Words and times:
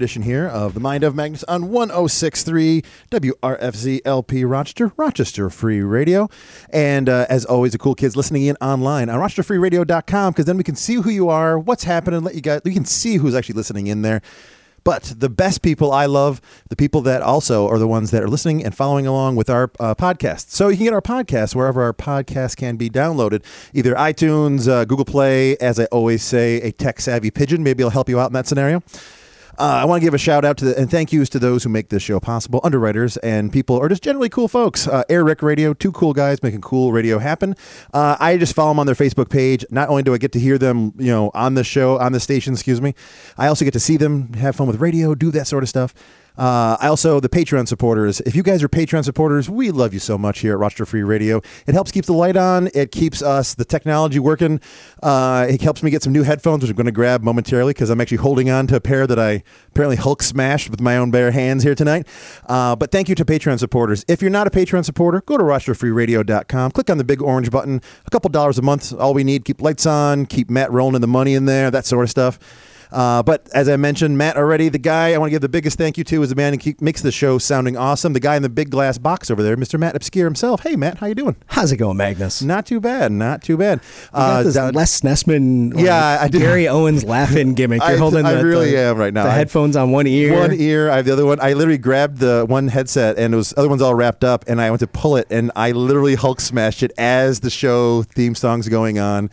edition 0.00 0.22
here 0.22 0.46
of 0.46 0.72
The 0.72 0.80
Mind 0.80 1.04
of 1.04 1.14
Magnus 1.14 1.44
on 1.44 1.68
1063 1.68 2.82
WRFZ 3.10 4.00
LP 4.06 4.44
Rochester, 4.46 4.92
Rochester 4.96 5.50
Free 5.50 5.82
Radio. 5.82 6.30
And 6.70 7.06
uh, 7.06 7.26
as 7.28 7.44
always, 7.44 7.72
the 7.72 7.78
cool 7.78 7.94
kids 7.94 8.16
listening 8.16 8.46
in 8.46 8.56
online 8.62 9.10
on 9.10 9.20
RochesterFreeRadio.com 9.20 10.32
because 10.32 10.46
then 10.46 10.56
we 10.56 10.64
can 10.64 10.74
see 10.74 10.94
who 10.94 11.10
you 11.10 11.28
are, 11.28 11.58
what's 11.58 11.84
happening, 11.84 12.22
let 12.22 12.34
you 12.34 12.40
guys, 12.40 12.62
you 12.64 12.72
can 12.72 12.86
see 12.86 13.16
who's 13.16 13.34
actually 13.34 13.56
listening 13.56 13.88
in 13.88 14.00
there. 14.00 14.22
But 14.84 15.12
the 15.18 15.28
best 15.28 15.60
people 15.60 15.92
I 15.92 16.06
love, 16.06 16.40
the 16.70 16.76
people 16.76 17.02
that 17.02 17.20
also 17.20 17.68
are 17.68 17.78
the 17.78 17.86
ones 17.86 18.10
that 18.12 18.22
are 18.22 18.28
listening 18.28 18.64
and 18.64 18.74
following 18.74 19.06
along 19.06 19.36
with 19.36 19.50
our 19.50 19.70
uh, 19.78 19.94
podcast. 19.94 20.48
So 20.48 20.68
you 20.68 20.78
can 20.78 20.84
get 20.84 20.94
our 20.94 21.02
podcast 21.02 21.54
wherever 21.54 21.82
our 21.82 21.92
podcast 21.92 22.56
can 22.56 22.76
be 22.78 22.88
downloaded, 22.88 23.44
either 23.74 23.94
iTunes, 23.96 24.66
uh, 24.66 24.86
Google 24.86 25.04
Play, 25.04 25.58
as 25.58 25.78
I 25.78 25.84
always 25.92 26.22
say, 26.22 26.62
a 26.62 26.72
tech 26.72 27.02
savvy 27.02 27.30
pigeon. 27.30 27.62
Maybe 27.62 27.82
it'll 27.82 27.90
help 27.90 28.08
you 28.08 28.18
out 28.18 28.28
in 28.28 28.32
that 28.32 28.46
scenario. 28.46 28.82
Uh, 29.60 29.80
I 29.82 29.84
want 29.84 30.00
to 30.00 30.06
give 30.06 30.14
a 30.14 30.18
shout 30.18 30.46
out 30.46 30.56
to 30.56 30.64
the, 30.64 30.78
and 30.78 30.90
thank 30.90 31.12
yous 31.12 31.28
to 31.28 31.38
those 31.38 31.64
who 31.64 31.68
make 31.68 31.90
this 31.90 32.02
show 32.02 32.18
possible, 32.18 32.62
underwriters 32.64 33.18
and 33.18 33.52
people, 33.52 33.78
are 33.78 33.90
just 33.90 34.02
generally 34.02 34.30
cool 34.30 34.48
folks. 34.48 34.88
Uh, 34.88 35.02
Air 35.10 35.22
Rick 35.22 35.42
Radio, 35.42 35.74
two 35.74 35.92
cool 35.92 36.14
guys 36.14 36.42
making 36.42 36.62
cool 36.62 36.92
radio 36.92 37.18
happen. 37.18 37.54
Uh, 37.92 38.16
I 38.18 38.38
just 38.38 38.54
follow 38.54 38.70
them 38.70 38.78
on 38.78 38.86
their 38.86 38.94
Facebook 38.94 39.28
page. 39.28 39.66
Not 39.70 39.90
only 39.90 40.02
do 40.02 40.14
I 40.14 40.16
get 40.16 40.32
to 40.32 40.40
hear 40.40 40.56
them, 40.56 40.94
you 40.96 41.08
know, 41.12 41.30
on 41.34 41.56
the 41.56 41.62
show, 41.62 41.98
on 41.98 42.12
the 42.12 42.20
station, 42.20 42.54
excuse 42.54 42.80
me, 42.80 42.94
I 43.36 43.48
also 43.48 43.66
get 43.66 43.72
to 43.72 43.80
see 43.80 43.98
them, 43.98 44.32
have 44.32 44.56
fun 44.56 44.66
with 44.66 44.80
radio, 44.80 45.14
do 45.14 45.30
that 45.32 45.46
sort 45.46 45.62
of 45.62 45.68
stuff. 45.68 45.92
Uh, 46.40 46.74
I 46.80 46.86
also 46.86 47.20
the 47.20 47.28
Patreon 47.28 47.68
supporters. 47.68 48.22
If 48.22 48.34
you 48.34 48.42
guys 48.42 48.62
are 48.62 48.68
Patreon 48.68 49.04
supporters, 49.04 49.50
we 49.50 49.70
love 49.70 49.92
you 49.92 50.00
so 50.00 50.16
much 50.16 50.38
here 50.38 50.54
at 50.54 50.58
Rochester 50.58 50.86
Free 50.86 51.02
Radio. 51.02 51.42
It 51.66 51.74
helps 51.74 51.92
keep 51.92 52.06
the 52.06 52.14
light 52.14 52.34
on. 52.34 52.70
It 52.72 52.92
keeps 52.92 53.20
us 53.20 53.52
the 53.52 53.66
technology 53.66 54.18
working. 54.18 54.58
Uh, 55.02 55.46
it 55.50 55.60
helps 55.60 55.82
me 55.82 55.90
get 55.90 56.02
some 56.02 56.14
new 56.14 56.22
headphones, 56.22 56.62
which 56.62 56.70
I'm 56.70 56.76
going 56.76 56.86
to 56.86 56.92
grab 56.92 57.22
momentarily 57.22 57.74
because 57.74 57.90
I'm 57.90 58.00
actually 58.00 58.16
holding 58.16 58.48
on 58.48 58.66
to 58.68 58.76
a 58.76 58.80
pair 58.80 59.06
that 59.06 59.18
I 59.18 59.42
apparently 59.68 59.96
Hulk 59.96 60.22
smashed 60.22 60.70
with 60.70 60.80
my 60.80 60.96
own 60.96 61.10
bare 61.10 61.30
hands 61.30 61.62
here 61.62 61.74
tonight. 61.74 62.08
Uh, 62.46 62.74
but 62.74 62.90
thank 62.90 63.10
you 63.10 63.14
to 63.16 63.24
Patreon 63.26 63.58
supporters. 63.58 64.06
If 64.08 64.22
you're 64.22 64.30
not 64.30 64.46
a 64.46 64.50
Patreon 64.50 64.86
supporter, 64.86 65.20
go 65.20 65.36
to 65.36 65.44
RochesterFreeRadio.com. 65.44 66.70
Click 66.70 66.88
on 66.88 66.96
the 66.96 67.04
big 67.04 67.20
orange 67.20 67.50
button. 67.50 67.82
A 68.06 68.10
couple 68.10 68.30
dollars 68.30 68.56
a 68.56 68.62
month, 68.62 68.94
all 68.94 69.12
we 69.12 69.24
need. 69.24 69.44
Keep 69.44 69.60
lights 69.60 69.84
on. 69.84 70.24
Keep 70.24 70.48
Matt 70.48 70.72
rolling 70.72 70.94
in 70.94 71.02
the 71.02 71.06
money 71.06 71.34
in 71.34 71.44
there. 71.44 71.70
That 71.70 71.84
sort 71.84 72.04
of 72.04 72.10
stuff. 72.10 72.38
Uh, 72.92 73.22
but 73.22 73.48
as 73.54 73.68
I 73.68 73.76
mentioned, 73.76 74.18
Matt 74.18 74.36
already, 74.36 74.68
the 74.68 74.78
guy 74.78 75.12
I 75.12 75.18
want 75.18 75.28
to 75.28 75.32
give 75.32 75.40
the 75.42 75.48
biggest 75.48 75.78
thank 75.78 75.96
you 75.96 76.04
to 76.04 76.22
is 76.22 76.30
the 76.30 76.34
man 76.34 76.52
who 76.52 76.58
keep, 76.58 76.80
makes 76.80 77.02
the 77.02 77.12
show 77.12 77.38
sounding 77.38 77.76
awesome. 77.76 78.12
The 78.12 78.20
guy 78.20 78.36
in 78.36 78.42
the 78.42 78.48
big 78.48 78.70
glass 78.70 78.98
box 78.98 79.30
over 79.30 79.42
there, 79.42 79.56
Mr. 79.56 79.78
Matt 79.78 79.94
Obscure 79.96 80.26
himself. 80.26 80.62
Hey, 80.62 80.76
Matt, 80.76 80.98
how 80.98 81.06
you 81.06 81.14
doing? 81.14 81.36
How's 81.46 81.70
it 81.72 81.76
going, 81.76 81.96
Magnus? 81.96 82.42
Not 82.42 82.66
too 82.66 82.80
bad. 82.80 83.12
Not 83.12 83.42
too 83.42 83.56
bad. 83.56 83.80
This 84.12 84.54
down- 84.54 84.74
Les 84.74 85.00
Nessman, 85.02 85.74
like, 85.74 85.84
Yeah, 85.84 86.18
I 86.20 86.28
did- 86.28 86.40
Gary 86.40 86.66
Owens 86.68 87.04
laughing 87.04 87.54
gimmick. 87.54 87.80
You're 87.82 87.92
I- 87.92 87.96
holding 87.96 88.26
I 88.26 88.34
the, 88.34 88.44
really 88.44 88.70
the- 88.72 88.78
am 88.78 88.96
right 88.98 89.14
now. 89.14 89.24
The 89.24 89.30
I- 89.30 89.34
headphones 89.34 89.76
on 89.76 89.90
one 89.92 90.06
ear. 90.06 90.38
One 90.38 90.52
ear, 90.54 90.90
I 90.90 90.96
have 90.96 91.04
the 91.04 91.12
other 91.12 91.26
one. 91.26 91.38
I 91.40 91.52
literally 91.52 91.78
grabbed 91.78 92.18
the 92.18 92.44
one 92.48 92.68
headset, 92.68 93.18
and 93.18 93.32
it 93.34 93.36
was 93.36 93.54
other 93.56 93.68
one's 93.68 93.82
all 93.82 93.94
wrapped 93.94 94.24
up, 94.24 94.44
and 94.48 94.60
I 94.60 94.68
went 94.70 94.80
to 94.80 94.86
pull 94.86 95.16
it, 95.16 95.26
and 95.30 95.50
I 95.54 95.70
literally 95.72 96.14
Hulk 96.16 96.40
smashed 96.40 96.82
it 96.82 96.92
as 96.98 97.40
the 97.40 97.50
show 97.50 98.02
theme 98.02 98.34
song's 98.34 98.68
going 98.68 98.98
on. 98.98 99.30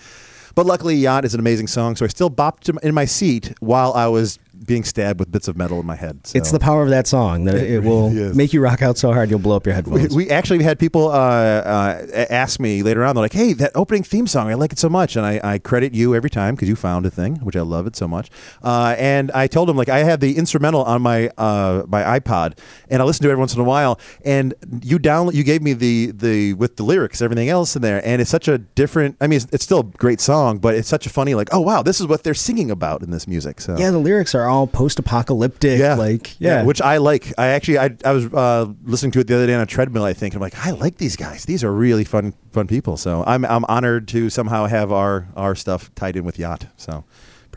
But 0.58 0.66
luckily, 0.66 0.96
Yacht 0.96 1.24
is 1.24 1.36
an 1.36 1.40
amazing 1.40 1.68
song, 1.68 1.96
so 1.96 2.04
I 2.04 2.08
still 2.08 2.32
bopped 2.32 2.76
in 2.82 2.96
my 2.96 3.06
seat 3.06 3.54
while 3.60 3.94
I 3.94 4.08
was 4.08 4.40
being 4.66 4.84
stabbed 4.84 5.20
with 5.20 5.32
bits 5.32 5.48
of 5.48 5.58
metal 5.58 5.80
in 5.80 5.86
my 5.86 5.96
head. 5.96 6.26
So. 6.26 6.38
It's 6.38 6.52
the 6.52 6.60
power 6.60 6.84
of 6.84 6.90
that 6.90 7.08
song 7.08 7.46
that 7.46 7.56
it, 7.56 7.84
will 7.84 8.10
really 8.10 8.22
is. 8.22 8.36
make 8.36 8.54
you 8.54 8.62
rock 8.62 8.82
out 8.82 8.98
so 8.98 9.14
hard 9.14 9.30
you'll 9.30 9.40
blow 9.40 9.56
up 9.56 9.66
your 9.66 9.74
we, 9.74 9.76
headphones. 9.76 10.16
we 10.16 10.30
actually 10.30 10.64
had 10.64 10.80
people 10.80 11.10
uh, 11.10 11.14
uh, 11.14 12.26
ask 12.30 12.60
me 12.60 12.84
later 12.84 13.04
on. 13.04 13.16
They're 13.16 13.24
like, 13.24 13.34
"Hey, 13.34 13.54
that 13.54 13.72
opening 13.76 14.04
theme 14.04 14.28
song, 14.28 14.50
I 14.50 14.56
like 14.56 14.72
it 14.72 14.80
so 14.80 14.90
much," 14.90 15.16
and 15.16 15.26
I, 15.26 15.40
I 15.44 15.58
credit 15.60 15.94
you 15.94 16.16
every 16.16 16.30
time 16.30 16.56
because 16.56 16.70
you 16.70 16.76
found 16.76 17.06
a 17.06 17.10
thing, 17.10 17.38
which 17.38 17.56
I 17.56 17.62
love 17.62 17.88
it 17.88 17.96
so 17.96 18.08
much. 18.08 18.30
Uh, 18.64 18.96
and 18.98 19.32
I 19.32 19.48
told 19.48 19.70
them 19.70 19.78
like 19.78 19.90
I 19.90 20.00
have 20.00 20.20
the 20.20 20.38
instrumental 20.38 20.84
on 20.84 21.02
my 21.02 21.30
uh, 21.38 21.84
my 21.88 22.20
iPod, 22.20 22.58
and 22.90 23.02
I 23.02 23.06
listen 23.06 23.24
to 23.24 23.30
it 23.30 23.32
every 23.32 23.40
once 23.40 23.54
in 23.54 23.62
a 23.62 23.66
while. 23.66 24.00
And 24.26 24.54
you 24.82 25.00
download, 25.00 25.34
you 25.34 25.44
gave 25.44 25.62
me 25.62 25.74
the 25.74 26.12
the 26.12 26.54
with 26.54 26.78
the 26.78 26.84
lyrics, 26.84 27.22
everything 27.22 27.50
else 27.50 27.76
in 27.76 27.82
there, 27.82 28.06
and 28.06 28.22
it's 28.22 28.32
such 28.32 28.48
a 28.48 28.58
different. 28.58 29.18
I 29.22 29.28
mean, 29.28 29.38
it's, 29.38 29.48
it's 29.52 29.64
still 29.64 29.80
a 29.80 29.84
great 29.84 30.22
song, 30.22 30.58
but 30.58 30.76
it's 30.76 30.88
such 30.88 31.06
a 31.06 31.10
funny 31.10 31.36
like, 31.36 31.50
oh 31.52 31.60
wow, 31.60 31.82
this 31.82 32.00
is 32.00 32.08
what 32.08 32.24
they're 32.24 32.34
singing 32.34 32.72
about 32.72 33.04
in 33.04 33.12
this 33.12 33.28
music. 33.28 33.62
So 33.62 33.78
yeah, 33.78 33.92
the 33.92 33.98
lyrics 33.98 34.36
are 34.36 34.47
all 34.48 34.68
post-apocalyptic. 34.68 35.80
yeah, 35.80 35.96
like 35.96 36.40
yeah, 36.40 36.64
which 36.64 36.82
I 36.82 36.98
like. 36.98 37.34
I 37.38 37.48
actually 37.48 37.80
I, 37.80 37.96
I 38.04 38.12
was 38.12 38.26
uh, 38.34 38.72
listening 38.84 39.12
to 39.14 39.20
it 39.20 39.28
the 39.28 39.36
other 39.36 39.48
day 39.48 39.54
on 39.54 39.62
a 39.62 39.66
treadmill. 39.66 40.04
I 40.04 40.14
think 40.14 40.36
I'm 40.36 40.42
like 40.42 40.58
I 40.66 40.72
like 40.72 40.98
these 40.98 41.16
guys. 41.16 41.46
These 41.46 41.64
are 41.64 41.72
really 41.72 42.04
fun 42.04 42.34
fun 42.52 42.68
people. 42.68 42.98
So 42.98 43.24
I'm 43.26 43.46
I'm 43.46 43.66
honored 43.66 44.08
to 44.10 44.30
somehow 44.30 44.66
have 44.66 44.92
our 44.92 45.28
our 45.36 45.56
stuff 45.56 45.94
tied 45.96 46.16
in 46.16 46.24
with 46.24 46.40
yacht. 46.40 46.68
So 46.78 47.04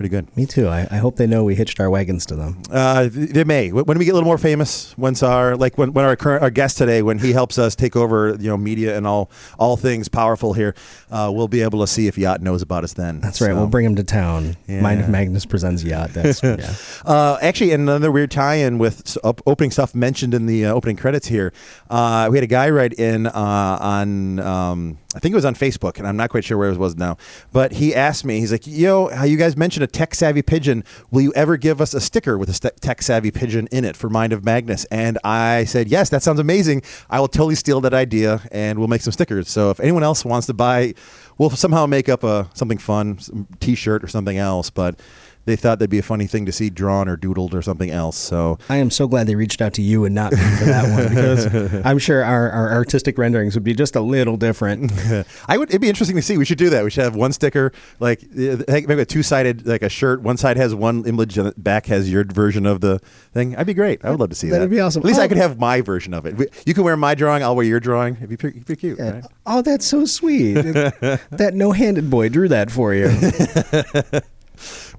pretty 0.00 0.08
good. 0.08 0.34
me 0.34 0.46
too. 0.46 0.66
I, 0.66 0.88
I 0.90 0.96
hope 0.96 1.16
they 1.16 1.26
know 1.26 1.44
we 1.44 1.54
hitched 1.54 1.78
our 1.78 1.90
wagons 1.90 2.24
to 2.26 2.34
them. 2.34 2.62
Uh, 2.70 3.08
they 3.12 3.44
may 3.44 3.70
when 3.70 3.98
we 3.98 4.06
get 4.06 4.12
a 4.12 4.14
little 4.14 4.26
more 4.26 4.38
famous. 4.38 4.96
Once 4.96 5.22
our 5.22 5.56
like 5.56 5.76
when, 5.76 5.92
when 5.92 6.06
our 6.06 6.16
current 6.16 6.42
our 6.42 6.48
guest 6.48 6.78
today 6.78 7.02
when 7.02 7.18
he 7.18 7.32
helps 7.40 7.58
us 7.58 7.74
take 7.76 7.96
over 7.96 8.34
you 8.40 8.48
know 8.48 8.56
media 8.56 8.96
and 8.96 9.06
all 9.06 9.30
all 9.58 9.76
things 9.76 10.08
powerful 10.08 10.54
here, 10.54 10.74
uh, 11.10 11.30
we'll 11.30 11.48
be 11.48 11.60
able 11.60 11.80
to 11.80 11.86
see 11.86 12.06
if 12.06 12.16
yacht 12.16 12.40
knows 12.40 12.62
about 12.62 12.82
us 12.82 12.94
then. 12.94 13.20
That's 13.20 13.42
right. 13.42 13.48
So- 13.48 13.56
We'll 13.56 13.66
bring 13.66 13.84
him 13.84 13.96
to 13.96 14.04
town. 14.04 14.56
Mind 14.66 15.00
if 15.02 15.08
Magnus 15.10 15.44
presents 15.44 15.84
yacht? 15.84 16.14
That's 16.14 16.42
yeah. 16.42 16.72
Uh, 17.04 17.36
actually, 17.42 17.72
another 17.72 18.10
weird 18.10 18.30
tie-in 18.30 18.78
with 18.78 19.18
op- 19.22 19.42
opening 19.46 19.70
stuff 19.70 19.94
mentioned 19.94 20.32
in 20.32 20.46
the 20.46 20.64
uh, 20.64 20.72
opening 20.72 20.96
credits 20.96 21.26
here. 21.26 21.52
Uh, 21.90 22.28
we 22.30 22.38
had 22.38 22.44
a 22.44 22.46
guy 22.46 22.70
write 22.70 22.94
in 22.94 23.26
uh, 23.26 23.32
on, 23.80 24.38
um, 24.38 24.98
I 25.12 25.18
think 25.18 25.32
it 25.32 25.34
was 25.34 25.44
on 25.44 25.56
Facebook, 25.56 25.98
and 25.98 26.06
I'm 26.06 26.16
not 26.16 26.30
quite 26.30 26.44
sure 26.44 26.56
where 26.56 26.70
it 26.70 26.78
was 26.78 26.96
now. 26.96 27.16
But 27.52 27.72
he 27.72 27.94
asked 27.94 28.24
me, 28.24 28.38
he's 28.38 28.52
like, 28.52 28.64
"Yo, 28.64 29.08
how 29.08 29.24
you 29.24 29.36
guys 29.36 29.56
mentioned 29.56 29.82
a 29.82 29.88
tech-savvy 29.88 30.42
pigeon? 30.42 30.84
Will 31.10 31.22
you 31.22 31.32
ever 31.34 31.56
give 31.56 31.80
us 31.80 31.94
a 31.94 32.00
sticker 32.00 32.38
with 32.38 32.48
a 32.48 32.54
st- 32.54 32.80
tech-savvy 32.80 33.32
pigeon 33.32 33.66
in 33.72 33.84
it 33.84 33.96
for 33.96 34.08
Mind 34.08 34.32
of 34.32 34.44
Magnus?" 34.44 34.84
And 34.84 35.18
I 35.24 35.64
said, 35.64 35.88
"Yes, 35.88 36.10
that 36.10 36.22
sounds 36.22 36.38
amazing. 36.38 36.82
I 37.08 37.18
will 37.18 37.28
totally 37.28 37.56
steal 37.56 37.80
that 37.80 37.94
idea, 37.94 38.42
and 38.52 38.78
we'll 38.78 38.88
make 38.88 39.02
some 39.02 39.12
stickers. 39.12 39.48
So 39.48 39.70
if 39.70 39.80
anyone 39.80 40.04
else 40.04 40.24
wants 40.24 40.46
to 40.46 40.54
buy, 40.54 40.94
we'll 41.38 41.50
somehow 41.50 41.86
make 41.86 42.08
up 42.08 42.22
a 42.22 42.48
something 42.54 42.78
fun, 42.78 43.18
some 43.18 43.48
T-shirt 43.58 44.04
or 44.04 44.08
something 44.08 44.38
else, 44.38 44.70
but." 44.70 45.00
They 45.46 45.56
thought 45.56 45.78
that'd 45.78 45.90
be 45.90 45.98
a 45.98 46.02
funny 46.02 46.26
thing 46.26 46.46
to 46.46 46.52
see 46.52 46.70
drawn 46.70 47.08
or 47.08 47.16
doodled 47.16 47.54
or 47.54 47.62
something 47.62 47.90
else. 47.90 48.16
So 48.16 48.58
I 48.68 48.76
am 48.76 48.90
so 48.90 49.08
glad 49.08 49.26
they 49.26 49.34
reached 49.34 49.60
out 49.62 49.74
to 49.74 49.82
you 49.82 50.04
and 50.04 50.14
not 50.14 50.32
me 50.32 50.38
for 50.38 50.64
that 50.66 50.90
one 50.92 51.08
because 51.08 51.82
I'm 51.86 51.98
sure 51.98 52.22
our, 52.22 52.50
our 52.50 52.72
artistic 52.72 53.16
renderings 53.18 53.54
would 53.54 53.64
be 53.64 53.74
just 53.74 53.96
a 53.96 54.00
little 54.00 54.36
different. 54.36 54.92
I 55.48 55.56
would. 55.58 55.70
It'd 55.70 55.80
be 55.80 55.88
interesting 55.88 56.16
to 56.16 56.22
see. 56.22 56.36
We 56.38 56.44
should 56.44 56.58
do 56.58 56.70
that. 56.70 56.84
We 56.84 56.90
should 56.90 57.04
have 57.04 57.16
one 57.16 57.32
sticker, 57.32 57.72
like 58.00 58.22
uh, 58.22 58.56
maybe 58.68 59.00
a 59.00 59.04
two 59.06 59.22
sided, 59.22 59.66
like 59.66 59.82
a 59.82 59.88
shirt. 59.88 60.20
One 60.22 60.36
side 60.36 60.56
has 60.56 60.74
one 60.74 61.04
image, 61.06 61.38
and 61.38 61.48
the 61.48 61.54
back 61.56 61.86
has 61.86 62.10
your 62.10 62.24
version 62.24 62.66
of 62.66 62.80
the 62.80 62.98
thing. 63.32 63.56
I'd 63.56 63.66
be 63.66 63.74
great. 63.74 64.04
I 64.04 64.10
would 64.10 64.20
love 64.20 64.30
to 64.30 64.36
see 64.36 64.50
That'd 64.50 64.68
that. 64.70 64.74
be 64.74 64.80
awesome. 64.80 65.00
At 65.00 65.06
least 65.06 65.18
I 65.20 65.24
Oh. 65.24 65.28
could 65.28 65.36
have 65.38 65.58
my 65.58 65.80
version 65.80 66.12
of 66.14 66.26
it. 66.26 66.34
You 66.66 66.74
can 66.74 66.84
wear 66.84 66.96
my 66.96 67.14
drawing. 67.14 67.42
I'll 67.42 67.56
wear 67.56 67.64
your 67.66 67.80
drawing. 67.80 68.16
It'd 68.16 68.28
be 68.28 68.36
pretty, 68.36 68.60
pretty 68.60 68.80
cute. 68.80 68.98
right? 68.98 69.24
Oh, 69.46 69.62
that's 69.62 69.86
so 69.86 70.04
sweet. 70.04 70.52
that 70.54 71.52
no-handed 71.54 72.10
boy 72.10 72.28
drew 72.28 72.48
that 72.48 72.70
for 72.70 72.94
you. 72.94 73.08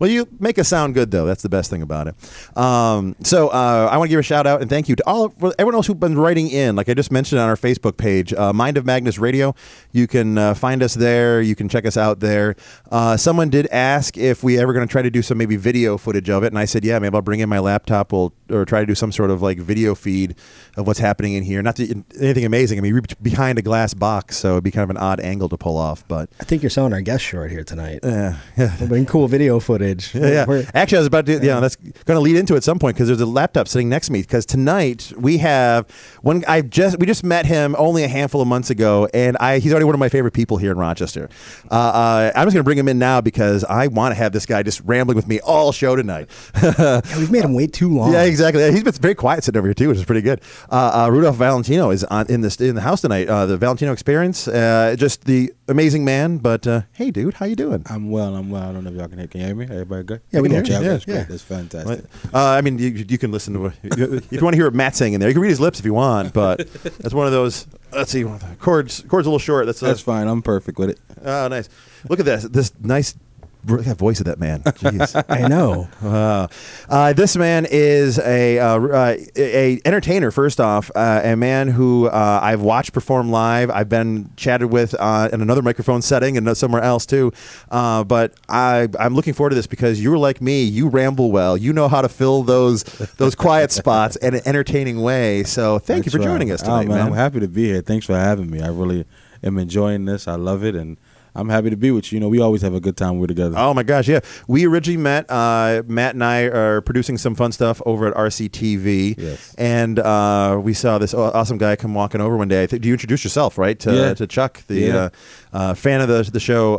Well, 0.02 0.10
you 0.10 0.28
make 0.40 0.58
us 0.58 0.68
sound 0.68 0.96
good, 0.96 1.12
though. 1.12 1.26
That's 1.26 1.44
the 1.44 1.50
best 1.50 1.70
thing 1.70 1.84
about 1.84 2.08
it. 2.08 2.58
Um, 2.58 3.16
so 3.22 3.50
uh, 3.50 3.88
I 3.92 3.98
want 3.98 4.10
to 4.10 4.10
give 4.10 4.20
a 4.20 4.24
shout 4.24 4.48
out 4.48 4.60
and 4.60 4.68
thank 4.68 4.90
you 4.90 4.96
to 4.96 5.04
all 5.06 5.26
of, 5.26 5.54
everyone 5.60 5.76
else 5.76 5.86
who's 5.86 5.96
been 5.96 6.18
writing 6.18 6.50
in. 6.50 6.76
Like 6.76 6.90
I 6.90 6.96
just 6.96 7.12
mentioned 7.12 7.40
on 7.40 7.48
our 7.48 7.56
Facebook 7.56 7.98
page, 7.98 8.34
uh, 8.34 8.52
Mind 8.52 8.78
of 8.78 8.86
Magnus 8.86 9.20
Radio. 9.20 9.54
You 9.92 10.08
can 10.08 10.40
uh, 10.40 10.56
find 10.56 10.82
us 10.82 10.96
there. 10.96 11.40
You 11.40 11.54
can 11.54 11.70
check 11.70 11.86
us 11.86 11.98
out 11.98 12.20
there. 12.20 12.56
Uh, 12.92 13.16
someone 13.16 13.52
did 13.52 13.68
ask 13.68 14.18
if 14.18 14.44
we 14.44 14.58
ever 14.58 14.74
going 14.74 14.88
to 14.88 14.92
try 14.92 15.04
to 15.04 15.12
do 15.12 15.22
some 15.22 15.38
maybe 15.38 15.56
video 15.56 16.00
footage 16.00 16.32
of 16.32 16.44
it, 16.44 16.48
and 16.48 16.58
I 16.58 16.66
said, 16.66 16.84
yeah, 16.84 16.98
maybe 16.98 17.14
I'll 17.14 17.22
bring 17.22 17.42
in 17.42 17.48
my 17.48 17.60
laptop. 17.60 18.12
We'll 18.12 18.34
or 18.50 18.66
try 18.66 18.80
to 18.80 18.88
do 18.88 18.96
some 18.96 19.12
sort 19.12 19.30
of 19.30 19.44
like 19.44 19.60
video 19.60 19.94
feed 19.94 20.34
of 20.78 20.88
what's 20.88 21.00
happening 21.00 21.34
in 21.34 21.44
here. 21.44 21.62
Not 21.62 21.76
to, 21.76 22.04
anything 22.20 22.46
amazing. 22.46 22.80
I 22.80 22.82
mean, 22.82 22.96
we're 22.96 23.04
behind 23.22 23.60
a 23.60 23.62
glass 23.62 23.94
box, 23.94 24.38
so 24.38 24.54
it'd 24.54 24.64
be 24.64 24.72
kind 24.72 24.84
of 24.84 24.90
an 24.90 24.98
odd 24.98 25.20
angle 25.20 25.48
to 25.50 25.58
pull 25.58 25.78
off, 25.78 26.08
but. 26.08 26.32
I 26.40 26.44
think 26.44 26.64
you're 26.64 26.72
selling 26.72 26.92
our 26.92 27.02
guest 27.02 27.24
short 27.24 27.52
here 27.52 27.64
tonight. 27.64 28.00
Uh, 28.04 28.34
yeah. 28.58 28.74
It'll 28.74 28.88
bring 28.88 29.06
cool 29.06 29.28
video 29.28 29.60
footage. 29.60 29.91
Yeah, 30.14 30.28
yeah. 30.28 30.46
We're- 30.48 30.66
Actually, 30.74 30.98
I 30.98 31.02
was 31.02 31.08
about 31.08 31.26
to. 31.28 31.34
Yeah, 31.44 31.60
that's 31.60 31.76
going 31.76 32.16
to 32.18 32.20
lead 32.22 32.36
into 32.36 32.54
it 32.54 32.58
at 32.58 32.64
some 32.64 32.80
point 32.80 32.96
because 32.96 33.08
there's 33.08 33.22
a 33.22 33.26
laptop 33.26 33.68
sitting 33.68 33.90
next 33.90 34.08
to 34.08 34.14
me. 34.14 34.22
Because 34.22 34.46
tonight 34.46 35.12
we 35.18 35.38
have 35.40 35.90
one. 36.22 36.44
I 36.48 36.62
just 36.62 37.00
we 37.00 37.06
just 37.06 37.24
met 37.24 37.46
him 37.46 37.76
only 37.78 38.04
a 38.04 38.08
handful 38.08 38.42
of 38.42 38.48
months 38.48 38.70
ago, 38.70 39.08
and 39.14 39.38
I 39.38 39.60
he's 39.60 39.72
already 39.72 39.86
one 39.86 39.96
of 39.96 40.00
my 40.00 40.10
favorite 40.10 40.34
people 40.34 40.58
here 40.58 40.72
in 40.72 40.78
Rochester. 40.78 41.30
Uh, 41.70 41.74
uh, 41.74 42.32
I'm 42.36 42.46
just 42.46 42.54
going 42.54 42.62
to 42.62 42.64
bring 42.64 42.78
him 42.78 42.88
in 42.88 43.00
now 43.00 43.22
because 43.22 43.64
I 43.64 43.88
want 43.88 44.12
to 44.12 44.16
have 44.16 44.32
this 44.32 44.46
guy 44.46 44.64
just 44.64 44.82
rambling 44.86 45.16
with 45.16 45.28
me 45.28 45.40
all 45.42 45.72
show 45.72 45.96
tonight. 45.96 46.30
yeah, 46.64 47.02
we've 47.18 47.32
made 47.32 47.44
him 47.44 47.54
wait 47.54 47.74
too 47.74 47.90
long. 47.94 48.14
Yeah, 48.14 48.24
exactly. 48.24 48.72
He's 48.72 48.84
been 48.84 48.94
very 48.94 49.16
quiet 49.16 49.44
sitting 49.44 49.58
over 49.60 49.68
here 49.68 49.74
too, 49.74 49.90
which 49.90 49.98
is 49.98 50.06
pretty 50.06 50.22
good. 50.22 50.42
Uh, 50.70 51.06
uh, 51.06 51.10
Rudolph 51.12 51.36
Valentino 51.36 51.90
is 51.92 52.04
on 52.06 52.26
in 52.30 52.42
this 52.42 52.60
in 52.62 52.76
the 52.76 52.82
house 52.82 53.02
tonight. 53.02 53.28
Uh, 53.28 53.46
the 53.46 53.58
Valentino 53.58 53.92
Experience, 53.92 54.48
uh, 54.48 54.96
just 54.98 55.26
the 55.26 55.52
amazing 55.68 56.06
man. 56.06 56.38
But 56.38 56.66
uh, 56.68 56.82
hey, 56.94 57.12
dude, 57.12 57.36
how 57.36 57.46
you 57.46 57.56
doing? 57.56 57.84
I'm 57.90 58.10
well. 58.10 58.36
I'm 58.36 58.50
well. 58.50 58.70
I 58.70 58.74
don't 58.74 58.84
know 58.84 58.92
if 58.92 58.96
y'all 58.98 59.08
can 59.08 59.18
hear. 59.18 59.28
Can 59.28 59.42
you 59.42 59.48
hear 59.48 59.56
me? 59.56 59.66
Everybody 59.82 60.04
good? 60.04 60.22
Yeah, 60.32 60.40
we 60.42 60.50
can 60.50 60.58
Okay, 60.60 60.74
hear 60.74 60.82
you. 60.82 60.88
Yeah, 60.92 60.98
great. 60.98 61.08
yeah. 61.16 61.24
That's 61.24 61.44
fantastic. 61.44 62.06
Uh, 62.34 62.38
I 62.50 62.62
mean, 62.62 62.78
you, 62.78 62.90
you 62.90 63.18
can 63.18 63.32
listen 63.32 63.54
to 63.56 63.60
what, 63.60 63.74
if 63.84 64.32
you 64.32 64.40
want 64.42 64.54
to 64.54 64.58
hear 64.58 64.66
what 64.66 64.74
Matt's 64.76 64.98
saying 64.98 65.14
in 65.14 65.20
there. 65.20 65.30
You 65.30 65.34
can 65.34 65.42
read 65.42 65.50
his 65.50 65.60
lips 65.60 65.80
if 65.80 65.86
you 65.86 65.94
want, 65.94 66.34
but 66.34 66.60
that's 67.00 67.14
one 67.14 67.26
of 67.26 67.32
those. 67.32 67.68
Let's 67.92 68.12
see, 68.12 68.24
chords. 68.60 69.02
Chords 69.08 69.28
a 69.28 69.30
little 69.30 69.40
short. 69.40 69.66
That's, 69.66 69.80
That's 69.82 70.02
uh, 70.02 70.04
fine. 70.04 70.28
I'm 70.28 70.42
perfect 70.42 70.78
with 70.80 70.92
it. 70.92 71.00
oh, 71.26 71.48
nice. 71.50 71.68
Look 72.08 72.20
at 72.20 72.26
this. 72.26 72.44
This 72.44 72.72
nice 72.82 73.14
look 73.14 73.20
at 73.20 73.31
that 73.64 73.98
voice 73.98 74.20
of 74.20 74.26
that 74.26 74.40
man. 74.40 74.62
Jeez. 74.64 75.24
I 75.30 75.48
know. 75.48 75.88
Wow. 76.02 76.50
Uh, 76.90 77.14
this 77.14 77.36
man 77.38 77.68
is 77.70 78.20
a, 78.20 78.60
uh, 78.60 78.80
uh, 78.80 79.16
a 79.38 79.80
entertainer. 79.86 80.32
First 80.32 80.60
off, 80.60 80.92
uh, 80.96 81.22
a 81.24 81.36
man 81.36 81.68
who 81.68 82.08
uh, 82.08 82.40
I've 82.42 82.62
watched 82.62 82.94
perform 82.94 83.32
live. 83.32 83.70
I've 83.70 83.90
been 83.90 84.32
chatted 84.36 84.72
with 84.72 84.96
uh, 85.00 85.30
in 85.32 85.42
another 85.42 85.62
microphone 85.62 86.02
setting 86.02 86.38
and 86.38 86.58
somewhere 86.58 86.82
else 86.82 87.06
too. 87.06 87.32
Uh, 87.70 88.04
but 88.04 88.34
I, 88.50 88.88
I'm 89.00 89.16
looking 89.16 89.34
forward 89.34 89.52
to 89.52 89.56
this 89.56 89.68
because 89.68 90.02
you're 90.02 90.18
like 90.18 90.42
me. 90.42 90.64
You 90.64 90.88
ramble 90.90 91.32
well. 91.32 91.58
You 91.58 91.74
know 91.74 91.88
how 91.88 92.02
to 92.02 92.10
fill 92.10 92.44
those 92.44 92.84
those 93.18 93.36
quiet 93.36 93.72
spots 93.72 94.16
in 94.18 94.34
an 94.36 94.42
entertaining 94.46 95.02
way. 95.02 95.44
So 95.44 95.80
thank 95.80 96.06
you 96.06 96.12
for 96.12 96.18
right. 96.18 96.26
joining 96.26 96.52
us 96.52 96.62
Oh, 96.64 96.66
tonight, 96.66 96.88
man, 96.88 96.98
man. 96.98 97.08
I'm 97.08 97.14
happy 97.14 97.40
to 97.40 97.48
be 97.48 97.66
here. 97.66 97.82
Thanks 97.82 98.06
for 98.06 98.16
having 98.16 98.50
me. 98.50 98.62
I 98.62 98.68
really 98.70 99.06
am 99.44 99.58
enjoying 99.58 100.06
this. 100.06 100.28
I 100.28 100.36
love 100.36 100.64
it, 100.64 100.76
and 100.76 100.98
I'm 101.34 101.48
happy 101.50 101.70
to 101.70 101.78
be 101.78 101.92
with 101.92 102.12
you. 102.12 102.18
You 102.18 102.20
know, 102.22 102.28
we 102.30 102.40
always 102.42 102.62
have 102.62 102.74
a 102.74 102.80
good 102.82 102.98
time. 102.98 103.12
when 103.12 103.20
We're 103.22 103.28
together. 103.28 103.56
Oh 103.58 103.74
my 103.74 103.84
gosh, 103.84 104.08
yeah. 104.08 104.20
We 104.48 104.66
originally 104.66 104.98
met. 105.02 105.30
Uh, 105.32 105.82
Matt 105.88 106.16
and 106.16 106.24
I 106.24 106.44
are 106.44 106.82
producing 106.82 107.18
some 107.18 107.36
fun 107.36 107.52
stuff 107.52 107.82
over 107.86 108.08
at 108.08 108.14
RCTV. 108.16 109.16
Yes. 109.18 109.56
And 109.58 109.98
uh, 110.00 110.60
we 110.62 110.74
saw 110.74 110.98
this 110.98 111.14
awesome 111.14 111.58
guy 111.58 111.76
come 111.76 111.94
walking 111.94 112.20
over 112.22 112.36
one 112.38 112.48
day. 112.50 112.64
I 112.64 112.68
think, 112.68 112.82
do 112.82 112.88
you 112.90 112.94
introduce 112.94 113.24
yourself, 113.24 113.58
right? 113.58 113.80
To, 113.80 113.94
Yeah. 113.94 114.14
to 114.16 114.28
Chuck, 114.28 114.62
the 114.68 114.76
Yeah. 114.80 114.96
uh, 114.96 115.10
uh, 115.54 115.74
fan 115.74 116.02
of 116.02 116.08
the 116.08 116.30
the 116.32 116.40
show. 116.40 116.76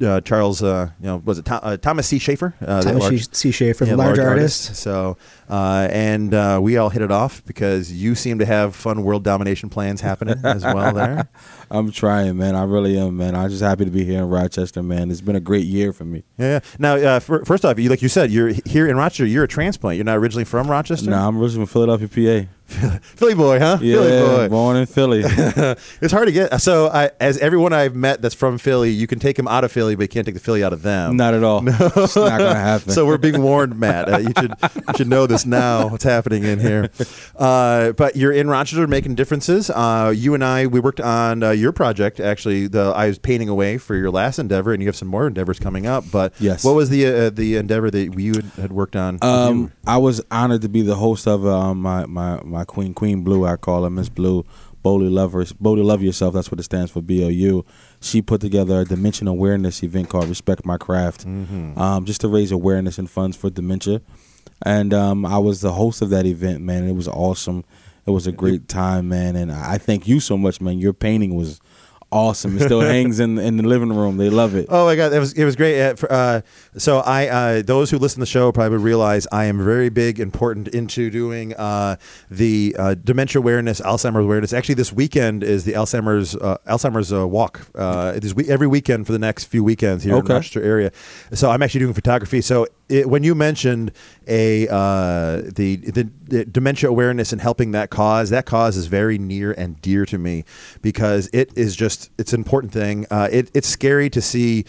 Uh, 0.00 0.20
Charles, 0.20 0.62
uh, 0.62 0.90
you 1.00 1.06
know, 1.06 1.18
was 1.18 1.38
it 1.38 1.44
Tho- 1.44 1.60
uh, 1.62 1.76
Thomas 1.76 2.08
C. 2.08 2.18
Schaefer? 2.18 2.54
Uh, 2.60 2.82
Thomas 2.82 3.02
large- 3.02 3.34
C. 3.34 3.52
Schaefer, 3.52 3.84
yeah, 3.84 3.92
the 3.92 3.96
large, 3.98 4.18
artist. 4.18 4.74
So, 4.74 5.16
uh, 5.48 5.86
and 5.90 6.34
uh, 6.34 6.58
we 6.60 6.76
all 6.76 6.88
hit 6.88 7.02
it 7.02 7.12
off 7.12 7.44
because 7.44 7.92
you 7.92 8.14
seem 8.14 8.38
to 8.40 8.46
have 8.46 8.74
fun 8.74 9.04
world 9.04 9.22
domination 9.22 9.68
plans 9.68 10.00
happening 10.00 10.40
as 10.44 10.64
well 10.64 10.92
there. 10.92 11.28
I'm 11.70 11.92
trying, 11.92 12.36
man. 12.36 12.56
I 12.56 12.64
really 12.64 12.98
am, 12.98 13.16
man. 13.16 13.36
I'm 13.36 13.48
just 13.48 13.62
happy 13.62 13.84
to 13.84 13.90
be 13.90 14.04
here 14.04 14.18
in 14.20 14.28
Rochester, 14.28 14.82
man. 14.82 15.10
It's 15.10 15.20
been 15.20 15.36
a 15.36 15.40
great 15.40 15.66
year 15.66 15.92
for 15.92 16.04
me. 16.04 16.24
Yeah. 16.36 16.60
Now, 16.78 16.96
uh, 16.96 17.20
fir- 17.20 17.44
first 17.44 17.64
off, 17.64 17.78
you 17.78 17.88
like 17.88 18.02
you 18.02 18.08
said, 18.08 18.30
you're 18.32 18.52
here 18.66 18.88
in 18.88 18.96
Rochester. 18.96 19.26
You're 19.26 19.44
a 19.44 19.48
transplant. 19.48 19.96
You're 19.96 20.04
not 20.04 20.16
originally 20.18 20.44
from 20.44 20.68
Rochester. 20.70 21.10
No, 21.10 21.18
I'm 21.28 21.38
originally 21.38 21.66
from 21.66 21.72
Philadelphia, 21.72 22.48
Philly 23.02 23.34
boy, 23.34 23.58
huh? 23.58 23.78
Yeah, 23.80 23.96
Philly 23.96 24.36
boy. 24.36 24.48
born 24.48 24.76
in 24.76 24.86
Philly. 24.86 25.22
it's 25.24 26.12
hard 26.12 26.26
to 26.26 26.32
get. 26.32 26.60
So, 26.60 26.88
I, 26.88 27.10
as 27.20 27.38
everyone 27.38 27.72
I've 27.72 27.94
met 27.94 28.22
that's 28.22 28.34
from 28.34 28.58
Philly, 28.58 28.90
you 28.90 29.06
can 29.06 29.18
take 29.18 29.36
them 29.36 29.48
out 29.48 29.64
of 29.64 29.72
Philly, 29.72 29.94
but 29.94 30.02
you 30.02 30.08
can't 30.08 30.24
take 30.26 30.34
the 30.34 30.40
Philly 30.40 30.64
out 30.64 30.72
of 30.72 30.82
them. 30.82 31.16
not 31.16 31.34
at 31.34 31.44
all. 31.44 31.62
It's 31.68 32.16
not 32.16 32.38
gonna 32.38 32.54
happen. 32.54 32.90
So 32.92 33.06
we're 33.06 33.18
being 33.18 33.42
warned, 33.42 33.78
Matt. 33.78 34.12
Uh, 34.12 34.18
you 34.18 34.32
should 34.38 34.54
you 34.72 34.94
should 34.96 35.08
know 35.08 35.26
this 35.26 35.44
now. 35.46 35.88
What's 35.88 36.04
happening 36.04 36.44
in 36.44 36.58
here? 36.58 36.90
Uh, 37.36 37.92
but 37.92 38.16
you're 38.16 38.32
in 38.32 38.48
Rochester 38.48 38.86
making 38.86 39.14
differences. 39.14 39.70
Uh, 39.70 40.12
you 40.14 40.34
and 40.34 40.44
I 40.44 40.66
we 40.66 40.80
worked 40.80 41.00
on 41.00 41.42
uh, 41.42 41.50
your 41.50 41.72
project. 41.72 42.20
Actually, 42.20 42.66
the 42.66 42.92
I 42.96 43.08
was 43.08 43.18
painting 43.18 43.48
away 43.48 43.78
for 43.78 43.94
your 43.94 44.10
last 44.10 44.38
endeavor, 44.38 44.72
and 44.72 44.82
you 44.82 44.88
have 44.88 44.96
some 44.96 45.08
more 45.08 45.26
endeavors 45.26 45.58
coming 45.58 45.86
up. 45.86 46.04
But 46.10 46.32
Yes. 46.40 46.64
what 46.64 46.74
was 46.74 46.88
the 46.90 47.06
uh, 47.06 47.30
the 47.30 47.56
endeavor 47.56 47.90
that 47.90 48.18
you 48.18 48.34
had, 48.60 48.72
worked 48.72 48.96
on? 48.96 49.18
Um. 49.22 49.72
I 49.86 49.96
was 49.98 50.22
honored 50.30 50.62
to 50.62 50.68
be 50.68 50.82
the 50.82 50.94
host 50.94 51.26
of 51.26 51.44
um, 51.46 51.80
my, 51.82 52.06
my 52.06 52.40
my 52.62 52.64
queen, 52.64 52.94
Queen 52.94 53.22
Blue. 53.24 53.44
I 53.44 53.56
call 53.56 53.82
her 53.84 53.90
Miss 53.90 54.08
Blue. 54.08 54.44
Boldly 54.84 55.08
love 55.08 55.32
her, 55.32 55.44
boldly 55.60 55.84
love 55.84 56.02
yourself. 56.02 56.34
That's 56.34 56.50
what 56.50 56.58
it 56.58 56.64
stands 56.64 56.90
for. 56.90 57.00
B 57.02 57.24
O 57.24 57.28
U. 57.28 57.64
She 58.00 58.20
put 58.22 58.40
together 58.40 58.80
a 58.80 58.84
dementia 58.84 59.28
awareness 59.28 59.82
event 59.84 60.08
called 60.08 60.28
Respect 60.28 60.64
My 60.66 60.76
Craft, 60.76 61.24
Mm-hmm. 61.26 61.78
um, 61.78 62.04
just 62.04 62.20
to 62.22 62.28
raise 62.28 62.50
awareness 62.52 62.98
and 62.98 63.08
funds 63.08 63.36
for 63.36 63.48
dementia. 63.50 64.00
And 64.64 64.92
um, 64.92 65.24
I 65.26 65.38
was 65.38 65.60
the 65.60 65.72
host 65.72 66.02
of 66.02 66.10
that 66.10 66.26
event, 66.26 66.62
man. 66.62 66.88
It 66.88 66.94
was 66.96 67.06
awesome. 67.08 67.64
It 68.06 68.10
was 68.10 68.26
a 68.26 68.32
great 68.32 68.66
time, 68.68 69.08
man. 69.08 69.36
And 69.36 69.52
I 69.52 69.78
thank 69.78 70.08
you 70.08 70.18
so 70.18 70.36
much, 70.36 70.60
man. 70.60 70.78
Your 70.78 70.92
painting 70.92 71.34
was 71.36 71.60
awesome. 72.12 72.56
It 72.58 72.64
still 72.64 72.80
hangs 72.94 73.18
in 73.18 73.38
in 73.38 73.56
the 73.56 73.62
living 73.62 73.92
room. 73.92 74.16
They 74.18 74.30
love 74.30 74.54
it. 74.54 74.66
Oh 74.68 74.84
my 74.84 74.94
god, 74.94 75.12
it 75.12 75.18
was 75.18 75.32
it 75.32 75.44
was 75.44 75.56
great. 75.56 75.80
Uh, 75.82 75.94
uh, 76.08 76.40
so 76.76 76.98
I 76.98 77.26
uh, 77.28 77.62
those 77.62 77.90
who 77.90 77.98
listen 77.98 78.16
to 78.16 78.20
the 78.20 78.26
show 78.26 78.52
probably 78.52 78.78
realize 78.78 79.26
I 79.32 79.46
am 79.46 79.64
very 79.64 79.88
big, 79.88 80.20
important 80.20 80.68
into 80.68 81.10
doing 81.10 81.54
uh, 81.54 81.96
the 82.30 82.76
uh, 82.78 82.94
dementia 82.94 83.40
awareness, 83.40 83.80
Alzheimer's 83.80 84.24
awareness. 84.24 84.52
Actually, 84.52 84.76
this 84.76 84.92
weekend 84.92 85.42
is 85.42 85.64
the 85.64 85.72
Alzheimer's 85.72 86.36
uh, 86.36 86.58
Alzheimer's 86.66 87.12
uh, 87.12 87.26
walk. 87.26 87.66
Uh, 87.74 88.12
it 88.14 88.24
is 88.24 88.34
we- 88.34 88.48
every 88.48 88.66
weekend 88.66 89.06
for 89.06 89.12
the 89.12 89.18
next 89.18 89.44
few 89.44 89.64
weekends 89.64 90.04
here 90.04 90.16
in 90.16 90.24
the 90.24 90.34
Rochester 90.34 90.62
area. 90.62 90.92
So 91.32 91.50
I'm 91.50 91.62
actually 91.62 91.80
doing 91.80 91.94
photography. 91.94 92.40
So 92.42 92.66
it, 92.88 93.08
when 93.08 93.24
you 93.24 93.34
mentioned 93.34 93.92
a 94.28 94.68
uh, 94.68 95.42
the 95.54 95.76
the 95.76 96.10
dementia 96.50 96.88
awareness 96.88 97.32
and 97.32 97.40
helping 97.40 97.72
that 97.72 97.90
cause, 97.90 98.30
that 98.30 98.46
cause 98.46 98.76
is 98.76 98.86
very 98.86 99.18
near 99.18 99.52
and 99.52 99.80
dear 99.82 100.04
to 100.06 100.18
me 100.18 100.44
because 100.82 101.28
it 101.32 101.52
is 101.56 101.76
just 101.76 102.10
it's 102.18 102.32
an 102.32 102.40
important 102.40 102.72
thing. 102.72 103.06
Uh, 103.10 103.28
it, 103.30 103.50
it's 103.54 103.68
scary 103.68 104.08
to 104.10 104.20
see 104.22 104.64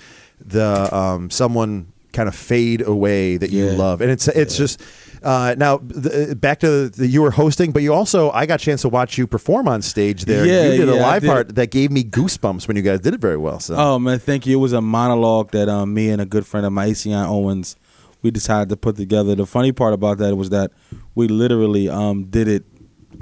the 0.46 0.94
um, 0.96 1.30
someone 1.30 1.88
kind 2.12 2.28
of 2.30 2.36
fade 2.36 2.82
away 2.86 3.38
that 3.38 3.50
you 3.50 3.66
Yeah. 3.66 3.72
love, 3.78 4.02
and 4.02 4.12
it's 4.12 4.28
it's 4.28 4.58
just. 4.58 4.82
Uh, 5.24 5.56
now 5.58 5.78
the, 5.78 6.36
back 6.36 6.60
to 6.60 6.90
the, 6.90 7.08
you 7.08 7.22
were 7.22 7.32
hosting, 7.32 7.72
but 7.72 7.82
you 7.82 7.94
also 7.94 8.30
I 8.32 8.46
got 8.46 8.60
a 8.62 8.64
chance 8.66 8.82
to 8.82 8.90
watch 8.90 9.18
you 9.18 9.26
perform 9.26 9.70
on 9.70 9.82
stage 9.82 10.26
there. 10.26 10.46
Yeah, 10.46 10.72
you 10.74 10.78
did 10.82 10.90
a 10.90 10.96
yeah, 10.96 11.06
I 11.08 11.12
live 11.14 11.22
did. 11.22 11.28
part 11.30 11.56
that 11.56 11.72
gave 11.72 11.92
me 11.92 12.04
goosebumps 12.04 12.68
when 12.68 12.76
you 12.76 12.84
guys 12.84 13.00
did 13.00 13.14
it 13.14 13.22
very 13.22 13.38
well. 13.38 13.62
So 13.62 13.76
Oh 13.78 14.00
man, 14.00 14.20
thank 14.20 14.46
you. 14.46 14.58
It 14.58 14.62
was 14.62 14.74
a 14.74 14.82
monologue 14.82 15.52
that 15.52 15.70
um, 15.70 15.94
me 15.94 16.10
and 16.10 16.22
a 16.22 16.26
good 16.26 16.46
friend 16.46 16.66
of 16.66 16.74
mine, 16.74 16.90
Acion 16.90 17.14
Owens, 17.14 17.78
we 18.24 18.32
decided 18.32 18.70
to 18.70 18.78
put 18.78 18.96
together. 18.96 19.36
The 19.36 19.46
funny 19.46 19.72
part 19.72 19.94
about 19.94 20.18
that 20.18 20.36
was 20.36 20.50
that 20.50 20.72
we 21.14 21.28
literally 21.28 21.88
um, 21.90 22.24
did 22.26 22.48
it, 22.48 22.64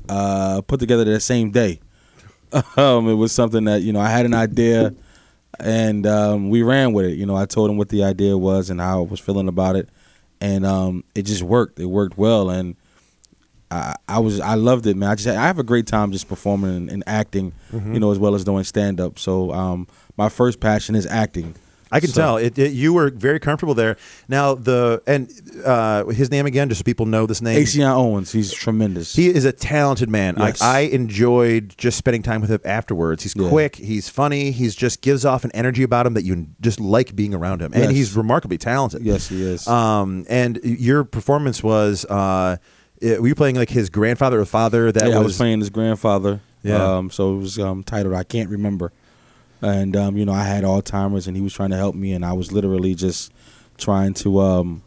uh, 0.07 0.61
put 0.61 0.79
together 0.79 1.03
that 1.03 1.19
same 1.21 1.51
day. 1.51 1.81
um, 2.77 3.09
it 3.09 3.15
was 3.15 3.31
something 3.33 3.65
that 3.65 3.81
you 3.81 3.91
know 3.91 3.99
I 3.99 4.09
had 4.09 4.25
an 4.25 4.33
idea, 4.33 4.93
and 5.59 6.05
um, 6.07 6.49
we 6.49 6.61
ran 6.63 6.93
with 6.93 7.05
it. 7.07 7.13
You 7.17 7.25
know, 7.25 7.35
I 7.35 7.45
told 7.45 7.69
him 7.69 7.77
what 7.77 7.89
the 7.89 8.03
idea 8.03 8.37
was 8.37 8.69
and 8.69 8.79
how 8.79 8.99
I 8.99 9.07
was 9.07 9.19
feeling 9.19 9.47
about 9.47 9.75
it, 9.75 9.89
and 10.39 10.65
um, 10.65 11.03
it 11.15 11.23
just 11.23 11.43
worked. 11.43 11.79
It 11.79 11.85
worked 11.85 12.17
well, 12.17 12.49
and 12.49 12.75
I, 13.71 13.95
I 14.07 14.19
was 14.19 14.39
I 14.41 14.55
loved 14.55 14.85
it, 14.85 14.97
man. 14.97 15.09
I 15.09 15.15
just 15.15 15.27
I 15.29 15.47
have 15.47 15.59
a 15.59 15.63
great 15.63 15.87
time 15.87 16.11
just 16.11 16.27
performing 16.27 16.75
and, 16.75 16.89
and 16.89 17.03
acting, 17.07 17.53
Mm-hmm. 17.71 17.93
you 17.93 17.99
know, 18.01 18.11
as 18.11 18.19
well 18.19 18.35
as 18.35 18.43
doing 18.43 18.65
stand 18.65 18.99
up. 18.99 19.17
So 19.17 19.51
um, 19.53 19.87
my 20.17 20.27
first 20.29 20.59
passion 20.59 20.93
is 20.95 21.05
acting. 21.05 21.55
I 21.91 21.99
can 21.99 22.09
So- 22.09 22.21
tell 22.21 22.37
it, 22.37 22.57
it- 22.57 22.71
You 22.73 22.93
were 22.93 23.09
very 23.09 23.39
comfortable 23.39 23.73
there. 23.73 23.97
Now 24.29 24.55
the 24.55 25.01
and 25.05 25.29
uh, 25.65 26.05
his 26.05 26.31
name 26.31 26.45
again, 26.45 26.69
just 26.69 26.79
so 26.79 26.83
people 26.83 27.05
know 27.05 27.25
this 27.25 27.41
name. 27.41 27.57
Acion 27.57 27.83
Owens, 27.83 28.31
he's 28.31 28.53
tremendous. 28.53 29.15
He 29.15 29.27
is 29.27 29.43
a 29.45 29.51
talented 29.51 30.09
man. 30.09 30.35
Like 30.35 30.53
Yes. 30.55 30.61
I 30.61 30.79
enjoyed 30.81 31.75
just 31.77 31.97
spending 31.97 32.23
time 32.23 32.41
with 32.41 32.49
him 32.49 32.61
afterwards. 32.65 33.23
He's 33.23 33.35
Yeah. 33.35 33.49
quick. 33.49 33.75
He's 33.75 34.07
funny. 34.09 34.51
He's 34.51 34.75
just 34.75 35.01
gives 35.01 35.25
off 35.25 35.43
an 35.43 35.51
energy 35.53 35.83
about 35.83 36.05
him 36.05 36.13
that 36.13 36.23
you 36.23 36.47
just 36.61 36.79
like 36.79 37.15
being 37.15 37.33
around 37.33 37.61
him. 37.61 37.71
And 37.73 37.83
Yes. 37.85 37.91
he's 37.91 38.15
remarkably 38.15 38.57
talented. 38.57 39.01
yes, 39.03 39.27
he 39.27 39.41
is. 39.43 39.67
Um, 39.67 40.25
and 40.29 40.59
your 40.63 41.03
performance 41.03 41.61
was. 41.63 42.05
Uh, 42.05 42.57
it- 43.01 43.21
were 43.21 43.27
you 43.27 43.35
playing 43.35 43.55
like 43.55 43.69
his 43.69 43.89
grandfather 43.89 44.39
or 44.39 44.45
father? 44.45 44.91
That 44.91 45.09
yeah, 45.09 45.15
I 45.15 45.17
was, 45.19 45.27
was 45.27 45.37
playing 45.37 45.59
his 45.59 45.69
grandfather. 45.69 46.39
Yeah. 46.63 46.97
Um, 46.97 47.09
so 47.09 47.33
it 47.35 47.37
was 47.39 47.57
um, 47.59 47.83
titled 47.83 48.13
I 48.13 48.23
Can't 48.23 48.49
Remember. 48.49 48.91
And 49.61 49.95
um, 49.95 50.17
you 50.17 50.25
know, 50.25 50.33
I 50.33 50.43
had 50.43 50.63
Alzheimer's 50.63 51.27
and 51.27 51.35
he 51.35 51.41
was 51.41 51.53
trying 51.53 51.69
to 51.69 51.77
help 51.77 51.95
me 51.95 52.13
and 52.13 52.25
I 52.25 52.33
was 52.33 52.51
literally 52.51 52.95
just 52.95 53.31
trying 53.77 54.13
to 54.13 54.39
um 54.39 54.83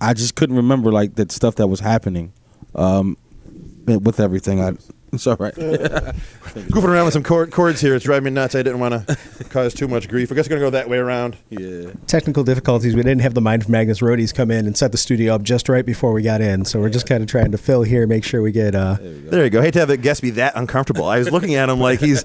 I 0.00 0.14
just 0.14 0.34
couldn't 0.34 0.56
remember 0.56 0.90
like 0.92 1.14
that 1.16 1.32
stuff 1.32 1.56
that 1.56 1.68
was 1.68 1.80
happening. 1.80 2.32
Um 2.74 3.16
with 3.86 4.20
everything. 4.20 4.60
I 4.60 4.72
it's 5.16 5.26
all 5.26 5.36
right. 5.38 5.54
goofing 5.54 6.84
around 6.84 7.04
with 7.06 7.14
some 7.14 7.22
chord, 7.22 7.50
chords 7.50 7.80
here. 7.80 7.94
It's 7.94 8.04
driving 8.04 8.24
me 8.24 8.30
nuts. 8.30 8.54
I 8.54 8.62
didn't 8.62 8.80
want 8.80 9.06
to 9.06 9.16
cause 9.50 9.74
too 9.74 9.88
much 9.88 10.08
grief. 10.08 10.30
I 10.30 10.34
guess 10.34 10.46
we're 10.48 10.56
gonna 10.56 10.66
go 10.66 10.70
that 10.70 10.88
way 10.88 10.98
around. 10.98 11.36
yeah. 11.50 11.90
Technical 12.06 12.44
difficulties. 12.44 12.94
We 12.94 13.02
didn't 13.02 13.22
have 13.22 13.34
the 13.34 13.40
Mind 13.40 13.62
of 13.62 13.68
Magnus 13.68 14.00
roadies 14.00 14.34
come 14.34 14.50
in 14.50 14.66
and 14.66 14.76
set 14.76 14.92
the 14.92 14.98
studio 14.98 15.34
up 15.34 15.42
just 15.42 15.68
right 15.68 15.84
before 15.84 16.12
we 16.12 16.22
got 16.22 16.40
in. 16.40 16.64
So 16.64 16.80
we're 16.80 16.90
just 16.90 17.06
kind 17.06 17.22
of 17.22 17.28
trying 17.28 17.52
to 17.52 17.58
fill 17.58 17.82
here, 17.82 18.06
make 18.06 18.24
sure 18.24 18.42
we 18.42 18.52
get. 18.52 18.74
Uh, 18.74 18.96
There 19.00 19.44
you 19.44 19.50
go. 19.50 19.60
hate 19.62 19.72
to 19.74 19.80
have 19.80 19.88
the 19.88 19.96
guest 19.96 20.22
be 20.22 20.30
that 20.30 20.54
uncomfortable. 20.56 21.04
I 21.06 21.18
was 21.18 21.30
looking 21.30 21.54
at 21.54 21.68
him 21.68 21.80
like 21.80 22.00
he's 22.00 22.22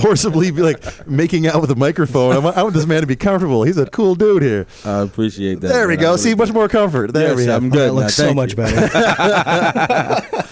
forcibly 0.00 0.50
be 0.50 0.62
like 0.62 1.06
making 1.06 1.46
out 1.46 1.60
with 1.60 1.70
a 1.70 1.76
microphone. 1.76 2.34
I 2.34 2.38
want, 2.38 2.56
I 2.56 2.62
want 2.62 2.74
this 2.74 2.86
man 2.86 3.00
to 3.02 3.06
be 3.06 3.16
comfortable. 3.16 3.62
He's 3.64 3.78
a 3.78 3.86
cool 3.86 4.14
dude 4.14 4.42
here. 4.42 4.66
I 4.84 5.00
appreciate 5.00 5.60
that. 5.60 5.68
there 5.68 5.88
we 5.88 5.96
go. 5.96 6.16
See, 6.16 6.34
much 6.34 6.52
more 6.52 6.68
comfort. 6.68 7.12
There 7.12 7.28
Yes, 7.28 7.36
we 7.36 7.46
go. 7.46 7.56
I'm 7.56 7.68
that 7.70 7.76
good. 7.76 7.86
now. 7.88 7.92
looks 8.00 8.14
so 8.14 8.24
Thank 8.24 8.36
much 8.36 8.56
better. 8.56 8.90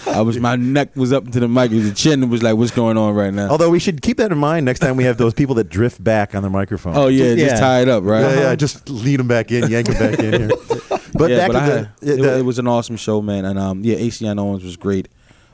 I 0.07 0.21
was 0.21 0.37
my 0.39 0.55
neck 0.55 0.95
was 0.95 1.13
up 1.13 1.29
to 1.31 1.39
the 1.39 1.47
mic. 1.51 1.71
The 1.71 1.91
chin 1.93 2.29
was 2.29 2.41
like, 2.41 2.55
"What's 2.55 2.71
going 2.71 2.97
on 2.97 3.13
right 3.13 3.33
now?" 3.33 3.49
Although 3.49 3.69
we 3.69 3.79
should 3.79 4.01
keep 4.01 4.17
that 4.17 4.31
in 4.31 4.37
mind 4.37 4.65
next 4.65 4.79
time 4.79 4.95
we 4.97 5.03
have 5.03 5.17
those 5.17 5.33
people 5.33 5.55
that 5.55 5.69
drift 5.69 6.03
back 6.03 6.33
on 6.35 6.41
their 6.41 6.51
microphone. 6.51 6.95
Oh 6.97 7.07
yeah, 7.07 7.33
Yeah. 7.33 7.49
just 7.49 7.61
tie 7.61 7.81
it 7.81 7.89
up, 7.89 8.03
right? 8.03 8.21
yeah, 8.21 8.39
yeah. 8.39 8.55
Just 8.55 8.89
lead 8.89 9.19
them 9.19 9.27
back 9.27 9.51
in, 9.51 9.69
yank 9.69 9.87
them 9.87 9.97
back 9.97 10.19
in 10.19 10.33
here. 10.33 10.49
But 11.13 11.29
yeah, 11.29 11.37
back 11.39 11.47
but 11.51 11.53
to 11.53 11.59
I 11.59 11.67
the, 11.69 11.75
had- 11.77 11.89
it, 12.01 12.21
the- 12.21 12.37
it 12.39 12.41
was 12.45 12.57
an 12.57 12.67
awesome 12.67 12.95
show, 12.95 13.21
man. 13.21 13.43
And 13.45 13.59
um, 13.59 13.83
yeah, 13.83 13.95
ACN 13.97 14.39
Owens 14.39 14.63
was 14.63 14.77
great. 14.77 15.09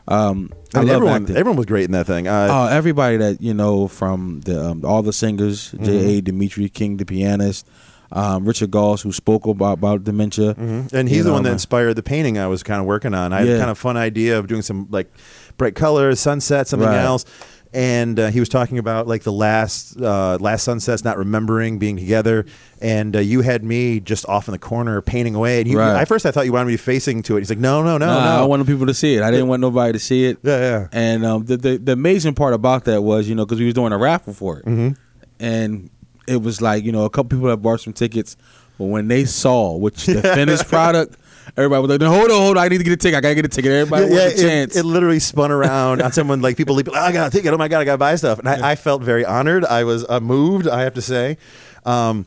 Um, 0.07 0.51
I, 0.73 0.77
I 0.77 0.81
mean, 0.81 0.87
love 0.89 0.95
everyone. 0.97 1.21
acting. 1.23 1.35
Everyone 1.35 1.57
was 1.57 1.65
great 1.65 1.85
in 1.85 1.91
that 1.91 2.05
thing. 2.07 2.27
Uh, 2.27 2.47
Oh, 2.49 2.67
everybody 2.67 3.17
that 3.17 3.41
you 3.41 3.53
know 3.53 3.87
from 3.87 4.41
the 4.41 4.63
um, 4.69 4.85
all 4.85 5.01
the 5.01 5.11
singers, 5.11 5.71
Mm-hmm. 5.71 5.83
J.A. 5.85 6.21
Dimitri 6.21 6.69
King, 6.69 6.97
the 6.97 7.05
pianist, 7.05 7.67
um, 8.13 8.45
Richard 8.45 8.71
Goss, 8.71 9.01
who 9.01 9.11
spoke 9.11 9.45
about 9.47 9.79
about 9.79 10.03
dementia, 10.05 10.53
Mhm. 10.53 10.93
And 10.93 11.09
he's 11.09 11.17
You 11.17 11.23
the 11.23 11.29
know, 11.29 11.33
one 11.33 11.43
that 11.43 11.51
inspired 11.51 11.95
the 11.95 12.03
painting 12.03 12.37
I 12.37 12.47
was 12.47 12.63
kind 12.63 12.79
of 12.79 12.85
working 12.85 13.13
on. 13.13 13.33
I 13.33 13.39
had 13.39 13.47
Yeah. 13.47 13.57
kind 13.57 13.71
of 13.71 13.77
fun 13.77 13.97
idea 13.97 14.37
of 14.39 14.47
doing 14.47 14.61
some 14.61 14.87
like 14.91 15.11
bright 15.57 15.75
colors, 15.75 16.19
sunset, 16.19 16.67
something 16.67 16.87
Right. 16.87 17.03
else. 17.03 17.25
and 17.73 18.17
uh, 18.17 18.27
he 18.29 18.39
was 18.39 18.47
talking 18.47 18.77
about 18.77 19.07
like 19.07 19.23
the 19.23 19.31
last 19.31 19.99
uh, 19.99 20.37
last 20.39 20.63
sunsets, 20.63 21.03
not 21.03 21.17
remembering 21.17 21.77
being 21.79 21.97
together, 21.97 22.45
and 22.81 23.13
uh, 23.13 23.19
you 23.19 23.41
had 23.41 23.61
me 23.63 23.99
just 23.99 24.25
off 24.29 24.47
in 24.47 24.53
the 24.53 24.57
corner 24.59 25.01
painting 25.01 25.35
away. 25.35 25.59
And 25.61 25.69
you, 25.69 25.77
Right. 25.77 25.99
at 26.01 26.07
first, 26.07 26.25
I 26.25 26.31
thought 26.31 26.45
you 26.45 26.53
wanted 26.53 26.67
me 26.69 26.77
facing 26.77 27.23
to 27.23 27.35
it. 27.35 27.41
He's 27.41 27.49
like, 27.49 27.59
no, 27.59 27.83
no, 27.83 27.97
no, 27.97 28.05
Nah, 28.05 28.37
no. 28.37 28.43
I 28.43 28.45
wanted 28.45 28.67
people 28.67 28.85
to 28.85 28.93
see 28.93 29.15
it. 29.15 29.21
I 29.21 29.31
didn't 29.31 29.49
want 29.49 29.59
nobody 29.61 29.91
to 29.91 29.99
see 29.99 30.25
it. 30.25 30.37
yeah, 30.43 30.59
yeah. 30.59 30.87
And 30.93 31.25
um, 31.25 31.43
the, 31.45 31.57
the 31.57 31.77
the 31.77 31.91
amazing 31.91 32.35
part 32.35 32.53
about 32.53 32.85
that 32.85 33.01
was, 33.03 33.27
you 33.27 33.35
know, 33.35 33.45
because 33.45 33.59
we 33.59 33.65
was 33.65 33.73
doing 33.73 33.91
a 33.91 33.97
raffle 33.97 34.33
for 34.33 34.59
it, 34.59 34.65
Mm-hmm. 34.65 34.89
and 35.39 35.89
it 36.25 36.41
was 36.41 36.61
like, 36.61 36.83
you 36.85 36.91
know, 36.93 37.03
a 37.05 37.09
couple 37.09 37.37
people 37.37 37.49
had 37.49 37.61
bought 37.61 37.81
some 37.81 37.93
tickets, 37.93 38.37
but 38.77 38.85
when 38.85 39.07
they 39.09 39.25
saw 39.25 39.75
which 39.75 40.05
the 40.05 40.21
finished 40.21 40.67
product, 40.69 41.15
everybody 41.55 41.81
was 41.81 41.89
like, 41.89 42.01
"No, 42.01 42.09
"Hold 42.09 42.31
on, 42.31 42.41
hold 42.41 42.57
on, 42.57 42.65
I 42.65 42.67
need 42.67 42.79
to 42.79 42.83
get 42.83 42.93
a 42.93 42.97
ticket. 42.97 43.17
I 43.17 43.21
gotta 43.21 43.35
get 43.35 43.45
a 43.45 43.49
ticket." 43.49 43.71
Everybody 43.71 44.07
yeah, 44.07 44.11
wants 44.11 44.25
a 44.25 44.37
it, 44.37 44.49
chance. 44.49 44.75
it 44.75 44.83
literally 44.83 45.19
spun 45.19 45.51
around 45.51 46.01
on 46.01 46.11
someone 46.11 46.41
like 46.41 46.57
people 46.57 46.75
leaping. 46.75 46.95
Oh, 46.95 46.99
I 46.99 47.11
got 47.11 47.27
a 47.27 47.31
ticket. 47.31 47.53
Oh 47.53 47.57
my 47.57 47.67
god, 47.67 47.79
I 47.79 47.85
got 47.85 47.93
to 47.93 47.97
buy 47.97 48.15
stuff. 48.15 48.39
And 48.39 48.49
I, 48.49 48.71
I 48.71 48.75
felt 48.75 49.01
very 49.01 49.25
honored. 49.25 49.63
I 49.65 49.83
was 49.83 50.05
uh, 50.09 50.19
moved. 50.19 50.67
I 50.67 50.81
have 50.81 50.95
to 50.95 51.01
say. 51.01 51.37
Um, 51.85 52.25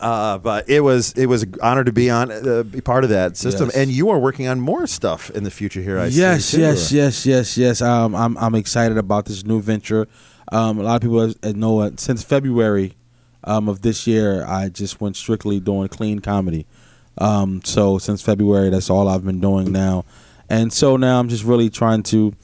uh, 0.00 0.38
but 0.38 0.68
it 0.68 0.80
was 0.80 1.12
it 1.12 1.26
was 1.26 1.42
an 1.44 1.54
honor 1.62 1.84
to 1.84 1.92
be 1.92 2.10
on 2.10 2.30
uh, 2.32 2.62
be 2.62 2.80
part 2.80 3.04
of 3.04 3.10
that 3.10 3.36
system. 3.36 3.68
Yes. 3.68 3.76
And 3.76 3.90
you 3.90 4.10
are 4.10 4.18
working 4.18 4.48
on 4.48 4.60
more 4.60 4.86
stuff 4.86 5.30
in 5.30 5.44
the 5.44 5.50
future 5.50 5.80
here. 5.80 5.98
I 5.98 6.06
yes, 6.06 6.54
yes, 6.54 6.90
yes, 6.90 7.26
yes, 7.26 7.56
yes. 7.56 7.82
Um, 7.82 8.14
I'm 8.14 8.36
I'm 8.38 8.54
excited 8.54 8.98
about 8.98 9.26
this 9.26 9.44
new 9.44 9.60
venture. 9.60 10.08
Um, 10.50 10.80
a 10.80 10.82
lot 10.82 10.96
of 10.96 11.02
people 11.02 11.32
know 11.54 11.80
uh, 11.80 11.90
since 11.96 12.22
February 12.22 12.94
um, 13.44 13.68
of 13.68 13.82
this 13.82 14.06
year, 14.06 14.44
I 14.46 14.68
just 14.68 15.00
went 15.00 15.16
strictly 15.16 15.60
doing 15.60 15.88
clean 15.88 16.20
comedy. 16.20 16.66
Um, 17.18 17.60
so 17.64 17.98
since 17.98 18.22
February, 18.22 18.70
that's 18.70 18.90
all 18.90 19.08
I've 19.08 19.24
been 19.24 19.40
doing 19.40 19.70
now, 19.72 20.04
and 20.48 20.72
so 20.72 20.96
now 20.96 21.18
I'm 21.20 21.28
just 21.28 21.44
really 21.44 21.68
trying 21.70 22.02
to 22.04 22.34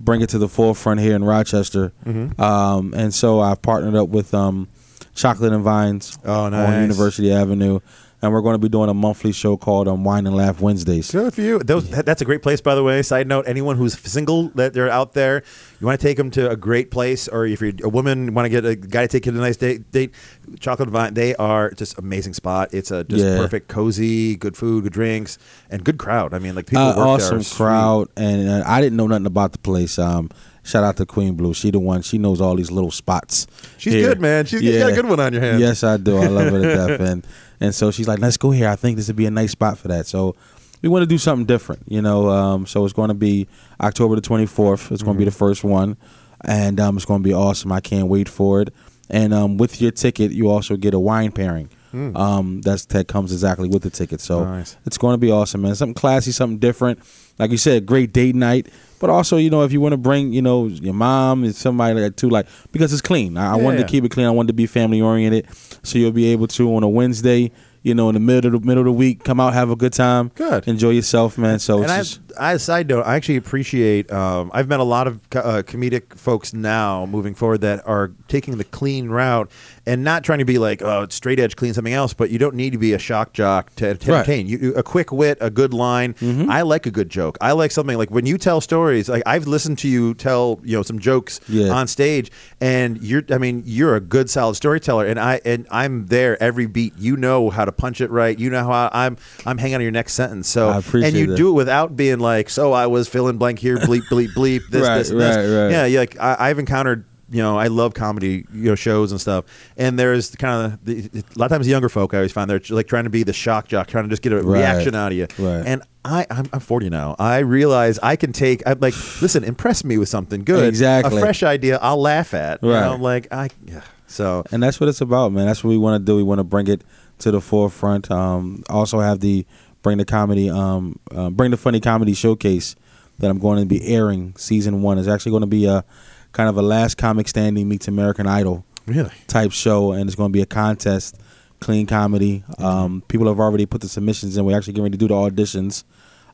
bring 0.00 0.20
it 0.20 0.28
to 0.30 0.38
the 0.38 0.48
forefront 0.48 1.00
here 1.00 1.16
in 1.16 1.24
Rochester. 1.24 1.92
Mm-hmm. 2.06 2.40
Um, 2.40 2.94
and 2.94 3.12
so 3.12 3.40
I've 3.40 3.60
partnered 3.62 3.94
up 3.96 4.08
with 4.08 4.32
um, 4.34 4.68
Chocolate 5.14 5.52
and 5.52 5.64
Vines 5.64 6.16
Oh, 6.24 6.44
on. 6.44 6.82
University 6.82 7.32
Avenue, 7.32 7.80
and 8.20 8.32
we're 8.32 8.40
going 8.40 8.54
to 8.54 8.58
be 8.58 8.68
doing 8.68 8.88
a 8.90 8.94
monthly 8.94 9.32
show 9.32 9.56
called 9.56 9.86
um, 9.88 10.02
Wine 10.04 10.26
and 10.26 10.34
Laugh 10.34 10.60
Wednesdays. 10.60 11.10
Good 11.12 11.34
for 11.34 11.40
you. 11.40 11.58
Those, 11.60 11.88
that- 11.90 12.04
that's 12.06 12.20
a 12.20 12.24
great 12.24 12.42
place, 12.42 12.60
by 12.60 12.74
the 12.74 12.82
way. 12.82 13.00
Side 13.02 13.26
note: 13.28 13.44
anyone 13.46 13.76
who's 13.76 13.98
single 13.98 14.48
that 14.50 14.72
they're 14.74 14.90
out 14.90 15.12
there, 15.14 15.42
you 15.80 15.86
want 15.86 16.00
to 16.00 16.06
take 16.06 16.16
them 16.16 16.30
to 16.32 16.50
a 16.50 16.56
great 16.56 16.90
place, 16.90 17.28
or 17.28 17.46
if 17.46 17.60
you're 17.60 17.72
a 17.84 17.88
woman, 17.88 18.34
want 18.34 18.46
to 18.46 18.50
get 18.50 18.64
a 18.64 18.74
guy 18.76 19.02
to 19.02 19.08
take 19.08 19.26
you 19.26 19.32
to 19.32 19.38
a 19.38 19.40
nice 19.40 19.56
date. 19.56 19.90
date 19.92 20.12
Chocolate 20.60 20.88
Vine, 20.88 21.14
they 21.14 21.34
are 21.36 21.70
just 21.72 21.98
amazing 21.98 22.34
spot. 22.34 22.70
It's 22.72 22.90
a 22.90 23.04
just 23.04 23.24
Yeah. 23.24 23.36
perfect, 23.36 23.68
cozy, 23.68 24.34
good 24.36 24.56
food, 24.56 24.84
good 24.84 24.92
drinks, 24.92 25.38
and 25.70 25.84
good 25.84 25.98
crowd. 25.98 26.32
I 26.34 26.38
mean, 26.38 26.54
like 26.54 26.66
people 26.66 26.82
uh, 26.82 26.88
work 26.88 26.96
there 26.96 27.06
awesome 27.06 27.42
sweet. 27.42 27.56
crowd, 27.56 28.08
and 28.16 28.48
uh, 28.48 28.64
I 28.66 28.80
didn't 28.80 28.96
know 28.96 29.06
nothing 29.06 29.26
about 29.26 29.52
the 29.52 29.58
place. 29.58 29.98
Um, 29.98 30.30
shout 30.68 30.84
out 30.84 30.96
to 30.98 31.06
Queen 31.06 31.34
Blue. 31.34 31.54
She 31.54 31.70
the 31.70 31.78
one. 31.78 32.02
She 32.02 32.18
knows 32.18 32.40
all 32.40 32.54
these 32.54 32.70
little 32.70 32.90
spots. 32.90 33.46
She's 33.78 33.94
here. 33.94 34.08
good, 34.08 34.20
man. 34.20 34.44
She's 34.46 34.62
you 34.62 34.78
got 34.78 34.92
a 34.92 34.94
good 34.94 35.06
one 35.06 35.18
on 35.18 35.32
your 35.32 35.42
hands. 35.42 35.60
Yes, 35.60 35.82
I 35.82 35.96
do. 35.96 36.18
I 36.18 36.26
love 36.26 36.52
her 36.52 36.60
to 36.60 36.74
death, 36.74 37.00
and 37.08 37.26
and 37.60 37.74
so 37.74 37.90
she's 37.90 38.06
like, 38.06 38.18
"Let's 38.18 38.36
go 38.36 38.50
here. 38.50 38.68
I 38.68 38.76
think 38.76 38.96
this 38.96 39.06
would 39.08 39.16
be 39.16 39.26
a 39.26 39.30
nice 39.30 39.52
spot 39.52 39.78
for 39.78 39.88
that." 39.88 40.06
So. 40.06 40.36
We 40.80 40.88
want 40.88 41.02
to 41.02 41.08
do 41.08 41.18
something 41.18 41.44
different, 41.44 41.82
you 41.88 42.00
know. 42.00 42.28
Um, 42.28 42.64
so 42.64 42.84
it's 42.84 42.92
going 42.92 43.08
to 43.08 43.14
be 43.14 43.48
October 43.80 44.14
the 44.14 44.20
24th. 44.20 44.92
It's 44.92 45.02
going 45.02 45.16
to 45.16 45.18
be 45.18 45.24
the 45.24 45.32
first 45.32 45.64
one, 45.64 45.96
and 46.44 46.78
um, 46.78 46.96
it's 46.96 47.04
going 47.04 47.20
to 47.20 47.28
be 47.28 47.34
awesome. 47.34 47.72
I 47.72 47.80
can't 47.80 48.06
wait 48.06 48.28
for 48.28 48.60
it. 48.62 48.72
And 49.10 49.34
um, 49.34 49.56
with 49.56 49.80
your 49.80 49.90
ticket, 49.90 50.30
you 50.30 50.48
also 50.48 50.76
get 50.76 50.94
a 50.94 51.00
wine 51.00 51.32
pairing. 51.32 51.68
Um, 51.92 52.60
that's 52.62 52.84
that 52.86 53.08
comes 53.08 53.32
exactly 53.32 53.68
with 53.68 53.82
the 53.82 53.90
ticket. 53.90 54.20
So 54.20 54.44
Nice. 54.44 54.76
it's 54.84 54.98
going 54.98 55.14
to 55.14 55.18
be 55.18 55.30
awesome, 55.30 55.62
man. 55.62 55.74
Something 55.74 55.94
classy, 55.94 56.32
something 56.32 56.58
different. 56.58 56.98
Like 57.38 57.50
you 57.50 57.56
said, 57.56 57.86
great 57.86 58.12
date 58.12 58.34
night. 58.34 58.68
But 59.00 59.10
also, 59.10 59.36
you 59.36 59.48
know, 59.48 59.62
if 59.62 59.70
you 59.72 59.80
want 59.80 59.92
to 59.92 59.96
bring, 59.96 60.32
you 60.32 60.42
know, 60.42 60.66
your 60.66 60.92
mom 60.94 61.44
and 61.44 61.54
somebody 61.54 61.94
like 61.94 62.02
that 62.02 62.16
too, 62.16 62.28
like 62.28 62.46
because 62.72 62.92
it's 62.92 63.00
clean. 63.02 63.36
I, 63.36 63.52
I 63.52 63.56
wanted 63.56 63.78
to 63.78 63.84
keep 63.86 64.04
it 64.04 64.10
clean. 64.10 64.26
I 64.26 64.30
wanted 64.30 64.48
to 64.48 64.54
be 64.54 64.66
family 64.66 65.00
oriented, 65.00 65.46
so 65.84 65.98
you'll 65.98 66.10
be 66.10 66.26
able 66.26 66.48
to 66.48 66.74
on 66.74 66.82
a 66.82 66.88
Wednesday, 66.88 67.52
you 67.82 67.94
know, 67.94 68.08
in 68.08 68.14
the 68.14 68.20
middle 68.20 68.54
of 68.56 68.60
the 68.62 68.66
middle 68.66 68.80
of 68.80 68.86
the 68.86 68.92
week, 68.92 69.22
come 69.22 69.38
out, 69.38 69.54
have 69.54 69.70
a 69.70 69.76
good 69.76 69.92
time, 69.92 70.32
Good. 70.34 70.66
enjoy 70.66 70.90
yourself, 70.90 71.38
man. 71.38 71.60
So 71.60 71.76
And 71.76 71.84
it's 71.84 71.92
I, 71.92 71.98
just, 71.98 72.20
I, 72.38 72.52
a 72.54 72.58
side 72.58 72.88
note, 72.88 73.02
I 73.04 73.14
actually 73.16 73.36
appreciate. 73.36 74.10
Um, 74.12 74.50
I've 74.52 74.68
met 74.68 74.80
a 74.80 74.84
lot 74.84 75.06
of 75.06 75.28
co- 75.30 75.40
uh, 75.40 75.62
comedic 75.62 76.14
folks 76.16 76.52
now 76.52 77.06
moving 77.06 77.34
forward 77.34 77.62
that 77.62 77.86
are 77.86 78.12
taking 78.28 78.56
the 78.58 78.64
clean 78.64 79.08
route 79.08 79.50
and 79.86 80.04
not 80.04 80.24
trying 80.24 80.40
to 80.40 80.44
be 80.44 80.58
like, 80.58 80.82
oh, 80.82 81.02
it's 81.02 81.14
straight 81.14 81.40
edge, 81.40 81.56
clean 81.56 81.72
something 81.74 81.92
else. 81.94 82.12
But 82.12 82.30
you 82.30 82.38
don't 82.38 82.54
need 82.54 82.70
to 82.72 82.78
be 82.78 82.92
a 82.92 82.98
shock 82.98 83.32
jock 83.32 83.74
to 83.76 83.94
to 83.94 84.10
Right. 84.12 84.18
entertain. 84.18 84.46
You, 84.46 84.58
you- 84.58 84.74
a 84.74 84.82
quick 84.82 85.12
wit, 85.12 85.38
a 85.40 85.50
good 85.50 85.72
line. 85.72 86.14
I 86.50 86.62
like 86.62 86.86
a 86.86 86.90
good 86.90 87.08
joke. 87.08 87.38
I 87.40 87.52
like 87.52 87.70
something 87.70 87.96
like 87.96 88.10
when 88.10 88.26
you 88.26 88.36
tell 88.38 88.60
stories. 88.60 89.08
Like 89.08 89.22
I've 89.26 89.46
listened 89.46 89.78
to 89.78 89.88
you 89.88 90.14
tell, 90.14 90.60
you 90.62 90.76
know, 90.76 90.82
some 90.82 90.98
jokes 90.98 91.40
Yeah. 91.48 91.70
on 91.70 91.86
stage, 91.88 92.30
and 92.60 93.00
you're. 93.02 93.22
I 93.30 93.38
mean, 93.38 93.62
you're 93.66 93.96
a 93.96 94.00
good, 94.00 94.28
solid 94.30 94.54
storyteller, 94.56 95.06
and 95.06 95.18
I 95.18 95.40
and 95.44 95.66
I'm 95.70 96.06
there 96.06 96.40
every 96.42 96.66
beat. 96.66 96.92
You 96.98 97.16
know 97.16 97.50
how 97.50 97.64
to 97.64 97.72
punch 97.72 98.00
it 98.00 98.10
right. 98.10 98.38
You 98.38 98.50
know 98.50 98.64
how 98.66 98.90
I'm. 98.92 99.16
I'm 99.46 99.58
hanging 99.58 99.76
on 99.76 99.80
your 99.82 99.90
next 99.90 100.12
sentence. 100.14 100.48
So 100.48 100.68
I 100.68 100.78
appreciate 100.78 101.08
and 101.08 101.16
you 101.18 101.26
that. 101.28 101.36
do 101.36 101.48
it 101.50 101.52
without 101.52 101.96
being 101.96 102.17
like, 102.20 102.48
so 102.50 102.72
I 102.72 102.86
was 102.86 103.08
fill 103.08 103.28
in 103.28 103.38
blank 103.38 103.58
here, 103.58 103.76
bleep, 103.78 104.02
bleep, 104.10 104.28
bleep, 104.34 104.60
this, 104.70 104.86
Right, 104.86 104.98
this, 104.98 105.10
and 105.10 105.20
this. 105.20 105.36
right, 105.36 105.62
right. 105.64 105.70
Yeah, 105.70 105.84
you 105.86 105.98
like 105.98 106.18
I, 106.18 106.36
I've 106.38 106.58
encountered. 106.58 107.04
You 107.30 107.42
know, 107.42 107.58
I 107.58 107.66
love 107.66 107.92
comedy, 107.92 108.46
you 108.54 108.70
know, 108.70 108.74
shows 108.74 109.12
and 109.12 109.20
stuff. 109.20 109.44
And 109.76 109.98
there's 109.98 110.34
kind 110.36 110.72
of 110.72 110.82
the, 110.86 111.10
a 111.12 111.38
lot 111.38 111.44
of 111.44 111.50
times 111.50 111.66
the 111.66 111.70
younger 111.72 111.90
folk 111.90 112.14
I 112.14 112.16
always 112.16 112.32
find 112.32 112.48
they're 112.48 112.58
like 112.70 112.86
trying 112.88 113.04
to 113.04 113.10
be 113.10 113.22
the 113.22 113.34
shock 113.34 113.68
jock, 113.68 113.86
trying 113.86 114.04
to 114.04 114.08
just 114.08 114.22
get 114.22 114.32
a 114.32 114.42
reaction 114.42 114.94
out 114.94 115.12
of 115.12 115.18
you. 115.18 115.26
Right. 115.38 115.62
And 115.66 115.82
I, 116.06 116.24
I'm, 116.30 116.46
I'm 116.54 116.60
40 116.60 116.88
now. 116.88 117.16
I 117.18 117.40
realize 117.40 117.98
I 118.02 118.16
can 118.16 118.32
take. 118.32 118.62
I'm 118.66 118.80
like, 118.80 118.94
listen, 119.20 119.44
impress 119.44 119.84
me 119.84 119.98
with 119.98 120.08
something 120.08 120.42
good, 120.42 120.66
Exactly. 120.66 121.18
a 121.18 121.20
fresh 121.20 121.42
idea. 121.42 121.78
I'll 121.82 122.00
laugh 122.00 122.32
at. 122.32 122.62
You 122.62 122.72
Right. 122.72 122.80
know, 122.80 122.96
like 122.96 123.30
I. 123.30 123.50
Yeah. 123.66 123.82
So 124.06 124.42
and 124.50 124.62
that's 124.62 124.80
what 124.80 124.88
it's 124.88 125.02
about, 125.02 125.30
man. 125.30 125.44
That's 125.44 125.62
what 125.62 125.68
we 125.68 125.76
want 125.76 126.00
to 126.00 126.06
do. 126.10 126.16
We 126.16 126.22
want 126.22 126.38
to 126.38 126.44
bring 126.44 126.66
it 126.68 126.80
to 127.18 127.30
the 127.30 127.42
forefront. 127.42 128.10
Um, 128.10 128.62
also 128.70 129.00
have 129.00 129.20
the 129.20 129.44
bring 129.82 129.98
the 129.98 130.04
comedy, 130.04 130.50
um, 130.50 130.98
uh, 131.10 131.30
bring 131.30 131.50
the 131.50 131.56
funny 131.56 131.80
comedy 131.80 132.14
showcase 132.14 132.76
that 133.18 133.30
I'm 133.30 133.38
going 133.38 133.60
to 133.60 133.66
be 133.66 133.86
airing. 133.86 134.34
Season 134.36 134.82
one 134.82 134.98
is 134.98 135.08
actually 135.08 135.30
going 135.30 135.42
to 135.42 135.46
be 135.46 135.66
a 135.66 135.84
kind 136.32 136.48
of 136.48 136.56
a 136.56 136.62
last 136.62 136.96
comic 136.96 137.28
standing 137.28 137.68
meets 137.68 137.88
American 137.88 138.26
Idol 138.26 138.64
really, 138.86 139.10
type 139.26 139.52
show, 139.52 139.92
and 139.92 140.08
it's 140.08 140.16
going 140.16 140.30
to 140.30 140.32
be 140.32 140.42
a 140.42 140.46
contest, 140.46 141.16
clean 141.60 141.86
comedy. 141.86 142.44
Um, 142.58 143.02
people 143.08 143.26
have 143.26 143.40
already 143.40 143.66
put 143.66 143.80
the 143.80 143.88
submissions 143.88 144.36
in. 144.36 144.44
We're 144.44 144.56
actually 144.56 144.74
getting 144.74 144.84
ready 144.84 144.98
to 144.98 144.98
do 144.98 145.08
the 145.08 145.14
auditions. 145.14 145.84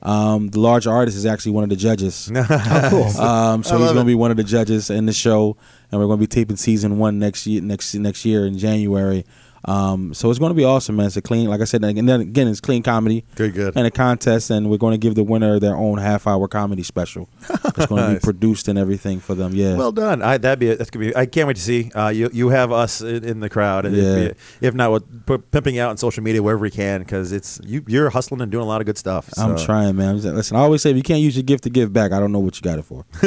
Um, 0.02 0.48
the 0.48 0.60
large 0.60 0.86
artist 0.86 1.16
is 1.16 1.24
actually 1.24 1.52
one 1.52 1.64
of 1.64 1.70
the 1.70 1.76
judges. 1.76 2.30
Oh, 2.34 2.44
cool. 2.90 3.22
Um, 3.22 3.62
so 3.62 3.78
he's 3.78 3.92
going 3.92 4.04
to 4.04 4.04
be 4.04 4.14
one 4.14 4.30
of 4.30 4.36
the 4.36 4.44
judges 4.44 4.90
in 4.90 5.06
the 5.06 5.14
show, 5.14 5.56
and 5.90 6.00
we're 6.00 6.06
going 6.06 6.18
to 6.18 6.22
be 6.22 6.26
taping 6.26 6.56
season 6.56 6.98
one 6.98 7.18
next 7.18 7.46
year, 7.46 7.62
next 7.62 7.94
next 7.94 8.24
year 8.24 8.46
in 8.46 8.58
January. 8.58 9.24
Um, 9.66 10.12
so 10.14 10.30
it's 10.30 10.38
going 10.38 10.50
to 10.50 10.54
be 10.56 10.64
awesome, 10.64 10.96
man. 10.96 11.06
It's 11.06 11.16
a 11.16 11.22
clean, 11.22 11.48
like 11.48 11.60
I 11.60 11.64
said, 11.64 11.82
and 11.84 12.08
then 12.08 12.20
again, 12.20 12.48
it's 12.48 12.60
clean 12.60 12.82
comedy 12.82 13.24
good, 13.34 13.54
good. 13.54 13.76
and 13.76 13.86
a 13.86 13.90
contest, 13.90 14.50
and 14.50 14.70
we're 14.70 14.76
going 14.78 14.92
to 14.92 14.98
give 14.98 15.14
the 15.14 15.24
winner 15.24 15.58
their 15.58 15.76
own 15.76 15.98
half 15.98 16.26
hour 16.26 16.48
comedy 16.48 16.82
special. 16.82 17.28
It's 17.76 17.86
going 17.86 18.06
to 18.08 18.14
be 18.14 18.20
produced 18.20 18.68
and 18.68 18.78
everything 18.78 19.18
for 19.18 19.34
them. 19.34 19.52
Yeah. 19.52 19.74
Well 19.76 19.90
done. 19.90 20.22
I 20.22 20.38
that'd 20.38 20.60
be 20.60 20.72
that's 20.74 20.90
gonna 20.90 21.06
be. 21.06 21.16
I 21.16 21.26
can't 21.26 21.48
wait 21.48 21.56
to 21.56 21.62
see. 21.62 21.90
Uh, 21.92 22.08
you 22.08 22.30
you 22.32 22.50
have 22.50 22.70
us 22.70 23.00
in, 23.00 23.24
in 23.24 23.40
the 23.40 23.48
crowd, 23.50 23.84
and 23.84 23.96
Yeah. 23.96 24.16
if, 24.16 24.62
if 24.62 24.74
not, 24.74 24.92
with 24.92 25.26
p- 25.26 25.38
pimping 25.50 25.78
out 25.80 25.90
on 25.90 25.96
social 25.96 26.22
media 26.22 26.40
wherever 26.40 26.60
we 26.62 26.70
can, 26.70 27.00
because 27.00 27.32
it's 27.32 27.60
you. 27.64 27.82
You're 27.88 28.10
hustling 28.10 28.42
and 28.42 28.52
doing 28.52 28.62
a 28.62 28.66
lot 28.68 28.80
of 28.80 28.86
good 28.86 28.96
stuff. 28.96 29.28
I'm 29.36 29.56
trying, 29.56 29.96
man. 29.96 30.10
I'm 30.10 30.20
just- 30.20 30.34
listen, 30.34 30.56
I 30.56 30.60
always 30.60 30.82
say 30.82 30.90
if 30.90 30.96
you 30.96 31.02
can't 31.02 31.20
use 31.20 31.34
your 31.36 31.42
gift 31.42 31.64
to 31.64 31.70
give 31.70 31.92
back, 31.92 32.12
I 32.12 32.20
don't 32.20 32.30
know 32.30 32.38
what 32.38 32.54
you 32.56 32.62
got 32.62 32.78
it 32.78 32.84
for. 32.84 33.04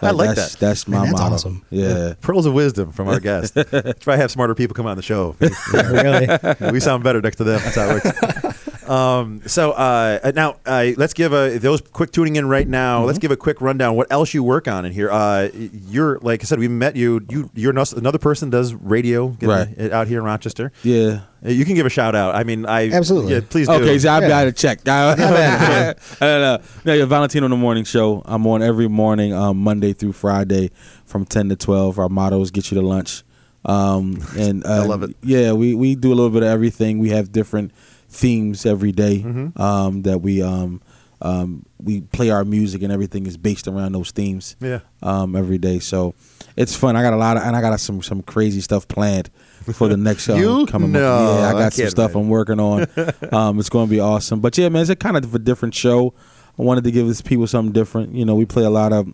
I 0.00 0.12
like 0.12 0.36
that's, 0.36 0.52
that. 0.52 0.58
That's 0.60 0.86
my 0.86 0.98
Man, 0.98 1.06
that's 1.06 1.20
motto. 1.20 1.34
awesome. 1.34 1.64
Yeah. 1.70 2.14
Pearls 2.20 2.46
of 2.46 2.54
wisdom 2.54 2.92
from 2.92 3.08
our 3.08 3.18
guest. 3.18 3.54
Try 4.00 4.14
to 4.14 4.16
have 4.16 4.30
smarter 4.30 4.54
people 4.54 4.74
come 4.74 4.86
on 4.86 4.96
the 4.96 5.02
show. 5.02 5.34
really? 6.58 6.70
we 6.72 6.80
sound 6.80 7.02
better 7.04 7.20
next 7.20 7.36
to 7.36 7.44
them. 7.44 7.60
That's 7.62 7.76
how 7.76 7.90
it 7.96 8.04
works. 8.04 8.54
Um, 8.88 9.42
so 9.46 9.72
uh, 9.72 10.32
now 10.34 10.56
uh, 10.64 10.92
let's 10.96 11.12
give 11.12 11.34
a 11.34 11.58
those 11.58 11.82
quick 11.82 12.10
tuning 12.10 12.36
in 12.36 12.48
right 12.48 12.66
now. 12.66 13.00
Mm-hmm. 13.00 13.06
Let's 13.08 13.18
give 13.18 13.30
a 13.30 13.36
quick 13.36 13.60
rundown. 13.60 13.96
What 13.96 14.10
else 14.10 14.32
you 14.32 14.42
work 14.42 14.66
on 14.66 14.86
in 14.86 14.92
here? 14.92 15.10
Uh, 15.10 15.50
you're 15.52 16.18
like 16.20 16.42
I 16.42 16.44
said, 16.44 16.58
we 16.58 16.68
met 16.68 16.96
you. 16.96 17.20
You 17.28 17.50
you're 17.54 17.74
nos- 17.74 17.92
another 17.92 18.16
person 18.16 18.48
does 18.48 18.72
radio 18.72 19.36
Right. 19.42 19.68
it 19.76 19.92
out 19.92 20.08
here 20.08 20.20
in 20.20 20.24
Rochester. 20.24 20.72
Yeah. 20.82 21.20
Uh, 21.44 21.50
You 21.50 21.66
can 21.66 21.74
give 21.74 21.84
a 21.84 21.90
shout 21.90 22.14
out. 22.14 22.34
I 22.34 22.44
mean, 22.44 22.64
I 22.64 22.90
Absolutely. 22.90 23.34
Yeah, 23.34 23.40
please 23.46 23.66
do. 23.68 23.74
Okay, 23.74 23.98
so 23.98 24.10
I've 24.10 24.22
Yeah. 24.22 24.28
got 24.30 24.44
to 24.44 24.52
check. 24.52 24.88
I. 24.88 25.10
I 25.12 25.94
don't 26.20 26.40
know. 26.40 26.58
No, 26.86 26.94
yeah, 26.94 27.04
Valentino 27.04 27.44
in 27.44 27.50
the 27.50 27.58
morning 27.58 27.84
show. 27.84 28.22
I'm 28.24 28.46
on 28.46 28.62
every 28.62 28.88
morning, 28.88 29.34
um, 29.34 29.58
Monday 29.58 29.92
through 29.92 30.12
Friday, 30.12 30.70
from 31.04 31.26
ten 31.26 31.50
to 31.50 31.56
twelve. 31.56 31.98
Our 31.98 32.08
motto 32.08 32.40
is 32.40 32.50
"Get 32.50 32.70
you 32.70 32.80
to 32.80 32.86
lunch," 32.86 33.22
um, 33.64 34.22
and 34.36 34.64
uh, 34.64 34.82
I 34.82 34.86
love 34.86 35.02
it. 35.02 35.16
Yeah, 35.22 35.52
we 35.52 35.74
we 35.74 35.94
do 35.94 36.08
a 36.12 36.14
little 36.16 36.30
bit 36.30 36.42
of 36.42 36.48
everything. 36.48 36.98
We 36.98 37.10
have 37.10 37.32
different 37.32 37.72
themes 38.08 38.64
every 38.66 38.92
day, 38.92 39.18
Mm-hmm. 39.20 39.60
um, 39.60 40.02
that 40.02 40.20
we 40.22 40.42
um, 40.42 40.80
um, 41.20 41.64
we 41.82 42.00
play 42.02 42.30
our 42.30 42.44
music 42.44 42.82
and 42.82 42.92
everything 42.92 43.26
is 43.26 43.36
based 43.36 43.68
around 43.68 43.92
those 43.92 44.10
themes. 44.12 44.56
Yeah. 44.60 44.80
um, 45.02 45.36
every 45.36 45.58
day. 45.58 45.78
So 45.80 46.14
it's 46.56 46.74
fun. 46.74 46.96
I 46.96 47.02
got 47.02 47.12
a 47.12 47.16
lot 47.16 47.36
of 47.36 47.42
and 47.42 47.54
I 47.56 47.60
got 47.60 47.78
some 47.80 48.02
some 48.02 48.22
crazy 48.22 48.60
stuff 48.60 48.86
planned 48.88 49.30
for 49.74 49.88
the 49.88 49.96
next 49.96 50.24
show 50.24 50.36
You? 50.60 50.66
coming. 50.66 50.92
No, 50.92 51.00
up. 51.16 51.38
Yeah, 51.40 51.46
I 51.46 51.50
I 51.50 51.52
got 51.64 51.72
some 51.72 51.88
stuff 51.90 52.10
imagine. 52.12 52.22
I'm 52.22 52.28
working 52.30 52.60
on. 52.60 52.86
um, 53.32 53.58
it's 53.58 53.68
going 53.68 53.86
to 53.86 53.90
be 53.90 54.00
awesome. 54.00 54.40
But 54.40 54.56
yeah, 54.56 54.68
man, 54.70 54.82
it's 54.82 54.90
a 54.90 54.96
kind 54.96 55.16
of 55.16 55.34
a 55.34 55.38
different 55.38 55.74
show. 55.74 56.14
I 56.58 56.62
wanted 56.62 56.84
to 56.84 56.90
give 56.90 57.06
this 57.06 57.20
people 57.20 57.46
something 57.46 57.72
different. 57.72 58.14
You 58.14 58.24
know, 58.24 58.34
we 58.34 58.44
play 58.44 58.64
a 58.64 58.70
lot 58.70 58.92
of 58.92 59.06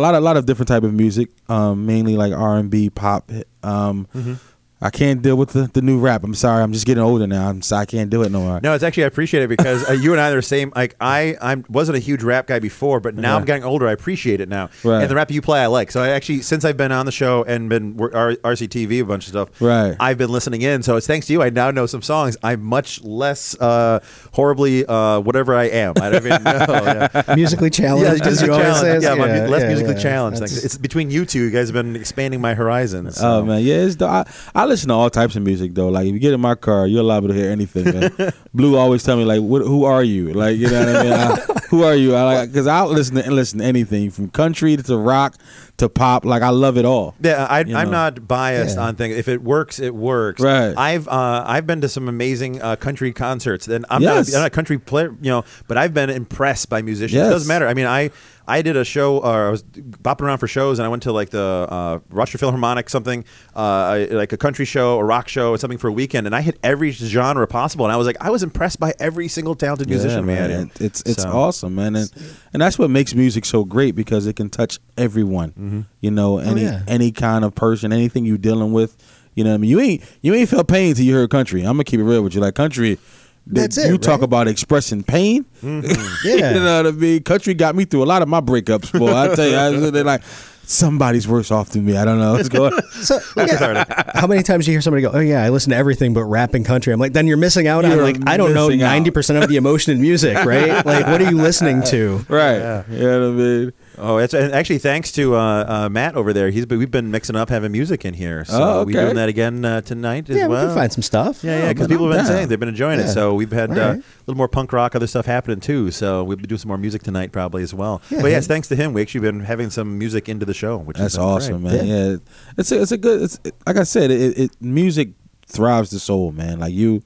a 0.00 0.02
lot, 0.02 0.14
a 0.14 0.20
lot 0.20 0.36
of 0.38 0.46
different 0.46 0.68
type 0.68 0.82
of 0.82 0.94
music, 0.94 1.28
um, 1.48 1.84
mainly 1.84 2.16
like 2.16 2.32
R 2.32 2.56
and 2.56 2.70
B, 2.70 2.88
pop. 2.90 3.30
Um, 3.62 4.08
Mm-hmm. 4.14 4.34
I 4.82 4.88
can't 4.90 5.20
deal 5.20 5.36
with 5.36 5.50
the, 5.50 5.70
the 5.72 5.82
new 5.82 5.98
rap. 5.98 6.24
I'm 6.24 6.34
sorry. 6.34 6.62
I'm 6.62 6.72
just 6.72 6.86
getting 6.86 7.02
older 7.02 7.26
now. 7.26 7.50
I'm 7.50 7.60
sorry. 7.60 7.82
I 7.82 7.84
can't 7.84 8.08
do 8.08 8.22
it 8.22 8.32
no 8.32 8.40
more. 8.40 8.60
No, 8.62 8.72
it's 8.72 8.82
actually 8.82 9.04
I 9.04 9.08
appreciate 9.08 9.42
it 9.42 9.48
because 9.48 9.86
uh, 9.88 9.92
you 9.92 10.12
and 10.12 10.20
I 10.20 10.30
are 10.30 10.36
the 10.36 10.42
same. 10.42 10.72
Like 10.74 10.96
I, 11.00 11.36
I 11.42 11.56
wasn't 11.68 11.96
a 11.96 11.98
huge 11.98 12.22
rap 12.22 12.46
guy 12.46 12.60
before, 12.60 12.98
but 12.98 13.14
now 13.14 13.36
I'm 13.36 13.44
getting 13.44 13.62
older. 13.64 13.86
I 13.86 13.92
appreciate 13.92 14.40
it 14.40 14.48
now, 14.48 14.70
Right. 14.82 15.02
and 15.02 15.10
the 15.10 15.14
rap 15.14 15.30
you 15.30 15.42
play, 15.42 15.60
I 15.60 15.66
like. 15.66 15.90
So 15.90 16.02
I 16.02 16.08
actually, 16.10 16.40
since 16.42 16.64
I've 16.64 16.78
been 16.78 16.92
on 16.92 17.04
the 17.04 17.12
show 17.12 17.44
and 17.44 17.68
been 17.68 17.98
R- 18.00 18.32
RCTV 18.36 19.00
a 19.02 19.04
bunch 19.04 19.24
of 19.26 19.30
stuff, 19.30 19.60
Right. 19.60 19.96
I've 20.00 20.16
been 20.16 20.30
listening 20.30 20.62
in. 20.62 20.82
So 20.82 20.96
it's 20.96 21.06
thanks 21.06 21.26
to 21.26 21.34
you. 21.34 21.42
I 21.42 21.50
now 21.50 21.70
know 21.70 21.84
some 21.84 22.00
songs. 22.02 22.38
I'm 22.42 22.62
much 22.62 23.02
less 23.04 23.54
uh, 23.60 24.00
horribly 24.32 24.86
uh, 24.86 25.20
whatever 25.20 25.54
I 25.54 25.64
am. 25.64 25.92
I 26.00 26.10
don't 26.10 26.24
even 26.26 26.42
know. 26.42 26.66
Yeah. 26.80 27.34
musically 27.36 27.68
challenged, 27.70 28.22
as 28.22 28.26
musically 28.26 28.56
you 28.56 28.62
challenged. 28.62 29.02
say. 29.02 29.16
Yeah, 29.16 29.22
I'm 29.22 29.50
less 29.50 29.62
yeah, 29.62 29.68
musically 29.68 29.94
yeah. 29.94 30.00
challenged. 30.00 30.40
That's- 30.40 30.64
It's 30.64 30.78
between 30.78 31.10
you 31.10 31.26
two. 31.26 31.40
You 31.44 31.50
guys 31.50 31.68
have 31.68 31.74
been 31.74 31.96
expanding 31.96 32.40
my 32.40 32.54
horizons. 32.54 33.16
so. 33.16 33.28
Oh 33.40 33.44
man, 33.44 33.62
yeah, 33.62 33.74
it's 33.84 33.96
the, 33.96 34.06
I, 34.06 34.26
I 34.54 34.64
listen 34.70 34.88
to 34.88 34.94
all 34.94 35.10
types 35.10 35.36
of 35.36 35.42
music 35.42 35.74
though. 35.74 35.88
Like 35.88 36.06
if 36.06 36.14
you 36.14 36.18
get 36.18 36.32
in 36.32 36.40
my 36.40 36.54
car, 36.54 36.86
you're 36.86 37.02
liable 37.02 37.28
to 37.28 37.34
hear 37.34 37.50
anything. 37.50 38.10
Blue 38.54 38.76
always 38.76 39.02
tell 39.02 39.16
me 39.16 39.24
like, 39.24 39.42
what, 39.42 39.62
"Who 39.62 39.84
are 39.84 40.02
you?" 40.02 40.32
Like 40.32 40.56
you 40.56 40.70
know 40.70 40.86
what 40.86 40.96
I 40.96 41.02
mean? 41.02 41.12
I, 41.12 41.36
who 41.68 41.82
are 41.84 41.94
you? 41.94 42.14
I 42.14 42.22
like 42.22 42.48
because 42.50 42.66
I'll 42.66 42.88
listen 42.88 43.16
to 43.16 43.30
listen 43.30 43.58
to 43.58 43.64
anything 43.64 44.10
from 44.10 44.30
country 44.30 44.76
to 44.76 44.96
rock 44.96 45.36
to 45.80 45.88
pop. 45.90 46.24
Like 46.24 46.42
I 46.42 46.48
love 46.50 46.78
it 46.78 46.84
all. 46.86 47.14
Yeah, 47.20 47.44
I, 47.50 47.60
You 47.60 47.76
I'm 47.76 47.86
know. 47.90 47.98
not 48.08 48.26
biased 48.26 48.76
Yeah. 48.76 48.84
on 48.84 48.96
things. 48.96 49.16
If 49.16 49.28
it 49.28 49.42
works, 49.42 49.78
it 49.80 49.94
works. 49.94 50.40
Right. 50.40 50.72
I've 50.76 51.06
uh, 51.08 51.44
I've 51.46 51.66
been 51.66 51.80
to 51.82 51.88
some 51.88 52.08
amazing 52.08 52.62
uh, 52.62 52.76
country 52.76 53.12
concerts, 53.12 53.68
and 53.68 53.84
I'm 53.90 54.00
Yes. 54.02 54.28
not 54.28 54.32
a, 54.32 54.36
I'm 54.36 54.42
not 54.42 54.46
a 54.46 54.50
country 54.50 54.78
player, 54.78 55.14
you 55.20 55.30
know, 55.30 55.44
but 55.68 55.76
I've 55.76 55.92
been 55.92 56.08
impressed 56.10 56.70
by 56.70 56.80
musicians. 56.82 57.14
Yes. 57.16 57.26
It 57.26 57.30
doesn't 57.30 57.48
matter. 57.48 57.66
I 57.68 57.74
mean, 57.74 57.86
I 57.86 58.10
I 58.48 58.62
did 58.62 58.76
a 58.76 58.84
show, 58.84 59.18
or 59.18 59.46
I 59.46 59.50
was 59.50 59.62
bopping 59.62 60.22
around 60.22 60.38
for 60.38 60.48
shows, 60.48 60.80
and 60.80 60.86
I 60.86 60.88
went 60.88 61.04
to 61.04 61.12
like 61.12 61.30
the 61.30 61.66
uh, 61.70 61.98
Rochester 62.10 62.38
Philharmonic, 62.38 62.90
something 62.90 63.24
uh, 63.54 64.06
like 64.10 64.32
a 64.32 64.36
country 64.36 64.64
show, 64.64 64.98
a 64.98 65.04
rock 65.04 65.28
show, 65.28 65.50
or 65.52 65.58
something 65.58 65.78
for 65.78 65.86
a 65.86 65.92
weekend, 65.92 66.26
and 66.26 66.34
I 66.34 66.40
hit 66.40 66.58
every 66.64 66.90
genre 66.90 67.46
possible, 67.46 67.84
and 67.86 67.92
I 67.92 67.96
was 67.96 68.06
like, 68.08 68.16
I 68.20 68.30
was 68.30 68.42
impressed 68.42 68.80
by 68.80 68.92
every 68.98 69.28
single 69.28 69.54
talented 69.54 69.88
musician 69.88 70.26
had. 70.26 70.50
man. 70.50 70.70
It's 70.80 71.00
it's 71.06 71.22
So- 71.22 71.30
awesome, 71.30 71.76
man, 71.76 71.94
and 71.94 72.10
and 72.52 72.60
that's 72.60 72.76
what 72.76 72.90
makes 72.90 73.14
music 73.14 73.44
so 73.44 73.64
great 73.64 73.94
because 73.94 74.26
it 74.26 74.34
can 74.34 74.50
touch 74.50 74.80
everyone. 74.98 75.50
Mm-hmm. 75.50 75.69
Mm-hmm. 75.70 75.80
You 76.00 76.10
know, 76.10 76.38
oh, 76.38 76.42
any 76.42 76.62
yeah. 76.62 76.82
any 76.86 77.12
kind 77.12 77.44
of 77.44 77.54
person, 77.54 77.92
anything 77.92 78.24
you 78.24 78.38
dealing 78.38 78.72
with. 78.72 78.96
You 79.34 79.44
know, 79.44 79.50
what 79.50 79.54
I 79.54 79.58
mean, 79.58 79.70
you 79.70 79.80
ain't 79.80 80.02
you 80.22 80.34
ain't 80.34 80.48
felt 80.48 80.66
pain 80.68 80.94
till 80.94 81.04
you 81.04 81.14
heard 81.14 81.30
country. 81.30 81.62
I'm 81.62 81.74
gonna 81.74 81.84
keep 81.84 82.00
it 82.00 82.04
real 82.04 82.22
with 82.22 82.34
you. 82.34 82.40
Like 82.40 82.54
country, 82.54 82.98
That's 83.46 83.78
it, 83.78 83.88
You 83.88 83.98
talk 83.98 84.22
about 84.22 84.48
expressing 84.48 85.02
pain. 85.02 85.44
Mm-hmm. 85.62 86.16
Yeah. 86.28 86.54
you 86.54 86.60
know 86.60 86.82
what 86.82 86.86
I 86.86 86.90
mean. 86.90 87.22
Country 87.22 87.54
got 87.54 87.74
me 87.74 87.84
through 87.84 88.02
a 88.02 88.04
lot 88.04 88.22
of 88.22 88.28
my 88.28 88.40
breakups. 88.40 88.98
Boy, 88.98 89.14
I 89.14 89.34
tell 89.34 89.48
you, 89.48 89.56
I, 89.86 89.90
they're 89.90 90.04
like 90.04 90.22
somebody's 90.70 91.26
worse 91.26 91.50
off 91.50 91.70
than 91.70 91.84
me. 91.84 91.96
I 91.96 92.04
don't 92.04 92.18
know 92.18 92.32
what's 92.32 92.48
going. 92.48 92.72
on. 92.72 92.80
So, 93.00 93.18
yeah. 93.36 93.84
how 94.14 94.26
many 94.26 94.42
times 94.42 94.66
do 94.66 94.70
you 94.70 94.74
hear 94.74 94.82
somebody 94.82 95.02
go, 95.02 95.10
"Oh 95.12 95.20
yeah, 95.20 95.42
I 95.42 95.48
listen 95.48 95.70
to 95.70 95.76
everything 95.76 96.12
but 96.12 96.24
rap 96.24 96.52
and 96.54 96.66
country"? 96.66 96.92
I'm 96.92 97.00
like, 97.00 97.14
then 97.14 97.26
you're 97.26 97.38
missing 97.38 97.66
out 97.66 97.84
on 97.84 97.90
You're 97.90 98.02
like 98.02 98.18
I 98.26 98.36
don't 98.36 98.52
know 98.52 98.68
ninety 98.68 99.10
percent 99.10 99.42
of 99.42 99.48
the 99.48 99.56
emotion 99.56 99.92
in 99.92 100.02
music, 100.02 100.36
right? 100.44 100.84
Like, 100.84 101.06
what 101.06 101.22
are 101.22 101.30
you 101.30 101.36
listening 101.36 101.82
to? 101.84 102.24
Right. 102.28 102.84
You 102.90 102.98
know 102.98 103.20
what 103.20 103.28
I 103.28 103.42
mean. 103.42 103.72
Oh, 104.02 104.16
it's 104.18 104.32
and 104.34 104.52
actually 104.52 104.78
thanks 104.78 105.12
to 105.12 105.36
uh, 105.36 105.64
uh, 105.84 105.88
Matt 105.90 106.14
over 106.16 106.32
there. 106.32 106.50
He's 106.50 106.66
been, 106.66 106.78
we've 106.78 106.90
been 106.90 107.10
mixing 107.10 107.36
up 107.36 107.48
having 107.50 107.70
music 107.72 108.04
in 108.04 108.14
here, 108.14 108.44
so 108.44 108.54
Oh, 108.80 108.84
we're 108.84 108.92
doing 109.00 109.16
that 109.16 109.28
again 109.28 109.64
uh, 109.64 109.80
tonight 109.82 110.28
as 110.30 110.36
well. 110.36 110.50
Yeah, 110.50 110.60
we 110.62 110.66
can 110.68 110.74
find 110.74 110.92
some 110.92 111.02
stuff. 111.02 111.44
Yeah, 111.44 111.58
yeah, 111.58 111.64
Oh, 111.64 111.68
because 111.68 111.88
man, 111.88 111.98
people 111.98 112.06
I'm 112.06 112.12
have 112.12 112.18
been 112.20 112.24
down. 112.26 112.36
saying 112.36 112.48
they've 112.48 112.60
been 112.60 112.68
enjoying 112.70 113.00
it. 113.00 113.08
So 113.08 113.34
we've 113.34 113.52
had 113.52 113.70
uh, 113.70 113.74
Right. 113.74 113.98
a 113.98 114.02
little 114.26 114.36
more 114.36 114.48
punk 114.48 114.72
rock, 114.72 114.94
other 114.96 115.06
stuff 115.06 115.26
happening 115.26 115.60
too. 115.60 115.90
So 115.90 116.24
we'll 116.24 116.36
be 116.38 116.46
doing 116.46 116.58
some 116.58 116.68
more 116.68 116.78
music 116.78 117.02
tonight 117.02 117.32
probably 117.32 117.62
as 117.62 117.74
well. 117.74 118.00
Yeah, 118.10 118.22
but 118.22 118.28
yes, 118.30 118.46
thanks 118.46 118.68
to 118.68 118.76
him, 118.76 118.92
we 118.92 119.02
actually 119.02 119.20
been 119.20 119.40
having 119.40 119.70
some 119.70 119.98
music 119.98 120.28
into 120.28 120.46
the 120.46 120.54
show, 120.54 120.78
which 120.78 120.96
That's 120.96 121.18
awesome, 121.18 121.60
great. 121.62 121.72
man. 121.84 121.86
Yeah. 121.86 122.16
it's 122.56 122.72
a, 122.72 122.80
it's 122.82 122.92
a 122.92 122.98
good. 122.98 123.22
It's 123.22 123.38
like 123.66 123.76
I 123.76 123.82
said, 123.84 124.10
it, 124.10 124.38
it 124.38 124.50
music 124.60 125.10
thrives 125.46 125.90
the 125.90 125.98
soul, 126.00 126.32
man. 126.32 126.58
Like 126.60 126.72
you, 126.72 127.02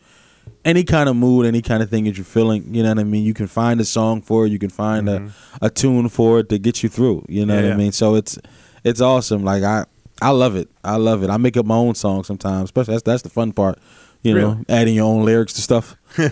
any 0.65 0.85
kind 0.85 1.09
of 1.09 1.17
mood, 1.17 1.47
any 1.47 1.61
kind 1.63 1.83
of 1.83 1.91
thing 1.91 2.05
that 2.05 2.17
you're 2.17 2.25
feeling, 2.25 2.75
you 2.75 2.83
know 2.83 2.89
what 2.91 2.99
I 2.99 3.05
mean. 3.05 3.25
You 3.25 3.35
can 3.35 3.47
find 3.47 3.81
a 3.81 3.85
song 3.85 4.23
for 4.23 4.47
it. 4.47 4.53
You 4.53 4.59
can 4.59 4.71
find 4.71 5.09
a, 5.09 5.31
a 5.63 5.71
tune 5.71 6.09
for 6.09 6.41
it 6.41 6.49
to 6.49 6.59
get 6.59 6.83
you 6.83 6.89
through. 6.89 7.25
You 7.29 7.45
know 7.47 7.55
Mm-hmm. 7.55 7.63
Yeah, 7.65 7.69
what 7.69 7.69
yeah. 7.69 7.75
I 7.75 7.77
mean. 7.77 7.93
So 7.93 8.15
it's 8.15 8.39
it's 8.83 9.01
awesome. 9.01 9.45
Like 9.45 9.63
I 9.63 9.85
I 10.23 10.31
love 10.31 10.57
it. 10.57 10.69
I 10.83 10.97
love 10.97 11.23
it. 11.23 11.31
I 11.31 11.37
make 11.37 11.57
up 11.57 11.67
my 11.67 11.75
own 11.77 11.95
song 11.95 12.25
sometimes. 12.25 12.65
Especially 12.65 12.95
that's 12.95 13.03
that's 13.03 13.23
the 13.23 13.29
fun 13.31 13.53
part. 13.53 13.79
You 14.25 14.35
know, 14.35 14.65
adding 14.69 14.95
your 14.95 15.05
own 15.05 15.25
lyrics 15.25 15.53
to 15.53 15.61
stuff. 15.63 15.97
yeah, 16.19 16.29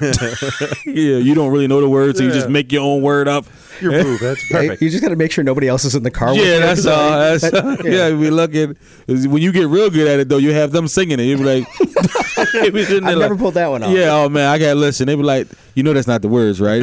you 0.87 1.35
don't 1.35 1.53
really 1.53 1.67
know 1.67 1.81
the 1.81 1.89
words, 1.89 2.19
so 2.19 2.25
you 2.25 2.31
just 2.31 2.49
make 2.49 2.73
your 2.73 2.83
own 2.83 3.03
word 3.03 3.29
up. 3.29 3.45
Your 3.81 3.93
move, 4.03 4.21
that's 4.21 4.51
Yeah, 4.51 4.57
perfect. 4.61 4.83
You 4.83 4.89
just 4.91 5.03
got 5.03 5.09
to 5.11 5.17
make 5.17 5.31
sure 5.33 5.43
nobody 5.45 5.69
else 5.69 5.85
is 5.85 5.95
in 5.95 6.03
the 6.05 6.11
car. 6.11 6.33
Yeah, 6.35 6.43
you. 6.55 6.61
that's 6.61 6.87
all. 6.87 7.11
That's 7.11 7.51
That- 7.51 7.83
yeah. 7.85 8.17
we 8.17 8.31
look 8.31 8.55
at 8.55 8.77
when 9.09 9.43
you 9.43 9.53
get 9.53 9.67
real 9.67 9.91
good 9.91 10.09
at 10.09 10.21
it 10.21 10.29
though. 10.29 10.39
You 10.39 10.53
have 10.53 10.73
them 10.73 10.89
singing 10.89 11.19
it. 11.21 11.25
You 11.25 11.37
be 11.37 11.45
like, 11.45 11.65
they 12.53 12.71
be 12.71 12.85
sitting 12.85 13.05
there 13.05 13.13
I've 13.13 13.19
never 13.19 13.35
like, 13.35 13.39
pulled 13.39 13.55
that 13.55 13.67
one 13.69 13.83
off. 13.83 13.91
Yeah, 13.91 14.13
oh 14.15 14.29
man, 14.29 14.49
I 14.49 14.59
gotta 14.59 14.77
listen. 14.77 15.07
They 15.07 15.17
be 15.17 15.23
like, 15.23 15.49
you 15.75 15.83
know, 15.83 15.93
that's 15.93 16.07
not 16.07 16.23
the 16.23 16.29
words, 16.29 16.61
right? 16.61 16.81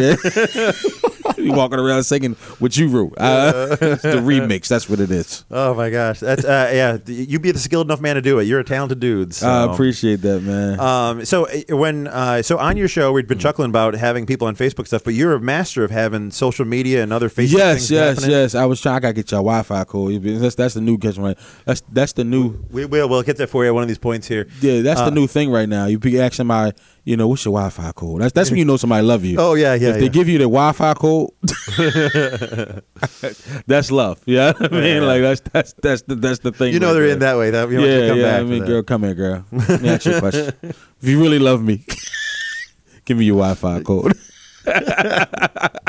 You 1.39 1.53
walking 1.53 1.79
around 1.79 2.03
singing 2.03 2.33
what 2.59 2.77
you 2.77 2.87
wrote. 2.89 3.13
Uh, 3.17 3.77
it's 3.81 4.01
the 4.03 4.17
remix. 4.17 4.67
That's 4.67 4.89
what 4.89 4.99
it 4.99 5.09
is. 5.11 5.45
Oh 5.49 5.73
my 5.73 5.89
gosh, 5.89 6.19
that's 6.19 6.45
uh, 6.45 6.69
yeah. 6.73 6.97
You 7.07 7.39
be 7.39 7.51
the 7.51 7.59
skilled 7.59 7.87
enough 7.87 8.01
man 8.01 8.15
to 8.15 8.21
do 8.21 8.39
it. 8.39 8.43
You're 8.43 8.59
a 8.59 8.63
talented 8.63 8.99
dude. 8.99 9.33
So. 9.33 9.47
I 9.47 9.71
appreciate 9.73 10.21
that, 10.21 10.41
man. 10.43 10.79
Um, 10.79 11.25
so 11.25 11.47
uh, 11.47 11.75
when 11.75 12.07
uh, 12.07 12.41
so 12.41 12.57
on 12.57 12.77
your 12.77 12.87
show, 12.87 13.11
we've 13.11 13.27
been 13.27 13.37
Mm. 13.39 13.41
chuckling 13.41 13.69
about 13.69 13.93
having 13.93 14.25
people 14.25 14.47
on 14.47 14.55
Facebook 14.55 14.85
stuff, 14.87 15.03
but 15.03 15.13
you're 15.13 15.33
a 15.33 15.39
master 15.39 15.83
of 15.85 15.91
having 15.91 16.29
social 16.31 16.65
media 16.65 17.01
and 17.01 17.13
other 17.13 17.29
Facebook. 17.29 17.51
yes, 17.57 17.77
things 17.77 17.91
yes, 17.91 18.15
happening. 18.17 18.31
yes. 18.31 18.55
I 18.55 18.65
was 18.65 18.81
trying. 18.81 18.95
I 18.97 18.99
gotta 18.99 19.13
get 19.13 19.31
your 19.31 19.39
Wi-Fi 19.39 19.83
code. 19.85 20.21
That's 20.23 20.55
that's 20.55 20.73
the 20.73 20.81
new 20.81 20.97
catch 20.97 21.17
right. 21.17 21.37
That's 21.65 21.81
that's 21.91 22.13
the 22.13 22.23
new. 22.25 22.59
We 22.69 22.85
will. 22.85 23.07
We'll 23.07 23.23
get 23.23 23.37
that 23.37 23.47
for 23.47 23.63
you 23.63 23.69
at 23.69 23.73
one 23.73 23.83
of 23.83 23.87
these 23.89 23.97
points 23.97 24.27
here. 24.27 24.47
Yeah, 24.61 24.81
that's 24.81 24.99
Uh, 24.99 25.05
the 25.05 25.11
new 25.15 25.27
thing 25.27 25.51
right 25.51 25.69
now. 25.69 25.85
You 25.85 25.99
be 25.99 26.19
asking 26.19 26.47
my, 26.47 26.73
you 27.09 27.17
know, 27.17 27.27
what's 27.27 27.43
your 27.43 27.53
Wi-Fi 27.53 27.91
code? 27.93 28.21
That's 28.21 28.33
that's 28.33 28.51
when 28.51 28.59
you 28.59 28.65
know 28.65 28.77
somebody 28.77 29.01
love 29.01 29.25
you. 29.25 29.37
Oh 29.39 29.55
yeah, 29.55 29.73
yeah. 29.73 29.89
if 29.89 29.95
yeah. 29.95 30.01
they 30.01 30.09
give 30.09 30.29
you 30.29 30.37
the 30.37 30.43
Wi-Fi 30.43 30.93
code, 30.93 31.31
that's 33.65 33.89
love. 33.89 34.21
Yeah, 34.27 34.53
I 34.59 34.67
mean, 34.67 34.83
Yeah. 34.83 35.01
like 35.01 35.23
that's 35.23 35.41
that's 35.51 35.73
that's 35.81 36.03
the 36.03 36.13
that's 36.13 36.37
the 36.39 36.51
thing. 36.51 36.71
you 36.71 36.79
know 36.79 36.89
right 36.89 36.93
they're 36.93 37.03
there. 37.05 37.13
in 37.13 37.19
that 37.19 37.37
way. 37.39 37.49
That 37.49 37.67
you 37.71 37.79
know, 37.79 37.85
yeah, 37.85 38.09
come 38.09 38.19
yeah. 38.19 38.25
back 38.25 38.41
I 38.41 38.43
mean, 38.43 38.63
girl, 38.63 38.83
come 38.83 39.03
here, 39.03 39.15
girl. 39.15 39.43
Let 39.51 39.81
me 39.81 39.89
ask 39.89 40.05
you 40.05 40.17
a 40.17 40.19
question. 40.19 40.53
if 40.61 40.77
you 41.01 41.19
really 41.19 41.39
love 41.39 41.63
me, 41.63 41.83
give 43.05 43.17
me 43.17 43.25
your 43.25 43.37
Wi-Fi 43.37 43.81
code. 43.81 44.13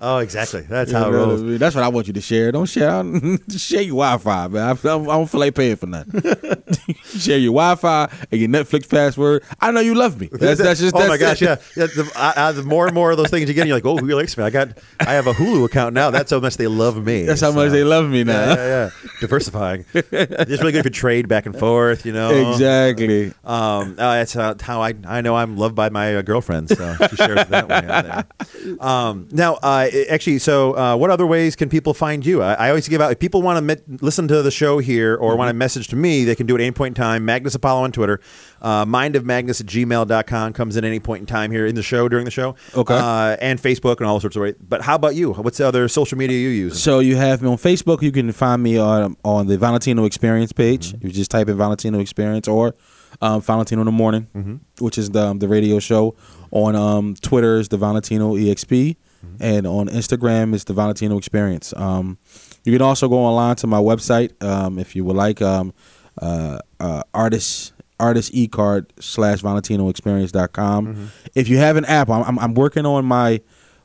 Oh, 0.00 0.18
exactly. 0.18 0.60
That's 0.62 0.92
how 0.92 1.08
it 1.08 1.12
know 1.12 1.22
I 1.22 1.26
rolls. 1.26 1.58
That's 1.58 1.74
what 1.74 1.84
I 1.84 1.88
want 1.88 2.06
you 2.06 2.12
to 2.14 2.20
share. 2.20 2.52
Don't 2.52 2.66
share. 2.66 2.88
Don't, 2.88 3.40
share 3.58 3.82
your 3.82 3.96
Wi-Fi, 3.96 4.48
man. 4.48 4.62
I, 4.62 4.70
I, 4.70 4.74
don't- 4.74 5.26
feel 5.26 5.40
like 5.40 5.54
paying 5.54 5.76
for 5.76 5.86
nothing. 5.86 6.20
share 7.18 7.38
your 7.38 7.52
Wi-Fi 7.52 8.10
and 8.30 8.40
your 8.40 8.48
Netflix 8.50 8.88
password. 8.88 9.42
I 9.60 9.70
know 9.70 9.80
you 9.80 9.94
love 9.94 10.20
me. 10.20 10.28
That's, 10.30 10.60
that's 10.60 10.80
just. 10.80 10.94
oh 10.94 10.98
that's 10.98 11.08
my 11.08 11.16
gosh, 11.16 11.42
it. 11.42 11.46
yeah. 11.46 11.56
yeah 11.76 11.86
the, 11.86 12.12
uh, 12.14 12.32
uh, 12.36 12.52
the 12.52 12.62
more 12.62 12.86
and 12.86 12.94
more 12.94 13.10
of 13.10 13.16
those 13.16 13.30
things 13.30 13.48
you 13.48 13.54
get, 13.54 13.66
you're 13.66 13.76
like, 13.76 13.86
oh, 13.86 13.96
who 13.96 14.06
likes 14.14 14.36
me? 14.36 14.44
I 14.44 14.50
got, 14.50 14.68
I 15.00 15.14
have 15.14 15.26
a 15.26 15.32
Hulu 15.32 15.64
account 15.64 15.94
now. 15.94 16.10
That's 16.10 16.30
how 16.30 16.40
much 16.40 16.56
they 16.56 16.66
love 16.66 17.04
me. 17.04 17.24
That's 17.24 17.40
how 17.40 17.50
So, 17.50 17.56
much 17.56 17.72
they 17.72 17.84
love 17.84 18.08
me 18.08 18.24
now. 18.24 18.32
Yeah, 18.32 18.54
yeah, 18.54 18.66
yeah. 18.66 18.90
Diversifying. 19.20 19.84
it's 19.94 20.60
really 20.60 20.72
good 20.72 20.80
if 20.80 20.84
you 20.84 20.90
trade 20.90 21.28
back 21.28 21.46
and 21.46 21.58
forth. 21.58 22.04
You 22.04 22.12
know. 22.12 22.50
Exactly. 22.52 23.32
Um, 23.44 23.92
uh, 23.98 24.14
that's 24.16 24.34
how, 24.34 24.54
how 24.60 24.82
I 24.82 24.94
I 25.06 25.20
know 25.20 25.36
I'm 25.36 25.56
loved 25.56 25.74
by 25.74 25.88
my 25.88 26.16
uh, 26.16 26.22
girlfriend. 26.22 26.68
So 26.68 26.96
she 27.10 27.16
shares 27.16 27.46
that 27.48 27.68
way. 27.68 27.85
Um, 28.80 29.28
now, 29.30 29.54
uh, 29.62 29.88
actually, 30.10 30.38
so 30.38 30.76
uh, 30.76 30.96
what 30.96 31.10
other 31.10 31.26
ways 31.26 31.54
can 31.56 31.68
people 31.68 31.94
find 31.94 32.26
you? 32.26 32.42
I, 32.42 32.54
I 32.54 32.68
always 32.70 32.88
give 32.88 33.00
out 33.00 33.12
if 33.12 33.18
people 33.18 33.42
want 33.42 33.66
to 33.68 33.82
listen 34.00 34.26
to 34.28 34.42
the 34.42 34.50
show 34.50 34.78
here 34.78 35.14
or 35.14 35.36
want 35.36 35.48
to 35.50 35.54
message 35.54 35.88
to 35.88 35.96
me, 35.96 36.24
they 36.24 36.34
can 36.34 36.46
do 36.46 36.56
it 36.56 36.60
at 36.60 36.64
any 36.64 36.72
point 36.72 36.96
in 36.98 37.02
time. 37.02 37.24
Magnus 37.24 37.54
Apollo 37.54 37.84
on 37.84 37.92
Twitter. 37.92 38.20
Uh, 38.60 38.84
mindofmagnus 38.84 39.60
at 39.60 39.66
gmail.com 39.66 40.52
comes 40.52 40.76
in 40.76 40.84
any 40.84 40.98
point 40.98 41.20
in 41.20 41.26
time 41.26 41.50
here 41.50 41.66
in 41.66 41.74
the 41.74 41.82
show 41.82 42.08
during 42.08 42.24
the 42.24 42.30
show. 42.30 42.56
Okay. 42.74 42.94
Uh, 42.94 43.36
and 43.40 43.60
Facebook 43.60 43.98
and 43.98 44.06
all 44.06 44.18
sorts 44.20 44.36
of 44.36 44.42
ways. 44.42 44.54
But 44.60 44.82
how 44.82 44.94
about 44.96 45.14
you? 45.14 45.32
What's 45.34 45.58
the 45.58 45.66
other 45.66 45.86
social 45.88 46.18
media 46.18 46.38
you 46.38 46.48
use? 46.48 46.82
So 46.82 46.98
you 46.98 47.16
have 47.16 47.42
me 47.42 47.48
on 47.48 47.56
Facebook. 47.56 48.02
You 48.02 48.12
can 48.12 48.32
find 48.32 48.62
me 48.62 48.78
on 48.78 49.16
on 49.24 49.46
the 49.46 49.56
Valentino 49.58 50.04
Experience 50.04 50.52
page. 50.52 50.92
Mm-hmm. 50.92 51.06
You 51.06 51.12
just 51.12 51.30
type 51.30 51.48
in 51.48 51.56
Valentino 51.56 52.00
Experience 52.00 52.48
or 52.48 52.74
um, 53.22 53.40
Valentino 53.40 53.82
in 53.82 53.86
the 53.86 53.92
Morning, 53.92 54.26
Mm-hmm. 54.34 54.84
which 54.84 54.98
is 54.98 55.10
the 55.10 55.22
um, 55.28 55.38
the 55.38 55.48
radio 55.48 55.78
show. 55.78 56.14
On 56.50 56.74
um, 56.76 57.14
Twitter 57.20 57.56
is 57.58 57.68
the 57.68 57.76
Valentino 57.76 58.34
EXP, 58.34 58.96
Mm-hmm. 59.24 59.36
and 59.42 59.66
on 59.66 59.88
Instagram 59.88 60.54
is 60.54 60.64
the 60.64 60.74
Valentino 60.74 61.16
Experience. 61.16 61.72
Um, 61.74 62.18
you 62.64 62.72
can 62.72 62.82
also 62.82 63.08
go 63.08 63.16
online 63.16 63.56
to 63.56 63.66
my 63.66 63.78
website 63.78 64.30
um, 64.44 64.78
if 64.78 64.94
you 64.94 65.04
would 65.06 65.16
like. 65.16 65.40
Um, 65.42 65.72
uh, 66.20 66.58
uh, 66.80 67.02
artist 67.14 67.72
artist 67.98 68.30
e 68.34 68.46
card 68.46 68.92
slash 69.00 69.40
valentino 69.40 69.88
experience.com. 69.88 70.86
Mm-hmm. 70.86 71.04
If 71.34 71.48
you 71.48 71.56
have 71.58 71.76
an 71.76 71.84
app, 71.86 72.10
I'm, 72.10 72.22
I'm, 72.24 72.38
I'm 72.38 72.54
working 72.54 72.84
on 72.86 73.04
my 73.06 73.40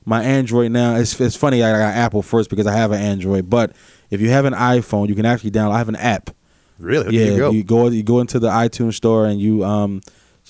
my 0.06 0.22
Android 0.24 0.72
now. 0.72 0.96
It's, 0.96 1.20
it's 1.20 1.36
funny 1.36 1.64
I 1.64 1.72
got 1.72 1.96
Apple 1.96 2.22
first 2.22 2.50
because 2.50 2.68
I 2.68 2.74
have 2.74 2.92
an 2.92 3.02
Android, 3.02 3.50
but 3.50 3.74
if 4.10 4.20
you 4.20 4.30
have 4.30 4.46
an 4.46 4.54
iPhone, 4.54 5.08
you 5.08 5.16
can 5.16 5.26
actually 5.26 5.52
download. 5.52 5.72
I 5.74 5.78
have 5.78 5.90
an 5.90 5.96
app. 5.96 6.30
Really? 6.78 7.16
yeah, 7.18 7.26
You 7.32 7.38
go. 7.38 7.52
you 7.52 7.64
go 7.64 7.88
you 7.88 8.04
go 8.04 8.20
into 8.20 8.38
the 8.40 8.50
iTunes 8.50 8.96
store 8.96 9.26
and 9.28 9.40
you 9.40 9.64
um 9.64 10.02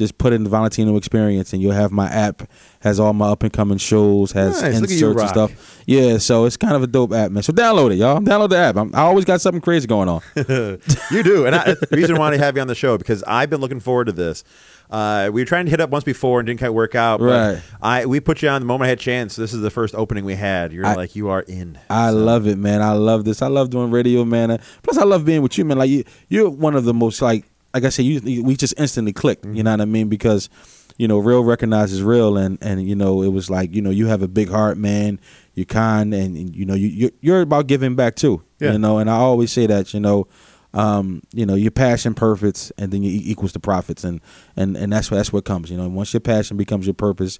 just 0.01 0.17
put 0.17 0.33
in 0.33 0.43
the 0.43 0.49
Valentino 0.49 0.97
experience, 0.97 1.53
and 1.53 1.61
you'll 1.61 1.71
have 1.71 1.91
my 1.91 2.09
app 2.09 2.43
has 2.81 2.99
all 2.99 3.13
my 3.13 3.27
up 3.29 3.43
and 3.43 3.53
coming 3.53 3.77
shows, 3.77 4.31
has 4.31 4.61
Nice, 4.61 4.77
inserts 4.79 5.21
and 5.21 5.29
stuff. 5.29 5.83
Yeah, 5.85 6.17
so 6.17 6.45
it's 6.45 6.57
kind 6.57 6.75
of 6.75 6.81
a 6.83 6.87
dope 6.87 7.13
app, 7.13 7.31
man. 7.31 7.43
So 7.43 7.53
download 7.53 7.91
it, 7.93 7.95
y'all. 7.97 8.19
Download 8.19 8.49
the 8.49 8.57
app. 8.57 8.75
I'm, 8.75 8.93
I 8.95 9.01
always 9.01 9.23
got 9.23 9.39
something 9.39 9.61
crazy 9.61 9.85
going 9.87 10.09
on. 10.09 10.21
you 10.35 11.23
do, 11.23 11.45
and 11.45 11.55
I, 11.55 11.73
the 11.75 11.87
reason 11.91 12.17
why 12.17 12.31
I 12.33 12.37
have 12.37 12.55
you 12.55 12.61
on 12.61 12.67
the 12.67 12.75
show 12.75 12.97
because 12.97 13.23
I've 13.27 13.49
been 13.49 13.61
looking 13.61 13.79
forward 13.79 14.05
to 14.05 14.11
this. 14.11 14.43
Uh, 14.89 15.29
we 15.31 15.41
were 15.41 15.45
trying 15.45 15.63
to 15.65 15.69
hit 15.71 15.79
up 15.79 15.89
once 15.89 16.03
before 16.03 16.41
and 16.41 16.47
didn't 16.47 16.59
quite 16.59 16.73
work 16.73 16.95
out. 16.95 17.19
But 17.21 17.25
Right. 17.55 17.63
I 17.81 18.05
we 18.07 18.19
put 18.19 18.41
you 18.41 18.49
on 18.49 18.59
the 18.59 18.65
moment 18.65 18.87
I 18.87 18.89
had 18.89 18.99
chance. 18.99 19.37
This 19.37 19.53
is 19.53 19.61
the 19.61 19.69
first 19.69 19.95
opening 19.95 20.25
we 20.25 20.35
had. 20.35 20.73
You're 20.73 20.85
I- 20.85 20.95
like 20.95 21.15
you 21.15 21.29
are 21.29 21.41
in. 21.41 21.77
I 21.89 22.09
So- 22.09 22.17
love 22.17 22.45
it, 22.45 22.57
man. 22.57 22.81
I 22.81 22.91
love 22.91 23.23
this. 23.23 23.41
I 23.41 23.47
love 23.47 23.69
doing 23.69 23.89
radio, 23.89 24.25
man. 24.25 24.59
Plus, 24.83 24.97
I 24.97 25.03
love 25.05 25.23
being 25.23 25.41
with 25.43 25.57
you, 25.57 25.63
man. 25.63 25.77
Like 25.77 25.89
you, 25.89 26.03
you're 26.27 26.49
one 26.49 26.75
of 26.75 26.83
the 26.83 26.93
most 26.93 27.21
like, 27.21 27.45
like 27.73 27.83
I 27.83 27.89
said, 27.89 28.05
you, 28.05 28.43
we 28.43 28.55
just 28.55 28.73
instantly 28.77 29.13
clicked. 29.13 29.45
You 29.45 29.63
know 29.63 29.71
what 29.71 29.81
I 29.81 29.85
mean? 29.85 30.09
Because 30.09 30.49
you 30.97 31.07
know, 31.07 31.17
real 31.17 31.43
recognizes 31.43 32.03
real, 32.03 32.37
and 32.37 32.57
and 32.61 32.87
you 32.87 32.95
know, 32.95 33.21
it 33.21 33.29
was 33.29 33.49
like 33.49 33.73
you 33.73 33.81
know, 33.81 33.89
you 33.89 34.07
have 34.07 34.21
a 34.21 34.27
big 34.27 34.49
heart, 34.49 34.77
man. 34.77 35.19
You're 35.53 35.65
kind, 35.65 36.13
and, 36.13 36.37
and, 36.37 36.55
you 36.55 36.65
know, 36.65 36.73
you 36.75 36.87
you're, 36.87 37.11
you're 37.21 37.41
about 37.41 37.67
giving 37.67 37.95
back 37.95 38.15
too. 38.15 38.43
Yeah. 38.59 38.73
You 38.73 38.77
know, 38.77 38.99
and 38.99 39.09
I 39.09 39.15
always 39.15 39.51
say 39.51 39.67
that. 39.67 39.93
You 39.93 39.99
know. 39.99 40.27
Um, 40.73 41.21
you 41.33 41.45
know, 41.45 41.55
your 41.55 41.69
passion 41.71 42.13
perfects, 42.13 42.71
and 42.77 42.93
then 42.93 43.03
you 43.03 43.11
equals 43.25 43.51
the 43.51 43.59
profits, 43.59 44.05
and 44.05 44.21
and 44.55 44.77
and 44.77 44.93
that's 44.93 45.11
what 45.11 45.17
that's 45.17 45.33
what 45.33 45.43
comes. 45.43 45.69
You 45.69 45.75
know, 45.75 45.89
once 45.89 46.13
your 46.13 46.21
passion 46.21 46.55
becomes 46.55 46.87
your 46.87 46.93
purpose, 46.93 47.39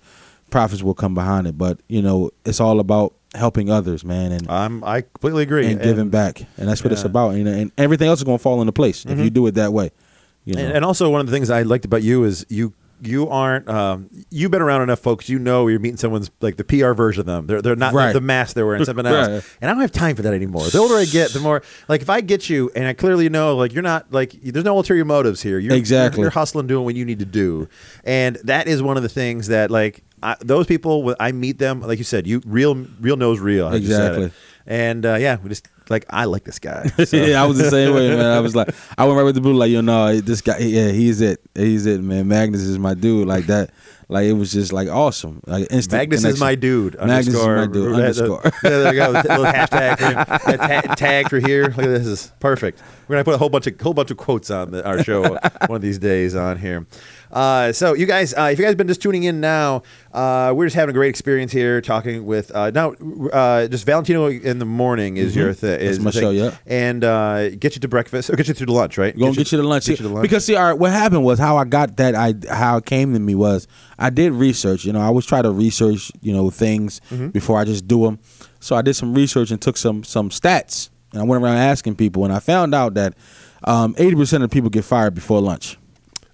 profits 0.49 0.83
will 0.83 0.93
come 0.93 1.13
behind 1.13 1.47
it. 1.47 1.57
But 1.57 1.79
you 1.87 2.01
know, 2.01 2.31
it's 2.43 2.59
all 2.59 2.81
about 2.81 3.13
helping 3.33 3.69
others, 3.69 4.03
man, 4.03 4.33
and 4.33 4.49
I'm 4.51 4.83
I 4.83 5.01
completely 5.01 5.43
agree. 5.43 5.65
and 5.67 5.81
giving 5.81 6.09
back, 6.09 6.41
and 6.57 6.67
that's 6.67 6.83
what 6.83 6.91
it's 6.91 7.03
Yeah. 7.03 7.07
Mm-hmm. 7.07 7.11
about. 7.11 7.35
You 7.37 7.43
know, 7.45 7.51
and 7.53 7.71
everything 7.77 8.09
else 8.09 8.19
is 8.19 8.25
going 8.25 8.37
to 8.37 8.43
fall 8.43 8.59
into 8.59 8.73
place 8.73 9.05
if 9.05 9.17
you 9.17 9.29
do 9.29 9.47
it 9.47 9.55
that 9.55 9.71
way. 9.71 9.91
You 10.45 10.55
know, 10.55 10.61
And, 10.61 10.73
and 10.77 10.85
also, 10.85 11.09
one 11.09 11.21
of 11.21 11.27
the 11.27 11.31
things 11.31 11.49
I 11.49 11.61
liked 11.63 11.85
about 11.85 12.03
you 12.03 12.23
is 12.23 12.45
you 12.49 12.73
you 13.03 13.27
aren't 13.29 13.67
um, 13.67 14.09
you've 14.29 14.51
been 14.51 14.61
around 14.61 14.83
enough 14.83 14.99
folks. 14.99 15.27
You 15.27 15.39
know, 15.39 15.67
you're 15.67 15.79
meeting 15.79 15.97
someone's 15.97 16.29
like 16.39 16.57
the 16.57 16.63
PR 16.63 16.93
version 16.93 17.21
of 17.21 17.25
them. 17.25 17.47
They're 17.47 17.61
they're 17.61 17.75
not 17.75 17.93
Right. 17.95 18.13
the 18.13 18.21
mask 18.21 18.55
they're 18.55 18.65
wearing 18.65 18.85
something 18.85 19.05
else. 19.07 19.27
Right. 19.27 19.43
And 19.59 19.69
I 19.69 19.73
don't 19.73 19.81
have 19.81 19.91
time 19.91 20.15
for 20.15 20.21
that 20.21 20.33
anymore. 20.35 20.67
The 20.69 20.77
older 20.77 20.95
I 20.95 21.05
get, 21.05 21.31
the 21.33 21.39
more 21.39 21.63
like 21.87 22.01
if 22.03 22.09
I 22.11 22.21
get 22.21 22.47
you 22.49 22.69
and 22.75 22.85
I 22.87 22.93
clearly 22.93 23.27
know 23.27 23.55
like 23.55 23.73
you're 23.73 23.81
not 23.81 24.11
like 24.13 24.33
there's 24.43 24.65
no 24.65 24.77
ulterior 24.77 25.03
motives 25.05 25.41
here. 25.41 25.57
You're, 25.57 25.73
Exactly. 25.73 26.19
You're, 26.19 26.25
you're 26.25 26.31
hustling, 26.31 26.67
doing 26.67 26.85
what 26.85 26.93
you 26.95 27.05
need 27.05 27.19
to 27.19 27.25
do, 27.25 27.67
and 28.03 28.35
that 28.43 28.67
is 28.67 28.83
one 28.83 28.97
of 28.97 29.03
the 29.03 29.09
things 29.09 29.47
that 29.47 29.71
like 29.71 30.03
I, 30.21 30.35
those 30.39 30.67
people 30.67 31.01
when 31.01 31.15
I 31.19 31.31
meet 31.31 31.57
them, 31.57 31.81
like 31.81 31.97
you 31.97 32.03
said, 32.03 32.27
you 32.27 32.43
real 32.45 32.75
real 32.99 33.15
knows 33.17 33.39
real. 33.39 33.67
I 33.67 33.79
just 33.79 33.91
said 33.91 34.11
it. 34.13 34.17
Exactly. 34.25 34.31
And 34.67 35.05
uh, 35.07 35.15
yeah, 35.15 35.37
we 35.41 35.49
just 35.49 35.67
like 35.91 36.05
I 36.09 36.25
like 36.25 36.43
this 36.43 36.59
guy. 36.59 36.89
So. 37.05 37.17
yeah, 37.17 37.41
I 37.41 37.45
was 37.45 37.57
the 37.57 37.69
same 37.69 37.93
way, 37.93 38.09
man. 38.09 38.25
I 38.25 38.39
was 38.39 38.55
like, 38.55 38.69
I 38.97 39.05
went 39.05 39.17
right 39.17 39.23
with 39.23 39.35
the 39.35 39.41
blue, 39.41 39.53
like, 39.53 39.69
you 39.69 39.81
know, 39.81 40.21
this 40.21 40.41
guy, 40.41 40.59
yeah, 40.59 40.89
he's 40.89 41.19
it, 41.19 41.41
he's 41.55 41.85
it, 41.85 42.01
man. 42.01 42.27
Magnus 42.27 42.61
is 42.61 42.77
my 42.79 42.93
dude, 42.93 43.27
like 43.27 43.47
that. 43.47 43.71
Like 44.11 44.25
it 44.25 44.33
was 44.33 44.51
just 44.51 44.73
like 44.73 44.89
awesome, 44.89 45.39
like 45.47 45.71
instant. 45.71 46.01
Magnus 46.01 46.25
is 46.25 46.37
my 46.37 46.55
dude. 46.55 46.95
Magnus 46.99 47.27
is 47.27 47.45
my 47.45 47.65
dude. 47.65 47.93
Underscore. 47.95 48.43
there 48.61 48.91
we 48.91 48.97
go. 48.97 49.11
Little 49.11 49.45
hashtag, 49.45 49.97
for 49.99 50.05
him. 50.05 50.17
A 50.53 50.57
ta- 50.57 50.95
tag 50.95 51.29
for 51.29 51.39
here. 51.39 51.63
Look 51.67 51.77
at 51.77 51.85
this. 51.85 52.03
this 52.03 52.25
is 52.25 52.31
perfect. 52.41 52.81
We're 53.07 53.15
gonna 53.15 53.23
put 53.23 53.35
a 53.35 53.37
whole 53.37 53.47
bunch 53.47 53.67
of 53.67 53.79
whole 53.79 53.93
bunch 53.93 54.11
of 54.11 54.17
quotes 54.17 54.51
on 54.51 54.71
the, 54.71 54.85
our 54.85 55.01
show 55.01 55.21
one 55.67 55.77
of 55.77 55.81
these 55.81 55.97
days 55.97 56.35
on 56.35 56.57
here. 56.57 56.85
Uh, 57.31 57.71
so 57.71 57.93
you 57.93 58.05
guys, 58.05 58.33
uh, 58.33 58.49
if 58.51 58.59
you 58.59 58.65
guys 58.65 58.71
have 58.71 58.77
been 58.77 58.87
just 58.87 59.01
tuning 59.01 59.23
in 59.23 59.39
now, 59.39 59.83
uh, 60.13 60.51
we're 60.53 60.65
just 60.65 60.75
having 60.75 60.89
a 60.89 60.97
great 60.97 61.09
experience 61.09 61.51
here 61.51 61.79
talking 61.79 62.25
with 62.25 62.53
uh, 62.53 62.71
now. 62.71 62.91
Uh, 62.91 63.67
just 63.67 63.85
Valentino 63.85 64.27
in 64.27 64.59
the 64.59 64.65
morning 64.65 65.17
is 65.17 65.35
your 65.35 65.53
thing. 65.53 65.79
Mm-hmm. 65.79 65.85
That's 65.85 65.97
Is 65.97 65.99
my 66.01 66.11
the 66.11 66.19
show, 66.19 66.29
yeah. 66.31 66.57
and 66.65 67.03
uh, 67.03 67.49
get 67.51 67.75
you 67.75 67.81
to 67.81 67.87
breakfast 67.87 68.29
or 68.29 68.35
get 68.35 68.47
you 68.49 68.53
through 68.53 68.67
to 68.67 68.73
lunch, 68.73 68.97
right? 68.97 69.17
Gonna 69.17 69.31
get 69.31 69.51
you 69.51 69.57
to 69.57 69.63
lunch. 69.63 69.85
Get 69.85 69.99
you 69.99 70.07
to 70.07 70.13
lunch. 70.13 70.23
Because 70.23 70.43
see, 70.43 70.55
all 70.55 70.65
right, 70.65 70.77
what 70.77 70.91
happened 70.91 71.23
was 71.23 71.39
how 71.39 71.55
I 71.55 71.63
got 71.63 71.95
that. 71.97 72.15
I 72.15 72.33
how 72.53 72.77
it 72.77 72.85
came 72.85 73.13
to 73.13 73.19
me 73.19 73.35
was 73.35 73.67
I 74.01 74.09
did 74.09 74.31
research. 74.33 74.83
You 74.85 74.93
know, 74.93 74.99
I 75.01 75.05
always 75.05 75.25
try 75.25 75.41
to 75.41 75.51
research. 75.51 76.11
You 76.21 76.33
know, 76.33 76.49
things 76.49 76.99
Mm-hmm. 77.09 77.27
before 77.29 77.59
I 77.59 77.65
just 77.65 77.87
do 77.87 78.03
them. 78.05 78.19
So 78.59 78.75
I 78.75 78.81
did 78.81 78.95
some 78.95 79.13
research 79.13 79.51
and 79.51 79.61
took 79.61 79.77
some 79.77 80.03
some 80.03 80.29
stats, 80.29 80.89
and 81.13 81.21
I 81.21 81.25
went 81.25 81.43
around 81.43 81.57
asking 81.57 81.95
people, 81.95 82.25
and 82.25 82.33
I 82.33 82.39
found 82.39 82.73
out 82.75 82.93
that 82.95 83.13
um, 83.63 83.95
eighty 83.97 84.15
percent 84.15 84.43
of 84.43 84.49
people 84.51 84.69
get 84.69 84.83
fired 84.85 85.13
before 85.13 85.39
lunch. 85.41 85.77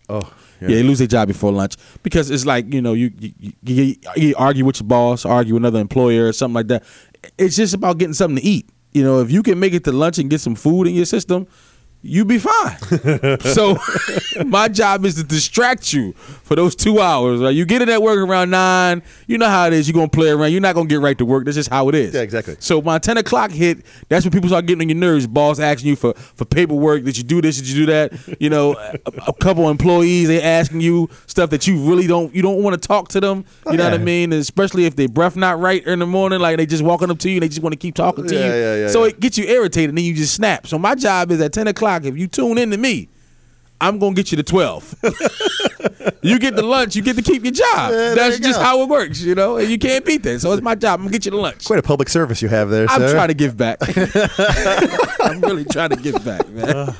oh, 0.09 0.21
Yeah. 0.61 0.69
they 0.69 0.83
lose 0.83 0.97
their 0.99 1.07
job 1.07 1.27
before 1.27 1.51
lunch 1.51 1.75
because 2.03 2.31
it's 2.31 2.45
like 2.45 2.73
you 2.73 2.81
know 2.81 2.93
you, 2.93 3.11
you 3.19 3.53
you 3.63 3.95
you 4.15 4.35
argue 4.37 4.65
with 4.65 4.79
your 4.79 4.87
boss, 4.87 5.25
argue 5.25 5.53
with 5.53 5.61
another 5.61 5.79
employer, 5.79 6.27
or 6.27 6.33
something 6.33 6.55
like 6.55 6.67
that. 6.67 6.83
It's 7.37 7.55
just 7.55 7.73
about 7.73 7.97
getting 7.99 8.13
something 8.13 8.37
to 8.37 8.43
eat. 8.43 8.69
You 8.93 9.03
know, 9.03 9.19
if 9.21 9.29
you 9.31 9.43
can 9.43 9.59
make 9.59 9.73
it 9.73 9.83
to 9.83 9.91
lunch 9.91 10.17
and 10.17 10.29
get 10.29 10.41
some 10.41 10.55
food 10.55 10.87
in 10.87 10.95
your 10.95 11.05
system, 11.05 11.45
you 12.01 12.23
be 12.25 12.37
fine. 12.37 12.77
so 13.41 13.77
my 14.45 14.67
job 14.67 15.03
is 15.05 15.15
to 15.15 15.23
distract 15.23 15.91
you 15.93 16.13
for 16.13 16.55
those 16.55 16.75
two 16.75 16.99
hours. 17.01 17.41
Right? 17.41 17.49
You 17.55 17.65
get 17.65 17.81
in 17.81 17.89
at 17.89 18.01
work 18.01 18.19
around 18.19 18.49
nine. 18.51 19.01
You 19.25 19.37
know 19.37 19.49
how 19.49 19.67
it 19.67 19.73
is. 19.73 19.87
You're 19.87 19.93
gonna 19.95 20.07
play 20.07 20.29
around. 20.29 20.51
You're 20.51 20.61
not 20.61 20.75
gonna 20.75 20.87
get 20.87 21.01
right 21.01 21.17
to 21.17 21.25
work. 21.25 21.45
That's 21.45 21.55
just 21.55 21.69
how 21.69 21.89
it 21.89 21.95
is. 21.95 22.13
Yeah, 22.13 22.21
exactly. 22.21 22.55
So 22.59 22.81
my 22.81 22.99
ten 22.99 23.17
o'clock 23.17 23.51
hit. 23.51 23.85
That's 24.09 24.23
when 24.23 24.31
people 24.31 24.47
start 24.47 24.65
getting 24.67 24.83
on 24.83 24.89
your 24.89 24.97
nerves. 24.97 25.27
Boss 25.27 25.59
asking 25.59 25.89
you 25.89 25.95
for 25.95 26.13
for 26.13 26.45
paperwork. 26.45 27.03
Did 27.03 27.17
you 27.17 27.23
do 27.23 27.41
this? 27.41 27.57
Did 27.57 27.67
you 27.69 27.85
do 27.85 27.91
that? 27.91 28.13
You 28.39 28.49
know, 28.49 28.77
a, 28.77 28.95
a 29.27 29.33
couple 29.33 29.69
employees 29.69 30.27
they 30.27 30.41
asking 30.41 30.81
you 30.81 31.09
stuff 31.25 31.49
that 31.49 31.67
you 31.67 31.77
really 31.89 32.07
don't 32.07 32.33
you 32.33 32.41
don't 32.41 32.61
want 32.63 32.79
to 32.81 32.87
talk 32.87 33.09
to 33.09 33.19
them. 33.19 33.43
You 33.69 33.77
know 33.77 33.83
what 33.85 33.93
I 33.93 33.97
mean? 33.97 34.31
And 34.31 34.41
especially 34.41 34.85
if 34.85 34.95
they 34.95 35.07
breath 35.07 35.35
not 35.35 35.59
right 35.59 35.85
in 35.85 35.99
the 35.99 36.05
morning, 36.07 36.39
like 36.39 36.57
they 36.57 36.65
just 36.65 36.83
walking 36.83 37.09
up 37.09 37.19
to 37.19 37.29
you 37.29 37.37
and 37.37 37.43
they 37.43 37.49
just 37.49 37.61
want 37.61 37.73
to 37.73 37.77
keep 37.77 37.95
talking 37.95 38.27
to 38.27 38.35
Yeah, 38.35 38.45
you. 38.45 38.51
yeah, 38.53 38.75
yeah, 38.75 38.87
so 38.87 39.03
yeah. 39.03 39.09
it 39.09 39.19
gets 39.19 39.37
you 39.37 39.45
irritated 39.45 39.89
and 39.89 39.97
then 39.97 40.05
you 40.05 40.13
just 40.13 40.33
snap. 40.35 40.67
So 40.67 40.77
my 40.77 40.93
job 40.95 41.31
is 41.31 41.41
at 41.41 41.51
ten 41.53 41.67
o'clock. 41.67 41.86
If 42.05 42.17
you 42.17 42.27
tune 42.27 42.57
in 42.57 42.71
to 42.71 42.77
me. 42.77 43.09
I'm 43.79 43.99
gonna 43.99 44.15
get 44.15 44.31
you 44.31 44.37
to 44.37 44.43
twelve. 44.43 44.95
you 46.23 46.39
get 46.39 46.55
the 46.55 46.63
lunch, 46.63 46.95
you 46.95 47.03
get 47.03 47.15
to 47.15 47.21
keep 47.21 47.43
your 47.43 47.51
job. 47.53 47.91
there 47.91 48.15
That's 48.15 48.39
you 48.39 48.43
just 48.43 48.57
go. 48.59 48.65
how 48.65 48.81
it 48.81 48.89
works, 48.89 49.21
you 49.21 49.35
know. 49.35 49.57
And 49.57 49.69
you 49.69 49.77
can't 49.77 50.03
beat 50.03 50.23
that. 50.23 50.39
So 50.39 50.51
it's 50.53 50.63
my 50.63 50.73
job. 50.73 50.99
I'm 50.99 51.05
gonna 51.05 51.11
get 51.11 51.25
you 51.25 51.31
to 51.31 51.37
lunch. 51.37 51.65
Quite 51.65 51.77
a 51.77 51.83
public 51.83 52.09
service 52.09 52.41
you 52.41 52.49
have 52.49 52.71
there, 52.71 52.87
I'm 52.89 53.01
sir. 53.01 53.11
trying 53.13 53.27
to 53.27 53.33
give 53.35 53.55
back. 53.55 53.77
I'm 55.21 55.41
really 55.41 55.63
trying 55.65 55.91
to 55.91 55.95
give 55.95 56.25
back, 56.25 56.49
man. 56.49 56.95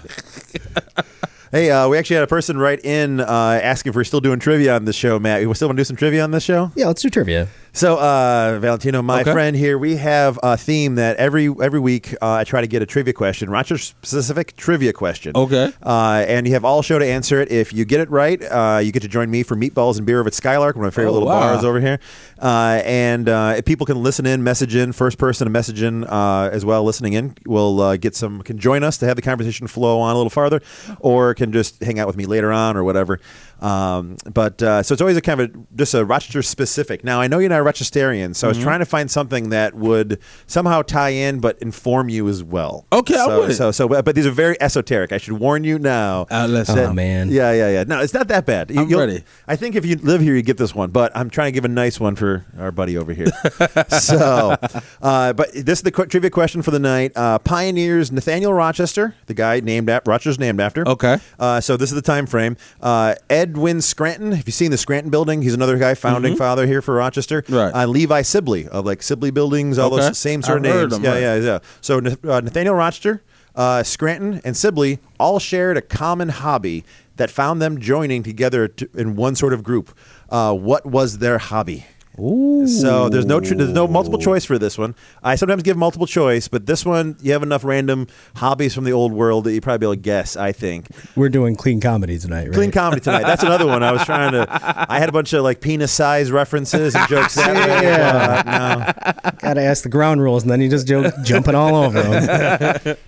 Hey, 1.52 1.72
uh, 1.72 1.88
we 1.88 1.98
actually 1.98 2.18
had 2.18 2.24
a 2.24 2.28
person 2.28 2.58
write 2.58 2.84
in 2.84 3.22
uh, 3.22 3.60
asking 3.64 3.92
if 3.92 3.96
we're 3.96 4.04
still 4.04 4.20
doing 4.20 4.38
trivia 4.40 4.76
on 4.76 4.84
this 4.86 4.98
show, 4.98 5.18
Matt. 5.18 5.48
We 5.48 5.54
still 5.54 5.70
want 5.70 5.78
to 5.78 5.80
do 5.80 5.86
some 5.86 5.96
trivia 5.96 6.24
on 6.24 6.32
this 6.32 6.44
show? 6.44 6.72
Yeah, 6.76 6.88
let's 6.88 7.02
do 7.02 7.10
trivia. 7.10 7.48
So, 7.78 7.98
uh, 8.00 8.58
Valentino, 8.60 9.04
my 9.04 9.22
Okay. 9.22 9.32
friend 9.32 9.56
here, 9.56 9.78
we 9.78 9.98
have 9.98 10.40
a 10.42 10.58
theme 10.58 10.96
that 10.96 11.16
every 11.18 11.48
every 11.62 11.80
week 11.80 12.12
uh, 12.24 12.32
I 12.32 12.44
try 12.44 12.60
to 12.62 12.66
get 12.66 12.82
a 12.82 12.88
trivia 12.88 13.14
question, 13.14 13.52
Rochester 13.52 13.78
specific 14.02 14.56
trivia 14.58 14.94
question. 14.94 15.34
Okay. 15.36 15.72
Uh, 15.84 16.26
and 16.28 16.48
you 16.48 16.54
have 16.54 16.66
all 16.66 16.82
show 16.82 16.98
to 16.98 17.06
answer 17.06 17.40
it. 17.40 17.52
If 17.52 17.74
you 17.74 17.86
get 17.86 18.00
it 18.00 18.10
right, 18.10 18.42
uh, 18.42 18.80
you 18.84 18.92
get 18.92 19.04
to 19.04 19.08
join 19.08 19.30
me 19.30 19.44
for 19.44 19.56
meatballs 19.56 19.98
and 19.98 20.08
beer 20.08 20.20
over 20.20 20.26
at 20.26 20.34
Skylark, 20.34 20.76
one 20.76 20.86
of 20.86 20.92
my 20.92 20.96
favorite 20.96 21.12
Oh, 21.12 21.14
little 21.14 21.28
wow. 21.28 21.40
bars 21.54 21.64
over 21.64 21.80
here. 21.80 22.00
Uh, 22.42 22.82
and 22.84 23.30
uh, 23.30 23.54
if 23.58 23.66
people 23.66 23.86
can 23.86 24.02
listen 24.02 24.26
in, 24.26 24.44
message 24.44 24.74
in, 24.74 24.92
first 24.92 25.20
person 25.20 25.46
to 25.46 25.52
message 25.52 25.84
in 25.84 26.04
uh, 26.06 26.50
as 26.52 26.66
well, 26.66 26.84
listening 26.84 27.14
in, 27.14 27.36
will 27.46 27.80
uh, 27.80 27.96
get 27.96 28.16
some, 28.16 28.42
can 28.42 28.58
join 28.58 28.84
us 28.84 28.98
to 28.98 29.06
have 29.06 29.16
the 29.18 29.22
conversation 29.22 29.68
flow 29.68 30.00
on 30.00 30.14
a 30.16 30.18
little 30.18 30.32
farther, 30.32 30.64
or 31.00 31.36
can 31.36 31.52
just 31.52 31.84
hang 31.84 32.00
out 32.00 32.08
with 32.08 32.18
me 32.18 32.26
later 32.26 32.52
on 32.52 32.76
or 32.76 32.84
whatever. 32.84 33.20
Um, 33.62 34.18
but 34.34 34.62
uh, 34.64 34.82
so 34.82 34.94
it's 34.94 35.02
always 35.02 35.18
a 35.18 35.22
kind 35.22 35.42
of 35.42 35.50
a, 35.56 35.60
just 35.76 35.94
a 35.94 36.04
Rochester 36.06 36.42
specific. 36.42 37.04
Now, 37.04 37.22
I 37.22 37.28
know 37.28 37.38
you're 37.40 37.50
not 37.50 37.67
Rochesterian, 37.68 38.36
so 38.36 38.48
I 38.48 38.52
Mm-hmm. 38.52 38.58
was 38.60 38.64
trying 38.64 38.80
to 38.80 38.86
find 38.86 39.12
something 39.12 39.50
that 39.50 39.74
would 39.76 40.20
somehow 40.46 40.82
tie 40.82 41.10
in 41.10 41.40
but 41.40 41.58
inform 41.62 42.10
you 42.10 42.28
as 42.30 42.44
well. 42.44 42.86
Okay, 42.92 43.16
I 43.16 43.26
so, 43.26 43.40
would. 43.42 43.56
so 43.56 43.72
so 43.72 43.88
but, 43.88 44.06
but 44.06 44.16
these 44.16 44.26
are 44.26 44.32
very 44.32 44.56
esoteric. 44.62 45.12
I 45.12 45.18
should 45.18 45.34
warn 45.40 45.64
you 45.64 45.78
now. 45.80 46.28
Uh, 46.32 46.48
listen. 46.50 46.80
Oh, 46.80 46.94
man. 46.94 47.30
Yeah, 47.30 47.52
yeah, 47.52 47.70
yeah. 47.70 47.84
No, 47.84 48.00
it's 48.02 48.14
not 48.14 48.28
that 48.30 48.46
bad. 48.46 48.72
You- 48.72 48.82
I'm 48.82 48.90
you'll- 48.90 49.00
ready. 49.00 49.24
I 49.48 49.56
think 49.56 49.76
if 49.76 49.86
you 49.86 49.96
live 49.98 50.22
here, 50.22 50.36
you 50.36 50.42
get 50.42 50.58
this 50.58 50.74
one. 50.74 50.90
But 50.92 51.12
I'm 51.16 51.30
trying 51.30 51.48
to 51.48 51.52
give 51.52 51.66
a 51.66 51.70
nice 51.70 52.00
one 52.00 52.16
for 52.16 52.46
our 52.58 52.72
buddy 52.72 52.98
over 52.98 53.14
here. 53.14 53.28
so, 53.90 54.56
uh, 55.02 55.34
but 55.34 55.52
this 55.54 55.80
is 55.80 55.84
the 55.84 55.92
qu- 55.92 56.06
trivia 56.06 56.30
question 56.30 56.62
for 56.62 56.72
the 56.72 56.80
night. 56.80 57.12
Uh, 57.16 57.40
pioneers 57.40 58.12
Nathaniel 58.12 58.54
Rochester, 58.54 59.16
the 59.26 59.34
guy 59.34 59.60
named 59.60 59.90
after 59.90 60.10
Rochester's 60.12 60.40
named 60.40 60.60
after. 60.62 60.88
Okay. 60.88 61.18
Uh, 61.40 61.60
so 61.62 61.78
this 61.78 61.90
is 61.92 61.96
the 61.96 62.02
time 62.02 62.26
frame. 62.26 62.58
Uh, 62.82 63.16
Edwin 63.30 63.82
Scranton. 63.82 64.32
Have 64.32 64.48
you 64.48 64.52
seen 64.52 64.72
the 64.72 64.78
Scranton 64.78 65.10
Building? 65.12 65.42
He's 65.42 65.54
another 65.54 65.78
guy, 65.78 65.94
founding 65.94 66.36
father 66.36 66.66
here 66.66 66.82
for 66.82 66.96
Rochester. 66.96 67.44
Right. 67.50 67.74
Uh, 67.74 67.86
Levi 67.88 68.22
Sibley 68.24 68.68
of 68.68 68.86
like 68.86 69.02
Sibley 69.02 69.32
Buildings, 69.32 69.78
all 69.78 69.94
Okay. 69.94 70.08
those 70.08 70.18
same 70.18 70.42
sort 70.42 70.66
of 70.66 70.66
I've 70.72 70.76
names. 70.82 70.94
them, 70.94 71.04
yeah, 71.04 71.12
right. 71.12 71.22
yeah, 71.22 71.36
yeah. 71.36 71.60
So 71.82 71.98
uh, 71.98 72.42
Nathaniel 72.42 72.76
Rochester, 72.76 73.24
uh, 73.56 73.84
Scranton, 73.84 74.42
and 74.44 74.56
Sibley 74.56 75.00
all 75.20 75.40
shared 75.40 75.78
a 75.78 75.82
common 75.82 76.30
hobby 76.30 76.84
that 77.16 77.30
found 77.32 77.62
them 77.62 77.80
joining 77.80 78.22
together 78.24 78.68
to, 78.68 78.90
in 78.94 79.16
one 79.16 79.36
sort 79.36 79.54
of 79.54 79.64
group. 79.64 79.96
Uh, 80.30 80.54
what 80.54 80.86
was 80.86 81.18
their 81.20 81.38
hobby? 81.40 81.86
So 82.18 83.10
there's 83.10 83.26
no 83.26 83.40
tr- 83.40 83.54
there's 83.54 83.70
no 83.74 83.88
multiple 83.88 84.18
choice 84.18 84.44
for 84.44 84.58
this 84.58 84.76
one. 84.78 84.96
I 85.24 85.36
sometimes 85.36 85.62
give 85.62 85.78
multiple 85.78 86.08
choice, 86.08 86.48
but 86.48 86.66
this 86.66 86.84
one 86.84 87.16
you 87.22 87.32
have 87.34 87.44
enough 87.44 87.64
random 87.64 88.08
hobbies 88.36 88.74
from 88.74 88.86
the 88.86 88.92
old 88.92 89.12
world 89.14 89.44
that 89.44 89.54
you 89.54 89.62
probably 89.62 89.78
be 89.78 89.86
able 89.86 89.94
to 89.94 90.00
guess. 90.02 90.36
I 90.36 90.52
think 90.52 90.88
We're 91.16 91.30
doing 91.30 91.56
clean 91.56 91.80
comedy 91.80 92.18
tonight, 92.18 92.46
right? 92.46 92.54
clean 92.54 92.72
comedy 92.72 93.02
tonight. 93.02 93.24
That's 93.24 93.44
another 93.44 93.68
one. 93.68 93.84
I 93.84 93.92
was 93.92 94.04
trying 94.04 94.32
to. 94.32 94.48
I 94.50 94.98
had 95.00 95.10
a 95.10 95.12
bunch 95.12 95.32
of 95.34 95.44
like 95.44 95.62
penis 95.62 95.92
size 95.92 96.32
references 96.32 96.96
and 96.96 97.08
jokes 97.08 97.36
that 97.36 97.54
way. 97.54 97.68
Yeah. 97.88 98.94
but 98.94 99.24
no. 99.24 99.32
Got 99.40 99.54
to 99.56 99.62
ask 99.62 99.84
the 99.84 99.90
ground 99.90 100.22
rules, 100.22 100.42
and 100.44 100.52
then 100.52 100.60
you 100.62 100.70
just 100.70 100.88
joke, 100.88 101.14
jumping 101.24 101.54
all 101.56 101.76
over 101.76 102.02
them. 102.02 102.98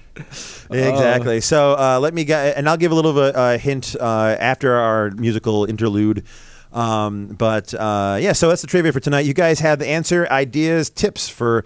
Exactly. 0.69 1.41
So 1.41 1.73
uh, 1.73 1.97
let 2.01 2.13
me 2.13 2.25
get, 2.25 2.57
and 2.57 2.67
I'll 2.69 2.77
give 2.77 2.91
a 2.91 2.95
little 2.95 3.11
of 3.11 3.17
a, 3.17 3.53
a 3.53 3.57
hint 3.57 3.95
uh, 3.99 4.35
after 4.39 4.73
our 4.75 5.11
musical 5.11 5.65
interlude. 5.65 6.25
Um, 6.71 7.27
but 7.27 7.73
uh, 7.73 8.17
yeah, 8.19 8.34
so 8.34 8.49
that's 8.49 8.62
the 8.62 8.67
trivia 8.67 8.91
for 8.91 8.99
tonight. 8.99 9.21
You 9.21 9.34
guys 9.34 9.60
have 9.60 9.79
the 9.79 9.88
answer, 9.88 10.27
ideas, 10.29 10.89
tips 10.89 11.29
for. 11.29 11.63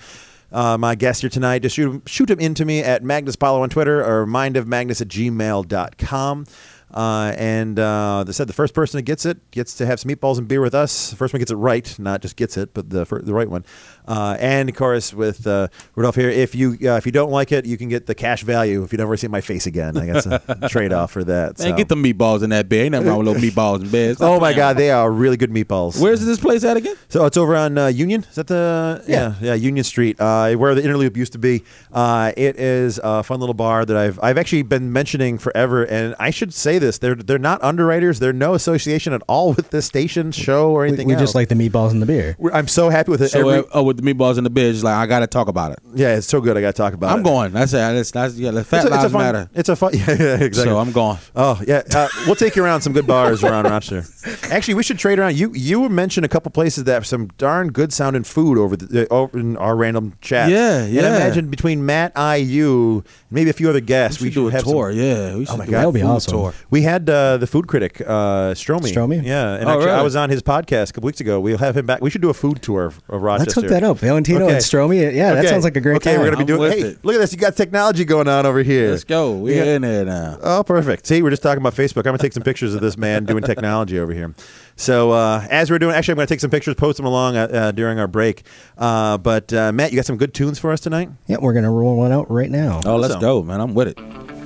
Uh, 0.51 0.77
my 0.77 0.93
guest 0.93 1.21
here 1.21 1.31
tonight, 1.31 1.63
just 1.63 1.75
shoot, 1.75 2.03
shoot 2.07 2.27
them 2.27 2.39
into 2.39 2.63
me 2.63 2.81
at 2.81 3.01
Magnus 3.01 3.33
Apollo 3.33 3.63
on 3.63 3.69
Twitter 3.71 4.05
or 4.05 4.27
mindofmagnus 4.27 5.01
at 5.01 5.07
gmail.com. 5.07 6.45
Uh, 6.93 7.33
and 7.37 7.79
uh, 7.79 8.23
they 8.25 8.31
said 8.31 8.47
the 8.47 8.53
first 8.53 8.73
person 8.73 8.97
that 8.97 9.03
gets 9.03 9.25
it 9.25 9.51
gets 9.51 9.73
to 9.75 9.85
have 9.85 9.99
some 9.99 10.09
meatballs 10.09 10.37
and 10.37 10.47
beer 10.47 10.61
with 10.61 10.75
us. 10.75 11.09
The 11.09 11.15
first 11.15 11.33
one 11.33 11.39
gets 11.39 11.51
it 11.51 11.55
right, 11.55 11.97
not 11.99 12.21
just 12.21 12.35
gets 12.35 12.57
it, 12.57 12.73
but 12.73 12.89
the 12.89 13.05
the 13.05 13.33
right 13.33 13.49
one. 13.49 13.65
Uh, 14.07 14.35
and 14.39 14.69
of 14.69 14.75
course, 14.75 15.13
with 15.13 15.47
uh, 15.47 15.67
Rudolph 15.95 16.15
here, 16.15 16.29
if 16.29 16.55
you 16.55 16.77
uh, 16.83 16.95
if 16.97 17.05
you 17.05 17.11
don't 17.11 17.31
like 17.31 17.51
it, 17.51 17.65
you 17.65 17.77
can 17.77 17.89
get 17.89 18.05
the 18.05 18.15
cash 18.15 18.43
value 18.43 18.83
if 18.83 18.91
you 18.91 18.97
never 18.97 19.17
see 19.17 19.27
my 19.27 19.41
face 19.41 19.65
again. 19.65 19.97
I 19.97 20.05
guess 20.05 20.25
a 20.25 20.69
trade 20.69 20.93
off 20.93 21.11
for 21.11 21.23
that. 21.23 21.59
Man, 21.59 21.69
so. 21.69 21.75
get 21.75 21.89
the 21.89 21.95
meatballs 21.95 22.43
in 22.43 22.49
that 22.51 22.69
bed. 22.69 22.85
Ain't 22.85 22.91
nothing 22.91 23.07
wrong 23.07 23.19
with 23.19 23.27
little 23.27 23.41
meatballs 23.49 23.81
in 23.81 23.89
bed. 23.89 24.17
Oh 24.19 24.39
my. 24.39 24.53
God, 24.53 24.77
they 24.77 24.91
are 24.91 25.09
really 25.11 25.35
good 25.35 25.49
meatballs. 25.49 25.99
Where's 25.99 26.23
this 26.23 26.39
place 26.39 26.63
at 26.63 26.77
again? 26.77 26.95
So 27.09 27.25
it's 27.25 27.37
over 27.37 27.55
on 27.55 27.75
uh, 27.75 27.87
Union. 27.87 28.23
Is 28.29 28.35
that 28.35 28.47
the 28.47 29.03
yeah 29.07 29.33
yeah, 29.41 29.53
Union 29.55 29.83
Street, 29.83 30.19
uh, 30.19 30.53
where 30.53 30.75
the 30.75 30.81
Interloop 30.81 31.17
used 31.17 31.33
to 31.33 31.39
be. 31.39 31.63
Uh, 31.91 32.31
it 32.37 32.59
is 32.59 32.99
a 33.03 33.23
fun 33.23 33.39
little 33.39 33.55
bar 33.55 33.85
that 33.85 33.97
I've 33.97 34.19
I've 34.21 34.37
actually 34.37 34.61
been 34.63 34.93
mentioning 34.93 35.37
forever, 35.37 35.83
and 35.83 36.15
I 36.19 36.29
should 36.29 36.53
say 36.53 36.77
this: 36.83 36.97
they're 36.99 37.15
they're 37.15 37.37
not 37.39 37.63
underwriters. 37.63 38.19
They're 38.19 38.33
no 38.33 38.53
association 38.53 39.13
at 39.13 39.21
all 39.27 39.53
with 39.53 39.69
this 39.71 39.85
station, 39.85 40.31
show, 40.31 40.71
or 40.71 40.85
anything. 40.85 41.07
we 41.07 41.13
else. 41.13 41.21
just 41.23 41.35
like 41.35 41.49
the 41.49 41.55
meatballs 41.55 41.91
and 41.91 42.01
the 42.01 42.05
beer. 42.05 42.35
We're- 42.37 42.53
I'm 42.55 42.67
so 42.67 42.89
happy 42.89 43.11
with 43.11 43.21
it. 43.21 43.29
So, 43.29 43.39
Every- 43.39 43.59
uh, 43.59 43.63
oh, 43.73 43.83
with 43.83 43.97
the 44.03 44.03
meatballs 44.13 44.37
and 44.37 44.45
the 44.45 44.49
beer, 44.49 44.71
just 44.71 44.83
like 44.83 44.95
I 44.95 45.05
gotta 45.07 45.27
talk 45.27 45.47
about 45.47 45.71
it. 45.71 45.79
yeah, 45.95 46.15
it's 46.17 46.27
so 46.27 46.39
good. 46.41 46.57
I 46.57 46.61
got 46.61 46.67
to 46.75 46.81
talk 46.81 46.93
about. 46.93 47.11
It. 47.11 47.13
I'm 47.17 47.23
going. 47.23 47.51
That's 47.51 47.73
it. 47.73 47.77
That's, 47.77 48.11
that's 48.11 48.35
yeah. 48.35 48.51
The 48.51 48.63
fat 48.63 48.85
It's 48.85 48.85
a, 48.85 48.87
it's 48.87 48.95
a 48.95 48.99
lives 49.01 49.13
fun. 49.13 49.21
matter. 49.21 49.49
It's 49.53 49.69
a 49.69 49.75
fun. 49.75 49.91
Yeah, 49.93 50.05
yeah, 50.07 50.15
exactly. 50.43 50.71
So 50.71 50.77
I'm 50.79 50.91
going. 50.91 51.17
Oh 51.35 51.59
yeah, 51.67 51.81
uh, 51.95 52.07
we'll 52.25 52.35
take 52.35 52.55
you 52.55 52.63
around 52.63 52.81
some 52.81 52.93
good 52.93 53.07
bars 53.07 53.43
around 53.43 53.65
Rochester. 53.65 54.03
Actually, 54.53 54.75
we 54.75 54.83
should 54.83 54.99
trade 54.99 55.19
around. 55.19 55.35
You 55.37 55.51
you 55.53 55.87
mentioned 55.89 56.25
a 56.25 56.29
couple 56.29 56.51
places 56.51 56.83
that 56.85 56.93
have 56.93 57.05
some 57.07 57.27
darn 57.37 57.69
good 57.69 57.91
sounding 57.93 58.23
food 58.23 58.57
over 58.57 58.75
the 58.75 59.07
uh, 59.09 59.13
over 59.13 59.39
in 59.39 59.57
our 59.57 59.75
random 59.75 60.13
chat. 60.21 60.49
Yeah, 60.49 60.83
And 60.83 60.93
yeah. 60.93 61.01
I 61.03 61.07
imagine 61.15 61.49
between 61.49 61.85
Matt, 61.85 62.11
I, 62.15 62.35
you, 62.37 63.03
maybe 63.31 63.49
a 63.49 63.53
few 63.53 63.69
other 63.69 63.79
guests, 63.79 64.21
We 64.21 64.27
should 64.29 64.35
do 64.35 64.47
a 64.47 64.51
have 64.51 64.61
some- 64.63 64.71
tour. 64.73 64.91
yeah, 64.91 65.35
we 65.35 65.45
should 65.45 65.57
my 65.57 65.65
do 65.65 65.71
God. 65.71 65.79
That 65.81 65.85
would 65.87 65.93
be 65.95 66.01
awesome. 66.01 66.33
Tour. 66.33 66.53
We 66.73 66.81
had 66.81 67.07
uh, 67.07 67.37
the 67.37 67.45
food 67.45 67.67
critic 67.67 68.01
uh, 68.01 68.53
Stromy. 68.55 68.91
Stromy? 68.91 69.23
Yeah, 69.23 69.53
and 69.57 69.69
Oh, 69.69 69.73
actually, 69.73 69.91
I 69.91 70.01
was 70.01 70.15
on 70.15 70.31
his 70.31 70.41
podcast 70.41 70.89
a 70.89 70.93
couple 70.93 71.05
weeks 71.05 71.21
ago. 71.21 71.39
We'll 71.39 71.59
have 71.59 71.77
him 71.77 71.85
back. 71.85 72.01
We 72.01 72.09
should 72.09 72.23
do 72.23 72.31
a 72.31 72.33
food 72.33 72.63
tour 72.63 72.85
of 72.85 72.99
Rochester. 73.07 73.45
Let's 73.45 73.53
hook 73.53 73.65
that 73.69 73.83
up. 73.83 73.97
Valentino 73.99 74.45
Okay. 74.45 74.55
and 74.55 74.63
Stromy. 74.63 75.13
Yeah, 75.13 75.35
that 75.35 75.47
sounds 75.47 75.63
like 75.63 75.77
a 75.77 75.81
great 75.81 75.97
okay, 75.97 76.13
time. 76.13 76.19
we're 76.21 76.31
gonna 76.31 76.43
be 76.43 76.51
I'm 76.51 76.57
doing. 76.57 76.71
Hey, 76.71 76.81
it. 76.81 77.05
look 77.05 77.13
at 77.13 77.19
this! 77.19 77.31
You 77.31 77.37
got 77.37 77.55
technology 77.55 78.05
going 78.05 78.27
on 78.27 78.47
over 78.47 78.63
here. 78.63 78.89
Let's 78.89 79.03
go. 79.03 79.33
We're 79.33 79.63
got- 79.63 79.67
in 79.67 79.81
there 79.83 80.03
now. 80.05 80.39
Oh, 80.41 80.63
perfect. 80.63 81.05
See, 81.05 81.21
we're 81.21 81.29
just 81.29 81.43
talking 81.43 81.61
about 81.61 81.75
Facebook. 81.75 81.97
I'm 81.97 82.03
going 82.05 82.17
to 82.17 82.23
take 82.23 82.33
some 82.33 82.43
pictures 82.43 82.73
of 82.73 82.81
this 82.81 82.97
man 82.97 83.25
doing 83.25 83.43
technology 83.43 83.99
over 83.99 84.11
here. 84.11 84.33
So, 84.75 85.11
uh, 85.11 85.45
as 85.51 85.69
we're 85.69 85.77
doing, 85.77 85.93
actually, 85.95 86.13
I'm 86.13 86.17
going 86.17 86.27
to 86.27 86.33
take 86.33 86.39
some 86.39 86.49
pictures, 86.49 86.73
post 86.73 86.97
them 86.97 87.05
along 87.05 87.37
uh, 87.37 87.47
uh, 87.51 87.71
during 87.71 87.99
our 87.99 88.07
break. 88.07 88.41
Uh, 88.75 89.19
but, 89.19 89.53
uh, 89.53 89.71
Matt, 89.71 89.91
you 89.91 89.97
got 89.97 90.05
some 90.07 90.17
good 90.17 90.33
tunes 90.33 90.57
for 90.57 90.71
us 90.71 90.79
tonight? 90.79 91.09
yeah, 91.27 91.37
we're 91.39 91.53
gonna 91.53 91.71
roll 91.71 91.95
one 91.97 92.11
out 92.11 92.31
right 92.31 92.49
now. 92.49 92.81
Oh, 92.83 92.95
let's 92.95 93.13
Awesome. 93.13 93.21
go, 93.21 93.43
man. 93.43 93.61
I'm 93.61 93.75
with 93.75 93.89
it. 93.89 94.42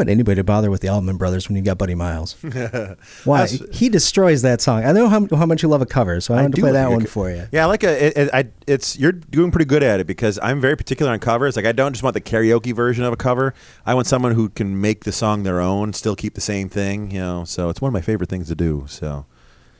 Would 0.00 0.08
anybody 0.08 0.36
to 0.36 0.44
bother 0.44 0.70
with 0.70 0.80
the 0.80 0.88
Allman 0.88 1.16
Brothers 1.16 1.48
when 1.48 1.56
you 1.56 1.62
got 1.62 1.78
Buddy 1.78 1.94
Miles? 1.94 2.32
Why? 2.42 3.46
That's- 3.46 3.58
he 3.72 3.88
destroys 3.88 4.42
that 4.42 4.60
song. 4.60 4.84
I 4.84 4.92
know 4.92 5.08
how, 5.08 5.26
how 5.36 5.46
much 5.46 5.62
you 5.62 5.68
love 5.68 5.82
a 5.82 5.86
cover, 5.86 6.20
so 6.20 6.34
I 6.34 6.42
wanted 6.42 6.56
to 6.56 6.62
play 6.62 6.72
that 6.72 6.90
one 6.90 7.00
co- 7.02 7.06
for 7.06 7.30
you. 7.30 7.46
Yeah, 7.52 7.64
I 7.64 7.66
like 7.66 7.84
a. 7.84 8.06
It, 8.06 8.16
it, 8.16 8.30
I, 8.32 8.48
it's 8.66 8.98
you're 8.98 9.12
doing 9.12 9.50
pretty 9.50 9.66
good 9.66 9.82
at 9.82 10.00
it 10.00 10.06
because 10.06 10.38
I'm 10.42 10.60
very 10.60 10.76
particular 10.76 11.12
on 11.12 11.18
covers. 11.18 11.54
Like 11.56 11.66
I 11.66 11.72
don't 11.72 11.92
just 11.92 12.02
want 12.02 12.14
the 12.14 12.20
karaoke 12.20 12.74
version 12.74 13.04
of 13.04 13.12
a 13.12 13.16
cover. 13.16 13.54
I 13.86 13.94
want 13.94 14.06
someone 14.06 14.32
who 14.32 14.48
can 14.48 14.80
make 14.80 15.04
the 15.04 15.12
song 15.12 15.42
their 15.42 15.60
own, 15.60 15.92
still 15.92 16.16
keep 16.16 16.34
the 16.34 16.40
same 16.40 16.68
thing. 16.68 17.10
You 17.10 17.20
know, 17.20 17.44
so 17.44 17.68
it's 17.68 17.80
one 17.80 17.90
of 17.90 17.94
my 17.94 18.00
favorite 18.00 18.30
things 18.30 18.48
to 18.48 18.54
do. 18.54 18.84
So 18.88 19.26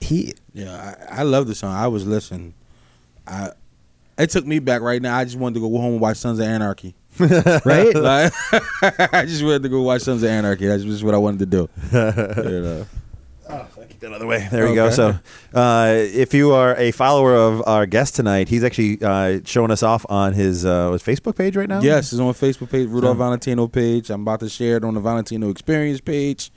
He 0.01 0.35
Yeah, 0.53 0.95
I, 1.11 1.21
I 1.21 1.23
love 1.23 1.47
the 1.47 1.55
song. 1.55 1.75
I 1.75 1.89
was 1.89 2.07
listening. 2.07 2.55
I 3.27 3.51
it 4.19 4.29
took 4.31 4.45
me 4.47 4.59
back 4.59 4.83
right 4.83 5.01
now. 5.01 5.17
I 5.17 5.25
just 5.25 5.37
wanted 5.37 5.55
to 5.55 5.61
go 5.61 5.79
home 5.79 5.93
and 5.93 6.01
watch 6.01 6.19
Sons 6.19 6.39
of 6.39 6.45
Anarchy. 6.45 6.95
Right? 7.21 7.95
Like, 8.01 8.33
I 9.13 9.25
just 9.27 9.43
wanted 9.43 9.63
to 9.65 9.69
go 9.69 9.83
watch 9.83 10.03
Sons 10.03 10.23
of 10.23 10.31
Anarchy. 10.31 10.67
That's 10.67 10.83
just 10.85 11.03
what 11.05 11.15
I 11.15 11.19
wanted 11.19 11.41
to 11.41 11.47
do. 11.47 11.69
You 11.93 12.61
know. 12.61 12.87
Get 13.89 14.01
that 14.01 14.13
other 14.13 14.27
way. 14.27 14.49
There 14.51 14.69
we 14.69 14.75
go. 14.75 14.91
So, 14.91 15.19
uh, 15.53 15.93
if 15.97 16.33
you 16.33 16.53
are 16.53 16.75
a 16.77 16.91
follower 16.93 17.35
of 17.35 17.63
our 17.67 17.85
guest 17.87 18.15
tonight, 18.15 18.49
he's 18.49 18.63
actually 18.65 19.03
uh, 19.03 19.41
showing 19.45 19.71
us 19.71 19.83
off 19.83 20.07
on 20.09 20.33
his, 20.33 20.65
uh, 20.65 20.93
his 20.93 21.03
Facebook 21.03 21.37
page 21.37 21.57
right 21.57 21.69
now. 21.69 21.81
Yes, 21.83 22.11
he's 22.13 22.21
on 22.21 22.33
Facebook 22.33 22.71
page, 22.71 22.89
Rudolph 22.89 23.17
So- 23.17 23.19
Valentino 23.19 23.67
page. 23.67 24.09
I'm 24.09 24.23
about 24.23 24.41
to 24.41 24.49
share 24.49 24.77
it 24.77 24.85
on 24.85 24.95
the 24.95 25.01
Valentino 25.01 25.51
Experience 25.51 26.01
page. 26.01 26.51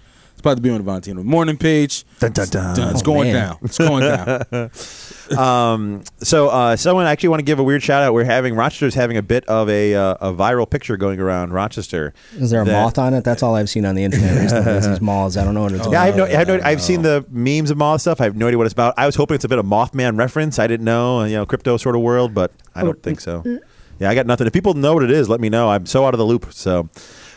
It's 0.43 0.47
about 0.49 0.55
to 0.57 0.61
be 0.61 0.71
on 0.71 0.79
the 0.79 0.83
Valentino 0.83 1.23
Morning 1.23 1.55
page. 1.55 2.03
Dun, 2.19 2.33
dun, 2.33 2.49
dun. 2.49 2.75
Done. 2.75 2.89
It's 2.91 3.01
Oh, 3.01 3.05
going 3.05 3.31
man. 3.31 3.47
down. 3.47 3.57
It's 3.61 3.77
going 3.77 4.03
down. 4.03 5.39
um, 5.39 6.03
so 6.17 6.49
uh, 6.49 6.75
someone 6.75 7.05
actually 7.05 7.29
want 7.29 7.39
to 7.39 7.45
give 7.45 7.59
a 7.59 7.63
weird 7.63 7.81
shout 7.81 8.03
out. 8.03 8.13
We're 8.13 8.25
having 8.25 8.53
Rochester's 8.53 8.93
having 8.93 9.15
a 9.15 9.21
bit 9.21 9.45
of 9.45 9.69
a 9.69 9.95
uh, 9.95 10.15
a 10.19 10.33
viral 10.33 10.69
picture 10.69 10.97
going 10.97 11.21
around 11.21 11.53
Rochester. 11.53 12.13
Is 12.35 12.49
there 12.51 12.61
a 12.61 12.65
that- 12.65 12.71
moth 12.73 12.97
on 12.97 13.13
it? 13.13 13.23
That's 13.23 13.41
all 13.41 13.55
I've 13.55 13.69
seen 13.69 13.85
on 13.85 13.95
the 13.95 14.03
internet 14.03 14.37
recently. 14.37 14.71
is 14.73 14.85
these 14.85 14.99
malls. 15.09 15.37
I 15.37 15.45
don't 15.45 15.53
know 15.53 15.61
what 15.61 15.71
it's 15.71 15.87
Yeah, 15.87 16.01
I 16.01 16.07
have 16.07 16.17
no, 16.17 16.25
I 16.25 16.29
have 16.31 16.47
no, 16.49 16.57
Oh, 16.57 16.61
I've 16.61 16.81
seen 16.81 17.03
the 17.03 17.25
memes 17.29 17.71
of 17.71 17.77
moth 17.77 18.01
stuff. 18.01 18.19
I 18.19 18.25
have 18.25 18.35
no 18.35 18.47
idea 18.47 18.57
what 18.57 18.65
it's 18.67 18.73
about. 18.73 18.95
I 18.97 19.05
was 19.05 19.15
hoping 19.15 19.35
it's 19.35 19.45
a 19.45 19.49
bit 19.49 19.59
of 19.59 19.65
Mothman 19.65 20.17
reference. 20.19 20.59
I 20.59 20.67
didn't 20.67 20.83
know, 20.85 21.23
you 21.23 21.35
know, 21.37 21.45
crypto 21.45 21.77
sort 21.77 21.95
of 21.95 22.01
world, 22.01 22.33
but 22.33 22.51
I 22.75 22.83
don't 22.83 23.01
think 23.01 23.21
so. 23.21 23.43
Yeah, 23.97 24.09
I 24.09 24.15
got 24.15 24.25
nothing. 24.27 24.45
If 24.45 24.51
people 24.51 24.73
know 24.73 24.93
what 24.95 25.03
it 25.03 25.11
is, 25.11 25.29
let 25.29 25.39
me 25.39 25.47
know. 25.47 25.69
I'm 25.69 25.85
so 25.85 26.05
out 26.05 26.13
of 26.13 26.17
the 26.17 26.25
loop. 26.25 26.51
So, 26.51 26.89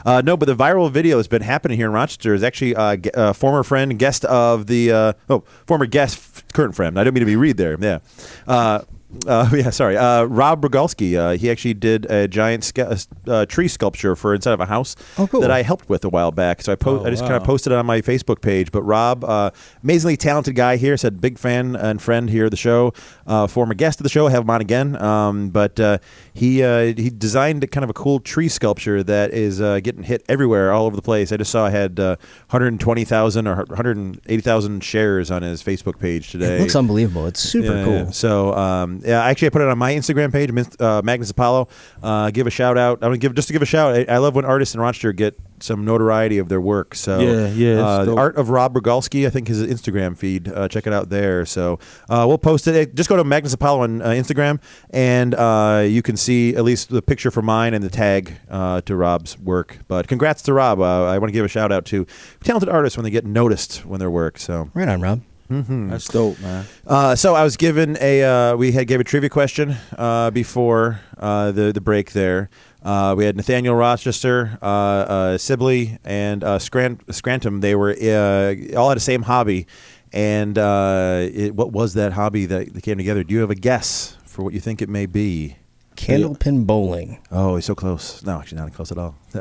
uh, 0.05 0.23
no, 0.25 0.37
but 0.37 0.47
the 0.47 0.55
viral 0.57 0.91
video 0.91 1.17
has 1.17 1.29
been 1.29 1.43
happening 1.43 1.77
here 1.77 1.87
in 1.87 1.93
Rochester. 1.93 2.35
Is 2.35 2.43
actually 2.43 2.75
uh, 2.77 2.97
ge- 2.97 3.09
uh, 3.15 3.33
former 3.33 3.63
friend, 3.63 3.99
guest 3.99 4.25
of 4.27 4.67
the 4.67 4.93
uh, 4.93 5.13
oh, 5.31 5.45
former 5.67 5.87
guest, 5.87 6.53
current 6.53 6.75
friend. 6.75 6.99
I 6.99 7.05
don't 7.05 7.15
mean 7.15 7.21
to 7.21 7.27
be 7.27 7.37
read 7.37 7.57
there. 7.57 7.77
Yeah. 7.81 7.99
Uh, 8.47 8.81
uh, 9.27 9.49
yeah, 9.55 9.71
sorry. 9.71 9.97
Uh, 9.97 10.25
Rob 10.25 10.63
Rogalski. 10.63 11.17
Uh, 11.17 11.37
he 11.39 11.49
actually 11.51 11.75
did 11.75 12.07
a 12.11 12.27
giant 12.29 12.71
uh, 12.79 13.47
tree 13.47 13.69
sculpture 13.69 14.17
for 14.17 14.35
inside 14.35 14.53
of 14.53 14.61
a 14.61 14.67
house 14.67 14.97
Oh, 15.17 15.27
cool. 15.27 15.41
that 15.41 15.51
I 15.51 15.63
helped 15.63 15.89
with 15.89 16.05
a 16.05 16.09
while 16.09 16.33
back. 16.33 16.61
So 16.61 16.73
I 16.73 16.75
po- 16.75 17.01
Oh, 17.01 17.05
I 17.05 17.11
just 17.11 17.23
kind 17.23 17.35
of 17.35 17.45
posted 17.45 17.73
it 17.73 17.77
on 17.79 17.87
my 17.87 18.01
Facebook 18.01 18.41
page. 18.41 18.73
But 18.73 18.83
Rob, 18.83 19.25
uh, 19.25 19.53
amazingly 19.83 20.17
talented 20.17 20.55
guy 20.57 20.77
here, 20.77 20.97
said 20.97 21.21
big 21.21 21.39
fan 21.39 21.77
and 21.77 22.03
friend 22.03 22.29
here 22.29 22.47
of 22.47 22.51
the 22.51 22.57
show, 22.57 22.93
uh, 23.27 23.47
former 23.47 23.75
guest 23.75 24.01
of 24.01 24.05
the 24.05 24.11
show. 24.11 24.27
Have 24.29 24.43
him 24.43 24.51
on 24.51 24.61
again. 24.61 24.97
Um, 25.01 25.51
but 25.51 25.79
uh, 25.79 25.99
he 26.37 26.63
uh, 26.63 26.93
he 26.97 27.09
designed 27.11 27.69
kind 27.71 27.83
of 27.83 27.91
a 27.91 27.95
cool 27.95 28.21
tree 28.21 28.49
sculpture 28.49 29.03
that 29.03 29.33
is 29.33 29.61
uh, 29.61 29.81
getting 29.81 30.03
hit 30.03 30.23
everywhere, 30.29 30.71
all 30.73 30.85
over 30.87 30.95
the 30.95 31.03
place. 31.03 31.33
I 31.33 31.37
just 31.39 31.51
saw 31.51 31.65
I 31.67 31.71
had 31.71 31.99
uh, 31.99 32.17
120,000 32.51 33.47
or 33.47 33.57
180,000 33.57 34.85
shares 34.85 35.31
on 35.31 35.43
his 35.43 35.63
Facebook 35.63 35.99
page 35.99 36.31
today. 36.31 36.57
It 36.57 36.61
looks 36.61 36.77
unbelievable. 36.77 37.27
It's 37.27 37.41
super 37.41 37.75
Yeah, 37.77 37.85
cool. 37.85 37.95
yeah. 37.95 38.11
So 38.11 38.53
um, 38.55 39.01
yeah, 39.05 39.25
actually, 39.25 39.47
I 39.47 39.51
put 39.51 39.63
it 39.63 39.69
on 39.69 39.79
my 39.79 39.95
Instagram 39.95 40.31
page, 40.33 40.51
uh, 40.81 41.03
Magnus 41.05 41.31
Apollo. 41.31 41.69
Uh, 42.03 42.31
give 42.31 42.47
a 42.47 42.51
shout 42.51 42.77
out. 42.77 43.03
I 43.03 43.07
want 43.07 43.15
to 43.15 43.19
give 43.19 43.35
just 43.35 43.49
to 43.49 43.53
give 43.53 43.63
a 43.63 43.67
shout. 43.67 43.95
I, 43.97 44.15
I 44.15 44.19
love 44.19 44.35
when 44.35 44.45
artists 44.45 44.75
in 44.75 44.81
Rochester 44.81 45.13
get 45.13 45.39
some 45.61 45.85
notoriety 45.85 46.39
of 46.39 46.49
their 46.49 46.61
work. 46.61 46.95
So 46.95 47.19
Yeah, 47.21 47.49
yeah, 47.49 47.85
Uh, 47.85 48.05
the 48.05 48.15
art 48.15 48.37
of 48.37 48.51
Rob 48.51 48.75
Rogalski, 48.75 49.27
I 49.27 49.31
think 49.31 49.49
his 49.49 49.63
Instagram 49.63 50.17
feed. 50.17 50.49
Uh, 50.49 50.69
check 50.69 50.87
it 50.87 50.93
out 50.93 51.09
there. 51.09 51.45
So 51.47 51.79
uh, 52.09 52.25
we'll 52.27 52.39
post 52.39 52.67
it. 52.67 52.95
Just 52.95 53.09
go 53.09 53.17
to 53.17 53.25
Magnus 53.25 53.53
Apollo 53.53 53.83
on 53.83 54.03
uh, 54.03 54.09
Instagram, 54.11 54.61
and 54.91 55.35
uh, 55.35 55.85
you 55.87 56.03
can 56.03 56.17
see 56.17 56.55
at 56.57 56.65
least 56.65 56.91
the 56.91 57.03
picture 57.03 57.31
for 57.31 57.43
mine 57.43 57.75
and 57.75 57.83
the 57.85 57.91
tag 57.91 58.39
uh, 58.51 58.81
to 58.83 58.97
Rob's 58.97 59.39
work. 59.39 59.79
But 59.89 60.09
congrats 60.09 60.43
to 60.43 60.53
Rob. 60.53 60.81
Uh, 60.81 61.05
I 61.05 61.19
want 61.19 61.29
to 61.29 61.33
give 61.33 61.45
a 61.45 61.49
shout 61.49 61.73
out 61.73 61.85
to 61.87 62.07
talented 62.45 62.69
artists 62.69 62.97
when 62.97 63.05
they 63.05 63.11
get 63.11 63.25
noticed 63.25 63.85
when 63.87 64.01
their 64.01 64.11
work. 64.11 64.39
So. 64.39 64.71
Right 64.75 64.89
on, 64.89 65.01
Rob. 65.01 65.23
That's 65.49 66.09
dope, 66.09 66.41
man. 66.41 66.67
Uh, 66.87 67.15
so 67.15 67.37
I 67.37 67.45
was 67.45 67.57
given 67.57 67.97
a 68.01 68.25
uh, 68.25 68.57
we 68.57 68.73
had 68.73 68.89
gave 68.89 68.99
a 68.99 69.05
trivia 69.05 69.31
question 69.31 69.77
uh, 69.97 70.31
before 70.33 71.01
uh, 71.19 71.53
the 71.53 71.73
the 71.73 71.81
break 71.81 72.13
there. 72.13 72.51
Uh, 72.83 73.15
we 73.19 73.25
had 73.25 73.37
Nathaniel 73.37 73.75
Rochester, 73.75 74.59
uh, 74.63 74.67
uh, 74.67 75.39
Sibley, 75.39 75.99
and 76.05 76.45
uh, 76.45 76.59
Scrant- 76.59 77.03
Scranton. 77.15 77.61
They 77.61 77.75
were 77.75 77.91
uh, 77.91 78.77
all 78.79 78.89
had 78.91 78.97
the 78.97 79.01
same 79.01 79.23
hobby, 79.23 79.67
and 80.13 80.57
uh, 80.57 81.27
it, 81.33 81.55
what 81.55 81.73
was 81.73 81.95
that 81.95 82.13
hobby 82.13 82.47
that, 82.47 82.75
that 82.75 82.83
came 82.83 82.97
together? 82.99 83.25
Do 83.25 83.35
you 83.35 83.41
have 83.41 83.51
a 83.51 83.55
guess 83.57 84.17
for 84.25 84.45
what 84.45 84.55
you 84.55 84.61
think 84.61 84.81
it 84.83 84.89
may 84.89 85.07
be? 85.07 85.57
Candlepin 85.97 86.67
bowling. 86.67 87.19
Oh, 87.33 87.57
he's 87.57 87.65
so 87.65 87.75
close. 87.75 88.23
No, 88.23 88.39
actually, 88.39 88.59
not 88.59 88.75
close 88.75 88.93
at 88.93 88.99
all. 88.99 89.15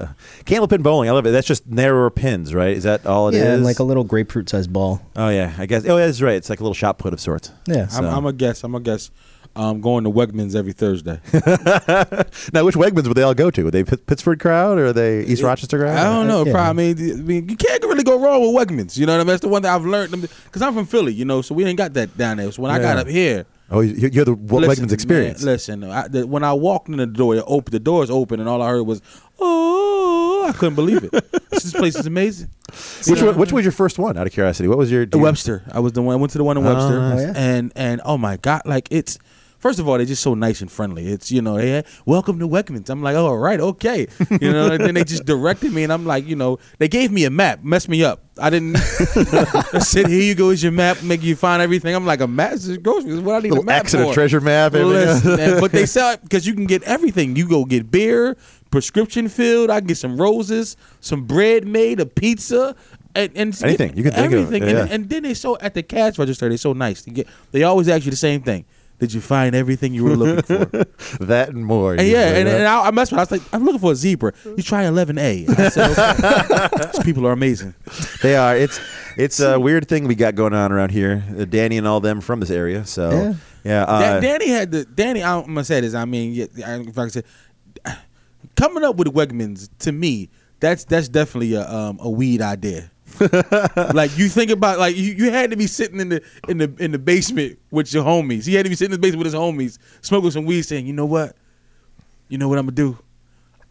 Candlepin 0.46 0.82
bowling. 0.84 1.10
I 1.10 1.12
love 1.12 1.26
it. 1.26 1.32
That's 1.32 1.46
just 1.46 1.68
narrower 1.68 2.10
pins, 2.10 2.54
right? 2.54 2.76
Is 2.76 2.84
that 2.84 3.06
all 3.06 3.28
it 3.28 3.36
is? 3.36 3.42
yeah, 3.44 3.54
and 3.56 3.64
like 3.66 3.80
a 3.80 3.84
little 3.84 4.06
grapefruit 4.06 4.50
sized 4.50 4.72
ball. 4.72 5.02
oh 5.18 5.28
yeah, 5.30 5.54
I 5.58 5.66
guess. 5.66 5.86
Oh, 5.86 5.98
yeah, 5.98 6.06
that's 6.06 6.22
right. 6.22 6.36
It's 6.36 6.50
like 6.50 6.62
a 6.62 6.64
little 6.64 6.74
shot 6.74 6.98
put 6.98 7.12
of 7.14 7.20
sorts. 7.20 7.52
Yeah. 7.68 7.88
So- 7.88 8.00
I'm, 8.00 8.06
I'm 8.20 8.26
a 8.26 8.34
guess. 8.34 8.64
I'm 8.64 8.74
a 8.74 8.80
guess. 8.80 9.12
Um, 9.58 9.80
going 9.80 10.04
to 10.04 10.10
Wegmans 10.12 10.54
every 10.54 10.74
Thursday. 10.74 11.20
Now, 12.54 12.66
which 12.66 12.76
Wegmans 12.76 13.08
would 13.08 13.16
they 13.16 13.22
all 13.24 13.34
go 13.34 13.50
to? 13.50 13.68
Are 13.68 13.72
they 13.72 13.84
Pitt- 13.86 14.06
Pittsford 14.06 14.40
crowd 14.40 14.78
or 14.78 14.88
are 14.88 14.94
they 14.94 15.22
East 15.24 15.42
Rochester 15.42 15.80
crowd? 15.80 15.98
I 15.98 16.04
don't 16.04 16.28
know. 16.28 16.44
Yeah. 16.46 16.52
Probably. 16.52 16.90
I 16.92 16.94
mean, 16.94 17.12
I 17.12 17.22
mean, 17.22 17.50
you 17.50 17.56
can't 17.56 17.82
really 17.84 18.04
go 18.04 18.20
wrong 18.20 18.42
with 18.42 18.68
Wegmans. 18.68 18.98
You 18.98 19.06
know 19.06 19.14
what 19.14 19.22
I 19.22 19.24
mean? 19.24 19.28
That's 19.28 19.42
the 19.42 19.48
one 19.48 19.62
that 19.62 19.74
I've 19.74 19.86
learned. 19.86 20.12
Because 20.22 20.62
I'm 20.62 20.74
from 20.74 20.86
Philly, 20.86 21.14
you 21.14 21.24
know, 21.26 21.42
so 21.42 21.56
we 21.56 21.64
ain't 21.64 21.78
got 21.78 21.94
that 21.94 22.18
down 22.18 22.38
there. 22.38 22.52
So 22.52 22.62
when 22.64 22.72
I 22.72 22.80
got 22.80 22.98
up 22.98 23.08
here, 23.08 23.46
Oh, 23.72 23.80
you- 23.80 24.10
you're 24.10 24.26
the 24.26 24.34
listen, 24.34 24.86
Wegmans 24.88 24.92
experience. 24.92 25.42
man, 25.44 25.54
listen, 25.54 25.84
I, 25.86 26.08
the, 26.08 26.28
when 26.28 26.44
I 26.44 26.54
walked 26.54 26.88
in 26.90 26.98
the 26.98 27.08
door, 27.08 27.36
it 27.36 27.44
opened, 27.48 27.74
the 27.74 27.80
doors 27.80 28.10
open, 28.12 28.40
and 28.40 28.48
all 28.48 28.62
I 28.62 28.70
heard 28.70 28.84
was, 28.84 29.02
"Oh!" 29.40 30.46
I 30.48 30.52
couldn't 30.52 30.76
believe 30.76 31.04
it. 31.04 31.12
this 31.50 31.72
place 31.74 31.96
is 31.96 32.06
amazing. 32.06 32.50
Which 33.08 33.22
one, 33.24 33.38
which 33.38 33.52
was 33.52 33.64
your 33.66 33.72
first 33.72 33.98
one? 33.98 34.18
Out 34.18 34.28
of 34.28 34.34
curiosity, 34.34 34.68
what 34.68 34.78
was 34.78 34.92
your 34.92 35.08
Webster. 35.14 35.64
I 35.72 35.80
was 35.80 35.94
the 35.94 36.02
one. 36.04 36.14
I 36.14 36.18
went 36.18 36.32
to 36.34 36.38
the 36.38 36.44
one 36.44 36.58
in 36.58 36.64
Webster. 36.64 37.00
Oh, 37.00 37.18
yeah? 37.20 37.34
and 37.36 37.72
and 37.76 38.02
oh 38.06 38.18
my 38.18 38.38
god, 38.38 38.62
like 38.66 38.88
it's. 38.92 39.18
First 39.66 39.80
of 39.80 39.88
all, 39.90 39.98
they're 39.98 40.06
just 40.06 40.22
so 40.22 40.36
nice 40.36 40.62
and 40.62 40.72
friendly. 40.72 41.08
It's 41.08 41.32
you 41.32 41.42
know, 41.42 41.56
hey, 41.56 41.84
welcome 42.06 42.38
to 42.38 42.48
Wegmans. 42.48 42.88
I'm 42.88 43.02
like, 43.02 43.16
oh, 43.16 43.26
all 43.26 43.38
right, 43.40 43.60
okay, 43.60 44.06
you 44.40 44.52
know. 44.52 44.68
and 44.68 44.80
then 44.80 44.94
they 44.94 45.04
just 45.04 45.26
directed 45.26 45.74
me, 45.74 45.82
and 45.82 45.92
I'm 45.92 46.06
like, 46.06 46.28
you 46.28 46.36
know, 46.36 46.60
they 46.78 46.88
gave 46.88 47.12
me 47.12 47.26
a 47.26 47.32
map, 47.32 47.64
messed 47.64 47.90
me 47.90 48.04
up. 48.04 48.24
I 48.40 48.52
didn't. 48.52 48.74
they 49.74 49.80
said, 49.80 50.06
here 50.06 50.22
you 50.22 50.36
go, 50.36 50.52
is 50.52 50.62
your 50.62 50.72
map, 50.72 51.02
make 51.02 51.24
you 51.24 51.36
find 51.36 51.64
everything. 51.64 51.96
I'm 51.96 52.06
like, 52.06 52.22
a 52.22 52.28
map, 52.28 52.54
is 52.54 52.78
groceries. 52.78 53.20
What 53.22 53.38
I 53.38 53.40
need 53.40 53.50
little 53.50 53.64
a 53.64 53.66
map 53.66 53.80
X 53.86 53.96
and 53.96 54.04
a 54.04 54.06
for? 54.06 54.14
treasure 54.14 54.40
map? 54.40 54.76
everything. 54.76 54.88
Listen, 54.88 55.36
man, 55.36 55.60
but 55.60 55.72
they 55.72 55.86
sell 55.88 56.12
it 56.12 56.22
because 56.22 56.46
you 56.46 56.54
can 56.54 56.68
get 56.68 56.84
everything. 56.84 57.36
You 57.36 57.50
go 57.50 57.66
get 57.66 57.90
beer, 57.90 58.38
prescription 58.70 59.30
filled. 59.30 59.72
I 59.72 59.80
can 59.80 59.88
get 59.88 59.98
some 59.98 60.22
roses, 60.22 60.78
some 61.00 61.26
bread 61.26 61.66
made, 61.66 62.00
a 62.00 62.06
pizza, 62.06 62.76
and, 63.16 63.32
and 63.36 63.64
Anything. 63.64 63.98
You 63.98 64.04
can 64.04 64.12
think 64.12 64.32
of 64.32 64.34
everything. 64.34 64.62
yeah. 64.62 64.82
And, 64.82 64.92
and 64.92 65.10
then 65.10 65.24
they 65.24 65.34
so 65.34 65.58
at 65.58 65.74
the 65.74 65.82
cash 65.82 66.20
register, 66.20 66.50
they're 66.50 66.58
so 66.60 66.74
nice. 66.74 67.02
They, 67.02 67.14
get, 67.14 67.28
they 67.52 67.64
always 67.64 67.90
ask 67.90 68.06
you 68.06 68.12
the 68.12 68.18
same 68.18 68.44
thing. 68.44 68.66
Did 69.06 69.14
you 69.14 69.22
find 69.22 69.54
everything 69.56 69.94
you 69.94 70.04
were 70.04 70.16
looking 70.16 70.42
for? 70.44 70.66
that 71.26 71.50
and 71.50 71.64
more. 71.64 71.94
and 71.94 72.08
yeah, 72.08 72.30
and, 72.38 72.48
and 72.50 72.66
I, 72.66 72.88
I 72.88 72.92
messed 72.92 73.12
with. 73.12 73.20
it. 73.20 73.22
I 73.22 73.24
was 73.24 73.32
like, 73.32 73.54
I'm 73.54 73.64
looking 73.64 73.80
for 73.80 73.92
a 73.92 73.96
zebra. 73.96 74.34
You 74.46 74.64
try 74.64 74.84
11A. 74.86 75.48
And 75.48 75.60
I 75.60 75.70
said, 75.70 75.92
okay. 75.92 76.88
These 76.94 77.04
people 77.04 77.28
are 77.28 77.32
amazing. 77.32 77.76
they 78.24 78.36
are. 78.36 78.58
It's 78.58 78.80
it's 79.16 79.40
a 79.40 79.60
weird 79.60 79.88
thing 79.88 80.08
we 80.08 80.16
got 80.16 80.34
going 80.34 80.54
on 80.54 80.72
around 80.72 80.90
here. 80.92 81.24
Uh, 81.38 81.46
Danny 81.46 81.78
and 81.78 81.88
all 81.88 82.00
them 82.00 82.20
from 82.22 82.40
this 82.40 82.50
area. 82.50 82.84
So 82.86 83.12
Yeah. 83.12 83.34
yeah, 83.64 83.84
uh, 83.84 84.00
Da- 84.00 84.20
Danny 84.22 84.48
had 84.50 84.72
the 84.72 84.86
Danny. 84.86 85.24
I'm 85.24 85.46
gonna 85.46 85.64
say 85.64 85.82
this. 85.82 85.94
I 85.94 86.06
mean, 86.06 86.34
yeah, 86.34 86.46
I- 86.66 86.80
if 86.82 86.98
I 86.98 87.02
can 87.04 87.10
say, 87.12 87.24
coming 88.56 88.84
up 88.84 88.96
with 88.96 89.08
Wegmans 89.14 89.70
to 89.80 89.92
me, 89.92 90.30
that's 90.60 90.84
that's 90.86 91.08
definitely 91.10 91.54
a 91.54 91.70
um, 91.70 91.98
a 92.02 92.10
weed 92.10 92.42
idea. 92.42 92.92
like 93.94 94.18
you 94.18 94.30
think 94.30 94.52
about 94.52 94.80
like 94.80 94.96
you, 94.96 95.14
you 95.14 95.32
had 95.32 95.52
to 95.52 95.58
be 95.58 95.68
sitting 95.68 96.00
in 96.00 96.10
the 96.10 96.22
in 96.48 96.58
the 96.58 96.74
in 96.80 96.92
the 96.92 97.00
basement 97.00 97.60
with 97.72 97.94
your 97.94 98.04
homies. 98.04 98.46
He 98.46 98.54
had 98.56 98.64
to 98.64 98.70
be 98.70 98.76
sitting 98.76 98.94
in 98.94 99.00
the 99.02 99.06
basement 99.06 99.26
with 99.26 99.34
his 99.34 99.40
homies, 99.40 99.78
smoking 100.02 100.32
some 100.32 100.46
weed, 100.46 100.64
saying, 100.64 100.86
"You 100.86 100.94
know 100.94 101.06
what? 101.06 101.36
You 102.28 102.38
know 102.38 102.48
what 102.48 102.58
I'm 102.58 102.66
gonna 102.66 102.76
do? 102.76 102.98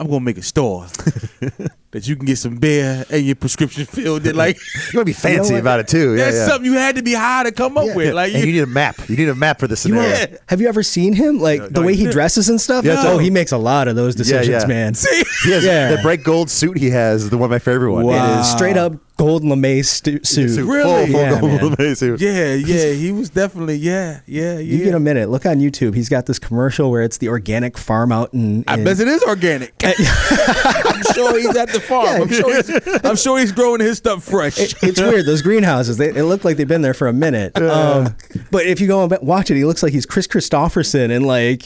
I'm 0.00 0.08
gonna 0.08 0.20
make 0.20 0.38
a 0.38 0.42
store 0.42 0.86
that 1.92 2.08
you 2.08 2.16
can 2.16 2.24
get 2.26 2.36
some 2.36 2.56
beer 2.56 3.04
and 3.10 3.24
your 3.24 3.36
prescription 3.36 3.84
filled. 3.86 4.22
That 4.24 4.34
like 4.34 4.56
You 4.92 4.98
want 4.98 5.02
to 5.02 5.04
be 5.04 5.12
fancy 5.12 5.52
what? 5.54 5.60
about 5.60 5.80
it 5.80 5.88
too. 5.88 6.16
Yeah, 6.16 6.24
that's 6.24 6.36
yeah. 6.36 6.46
something 6.48 6.70
you 6.70 6.76
had 6.76 6.96
to 6.96 7.02
be 7.02 7.14
high 7.14 7.44
to 7.44 7.52
come 7.52 7.78
up 7.78 7.94
with. 7.94 8.12
Like 8.12 8.34
and 8.34 8.42
you, 8.42 8.48
you 8.48 8.52
need 8.54 8.62
a 8.68 8.72
map. 8.72 9.08
You 9.08 9.16
need 9.16 9.28
a 9.28 9.34
map 9.36 9.60
for 9.60 9.68
the 9.68 9.72
You 9.72 9.76
scenario. 9.76 10.34
are- 10.34 10.38
have 10.48 10.60
you 10.60 10.66
ever 10.66 10.82
seen 10.82 11.12
him? 11.12 11.38
Like 11.38 11.60
the 11.68 11.80
no, 11.80 11.86
way 11.86 11.94
he 11.94 12.04
no. 12.06 12.10
dresses 12.12 12.48
and 12.48 12.60
stuff? 12.60 12.84
Yeah, 12.84 13.02
oh, 13.04 13.18
he 13.18 13.30
makes 13.30 13.52
a 13.52 13.58
lot 13.58 13.86
of 13.86 13.94
those 13.94 14.16
decisions, 14.16 14.62
yeah. 14.62 14.66
man. 14.66 14.94
see, 14.94 15.22
He 15.44 15.52
has 15.52 15.64
Yeah. 15.64 15.90
that 15.94 16.02
bright 16.02 16.24
gold 16.24 16.50
suit 16.50 16.76
he 16.76 16.90
has 16.90 17.24
is 17.24 17.30
the 17.30 17.38
one 17.38 17.46
of 17.46 17.50
my 17.52 17.60
favorite 17.60 17.92
one. 17.92 18.04
Wow. 18.04 18.38
It 18.38 18.40
is 18.40 18.50
straight 18.50 18.76
up 18.76 18.94
gold 19.16 19.44
lame 19.44 19.82
stu- 19.82 20.22
suit. 20.24 20.50
Suit, 20.50 20.66
Really? 20.66 21.06
Full, 21.12 21.38
full 21.38 21.48
Yeah, 21.48 21.58
gold 21.60 21.78
man. 21.78 21.94
suit. 21.96 22.20
yeah, 22.20 22.54
yeah, 22.54 22.92
he 22.92 23.12
was 23.12 23.30
definitely 23.30 23.76
yeah, 23.76 24.20
yeah, 24.26 24.54
yeah. 24.54 24.58
You 24.58 24.84
get 24.84 24.94
a 24.94 25.00
minute. 25.00 25.28
Look 25.30 25.46
on 25.46 25.56
YouTube. 25.58 25.94
He's 25.94 26.08
got 26.08 26.26
this 26.26 26.38
commercial 26.38 26.90
where 26.90 27.02
it's 27.02 27.18
the 27.18 27.28
organic 27.28 27.78
farm 27.78 28.12
out 28.12 28.32
in. 28.34 28.64
I 28.66 28.76
bet 28.82 28.98
it 29.00 29.08
is 29.08 29.22
organic. 29.22 29.72
I'm 29.84 31.02
sure 31.14 31.38
he's 31.38 31.56
at 31.56 31.68
the 31.70 31.80
farm. 31.88 32.22
I'm 32.22 32.28
sure 32.28 32.54
he's, 32.56 33.04
I'm 33.04 33.16
sure 33.16 33.38
he's 33.38 33.52
growing 33.52 33.80
his 33.80 33.98
stuff 33.98 34.24
fresh. 34.24 34.58
It- 34.58 34.74
it's 34.82 35.00
weird. 35.00 35.26
Those 35.26 35.42
greenhouses, 35.42 35.96
they, 35.96 36.08
it 36.10 36.24
look 36.24 36.44
like 36.44 36.56
they've 36.56 36.68
been 36.68 36.82
there 36.82 36.94
for 36.94 37.08
a 37.08 37.12
minute. 37.12 37.56
Um, 37.60 38.14
but 38.50 38.66
if 38.66 38.80
you 38.80 38.86
go 38.86 39.04
and 39.04 39.16
watch 39.22 39.50
it, 39.50 39.56
he 39.56 39.64
looks 39.64 39.82
like 39.82 39.92
he's 39.92 40.06
Kris 40.06 40.26
Kristofferson 40.26 41.10
in 41.10 41.24
like 41.24 41.62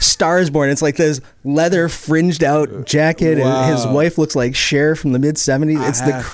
Stars 0.00 0.50
Born. 0.50 0.70
It's 0.70 0.82
like 0.82 0.96
this 0.96 1.20
leather 1.44 1.88
fringed 1.88 2.44
out 2.44 2.84
jacket, 2.86 3.38
and 3.38 3.72
his 3.74 3.86
wife 3.86 4.18
looks 4.18 4.36
like 4.36 4.54
Cher 4.54 4.94
from 4.94 5.12
the 5.12 5.18
mid 5.18 5.36
'70s. 5.36 5.80
I 5.80 5.88
It's 5.88 6.00
the 6.00 6.12
have 6.12 6.24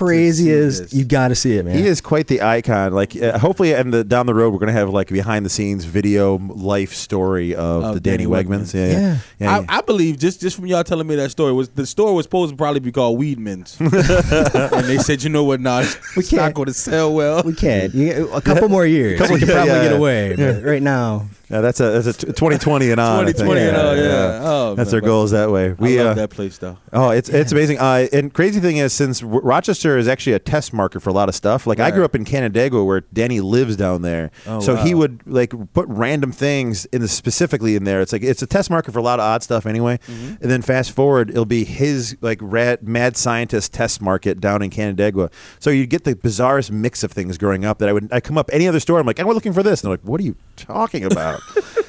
to 0.57 0.63
see 0.63 0.67
craziest. 0.77 0.91
this. 0.91 0.93
You 0.99 1.05
got 1.05 1.27
to 1.29 1.35
see 1.35 1.57
it, 1.57 1.65
man. 1.65 1.77
He 1.77 1.85
is 1.87 2.01
quite 2.01 2.27
the 2.27 2.41
icon. 2.41 2.93
Like, 2.93 3.15
uh, 3.15 3.37
hopefully, 3.39 3.73
and 3.73 3.93
the 3.93 4.03
down 4.03 4.25
the 4.25 4.33
road, 4.33 4.51
we're 4.53 4.59
gonna 4.59 4.71
have 4.71 4.89
like 4.89 5.07
behind 5.09 5.45
the 5.45 5.49
scenes 5.49 5.85
video 5.85 6.37
life 6.37 6.93
story 6.93 7.53
of, 7.55 7.83
Of 7.83 7.93
the 7.95 7.99
Danny, 7.99 8.25
Danny 8.25 8.29
Wegmans. 8.29 8.47
Wegmans. 8.47 8.73
Yeah, 8.73 8.87
yeah. 8.87 8.99
Yeah. 8.99 9.17
yeah. 9.59 9.65
I, 9.69 9.77
I 9.77 9.81
believe 9.81 10.17
just 10.19 10.41
just 10.41 10.55
from 10.55 10.65
y'all 10.67 10.83
telling 10.83 11.07
me 11.07 11.15
that 11.15 11.31
story 11.31 11.53
was 11.53 11.69
the 11.69 11.85
store 11.85 12.13
was 12.13 12.25
supposed 12.25 12.51
to 12.51 12.57
probably 12.57 12.79
be 12.79 12.91
called 12.91 13.19
Weedman's, 13.19 13.77
and 13.79 14.85
they 14.85 14.97
said, 14.97 15.23
you 15.23 15.29
know 15.29 15.43
what, 15.43 15.59
nah, 15.61 15.79
We 16.15 16.21
it's 16.23 16.31
not 16.33 16.39
can't- 16.41 16.55
going 16.55 16.65
to 16.67 16.73
sell 16.73 17.13
well. 17.13 17.43
we 17.43 17.53
can't. 17.53 17.93
You, 17.93 18.29
a 18.33 18.41
couple 18.41 18.69
more 18.69 18.85
years, 18.85 19.19
Couple- 19.19 19.35
we 19.35 19.39
can 19.39 19.49
yeah, 19.49 19.53
probably 19.55 19.73
yeah, 19.73 19.81
get 19.83 19.91
yeah. 19.91 19.97
away. 19.97 20.35
But 20.35 20.63
right 20.63 20.81
now, 20.81 21.27
Yeah, 21.49 21.61
that's 21.61 21.79
a 21.79 21.91
that's 21.91 22.07
a 22.07 22.13
t- 22.13 22.27
2020 22.27 22.91
and 22.91 22.99
on. 22.99 23.21
I 23.21 23.25
think. 23.25 23.37
2020 23.37 23.61
and 23.69 23.77
on, 23.77 23.97
yeah. 23.97 24.39
Oh, 24.43 24.75
that's 24.75 24.91
man, 24.91 25.01
but- 25.01 25.07
goals 25.07 25.31
that 25.31 25.49
way. 25.49 25.71
We 25.71 25.99
I 25.99 26.03
love 26.03 26.11
uh, 26.11 26.21
that 26.21 26.29
place 26.29 26.57
though. 26.57 26.77
Oh, 26.91 27.11
it's 27.11 27.29
it's 27.29 27.53
amazing. 27.53 27.79
Uh, 27.79 28.07
and 28.11 28.33
crazy 28.33 28.59
thing 28.59 28.77
is, 28.77 28.91
since 28.91 29.21
w- 29.21 29.39
Rochester 29.41 29.97
is 29.97 30.07
actually 30.09 30.33
a 30.33 30.39
test 30.39 30.73
market 30.73 31.01
for 31.01 31.09
a 31.09 31.13
lot 31.13 31.29
of 31.29 31.35
stuff. 31.35 31.65
Like 31.65 31.79
I 31.79 31.91
grew 31.91 32.03
up 32.03 32.15
in 32.15 32.25
Canandaigua, 32.25 32.83
where 32.83 33.01
Danny 33.13 33.39
lives 33.39 33.77
down 33.77 34.01
there. 34.01 34.31
Oh, 34.45 34.59
so 34.59 34.75
he 34.75 34.93
would 34.93 35.21
like 35.25 35.53
put 35.73 35.87
random 35.87 36.31
things 36.33 36.85
in 36.87 37.01
the 37.01 37.07
specifically 37.07 37.75
in 37.75 37.85
there. 37.85 38.01
It's 38.01 38.11
like 38.11 38.23
it's 38.23 38.41
a 38.41 38.47
test 38.47 38.69
market 38.69 38.91
for 38.91 38.99
a 38.99 39.03
lot 39.03 39.19
of 39.19 39.23
odd 39.23 39.41
stuff 39.41 39.65
anyway. 39.65 39.99
Mm-hmm. 40.07 40.41
And 40.41 40.51
then 40.51 40.61
fast 40.61 40.91
forward, 40.91 41.29
it'll 41.29 41.45
be 41.45 41.63
his 41.63 42.17
like 42.19 42.39
rad, 42.41 42.85
mad 42.85 43.15
scientist 43.15 43.73
test 43.73 44.01
market 44.01 44.41
down 44.41 44.61
in 44.61 44.69
Canandaigua. 44.69 45.29
So 45.59 45.69
you 45.69 45.85
get 45.87 46.03
the 46.03 46.15
bizarrest 46.15 46.71
mix 46.71 47.03
of 47.03 47.13
things 47.13 47.37
growing 47.37 47.63
up 47.63 47.77
that 47.79 47.87
I 47.87 47.93
would 47.93 48.11
I 48.11 48.19
come 48.19 48.37
up 48.37 48.49
any 48.51 48.67
other 48.67 48.81
store. 48.81 48.99
I'm 48.99 49.07
like, 49.07 49.19
I'm 49.19 49.27
looking 49.27 49.53
for 49.53 49.63
this, 49.63 49.81
and 49.81 49.87
they're 49.87 49.93
like, 49.97 50.05
What 50.07 50.19
are 50.19 50.25
you 50.25 50.35
talking 50.57 51.05
about? 51.05 51.36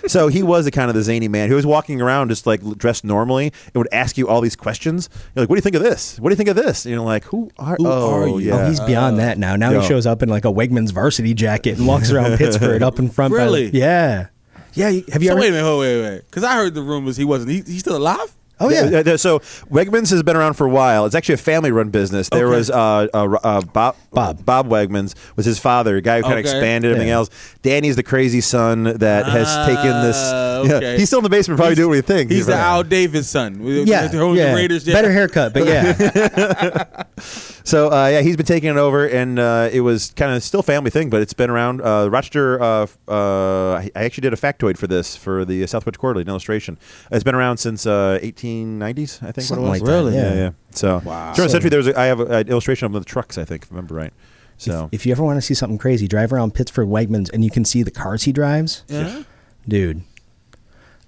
So 0.06 0.28
he 0.28 0.42
was 0.42 0.66
a 0.66 0.70
kind 0.70 0.88
of 0.88 0.94
the 0.94 1.02
zany 1.02 1.28
man 1.28 1.50
who 1.50 1.54
was 1.56 1.66
walking 1.66 2.00
around 2.00 2.30
just 2.30 2.46
like 2.46 2.62
dressed 2.78 3.04
normally 3.04 3.52
and 3.66 3.74
would 3.74 3.88
ask 3.92 4.16
you 4.16 4.26
all 4.26 4.40
these 4.40 4.56
questions. 4.56 5.10
You're 5.34 5.42
like, 5.42 5.50
what 5.50 5.56
do 5.56 5.58
you 5.58 5.62
think 5.62 5.76
of 5.76 5.82
this? 5.82 6.18
What 6.18 6.30
do 6.30 6.32
you 6.32 6.36
think 6.36 6.48
of 6.48 6.56
this? 6.56 6.86
And 6.86 6.94
you're 6.94 7.02
like, 7.04 7.24
who 7.24 7.50
are, 7.58 7.76
Who 7.76 7.86
oh, 7.86 8.14
are 8.14 8.26
you? 8.28 8.38
Yeah. 8.38 8.54
oh, 8.64 8.68
he's 8.70 8.80
beyond 8.80 9.18
that 9.18 9.36
now. 9.36 9.54
Now 9.56 9.70
Yo. 9.72 9.80
he 9.80 9.86
shows 9.86 10.06
up 10.06 10.22
in 10.22 10.30
like 10.30 10.46
a 10.46 10.48
Wegmans 10.52 10.92
varsity 10.92 11.34
jacket 11.34 11.76
and 11.76 11.86
walks 11.86 12.10
around 12.10 12.36
Pittsford 12.38 12.82
up 12.82 12.98
in 12.98 13.10
front. 13.10 13.32
by- 13.32 13.36
Really? 13.38 13.68
yeah. 13.70 14.28
Yeah. 14.72 14.86
Have 15.12 15.22
you 15.22 15.28
So 15.28 15.32
ever? 15.32 15.40
wait 15.40 15.48
a 15.48 15.50
minute, 15.50 15.64
hold, 15.64 15.80
wait, 15.80 16.00
wait, 16.02 16.22
because 16.26 16.44
I 16.44 16.54
heard 16.54 16.72
the 16.74 16.82
rumors 16.82 17.16
he 17.18 17.24
wasn't. 17.24 17.50
He, 17.50 17.56
he's 17.62 17.80
still 17.80 17.96
alive. 17.96 18.34
Oh 18.60 18.70
yeah. 18.70 19.16
So 19.16 19.38
Wegmans 19.70 20.10
has 20.10 20.22
been 20.22 20.36
around 20.36 20.54
for 20.54 20.66
a 20.66 20.70
while. 20.70 21.06
It's 21.06 21.14
actually 21.14 21.34
a 21.34 21.38
family-run 21.38 21.90
business. 21.90 22.28
There 22.28 22.46
okay. 22.46 22.56
was 22.56 22.70
uh, 22.70 23.06
uh, 23.12 23.38
uh, 23.42 23.60
Bob 23.62 23.96
Bob 24.12 24.44
Bob 24.44 24.68
Wegmans 24.68 25.14
was 25.36 25.46
his 25.46 25.58
father, 25.58 25.96
a 25.96 26.00
guy 26.00 26.18
who 26.18 26.22
kind 26.22 26.34
of 26.34 26.40
expanded 26.40 26.88
yeah. 26.88 26.94
everything 26.94 27.10
else. 27.10 27.30
Danny's 27.62 27.96
the 27.96 28.02
crazy 28.02 28.40
son 28.40 28.84
that 28.84 29.26
has 29.26 29.46
ah, 29.48 29.66
taken 29.66 30.02
this. 30.02 30.18
Okay. 30.58 30.80
Yeah, 30.80 30.96
he's 30.96 31.08
still 31.08 31.20
in 31.20 31.22
the 31.22 31.30
basement, 31.30 31.56
probably 31.56 31.72
he's, 31.72 31.78
doing 31.78 31.88
what 31.90 31.94
he 31.96 32.02
thinks. 32.02 32.30
He's, 32.30 32.38
he's 32.38 32.46
the 32.46 32.54
right. 32.54 32.60
Al 32.60 32.82
Davis 32.82 33.28
son. 33.28 33.62
Yeah, 33.62 34.10
yeah. 34.12 34.54
Raiders, 34.54 34.84
Better 34.84 35.12
haircut, 35.12 35.54
but 35.54 35.66
yeah. 35.66 37.04
so 37.62 37.92
uh, 37.92 38.08
yeah, 38.08 38.22
he's 38.22 38.36
been 38.36 38.44
taking 38.44 38.70
it 38.70 38.76
over, 38.76 39.06
and 39.06 39.38
uh, 39.38 39.68
it 39.72 39.82
was 39.82 40.10
kind 40.16 40.32
of 40.32 40.42
still 40.42 40.64
family 40.64 40.90
thing, 40.90 41.10
but 41.10 41.22
it's 41.22 41.32
been 41.32 41.48
around. 41.48 41.80
Uh, 41.80 42.08
Rochester. 42.10 42.60
I 42.60 43.88
actually 43.94 44.22
did 44.22 44.32
a 44.32 44.36
factoid 44.36 44.78
for 44.78 44.88
this 44.88 45.14
for 45.14 45.44
the 45.44 45.64
South 45.68 45.86
Wedge 45.86 45.96
Quarterly, 45.96 46.22
an 46.22 46.28
illustration. 46.28 46.76
It's 47.12 47.22
been 47.22 47.36
around 47.36 47.58
since 47.58 47.86
18. 47.86 48.47
1990s, 48.48 49.22
I 49.22 49.32
think. 49.32 49.46
Something 49.46 49.66
what 49.66 49.68
it 49.68 49.70
was. 49.70 49.80
like 49.82 49.88
really? 49.88 50.14
yeah. 50.14 50.34
yeah, 50.34 50.34
yeah. 50.34 50.50
So 50.70 51.02
wow. 51.04 51.34
the 51.34 51.48
century, 51.48 51.70
there's. 51.70 51.88
I 51.88 51.90
a, 51.90 51.98
I 51.98 52.04
have 52.06 52.20
an 52.20 52.48
illustration 52.48 52.86
of 52.86 52.92
the 52.92 53.04
trucks. 53.04 53.38
I 53.38 53.44
think, 53.44 53.64
if 53.64 53.72
I 53.72 53.74
remember 53.74 53.94
right. 53.94 54.12
So 54.58 54.88
if, 54.92 55.00
if 55.00 55.06
you 55.06 55.12
ever 55.12 55.22
want 55.22 55.36
to 55.36 55.42
see 55.42 55.54
something 55.54 55.78
crazy, 55.78 56.08
drive 56.08 56.32
around 56.32 56.54
Pittsford 56.54 56.88
Wegmans 56.88 57.30
and 57.32 57.44
you 57.44 57.50
can 57.50 57.64
see 57.64 57.82
the 57.82 57.90
cars 57.90 58.24
he 58.24 58.32
drives. 58.32 58.82
Yeah. 58.88 59.22
Dude, 59.66 60.02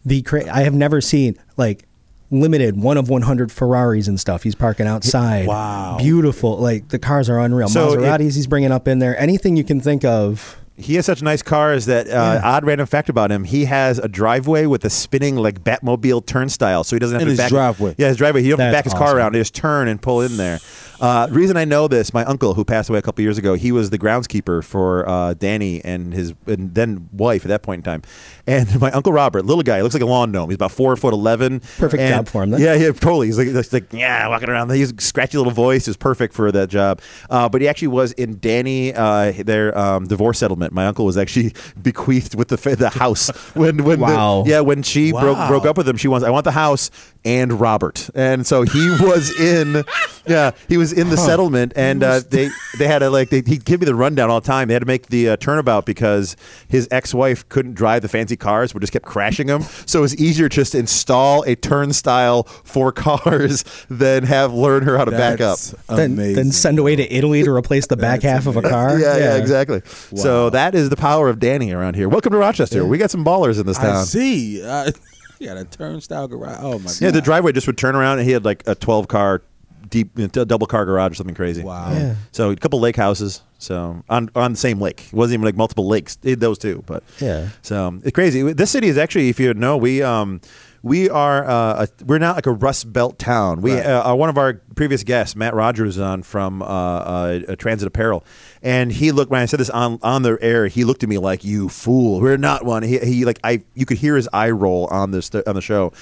the 0.05 0.22
cra- 0.22 0.55
I 0.55 0.62
have 0.62 0.74
never 0.74 1.01
seen 1.01 1.36
like 1.57 1.84
limited 2.30 2.80
one 2.80 2.97
of 2.97 3.09
100 3.09 3.51
Ferraris 3.51 4.07
and 4.07 4.18
stuff. 4.20 4.45
He's 4.45 4.55
parking 4.55 4.86
outside. 4.86 5.47
Wow. 5.47 5.97
Beautiful. 5.99 6.59
Like 6.59 6.88
the 6.88 6.99
cars 6.99 7.28
are 7.28 7.41
unreal. 7.41 7.68
So 7.68 7.97
Maseratis 7.97 8.20
it, 8.20 8.34
he's 8.34 8.47
bringing 8.47 8.72
up 8.72 8.86
in 8.86 9.01
there. 9.01 9.18
Anything 9.18 9.57
you 9.57 9.64
can 9.64 9.80
think 9.80 10.05
of 10.05 10.57
he 10.81 10.95
has 10.97 11.07
such 11.07 11.22
nice 11.22 11.43
cars 11.43 11.87
that 11.87 12.07
uh, 12.07 12.11
Yeah. 12.11 12.41
odd 12.43 12.64
random 12.64 12.87
fact 12.87 13.09
about 13.09 13.31
him: 13.31 13.45
he 13.45 13.64
has 13.66 13.99
a 13.99 14.09
driveway 14.09 14.66
with 14.66 14.85
a 14.85 14.91
spinning 14.91 15.37
like 15.37 15.62
Batmobile 15.64 16.26
turnstile, 16.26 16.85
so 16.85 16.97
he 16.97 17.01
doesn't 17.01 17.14
have 17.14 17.22
In 17.22 17.26
to 17.26 17.31
his 17.33 17.39
back 17.39 17.49
driveway. 17.51 17.95
Yeah, 17.99 18.09
his 18.09 18.16
driveway. 18.16 18.43
He 18.43 18.49
don't 18.51 18.59
have 18.61 18.70
to 18.72 18.76
back 18.76 18.85
his 18.85 18.95
car 18.95 19.16
around; 19.16 19.35
he 19.35 19.41
just 19.41 19.55
turn 19.55 19.89
and 19.89 20.01
pull 20.01 20.20
in 20.22 20.37
there. 20.37 20.59
Uh, 21.01 21.27
reason 21.31 21.57
I 21.57 21.65
know 21.65 21.89
this: 21.89 22.13
my 22.13 22.25
uncle, 22.25 22.55
who 22.55 22.65
passed 22.65 22.91
away 22.91 22.99
a 22.99 23.03
couple 23.03 23.23
years 23.23 23.39
ago, 23.39 23.55
he 23.55 23.73
was 23.73 23.91
the 23.91 23.99
groundskeeper 23.99 24.63
for 24.63 25.09
uh, 25.09 25.35
Danny 25.35 25.83
and 25.85 26.13
his 26.13 26.35
and 26.47 26.75
then 26.75 27.09
wife 27.13 27.45
at 27.45 27.49
that 27.49 27.63
point 27.63 27.81
in 27.81 27.83
time. 27.85 28.03
And 28.47 28.81
my 28.81 28.91
uncle 28.93 29.13
Robert, 29.13 29.45
little 29.45 29.63
guy, 29.63 29.81
looks 29.83 29.95
like 29.95 30.03
a 30.03 30.07
lawn 30.07 30.31
gnome. 30.33 30.51
He's 30.51 30.57
about 30.57 30.73
four 30.73 30.95
foot 30.97 31.15
eleven. 31.15 31.61
Perfect 31.79 32.01
And- 32.03 32.15
job 32.15 32.29
for 32.29 32.43
him, 32.43 32.51
then. 32.51 32.61
Yeah, 32.61 32.75
yeah, 32.75 32.93
totally. 32.93 33.27
He's 33.29 33.39
like, 33.39 33.49
he's 33.49 33.73
like 33.73 33.93
yeah, 33.93 34.29
walking 34.29 34.49
around. 34.49 34.71
He's 34.71 34.93
scratchy 35.03 35.39
little 35.39 35.53
voice. 35.53 35.89
is 35.89 35.97
perfect 35.97 36.35
for 36.35 36.53
that 36.53 36.69
job. 36.69 37.01
Uh, 37.29 37.49
but 37.49 37.61
he 37.61 37.69
actually 37.69 37.89
was 37.89 38.13
in 38.13 38.39
Danny 38.39 38.95
uh, 38.95 39.33
their 39.45 39.77
um, 39.77 40.07
divorce 40.07 40.39
settlement. 40.39 40.73
My 40.73 40.87
uncle 40.87 41.05
was 41.05 41.17
actually 41.17 41.55
bequeathed 41.83 42.35
with 42.35 42.49
the 42.49 42.57
the 42.77 42.91
house 42.91 43.29
when 43.55 43.85
when 43.85 44.01
the- 44.01 44.45
yeah 44.47 44.61
when 44.61 44.83
she 44.83 45.13
broke 45.13 45.49
broke 45.49 45.65
up 45.67 45.77
with 45.77 45.89
him. 45.89 45.97
She 45.97 46.09
wants 46.09 46.27
I 46.27 46.31
want 46.31 46.45
the 46.45 46.51
house 46.53 46.91
and 47.25 47.61
Robert. 47.61 48.09
And 48.15 48.47
so 48.47 48.63
he 48.63 48.91
was 49.01 49.39
in 49.41 49.85
yeah 50.27 50.53
he 50.69 50.77
was 50.77 50.89
in 50.93 51.11
the 51.11 51.16
settlement 51.16 51.72
and 51.76 52.03
uh, 52.03 52.20
they 52.28 52.51
they 52.78 52.86
had 52.86 53.01
to 53.01 53.11
like 53.11 53.30
they, 53.30 53.43
he'd 53.47 53.64
give 53.64 53.80
me 53.80 53.86
the 53.86 53.95
rundown 53.95 54.30
all 54.30 54.41
the 54.41 54.47
time. 54.47 54.68
They 54.68 54.74
had 54.74 54.80
to 54.80 54.86
make 54.86 55.07
the 55.07 55.30
uh, 55.30 55.36
turnabout 55.36 55.86
because 55.86 56.36
his 56.68 56.88
ex 56.91 57.14
wife 57.14 57.49
couldn't 57.49 57.74
drive 57.74 58.03
the 58.03 58.09
fancy 58.09 58.36
cars, 58.36 58.72
but 58.72 58.80
just 58.80 58.93
kept 58.93 59.05
crashing 59.05 59.47
them. 59.47 59.62
So 59.86 60.01
it 60.01 60.03
was 60.03 60.16
easier 60.16 60.49
just 60.49 60.72
to 60.72 60.78
install 60.78 61.43
a 61.45 61.55
turnstile 61.57 62.45
for 62.45 62.93
cars 63.01 63.64
than 63.88 64.24
have 64.24 64.53
learn 64.53 64.82
her 64.84 64.97
how 64.97 65.05
to 65.05 65.11
back 65.11 65.41
up. 65.41 65.59
Then, 65.88 66.16
then 66.16 66.53
send 66.53 66.78
away 66.78 66.97
to 66.97 67.12
Italy 67.12 67.43
to 67.43 67.51
replace 67.51 67.86
the 67.86 67.97
back 67.97 68.22
half 68.22 68.47
of 68.47 68.57
a 68.57 68.62
car. 68.62 68.99
Yeah, 68.99 69.16
yeah, 69.16 69.36
exactly. 69.36 69.82
So 70.14 70.51
that 70.51 70.74
is 70.74 70.91
the 70.91 70.97
power 70.97 71.28
of 71.28 71.38
Danny 71.38 71.72
around 71.72 71.97
here. 71.97 72.09
Welcome 72.09 72.32
to 72.32 72.38
Rochester. 72.38 72.84
We 72.84 72.99
got 72.99 73.11
some 73.11 73.24
ballers 73.24 73.61
in 73.61 73.66
this 73.66 73.78
town. 73.78 73.86
I 73.86 73.93
town. 73.93 74.07
see. 74.07 74.62
Uh, 74.62 74.91
he 75.38 75.47
had 75.47 75.57
a 75.57 75.64
turnstile 75.64 76.28
garage. 76.28 76.59
Oh 76.61 76.78
my 76.78 76.84
god. 76.84 77.01
Yeah, 77.01 77.11
the 77.11 77.20
driveway 77.20 77.53
just 77.53 77.66
would 77.66 77.78
turn 77.78 77.97
around, 77.97 78.18
and 78.18 78.26
he 78.26 78.32
had 78.32 78.45
like 78.45 78.62
a 78.66 78.74
twelve 78.74 79.09
car 79.09 79.43
deep 79.91 80.18
you 80.18 80.30
know, 80.34 80.45
double 80.45 80.66
car 80.66 80.84
garage 80.86 81.12
or 81.12 81.14
something 81.16 81.34
crazy. 81.34 81.62
Wow. 81.62 81.93
Yeah. 81.93 82.14
So 82.32 82.51
a 82.51 82.57
couple 82.57 82.80
lake 82.80 82.97
houses. 82.97 83.43
So 83.59 84.03
on 84.09 84.30
on 84.34 84.53
the 84.53 84.59
same 84.59 84.80
lake. 84.80 85.09
It 85.09 85.12
wasn't 85.12 85.34
even 85.34 85.45
like 85.45 85.57
multiple 85.57 85.86
lakes. 85.86 86.16
It 86.22 86.41
those 86.41 86.59
two, 86.59 86.82
but 86.86 87.03
Yeah. 87.20 87.49
So 87.62 87.99
it's 88.03 88.14
crazy. 88.14 88.43
This 88.55 88.70
city 88.70 88.88
is 88.88 88.97
actually, 88.97 89.28
if 89.28 89.38
you 89.38 89.53
know, 89.55 89.76
we 89.76 90.03
um 90.03 90.41
we 90.82 91.11
are 91.11 91.45
uh, 91.47 91.84
a, 91.84 92.05
we're 92.07 92.16
not 92.18 92.36
like 92.36 92.47
a 92.47 92.53
Rust 92.53 92.91
Belt 92.91 93.18
town. 93.18 93.61
We 93.61 93.74
Right. 93.74 93.84
uh, 93.84 94.12
uh, 94.12 94.14
one 94.14 94.30
of 94.30 94.38
our 94.38 94.62
previous 94.76 95.05
guests, 95.05 95.36
Matt 95.36 95.53
Rogers, 95.53 95.99
on 95.99 96.22
from 96.22 96.62
uh, 96.62 96.64
uh, 96.64 97.41
uh, 97.49 97.57
Transit 97.57 97.86
Apparel, 97.86 98.24
and 98.62 98.91
he 98.91 99.12
looked 99.12 99.30
when 99.30 99.43
I 99.43 99.45
said 99.45 99.61
this 99.61 99.68
on 99.68 99.99
on 100.03 100.22
the 100.22 100.38
air. 100.41 100.68
He 100.68 100.84
looked 100.84 101.03
at 101.03 101.11
me 101.11 101.18
like 101.18 101.45
you 101.45 101.68
fool. 101.68 102.22
We're 102.22 102.38
not 102.38 102.64
one. 102.64 102.82
He, 102.82 102.99
he 102.99 103.26
like 103.26 103.38
I 103.45 103.62
you 103.74 103.84
could 103.84 103.99
hear 103.99 104.16
his 104.16 104.26
eye 104.32 104.49
roll 104.53 104.86
on 104.86 105.11
this 105.11 105.30
on 105.34 105.55
the 105.55 105.61
show. 105.61 105.93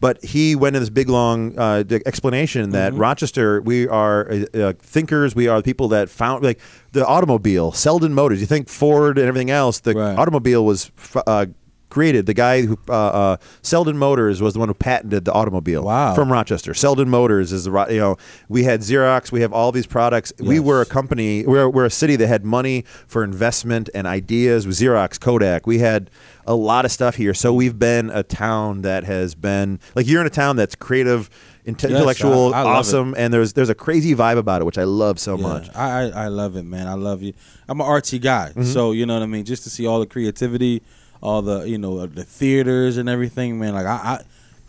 But 0.00 0.22
he 0.24 0.54
went 0.54 0.76
in 0.76 0.82
this 0.82 0.90
big 0.90 1.08
long 1.08 1.58
uh, 1.58 1.84
explanation 2.04 2.70
that 2.70 2.92
Mm-hmm. 2.92 3.00
Rochester, 3.00 3.60
we 3.62 3.88
are 3.88 4.30
uh, 4.30 4.44
uh, 4.58 4.72
thinkers. 4.78 5.34
We 5.34 5.48
are 5.48 5.58
the 5.58 5.64
people 5.64 5.88
that 5.88 6.08
found 6.10 6.44
like 6.44 6.60
the 6.92 7.06
automobile, 7.06 7.72
Selden 7.72 8.12
Motors. 8.14 8.40
You 8.40 8.46
think 8.46 8.68
Ford 8.68 9.18
and 9.18 9.26
everything 9.26 9.50
else. 9.50 9.80
The 9.80 9.94
Right. 9.94 10.18
automobile 10.18 10.64
was 10.64 10.90
uh, 11.26 11.46
created. 11.88 12.26
The 12.26 12.34
guy 12.34 12.62
who 12.62 12.78
uh, 12.88 12.92
uh, 12.92 13.36
Selden 13.62 13.96
Motors 13.98 14.42
was 14.42 14.54
the 14.54 14.60
one 14.60 14.68
who 14.68 14.74
patented 14.74 15.24
the 15.24 15.32
automobile. 15.32 15.82
Wow. 15.84 16.14
From 16.14 16.32
Rochester, 16.32 16.74
Selden 16.74 17.08
Motors 17.08 17.52
is 17.52 17.64
the 17.64 17.86
you 17.90 17.98
know 17.98 18.16
we 18.48 18.64
had 18.64 18.80
Xerox. 18.80 19.30
We 19.32 19.40
have 19.42 19.52
all 19.52 19.72
these 19.72 19.86
products. 19.86 20.32
We 20.38 20.60
were 20.60 20.80
a 20.80 20.86
company. 20.86 21.44
We're, 21.46 21.68
we're 21.68 21.84
a 21.86 21.90
city 21.90 22.16
that 22.16 22.26
had 22.26 22.44
money 22.44 22.84
for 23.06 23.22
investment 23.24 23.88
and 23.94 24.06
ideas. 24.06 24.66
With 24.66 24.76
Xerox, 24.76 25.20
Kodak, 25.20 25.66
we 25.66 25.78
had 25.78 26.10
a 26.46 26.54
lot 26.54 26.84
of 26.84 26.92
stuff 26.92 27.16
here. 27.16 27.34
So 27.34 27.52
we've 27.52 27.78
been 27.78 28.10
a 28.10 28.22
town 28.22 28.82
that 28.82 29.04
has 29.04 29.34
been 29.34 29.78
like 29.94 30.06
you're 30.06 30.20
in 30.20 30.26
a 30.26 30.30
town 30.30 30.56
that's 30.56 30.74
creative 30.74 31.28
inte- 31.66 31.82
Yes, 31.82 31.90
intellectual, 31.92 32.54
I- 32.54 32.58
I 32.58 32.62
it. 32.62 32.66
awesome, 32.66 33.14
and 33.18 33.34
there's 33.34 33.52
there's 33.54 33.68
a 33.68 33.74
crazy 33.74 34.14
vibe 34.14 34.38
about 34.38 34.62
it, 34.62 34.64
which 34.64 34.78
I 34.78 34.84
love 34.84 35.18
so 35.18 35.36
Yeah, 35.36 35.42
much. 35.42 35.68
I, 35.74 36.02
I 36.02 36.24
I 36.24 36.28
love 36.28 36.54
it, 36.56 36.62
man. 36.64 36.86
I 36.86 36.94
love 36.94 37.22
you. 37.22 37.32
I'm 37.68 37.80
an 37.80 37.86
artsy 37.86 38.20
guy, 38.20 38.50
Mm-hmm. 38.50 38.62
so 38.64 38.92
you 38.92 39.04
know 39.06 39.14
what 39.14 39.22
I 39.24 39.26
mean. 39.26 39.44
Just 39.44 39.64
to 39.64 39.70
see 39.70 39.86
all 39.86 39.98
the 39.98 40.06
creativity, 40.06 40.82
all 41.26 41.42
the 41.42 41.68
you 41.68 41.76
know 41.76 42.06
the 42.06 42.22
theaters 42.22 42.98
and 42.98 43.08
everything, 43.08 43.58
man. 43.58 43.74
Like 43.74 43.86
I, 43.86 43.96
I 43.96 44.22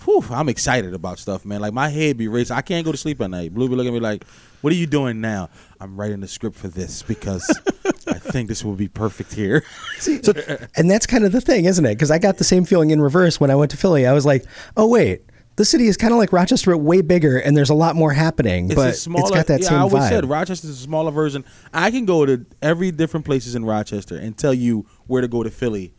whew, 0.03 0.23
I'm 0.31 0.49
excited 0.49 0.95
about 0.95 1.19
stuff, 1.19 1.45
man. 1.45 1.61
Like 1.61 1.71
my 1.71 1.87
head 1.87 2.17
be 2.17 2.27
racing. 2.27 2.57
I 2.57 2.61
can't 2.61 2.83
go 2.83 2.91
to 2.91 2.97
sleep 2.97 3.21
at 3.21 3.29
night. 3.29 3.53
Blue 3.53 3.69
be 3.69 3.75
looking 3.75 3.89
at 3.89 3.93
me 3.93 3.99
like, 3.99 4.25
"What 4.61 4.73
are 4.73 4.75
you 4.75 4.87
doing 4.87 5.21
now?" 5.21 5.49
I'm 5.79 5.95
writing 5.95 6.19
the 6.19 6.27
script 6.27 6.57
for 6.57 6.67
this 6.67 7.03
because 7.03 7.47
I 8.07 8.17
think 8.17 8.49
this 8.49 8.65
will 8.65 8.73
be 8.73 8.87
perfect 8.87 9.33
here. 9.33 9.63
So, 9.99 10.17
And 10.75 10.89
that's 10.89 11.05
kind 11.05 11.25
of 11.25 11.31
the 11.31 11.41
thing, 11.41 11.65
isn't 11.65 11.85
it? 11.85 11.93
Because 11.93 12.09
I 12.09 12.17
got 12.17 12.39
the 12.39 12.43
same 12.43 12.65
feeling 12.65 12.89
in 12.89 13.01
reverse 13.01 13.39
when 13.39 13.51
I 13.51 13.55
went 13.55 13.69
to 13.71 13.77
Philly. 13.77 14.07
I 14.07 14.13
was 14.13 14.25
like, 14.25 14.43
oh 14.75 14.87
wait, 14.87 15.21
the 15.57 15.65
city 15.65 15.87
is 15.87 15.95
kind 15.95 16.11
of 16.11 16.17
like 16.17 16.31
Rochester, 16.33 16.71
but 16.71 16.79
way 16.79 17.01
bigger, 17.01 17.37
and 17.37 17.55
there's 17.55 17.69
a 17.69 17.75
lot 17.75 17.95
more 17.95 18.13
happening. 18.13 18.65
It's 18.65 18.75
but 18.75 18.89
a 18.89 18.93
smaller. 18.93 19.27
it's 19.27 19.31
got 19.31 19.47
that 19.47 19.61
yeah, 19.61 19.69
same 19.69 19.77
I 19.77 19.81
always 19.81 20.03
vibe. 20.03 20.09
said 20.09 20.25
Rochester's 20.29 20.71
a 20.71 20.75
smaller 20.75 21.11
version. 21.11 21.45
I 21.71 21.91
can 21.91 22.05
go 22.05 22.25
to 22.25 22.45
every 22.63 22.91
different 22.91 23.27
places 23.27 23.53
in 23.53 23.65
Rochester 23.65 24.17
and 24.17 24.35
tell 24.35 24.55
you 24.55 24.87
where 25.05 25.21
to 25.21 25.27
go 25.27 25.43
to 25.43 25.51
Philly, 25.51 25.93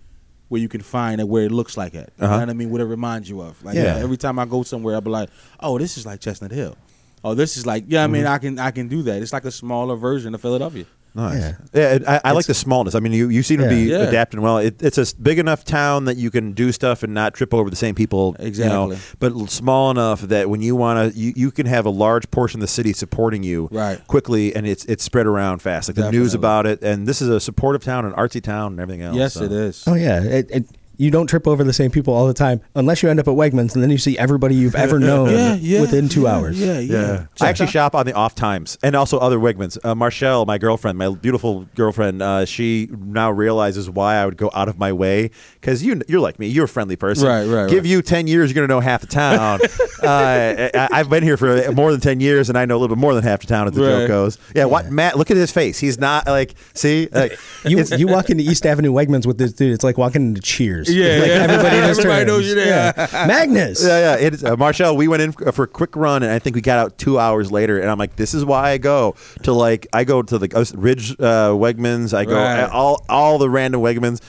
where 0.49 0.61
you 0.61 0.69
can 0.69 0.81
find 0.81 1.21
it 1.21 1.29
where 1.29 1.45
it 1.45 1.53
looks 1.53 1.77
like 1.77 1.95
it. 1.95 2.13
You 2.17 2.23
know 2.23 2.31
uh-huh. 2.31 2.41
what 2.41 2.51
I 2.51 2.53
mean? 2.55 2.71
What 2.71 2.81
it 2.81 2.85
reminds 2.85 3.29
you 3.29 3.41
of. 3.41 3.63
Like 3.63 3.77
Yeah. 3.77 3.97
every 3.97 4.17
time 4.17 4.39
I 4.39 4.45
go 4.45 4.63
somewhere, 4.63 4.95
I'll 4.95 5.01
be 5.01 5.11
like, 5.11 5.31
oh, 5.61 5.79
this 5.79 5.99
is 5.99 6.07
like 6.07 6.21
Chestnut 6.21 6.51
Hill. 6.51 6.77
Oh, 7.25 7.35
this 7.35 7.57
is 7.57 7.67
like 7.67 7.85
yeah. 7.89 8.03
I 8.03 8.05
mm-hmm. 8.07 8.13
mean, 8.13 8.27
I 8.27 8.39
can 8.39 8.59
I 8.59 8.71
can 8.71 8.89
do 8.89 9.03
that. 9.03 9.23
It's 9.23 9.33
like 9.33 9.45
a 9.45 9.51
smaller 9.51 9.97
version 9.97 10.35
of 10.35 10.41
Philadelphia. 10.41 10.87
Nice. 11.15 11.39
Yeah. 11.75 11.99
Yeah, 11.99 12.21
I, 12.25 12.31
I 12.31 12.33
like 12.33 12.47
the 12.47 12.55
smallness. 12.55 12.95
I 12.95 13.01
mean, 13.01 13.13
you, 13.13 13.29
you 13.29 13.43
seem 13.43 13.59
to 13.61 13.69
be 13.69 13.85
Yeah. 13.85 13.99
Yeah. 13.99 14.05
adapting 14.09 14.41
well. 14.41 14.59
It, 14.59 14.81
it's 14.83 14.99
a 14.99 15.07
big 15.21 15.39
enough 15.39 15.65
town 15.65 16.05
that 16.05 16.17
you 16.17 16.31
can 16.31 16.53
do 16.53 16.71
stuff 16.71 17.03
and 17.03 17.13
not 17.13 17.35
trip 17.35 17.53
over 17.53 17.69
the 17.71 17.77
same 17.77 17.95
people. 17.95 18.37
You 18.39 18.45
know, 18.67 18.91
Exactly. 18.91 18.99
but 19.19 19.51
small 19.51 19.91
enough 19.91 20.21
that 20.23 20.49
when 20.49 20.61
you 20.63 20.77
want 20.77 21.13
to, 21.15 21.19
you, 21.19 21.33
you 21.35 21.51
can 21.51 21.67
have 21.67 21.87
a 21.87 21.91
large 21.91 22.31
portion 22.31 22.59
of 22.59 22.63
the 22.63 22.69
city 22.69 22.93
supporting 22.93 23.43
you 23.43 23.69
Right. 23.73 24.05
quickly, 24.07 24.55
and 24.55 24.67
it's 24.67 24.85
it's 24.85 25.03
spread 25.03 25.27
around 25.27 25.61
fast. 25.61 25.89
Like 25.89 25.97
the 25.97 26.11
news 26.13 26.35
about 26.35 26.67
it, 26.67 26.83
and 26.83 27.07
this 27.07 27.21
is 27.21 27.29
a 27.29 27.41
supportive 27.41 27.83
town, 27.83 28.05
an 28.05 28.13
artsy 28.13 28.43
town, 28.43 28.73
and 28.73 28.81
everything 28.81 29.03
else. 29.03 29.17
yes, 29.17 29.35
so. 29.35 29.45
it 29.45 29.53
is. 29.53 29.85
Oh 29.87 29.95
yeah, 29.95 30.23
it, 30.23 30.51
it, 30.51 30.67
you 30.99 31.11
don't 31.11 31.27
trip 31.27 31.47
over 31.47 31.65
the 31.65 31.73
same 31.73 31.91
people 31.91 32.13
all 32.13 32.27
the 32.27 32.35
time 32.35 32.61
unless 32.75 33.03
you 33.03 33.09
end 33.09 33.19
up 33.21 33.29
at 33.29 33.35
Wegmans, 33.35 33.75
and 33.75 33.83
then 33.83 33.91
you 33.91 33.99
see 33.99 34.19
everybody 34.19 34.55
you've 34.55 34.75
ever 34.75 34.99
known 34.99 35.31
yeah, 35.31 35.55
yeah. 35.55 35.81
within 35.81 36.09
two 36.09 36.23
yeah, 36.23 36.35
hours. 36.35 36.61
Yeah, 36.61 36.79
yeah. 36.79 36.99
Yeah, 36.99 37.27
I 37.41 37.49
actually 37.49 37.69
shop 37.69 37.95
on 37.95 38.05
the 38.05 38.13
off 38.13 38.35
times, 38.35 38.77
and 38.83 38.95
also 38.95 39.19
other 39.19 39.39
Wegmans. 39.39 39.79
Uh, 39.85 39.95
Marshall, 39.95 40.45
my 40.45 40.59
girlfriend, 40.59 40.99
my 40.99 41.15
beautiful 41.15 41.67
girlfriend, 41.75 42.21
uh, 42.21 42.45
she 42.45 42.89
now 42.93 43.31
realizes 43.31 43.89
why 43.89 44.17
I 44.17 44.27
would 44.27 44.37
go 44.37 44.51
out 44.53 44.69
of 44.69 44.79
my 44.79 44.93
way 44.93 45.31
because 45.61 45.83
you, 45.83 46.01
you're 46.09 46.21
like 46.21 46.39
me, 46.39 46.49
you're 46.49 46.65
a 46.65 46.69
friendly 46.69 46.97
person. 46.97 47.29
Right, 47.29 47.45
right, 47.47 47.71
Give 47.71 47.85
right. 47.85 47.91
you 47.91 48.03
ten 48.03 48.27
years, 48.27 48.51
you're 48.51 48.67
gonna 48.67 48.75
know 48.75 48.81
half 48.81 49.01
the 49.01 49.07
town. 49.07 49.61
uh, 50.03 50.71
I, 50.75 50.89
I've 50.91 51.09
been 51.09 51.23
here 51.23 51.37
for 51.37 51.73
more 51.73 51.93
than 51.93 52.01
ten 52.01 52.21
years, 52.21 52.49
and 52.49 52.59
I 52.59 52.65
know 52.65 52.77
a 52.77 52.81
little 52.81 52.97
bit 52.97 53.01
more 53.01 53.15
than 53.15 53.23
half 53.23 53.41
the 53.41 53.47
town, 53.47 53.69
as 53.69 53.75
the 53.75 53.83
joke 53.83 53.99
Right. 53.99 54.09
goes. 54.09 54.39
Yeah, 54.55 54.67
what 54.67 54.91
Matt? 54.91 55.17
Look 55.17 55.31
at 55.31 55.37
his 55.37 55.51
face. 55.51 55.79
He's 55.79 55.99
not 55.99 56.27
like, 56.27 56.55
see, 56.75 57.09
like, 57.13 57.39
You 57.65 57.85
you 57.97 58.07
walk 58.07 58.31
into 58.31 58.43
East 58.43 58.67
Avenue 58.67 58.93
Wegmans 58.93 59.27
with 59.27 59.39
this 59.39 59.53
dude. 59.53 59.73
It's 59.73 59.85
like 59.85 59.99
walking 59.99 60.23
into 60.23 60.41
Cheers. 60.41 60.88
Yeah, 60.89 61.19
like 61.19 61.29
yeah. 61.29 61.35
everybody, 61.35 61.77
just 61.87 62.01
Everybody 62.01 62.21
turns. 62.21 62.27
knows 62.27 62.47
you're 62.47 62.55
there. 62.57 62.95
Yeah. 62.97 63.27
Magnus. 63.27 63.85
Yeah, 63.85 64.17
yeah. 64.17 64.27
It 64.27 64.35
is, 64.35 64.45
uh, 64.45 64.57
Marshall, 64.57 64.97
we 64.97 65.09
went 65.09 65.23
in 65.23 65.33
for 65.33 65.65
a 65.65 65.67
quick 65.69 65.95
run, 65.97 66.23
and 66.23 66.33
I 66.33 66.39
think 66.39 66.57
we 66.57 66.63
got 66.63 66.79
out 66.79 66.99
two 66.99 67.19
hours 67.19 67.51
later. 67.53 67.79
And 67.79 67.91
I'm 67.91 67.99
like, 67.99 68.17
this 68.17 68.35
is 68.35 68.45
why 68.45 68.71
I 68.71 68.79
go 68.79 69.15
to 69.43 69.53
like 69.53 69.87
I 69.93 70.05
go 70.05 70.23
to 70.23 70.39
the 70.39 70.55
uh, 70.57 70.65
Ridge 70.79 71.13
uh, 71.13 71.51
Wegmans. 71.53 72.15
I 72.15 72.25
go 72.25 72.35
Right. 72.35 72.63
all 72.71 73.05
all 73.09 73.39
the 73.39 73.49
random 73.51 73.81
Wegmans. 73.81 74.21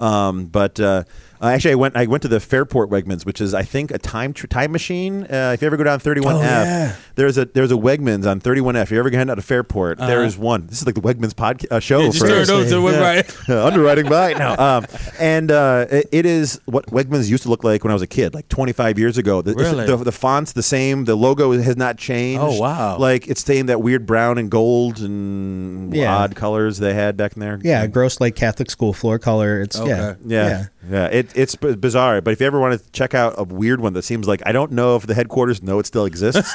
Um, 0.00 0.46
but 0.46 0.78
uh, 0.78 1.04
uh, 1.40 1.46
actually, 1.46 1.72
I 1.72 1.76
went 1.76 1.96
I 1.96 2.06
went 2.06 2.22
to 2.22 2.28
the 2.28 2.40
Fairport 2.40 2.90
Wegmans, 2.90 3.24
which 3.26 3.40
is 3.40 3.54
I 3.54 3.62
think 3.62 3.90
a 3.90 3.98
time 3.98 4.32
tr- 4.32 4.46
time 4.46 4.72
machine. 4.72 5.24
Uh, 5.24 5.52
if 5.54 5.62
you 5.62 5.66
ever 5.66 5.76
go 5.76 5.84
down 5.84 6.00
31F, 6.00 6.24
Oh, 6.26 6.40
yeah. 6.40 6.96
there's 7.14 7.38
a 7.38 7.44
there's 7.46 7.70
a 7.72 7.76
Wegmans 7.76 8.26
on 8.30 8.40
31F. 8.40 8.82
If 8.84 8.90
you 8.92 8.98
ever 8.98 9.10
head 9.10 9.30
out 9.30 9.36
to 9.36 9.42
Fairport, 9.42 9.98
there 9.98 10.24
is 10.24 10.36
one. 10.38 10.66
This 10.66 10.80
is 10.80 10.86
like 10.86 10.94
the 10.94 11.00
Wegmans 11.00 11.32
podcast 11.34 11.70
uh, 11.72 11.80
show. 11.80 11.98
Uh-huh. 11.98 12.04
Yeah, 12.26 12.44
just 12.44 12.50
for 12.50 12.64
to 12.68 12.80
one 12.82 12.94
yeah. 12.94 13.00
right. 13.00 13.48
Underwriting 13.50 14.08
by 14.08 14.32
now. 14.34 14.56
Um, 14.68 14.86
and 15.18 15.50
uh, 15.50 15.86
it, 15.90 16.08
it 16.12 16.26
is 16.26 16.60
what 16.66 16.86
Wegmans 16.86 17.30
used 17.30 17.44
to 17.44 17.48
look 17.48 17.64
like 17.64 17.84
when 17.84 17.90
I 17.90 17.94
was 17.94 18.02
a 18.02 18.06
kid, 18.06 18.34
like 18.34 18.48
25 18.48 18.98
years 18.98 19.16
ago. 19.16 19.40
The, 19.40 19.54
Really? 19.54 19.86
the, 19.86 19.96
the 19.96 20.12
font's 20.12 20.52
the 20.52 20.62
same. 20.62 21.04
The 21.04 21.14
logo 21.14 21.52
has 21.52 21.76
not 21.76 21.96
changed. 21.96 22.42
Oh, 22.42 22.58
wow. 22.60 22.98
Like 22.98 23.28
it's 23.28 23.40
staying 23.40 23.66
that 23.66 23.80
weird 23.80 24.04
brown 24.04 24.36
and 24.36 24.50
gold 24.50 24.98
and 25.00 25.94
Yeah. 25.94 26.14
odd 26.16 26.34
colors 26.36 26.78
they 26.78 26.92
had 26.94 27.16
back 27.16 27.34
in 27.34 27.40
there. 27.40 27.58
Yeah, 27.62 27.86
Gross 27.86 28.20
like 28.20 28.34
Catholic 28.36 28.70
School 28.70 28.92
floor 28.92 29.18
color. 29.18 29.60
It's 29.62 29.78
yeah, 29.78 29.82
Okay. 30.10 30.18
Yeah, 30.26 30.66
yeah, 30.90 31.06
It, 31.06 31.27
it's 31.34 31.54
bizarre. 31.56 32.20
But 32.20 32.32
if 32.32 32.40
you 32.40 32.46
ever 32.46 32.60
want 32.60 32.80
to 32.80 32.90
check 32.92 33.14
out 33.14 33.34
a 33.38 33.44
weird 33.44 33.80
one 33.80 33.92
that 33.94 34.02
seems 34.02 34.26
like 34.28 34.42
I 34.46 34.52
don't 34.52 34.72
know 34.72 34.96
if 34.96 35.06
the 35.06 35.14
headquarters 35.14 35.62
know 35.62 35.78
it 35.78 35.86
still 35.86 36.04
exists. 36.04 36.52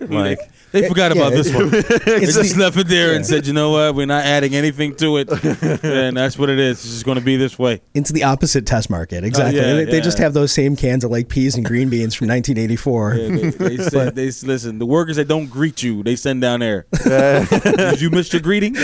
like, 0.00 0.38
They 0.70 0.86
forgot 0.86 1.14
Yeah, 1.16 1.22
about 1.22 1.32
this 1.32 1.54
one. 1.54 1.70
they 1.70 2.26
just 2.26 2.56
left 2.58 2.76
it 2.76 2.88
there 2.88 3.14
and 3.14 3.24
said, 3.24 3.46
"You 3.46 3.54
know 3.54 3.70
what? 3.70 3.94
We're 3.94 4.04
not 4.06 4.24
adding 4.24 4.54
anything 4.54 4.94
to 4.96 5.16
it, 5.16 5.30
and 5.82 6.14
that's 6.14 6.38
what 6.38 6.50
it 6.50 6.58
is. 6.58 6.78
It's 6.84 6.92
just 6.92 7.04
going 7.06 7.18
to 7.18 7.24
be 7.24 7.36
this 7.36 7.58
way." 7.58 7.80
Into 7.94 8.12
the 8.12 8.24
opposite 8.24 8.66
test 8.66 8.90
market, 8.90 9.24
exactly. 9.24 9.60
Oh, 9.60 9.66
yeah, 9.66 9.72
they, 9.74 9.84
they 9.86 10.00
just 10.02 10.18
have 10.18 10.34
those 10.34 10.52
same 10.52 10.76
cans 10.76 11.04
of 11.04 11.10
like 11.10 11.28
peas 11.30 11.54
and 11.54 11.64
green 11.64 11.88
beans 11.88 12.14
from 12.14 12.28
1984. 12.28 13.14
Yeah, 13.14 13.28
they, 13.28 13.50
they 13.50 13.76
said, 13.82 14.14
they 14.14 14.26
listen. 14.26 14.78
The 14.78 14.84
workers 14.84 15.16
that 15.16 15.26
don't 15.26 15.46
greet 15.46 15.82
you, 15.82 16.02
they 16.02 16.16
send 16.16 16.42
down 16.42 16.60
there. 16.60 16.84
Did 17.02 18.02
you 18.02 18.10
miss 18.10 18.30
your 18.32 18.42
greeting? 18.42 18.76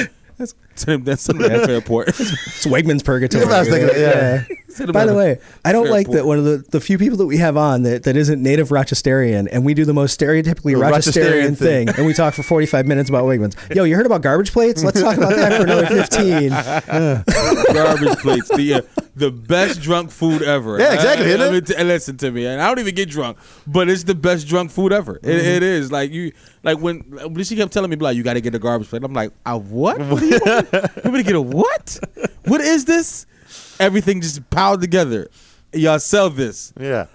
Send 0.77 1.05
them, 1.05 1.17
send 1.17 1.41
them 1.41 1.51
to 1.51 1.67
Fairport. 1.67 2.09
It's 2.55 2.67
Wegmans 2.67 3.05
Purgatory. 3.05 3.45
I 3.45 3.61
was 3.61 3.69
thinking, 3.69 3.97
yeah. 3.97 4.45
Yeah. 4.49 4.87
By 4.87 5.07
the 5.07 5.15
way, 5.15 5.39
I 5.65 5.73
don't 5.73 5.89
like 5.89 6.09
that 6.11 6.27
one 6.27 6.39
of 6.39 6.45
the, 6.45 6.65
the 6.71 6.81
few 6.81 6.99
people 6.99 7.17
that 7.19 7.27
we 7.27 7.37
have 7.37 7.57
on 7.57 7.83
that, 7.83 8.05
that 8.05 8.17
isn't 8.17 8.43
native 8.43 8.71
Rochesterian, 8.71 9.49
and 9.53 9.65
we 9.65 9.75
do 9.75 9.85
the 9.85 9.95
most 9.95 10.19
stereotypically 10.19 10.73
The 10.73 10.81
Rochesterian, 10.81 11.53
Rochesterian 11.53 11.57
thing, 11.59 11.87
thing. 11.87 11.97
and 11.97 12.07
we 12.07 12.13
talk 12.13 12.35
for 12.35 12.43
45 12.43 12.87
minutes 12.87 13.09
about 13.09 13.25
Wegmans. 13.25 13.75
Yo, 13.75 13.85
you 13.85 13.95
heard 13.95 14.07
about 14.07 14.23
garbage 14.23 14.53
plates? 14.53 14.83
Let's 14.83 15.01
talk 15.01 15.17
about 15.17 15.37
that 15.37 15.57
for 15.57 15.63
another 15.63 15.87
15. 15.87 16.49
garbage 17.75 18.19
plates. 18.19 18.49
The 18.49 18.75
uh, 18.75 19.03
the 19.17 19.31
best 19.31 19.81
drunk 19.81 20.11
food 20.11 20.43
ever. 20.43 20.79
Yeah, 20.79 20.95
exactly, 20.95 21.27
I, 21.27 21.29
isn't 21.31 21.41
I 21.41 21.51
mean, 21.51 21.65
t- 21.65 21.85
listen 21.85 22.17
to 22.19 22.31
me, 22.31 22.47
and 22.47 22.61
I 22.61 22.67
don't 22.67 22.81
even 22.81 22.95
get 22.95 23.09
drunk, 23.09 23.39
but 23.67 23.89
it's 23.89 24.05
the 24.05 24.15
best 24.15 24.49
drunk 24.49 24.73
food 24.73 24.93
ever. 24.93 25.15
Mm-hmm. 25.15 25.29
it 25.31 25.63
is 25.63 25.93
like 25.93 26.11
you 26.11 26.33
like 26.65 26.79
when 26.79 27.01
when 27.01 27.45
she 27.45 27.55
kept 27.55 27.73
telling 27.73 27.91
me 27.91 27.97
like 27.97 28.17
you 28.17 28.23
got 28.23 28.35
to 28.35 28.41
get 28.41 28.55
a 28.55 28.59
garbage 28.59 28.89
plate. 28.89 29.05
I'm 29.05 29.13
like, 29.13 29.33
a 29.47 29.57
what? 29.57 29.99
What 30.05 30.64
you 31.05 31.11
to 31.11 31.23
get 31.23 31.35
a 31.37 31.41
what? 31.41 31.99
What 32.47 32.61
is 32.61 32.85
this? 32.85 33.27
Everything 33.81 34.21
just 34.21 34.49
piled 34.51 34.81
together. 34.81 35.29
Y'all 35.73 35.99
sell 35.99 36.31
this. 36.31 36.73
yeah. 36.79 37.07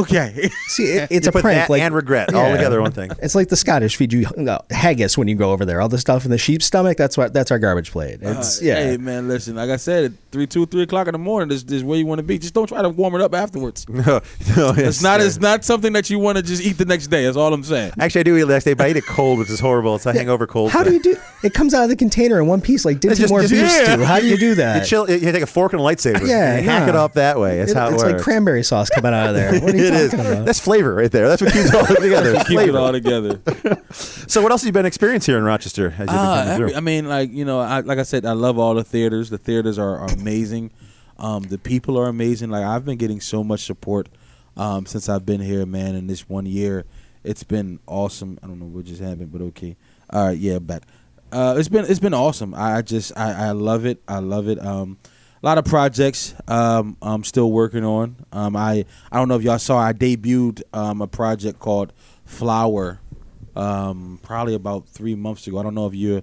Okay. 0.00 0.50
See, 0.68 0.84
it, 0.84 1.08
it's 1.10 1.26
You 1.26 1.30
a 1.30 1.32
put 1.32 1.42
prank. 1.42 1.58
that 1.58 1.70
like, 1.70 1.82
and 1.82 1.94
regret 1.94 2.34
all 2.34 2.52
together 2.52 2.80
one 2.82 2.92
thing. 2.92 3.10
It's 3.22 3.34
like 3.34 3.48
the 3.48 3.56
Scottish 3.56 3.96
feed 3.96 4.12
you 4.12 4.26
uh, 4.26 4.58
haggis 4.70 5.16
when 5.18 5.28
you 5.28 5.34
go 5.34 5.52
over 5.52 5.64
there. 5.64 5.80
All 5.80 5.88
the 5.88 5.98
stuff 5.98 6.24
in 6.24 6.30
the 6.30 6.38
sheep's 6.38 6.66
stomach. 6.66 6.96
That's 6.96 7.16
what. 7.16 7.32
That's 7.32 7.50
our 7.50 7.58
garbage 7.58 7.90
plate. 7.90 8.18
It's 8.22 8.60
yeah. 8.62 8.74
Uh, 8.74 8.76
Hey 8.86 8.96
man, 8.98 9.28
listen. 9.28 9.56
Like 9.56 9.70
I 9.70 9.76
said, 9.76 10.04
at 10.04 10.12
three, 10.30 10.46
two, 10.46 10.66
three 10.66 10.82
o'clock 10.82 11.08
in 11.08 11.12
the 11.12 11.18
morning. 11.18 11.48
This, 11.48 11.62
this 11.62 11.76
is 11.78 11.84
where 11.84 11.98
you 11.98 12.06
want 12.06 12.18
to 12.18 12.22
be. 12.22 12.38
Just 12.38 12.54
don't 12.54 12.66
try 12.68 12.82
to 12.82 12.88
warm 12.88 13.14
it 13.14 13.20
up 13.20 13.34
afterwards. 13.34 13.86
No, 13.96 14.20
no, 14.56 14.74
It's 14.76 15.02
not. 15.02 15.20
It's 15.20 15.40
not 15.40 15.64
something 15.64 15.92
that 15.94 16.10
you 16.10 16.18
want 16.18 16.36
to 16.36 16.42
just 16.42 16.62
eat 16.62 16.74
the 16.78 16.84
next 16.84 17.06
day. 17.08 17.24
That's 17.24 17.36
all 17.36 17.52
I'm 17.52 17.64
saying. 17.64 17.92
Actually, 17.98 18.20
I 18.20 18.22
do 18.24 18.36
eat 18.36 18.42
the 18.42 18.52
next 18.52 18.64
day, 18.64 18.74
but 18.74 18.86
I 18.86 18.90
eat 18.90 18.96
it 18.96 19.06
cold, 19.06 19.38
which 19.38 19.50
is 19.50 19.58
horrible. 19.58 19.96
It's 19.96 20.06
a 20.06 20.12
hangover 20.12 20.46
cold. 20.46 20.70
How 20.70 20.82
do 20.84 20.92
you 20.92 21.00
do? 21.02 21.16
It 21.42 21.54
comes 21.54 21.72
out 21.74 21.82
of 21.84 21.88
the 21.88 21.96
container 21.96 22.38
in 22.38 22.46
one 22.46 22.60
piece, 22.60 22.84
like 22.84 22.98
Dinty 23.00 23.16
just- 23.16 23.30
Moore 23.30 23.40
just- 23.40 23.52
beef 23.52 23.62
yeah. 23.62 23.94
stew. 23.94 24.04
How 24.04 24.20
do 24.20 24.26
you 24.26 24.36
do 24.36 24.48
You, 24.48 24.54
that? 24.56 24.86
chill, 24.86 25.10
you 25.10 25.18
take 25.32 25.42
a 25.42 25.46
fork 25.46 25.72
and 25.72 25.80
a 25.80 25.84
lightsaber. 25.84 26.26
Yeah, 26.26 26.54
and 26.56 26.64
you 26.64 26.70
hack 26.70 26.88
it 26.88 26.94
up 26.94 27.14
that 27.14 27.38
way. 27.40 27.58
That's 27.58 27.72
It- 27.72 27.76
how 27.76 27.88
it 27.88 27.94
it's 27.94 28.02
works. 28.04 28.12
like 28.14 28.22
cranberry 28.22 28.62
sauce 28.62 28.90
coming 28.90 29.12
out 29.14 29.30
of 29.30 29.34
there. 29.34 29.52
What 29.92 30.00
are 30.00 30.04
you 30.04 30.10
It 30.10 30.38
is. 30.38 30.44
That's 30.44 30.60
flavor 30.60 30.94
right 30.94 31.10
there. 31.10 31.28
That's 31.28 31.42
what 31.42 31.52
keeps 31.52 31.68
it 31.68 31.74
all 31.74 31.86
together. 32.02 32.44
Keep 32.44 32.58
it 32.60 32.74
all 32.74 32.92
together. 32.92 33.40
So, 34.28 34.42
what 34.42 34.50
else 34.50 34.62
have 34.62 34.66
you 34.66 34.72
been 34.72 34.86
experiencing 34.86 35.32
here 35.32 35.38
in 35.38 35.44
Rochester? 35.44 35.86
As 35.86 35.98
you've 36.00 36.08
been 36.08 36.74
Uh? 36.74 36.76
I 36.76 36.80
mean, 36.80 37.08
like 37.08 37.30
you 37.32 37.44
know, 37.44 37.60
I, 37.60 37.80
like 37.80 37.98
I 37.98 38.02
said, 38.02 38.26
I 38.26 38.32
love 38.32 38.58
all 38.58 38.74
the 38.74 38.82
theaters. 38.82 39.30
The 39.30 39.38
theaters 39.38 39.78
are, 39.78 39.98
are 39.98 40.10
amazing. 40.12 40.72
Um, 41.18 41.44
the 41.44 41.58
people 41.58 41.96
are 41.96 42.08
amazing. 42.08 42.50
Like 42.50 42.64
I've 42.64 42.84
been 42.84 42.98
getting 42.98 43.20
so 43.20 43.44
much 43.44 43.64
support 43.64 44.08
um, 44.56 44.84
since 44.84 45.08
I've 45.08 45.24
been 45.24 45.40
here, 45.40 45.64
man. 45.64 45.94
In 45.94 46.08
this 46.08 46.28
one 46.28 46.44
year, 46.44 46.84
it's 47.22 47.44
been 47.44 47.78
awesome. 47.86 48.38
I 48.42 48.48
don't 48.48 48.58
know 48.58 48.66
what 48.66 48.84
just 48.84 49.00
happened, 49.00 49.32
but 49.32 49.40
okay. 49.42 49.76
All 50.10 50.26
right, 50.26 50.36
yeah, 50.36 50.58
back. 50.58 50.82
Uh, 51.32 51.54
it's 51.56 51.68
been 51.68 51.84
it's 51.84 52.00
been 52.00 52.14
awesome. 52.14 52.54
I, 52.54 52.78
I 52.78 52.82
just 52.82 53.16
I, 53.16 53.48
I 53.48 53.50
love 53.52 53.86
it. 53.86 54.02
I 54.08 54.18
love 54.18 54.48
it. 54.48 54.58
Um, 54.64 54.98
a 55.42 55.46
lot 55.46 55.58
of 55.58 55.64
projects 55.64 56.34
um, 56.48 56.96
I'm 57.02 57.24
still 57.24 57.50
working 57.52 57.84
on. 57.84 58.16
Um, 58.32 58.56
I 58.56 58.84
I 59.10 59.18
don't 59.18 59.28
know 59.28 59.36
if 59.36 59.42
y'all 59.42 59.58
saw. 59.58 59.78
I 59.78 59.92
debuted 59.92 60.62
um, 60.72 61.02
a 61.02 61.06
project 61.06 61.58
called 61.58 61.92
Flower 62.24 63.00
um, 63.56 64.20
probably 64.22 64.54
about 64.54 64.88
three 64.88 65.14
months 65.14 65.46
ago. 65.46 65.58
I 65.58 65.62
don't 65.62 65.74
know 65.74 65.86
if 65.86 65.94
you 65.94 66.22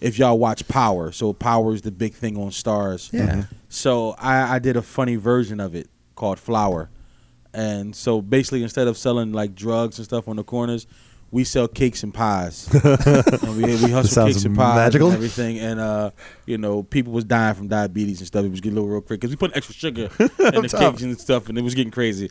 if 0.00 0.18
y'all 0.18 0.38
watch 0.38 0.66
Power. 0.68 1.12
So 1.12 1.32
Power 1.32 1.74
is 1.74 1.82
the 1.82 1.90
big 1.90 2.14
thing 2.14 2.36
on 2.36 2.50
Starz. 2.50 3.12
Yeah. 3.12 3.44
So 3.68 4.14
I, 4.18 4.56
I 4.56 4.58
did 4.58 4.76
a 4.76 4.82
funny 4.82 5.16
version 5.16 5.60
of 5.60 5.74
it 5.74 5.88
called 6.14 6.38
Flower, 6.38 6.88
and 7.52 7.94
so 7.94 8.22
basically 8.22 8.62
instead 8.62 8.88
of 8.88 8.96
selling 8.96 9.32
like 9.32 9.54
drugs 9.54 9.98
and 9.98 10.04
stuff 10.04 10.28
on 10.28 10.36
the 10.36 10.44
corners, 10.44 10.86
we 11.30 11.44
sell 11.44 11.68
cakes 11.68 12.02
and 12.02 12.12
pies. 12.12 12.68
and 12.84 13.56
we, 13.56 13.64
we 13.64 13.90
hustle 13.90 14.26
cakes 14.26 14.44
and 14.44 14.56
pies 14.56 14.76
magical. 14.76 15.08
and 15.08 15.16
everything. 15.16 15.58
And 15.58 15.78
uh, 15.78 16.10
you 16.46 16.58
know, 16.58 16.82
people 16.82 17.12
was 17.12 17.24
dying 17.24 17.54
from 17.54 17.68
diabetes 17.68 18.18
and 18.20 18.26
stuff. 18.26 18.44
It 18.44 18.50
was 18.50 18.60
getting 18.60 18.78
a 18.78 18.80
little 18.80 18.90
real 18.90 19.02
quick 19.02 19.20
because 19.20 19.30
we 19.30 19.36
put 19.36 19.56
extra 19.56 19.74
sugar 19.74 20.02
in 20.20 20.28
the 20.28 20.68
Tough. 20.70 20.80
cakes 20.80 21.02
and 21.02 21.20
stuff, 21.20 21.48
and 21.48 21.58
it 21.58 21.62
was 21.62 21.74
getting 21.74 21.90
crazy. 21.90 22.30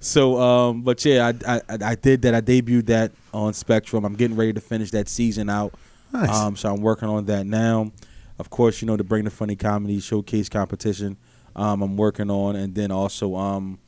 So, 0.00 0.40
um, 0.40 0.82
but 0.82 1.04
yeah, 1.04 1.32
I, 1.46 1.56
I 1.56 1.78
I 1.82 1.94
did 1.94 2.22
that. 2.22 2.34
I 2.34 2.40
debuted 2.40 2.86
that 2.86 3.12
on 3.34 3.52
Spectrum. 3.52 4.04
I'm 4.04 4.14
getting 4.14 4.36
ready 4.36 4.54
to 4.54 4.60
finish 4.60 4.90
that 4.92 5.08
season 5.08 5.50
out. 5.50 5.74
Nice. 6.12 6.34
Um, 6.34 6.56
so 6.56 6.72
I'm 6.72 6.80
working 6.80 7.08
on 7.08 7.26
that 7.26 7.46
now. 7.46 7.92
Of 8.38 8.50
course, 8.50 8.80
you 8.80 8.86
know, 8.86 8.96
to 8.96 9.04
bring 9.04 9.24
the 9.24 9.30
funny 9.30 9.56
comedy 9.56 10.00
showcase 10.00 10.48
competition. 10.48 11.16
Um, 11.54 11.82
I'm 11.82 11.96
working 11.96 12.30
on, 12.30 12.54
and 12.54 12.74
then 12.74 12.92
also, 12.92 13.34
um, 13.34 13.80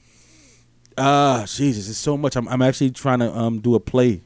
uh, 0.99 1.47
Jesus, 1.47 1.89
it's 1.89 1.99
so 1.99 2.17
much. 2.17 2.35
I'm, 2.37 2.49
I'm 2.49 2.61
actually 2.61 2.91
trying 2.91 3.21
to 3.21 3.35
um 3.35 3.61
do 3.61 3.75
a 3.75 3.81
play 3.81 4.23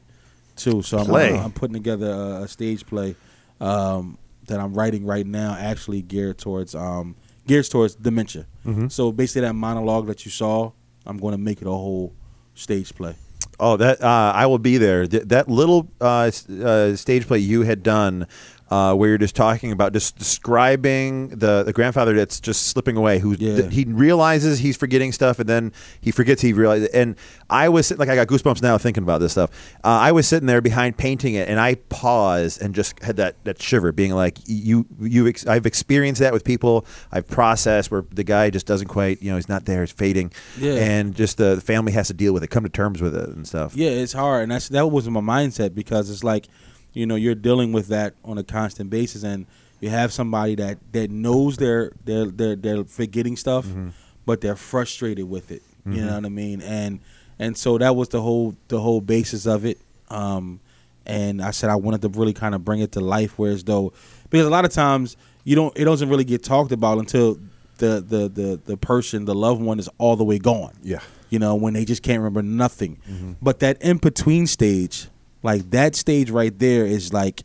too. 0.55 0.81
So 0.81 0.99
I'm, 0.99 1.05
Play? 1.05 1.37
I'm 1.37 1.51
putting 1.51 1.73
together 1.73 2.09
a, 2.09 2.43
a 2.43 2.47
stage 2.47 2.85
play 2.85 3.15
um, 3.59 4.17
that 4.47 4.59
I'm 4.59 4.73
writing 4.73 5.05
right 5.05 5.25
now, 5.25 5.55
actually 5.59 6.01
geared 6.01 6.37
towards 6.37 6.75
um 6.75 7.15
geared 7.47 7.69
towards 7.69 7.95
dementia. 7.95 8.45
Mm-hmm. 8.65 8.87
So 8.87 9.11
basically, 9.11 9.41
that 9.41 9.53
monologue 9.53 10.07
that 10.07 10.25
you 10.25 10.31
saw, 10.31 10.71
I'm 11.05 11.17
going 11.17 11.33
to 11.33 11.37
make 11.37 11.61
it 11.61 11.67
a 11.67 11.71
whole 11.71 12.13
stage 12.55 12.93
play. 12.95 13.15
Oh, 13.59 13.77
that 13.77 14.01
uh, 14.03 14.33
I 14.35 14.47
will 14.47 14.59
be 14.59 14.77
there. 14.77 15.07
Th- 15.07 15.23
that 15.23 15.47
little 15.47 15.87
uh, 16.01 16.31
uh, 16.61 16.95
stage 16.95 17.25
play 17.27 17.39
you 17.39 17.61
had 17.61 17.83
done, 17.83 18.27
uh, 18.71 18.95
where 18.95 19.09
you're 19.09 19.17
just 19.17 19.35
talking 19.35 19.71
about 19.71 19.93
just 19.93 20.17
describing 20.17 21.29
the, 21.29 21.63
the 21.63 21.73
grandfather 21.73 22.13
that's 22.13 22.39
just 22.39 22.67
slipping 22.67 22.97
away, 22.97 23.19
who 23.19 23.35
Yeah. 23.37 23.61
th- 23.61 23.73
he 23.73 23.85
realizes 23.85 24.59
he's 24.59 24.77
forgetting 24.77 25.11
stuff, 25.11 25.37
and 25.39 25.47
then 25.49 25.71
he 26.01 26.11
forgets 26.11 26.41
he 26.41 26.53
realizes. 26.53 26.87
And 26.89 27.15
I 27.49 27.69
was 27.69 27.87
sit- 27.87 27.99
like, 27.99 28.09
I 28.09 28.15
got 28.15 28.27
goosebumps 28.27 28.61
now 28.61 28.77
thinking 28.77 29.03
about 29.03 29.19
this 29.19 29.33
stuff. 29.33 29.49
Uh, 29.83 29.87
I 29.89 30.11
was 30.11 30.27
sitting 30.27 30.47
there 30.47 30.61
behind 30.61 30.97
painting 30.97 31.33
it, 31.35 31.47
and 31.49 31.59
I 31.59 31.75
paused 31.89 32.61
and 32.61 32.73
just 32.73 33.01
had 33.03 33.17
that, 33.17 33.35
that 33.43 33.61
shiver, 33.61 33.91
being 33.91 34.11
like, 34.13 34.39
you 34.45 34.85
you 34.99 35.27
ex- 35.27 35.45
I've 35.45 35.65
experienced 35.65 36.21
that 36.21 36.33
with 36.33 36.43
people. 36.43 36.85
I've 37.11 37.27
processed 37.27 37.91
where 37.91 38.03
the 38.11 38.23
guy 38.23 38.49
just 38.49 38.65
doesn't 38.65 38.87
quite, 38.87 39.21
you 39.21 39.29
know, 39.29 39.35
he's 39.35 39.49
not 39.49 39.65
there, 39.65 39.81
he's 39.81 39.91
fading, 39.91 40.31
Yeah. 40.57 40.73
and 40.75 41.13
just 41.15 41.37
the, 41.37 41.55
the 41.55 41.61
family 41.61 41.91
has 41.91 42.07
to 42.07 42.13
deal 42.13 42.33
with 42.33 42.43
it, 42.43 42.47
come 42.49 42.63
to 42.63 42.69
terms 42.69 43.01
with 43.01 43.15
it, 43.15 43.29
and 43.29 43.47
stuff. 43.47 43.75
Yeah, 43.75 43.89
it's 43.89 44.13
hard, 44.13 44.43
and 44.43 44.51
that's 44.51 44.69
that 44.69 44.87
was 44.87 45.09
my 45.09 45.21
mindset 45.21 45.75
because 45.75 46.09
it's 46.09 46.23
like, 46.23 46.47
you 46.95 47.05
know, 47.05 47.15
you're 47.15 47.35
dealing 47.35 47.71
with 47.71 47.89
that 47.89 48.15
on 48.23 48.39
a 48.39 48.43
constant 48.43 48.89
basis, 48.89 49.23
and 49.23 49.45
you 49.81 49.89
have 49.89 50.11
somebody 50.11 50.55
that 50.55 50.79
that 50.93 51.11
knows 51.11 51.57
they're 51.57 51.91
they're 52.03 52.25
they're, 52.25 52.55
they're 52.55 52.83
forgetting 52.85 53.35
stuff, 53.35 53.65
mm-hmm. 53.67 53.89
but 54.25 54.41
they're 54.41 54.55
frustrated 54.55 55.29
with 55.29 55.51
it. 55.51 55.61
You 55.85 56.01
know 56.01 56.07
mm-hmm. 56.07 56.15
what 56.15 56.25
I 56.25 56.29
mean? 56.29 56.61
And 56.61 56.99
and 57.37 57.55
so 57.55 57.77
that 57.77 57.95
was 57.95 58.09
the 58.09 58.21
whole 58.21 58.55
the 58.69 58.79
whole 58.79 59.01
basis 59.01 59.45
of 59.45 59.65
it. 59.65 59.77
Um, 60.09 60.59
and 61.05 61.41
I 61.41 61.51
said 61.51 61.69
I 61.69 61.75
wanted 61.75 62.01
to 62.01 62.09
really 62.09 62.33
kind 62.33 62.55
of 62.55 62.65
bring 62.65 62.79
it 62.79 62.93
to 62.93 63.01
life, 63.01 63.37
whereas 63.37 63.63
though 63.63 63.93
because 64.31 64.47
a 64.47 64.49
lot 64.49 64.65
of 64.65 64.71
times 64.71 65.15
you 65.43 65.55
don't 65.55 65.77
it 65.77 65.83
doesn't 65.83 66.09
really 66.09 66.23
get 66.23 66.43
talked 66.43 66.71
about 66.71 66.97
until 66.97 67.37
the 67.77 68.01
the 68.01 68.29
the 68.29 68.59
the 68.65 68.77
person 68.77 69.25
the 69.25 69.35
loved 69.35 69.61
one 69.61 69.77
is 69.79 69.89
all 69.97 70.15
the 70.15 70.23
way 70.23 70.39
gone 70.39 70.73
Yeah. 70.81 70.99
you 71.29 71.39
know, 71.39 71.55
when 71.55 71.73
they 71.73 71.85
just 71.85 72.01
can't 72.01 72.19
remember 72.19 72.41
nothing. 72.41 72.97
Mm-hmm. 73.07 73.33
But 73.41 73.59
that 73.59 73.81
in 73.81 73.97
between 73.97 74.47
stage, 74.47 75.07
like 75.45 75.69
that 75.71 75.95
stage 75.95 76.29
right 76.29 76.57
there 76.57 76.85
is 76.85 77.13
like 77.13 77.43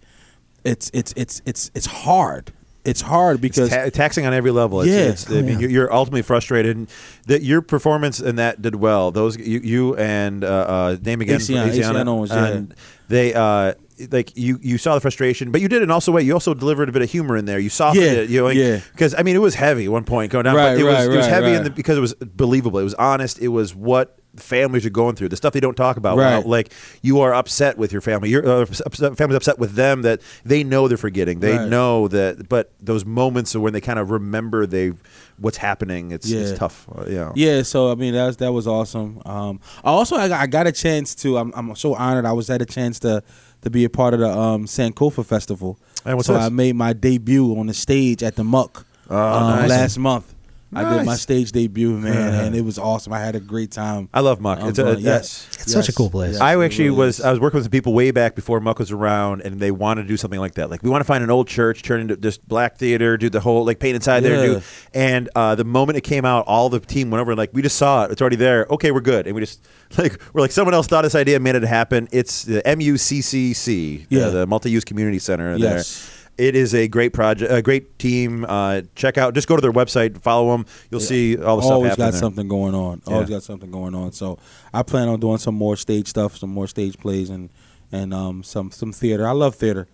it's 0.65 0.91
it's 0.93 1.13
it's 1.17 1.41
it's 1.47 1.71
it's 1.75 1.87
hard. 1.87 2.53
It's 2.83 3.03
hard 3.03 3.43
because 3.43 3.71
it's 3.71 3.97
ta- 3.97 4.03
taxing 4.03 4.25
on 4.25 4.33
every 4.33 4.51
level. 4.51 4.81
It's, 4.81 4.91
Yeah. 4.91 4.99
it's, 5.11 5.31
I 5.31 5.43
mean, 5.43 5.61
you're, 5.61 5.69
you're 5.69 5.93
ultimately 5.93 6.23
frustrated. 6.23 6.79
And 6.79 6.89
that 7.27 7.43
your 7.43 7.61
performance 7.61 8.21
in 8.21 8.37
that 8.37 8.63
did 8.63 8.75
well. 8.75 9.11
Those 9.11 9.37
you, 9.37 9.61
you 9.61 9.97
and 9.97 10.43
uh, 10.43 10.47
uh, 10.49 10.97
name 11.03 11.21
again, 11.21 11.41
Asiana- 11.41 11.71
Asiana 11.71 12.29
yeah. 12.29 12.47
and 12.47 12.75
they 13.09 13.35
uh, 13.35 13.75
like 14.11 14.35
you 14.35 14.59
you 14.63 14.79
saw 14.79 14.95
the 14.95 15.01
frustration, 15.03 15.51
but 15.53 15.61
you 15.61 15.69
did 15.69 15.83
it 15.83 15.91
also 15.91 16.11
way. 16.11 16.23
You 16.23 16.33
also 16.33 16.55
delivered 16.55 16.89
a 16.89 16.93
bit 16.93 17.03
of 17.03 17.11
humor 17.11 17.37
in 17.37 17.45
there. 17.45 17.59
You 17.59 17.69
softened 17.69 18.03
Yeah, 18.03 18.13
it. 18.13 18.31
You 18.31 18.41
know, 18.41 18.49
yeah. 18.49 18.81
Because 18.93 19.15
I 19.15 19.25
mean, 19.25 19.37
it 19.37 19.41
was 19.41 19.55
heavy 19.55 19.85
at 19.85 19.93
one 19.93 20.05
point 20.05 20.33
going 20.33 20.45
down, 20.45 20.57
Right, 20.57 20.73
but 20.73 20.81
it 20.81 20.85
was 20.85 20.95
right, 20.95 21.05
it 21.05 21.09
was 21.09 21.27
right, 21.27 21.29
heavy 21.35 21.53
in 21.53 21.65
the, 21.65 21.71
because 21.71 21.99
it 21.99 22.01
was 22.01 22.15
believable. 22.15 22.79
It 22.79 22.85
was 22.85 22.95
honest. 22.95 23.39
It 23.41 23.49
was 23.49 23.75
what 23.75 24.20
families 24.37 24.87
are 24.87 24.91
going 24.91 25.16
through 25.16 25.28
the 25.28 25.37
stuff 25.37 25.53
they 25.53 25.61
don't 25.61 25.76
talk 25.76 25.97
about 25.97 26.16
Right. 26.16 26.47
Like 26.47 26.72
you 27.03 27.20
are 27.20 27.35
upset 27.35 27.76
with 27.78 27.91
your 27.93 28.01
family 28.01 28.28
your 28.31 28.47
uh, 28.49 28.61
upset, 28.62 29.16
family's 29.16 29.37
upset 29.37 29.59
with 29.59 29.74
them 29.74 30.03
that 30.03 30.20
they 30.45 30.62
know 30.62 30.87
they're 30.87 30.97
forgetting 30.97 31.41
they 31.41 31.59
Right. 31.59 31.68
know 31.68 32.07
that 32.09 32.49
but 32.49 32.70
those 32.81 33.05
moments 33.05 33.57
when 33.57 33.72
they 33.72 33.81
kind 33.81 33.99
of 33.99 34.11
remember 34.11 34.66
they 34.66 34.93
what's 35.39 35.57
happening 35.57 36.12
it's, 36.12 36.31
it's 36.31 36.51
Yeah. 36.51 36.57
tough 36.57 36.87
uh, 36.95 37.05
know. 37.05 37.33
Yeah, 37.35 37.62
so 37.62 37.91
I 37.91 37.97
mean 37.97 38.14
that 38.14 38.26
was 38.26 38.37
that 38.39 38.53
was 38.53 38.66
awesome. 38.68 39.20
Um, 39.24 39.59
I 39.83 39.91
also 39.91 40.14
I 40.16 40.28
got, 40.28 40.41
I 40.41 40.47
got 40.47 40.66
a 40.66 40.72
chance 40.72 41.14
to. 41.16 41.39
I'm 41.39 41.53
I'm 41.57 41.74
so 41.74 41.95
honored. 41.95 42.24
I 42.26 42.33
was 42.33 42.49
had 42.49 42.62
a 42.62 42.66
chance 42.66 42.99
to 43.01 43.22
to 43.62 43.70
be 43.70 43.85
a 43.85 43.91
part 43.91 44.14
of 44.14 44.20
the 44.20 44.28
um, 44.31 44.64
Sankofa 44.66 45.24
Festival. 45.26 45.78
And 46.05 46.16
what's 46.16 46.26
so 46.28 46.35
this? 46.35 46.45
I 46.45 46.49
made 46.51 46.76
my 46.76 46.93
debut 46.93 47.59
on 47.59 47.66
the 47.66 47.74
stage 47.74 48.22
at 48.22 48.37
the 48.37 48.45
Muck 48.45 48.87
Oh, 49.11 49.16
um, 49.16 49.57
nice. 49.61 49.68
last 49.70 49.99
month. 49.99 50.35
I 50.73 50.97
did 50.99 51.05
my 51.07 51.16
stage 51.16 51.51
debut, 51.53 51.91
man, 51.99 52.47
and 52.47 52.55
it 52.55 52.61
was 52.64 52.79
awesome. 52.79 53.12
I 53.12 53.18
had 53.18 53.35
a 53.35 53.41
great 53.41 53.71
time. 53.73 54.09
I 54.14 54.21
love 54.21 54.41
Muck. 54.41 54.61
Um, 54.61 54.68
It's 54.68 54.79
a- 54.79 54.85
but 54.85 54.97
uh, 54.97 55.01
yes, 55.01 55.49
It's 55.55 55.73
such 55.73 55.89
a 55.89 55.93
cool 55.93 56.11
place. 56.11 56.33
yes, 56.35 56.41
I 56.41 56.62
actually 56.62 56.85
really 56.91 56.97
was 56.99 57.18
is. 57.18 57.25
I 57.25 57.31
was 57.31 57.41
working 57.41 57.59
with 57.59 57.64
some 57.64 57.71
people 57.73 57.93
way 57.93 58.12
back 58.12 58.35
before 58.37 58.61
Muck 58.61 58.79
was 58.79 58.93
around 58.93 59.41
and 59.43 59.59
they 59.59 59.71
wanted 59.73 60.03
to 60.03 60.09
do 60.09 60.16
something 60.16 60.39
like 60.39 60.55
that. 60.55 60.71
Like 60.71 60.83
we 60.83 60.91
want 60.91 61.01
to 61.01 61.07
find 61.07 61.25
an 61.25 61.31
old 61.31 61.49
church, 61.49 61.83
turn 61.83 62.01
into 62.03 62.16
just 62.16 62.47
black 62.47 62.77
theater, 62.77 63.16
do 63.16 63.29
the 63.29 63.41
whole 63.41 63.64
like 63.64 63.81
paint 63.81 63.97
inside 63.97 64.21
there 64.21 64.47
do 64.47 64.62
and 64.95 65.29
uh, 65.35 65.55
the 65.57 65.64
moment 65.64 65.99
it 65.99 66.03
came 66.03 66.25
out, 66.25 66.45
all 66.47 66.68
the 66.68 66.79
team 66.79 67.11
went 67.11 67.21
over 67.21 67.33
and 67.33 67.39
like 67.39 67.51
we 67.53 67.62
just 67.62 67.77
saw 67.77 68.05
it. 68.05 68.12
It's 68.12 68.21
already 68.21 68.37
there. 68.37 68.66
Okay, 68.71 68.93
we're 68.93 69.01
good. 69.01 69.27
And 69.27 69.35
we 69.35 69.41
just 69.43 69.66
like 69.99 70.21
we're 70.33 70.41
like 70.43 70.53
someone 70.53 70.75
else 70.75 70.87
thought 70.87 71.03
this 71.03 71.16
idea 71.16 71.41
made 71.41 71.57
it 71.57 71.62
happen. 71.64 72.09
It's 72.12 72.45
the 72.45 72.62
MUCCC, 72.64 74.07
Yeah. 74.09 74.27
the, 74.27 74.31
the 74.31 74.47
multi-use 74.47 74.85
community 74.85 75.18
center 75.18 75.57
Yes. 75.57 76.07
there. 76.07 76.16
It 76.41 76.57
is 76.57 76.74
a 76.74 76.88
great 76.88 77.12
project, 77.12 77.53
a 77.53 77.61
great 77.62 77.99
team. 77.99 78.47
Uh, 78.49 78.82
check 78.95 79.18
out, 79.18 79.34
just 79.34 79.47
go 79.47 79.57
to 79.57 79.61
their 79.62 79.72
website, 79.72 80.18
follow 80.20 80.53
them. 80.53 80.64
You'll 80.91 81.01
see 81.01 81.36
all 81.36 81.57
the 81.57 81.62
stuff 81.62 81.72
always 81.72 81.97
got 81.97 82.11
there. 82.12 82.20
something 82.20 82.49
going 82.49 82.74
on. 82.74 83.03
Always 83.07 83.28
Yeah. 83.28 83.36
got 83.36 83.43
something 83.43 83.70
going 83.70 83.95
on. 83.95 84.12
So 84.12 84.38
I 84.72 84.82
plan 84.82 85.09
on 85.09 85.20
doing 85.20 85.38
some 85.38 85.55
more 85.55 85.76
stage 85.76 86.09
stuff, 86.09 86.36
some 86.38 86.51
more 86.51 86.66
stage 86.66 86.97
plays, 86.99 87.28
and 87.30 87.51
and 87.93 88.14
um 88.14 88.43
some 88.43 88.70
some 88.70 88.93
theater. 88.93 89.26
I 89.28 89.32
love 89.32 89.55
theater. 89.55 89.86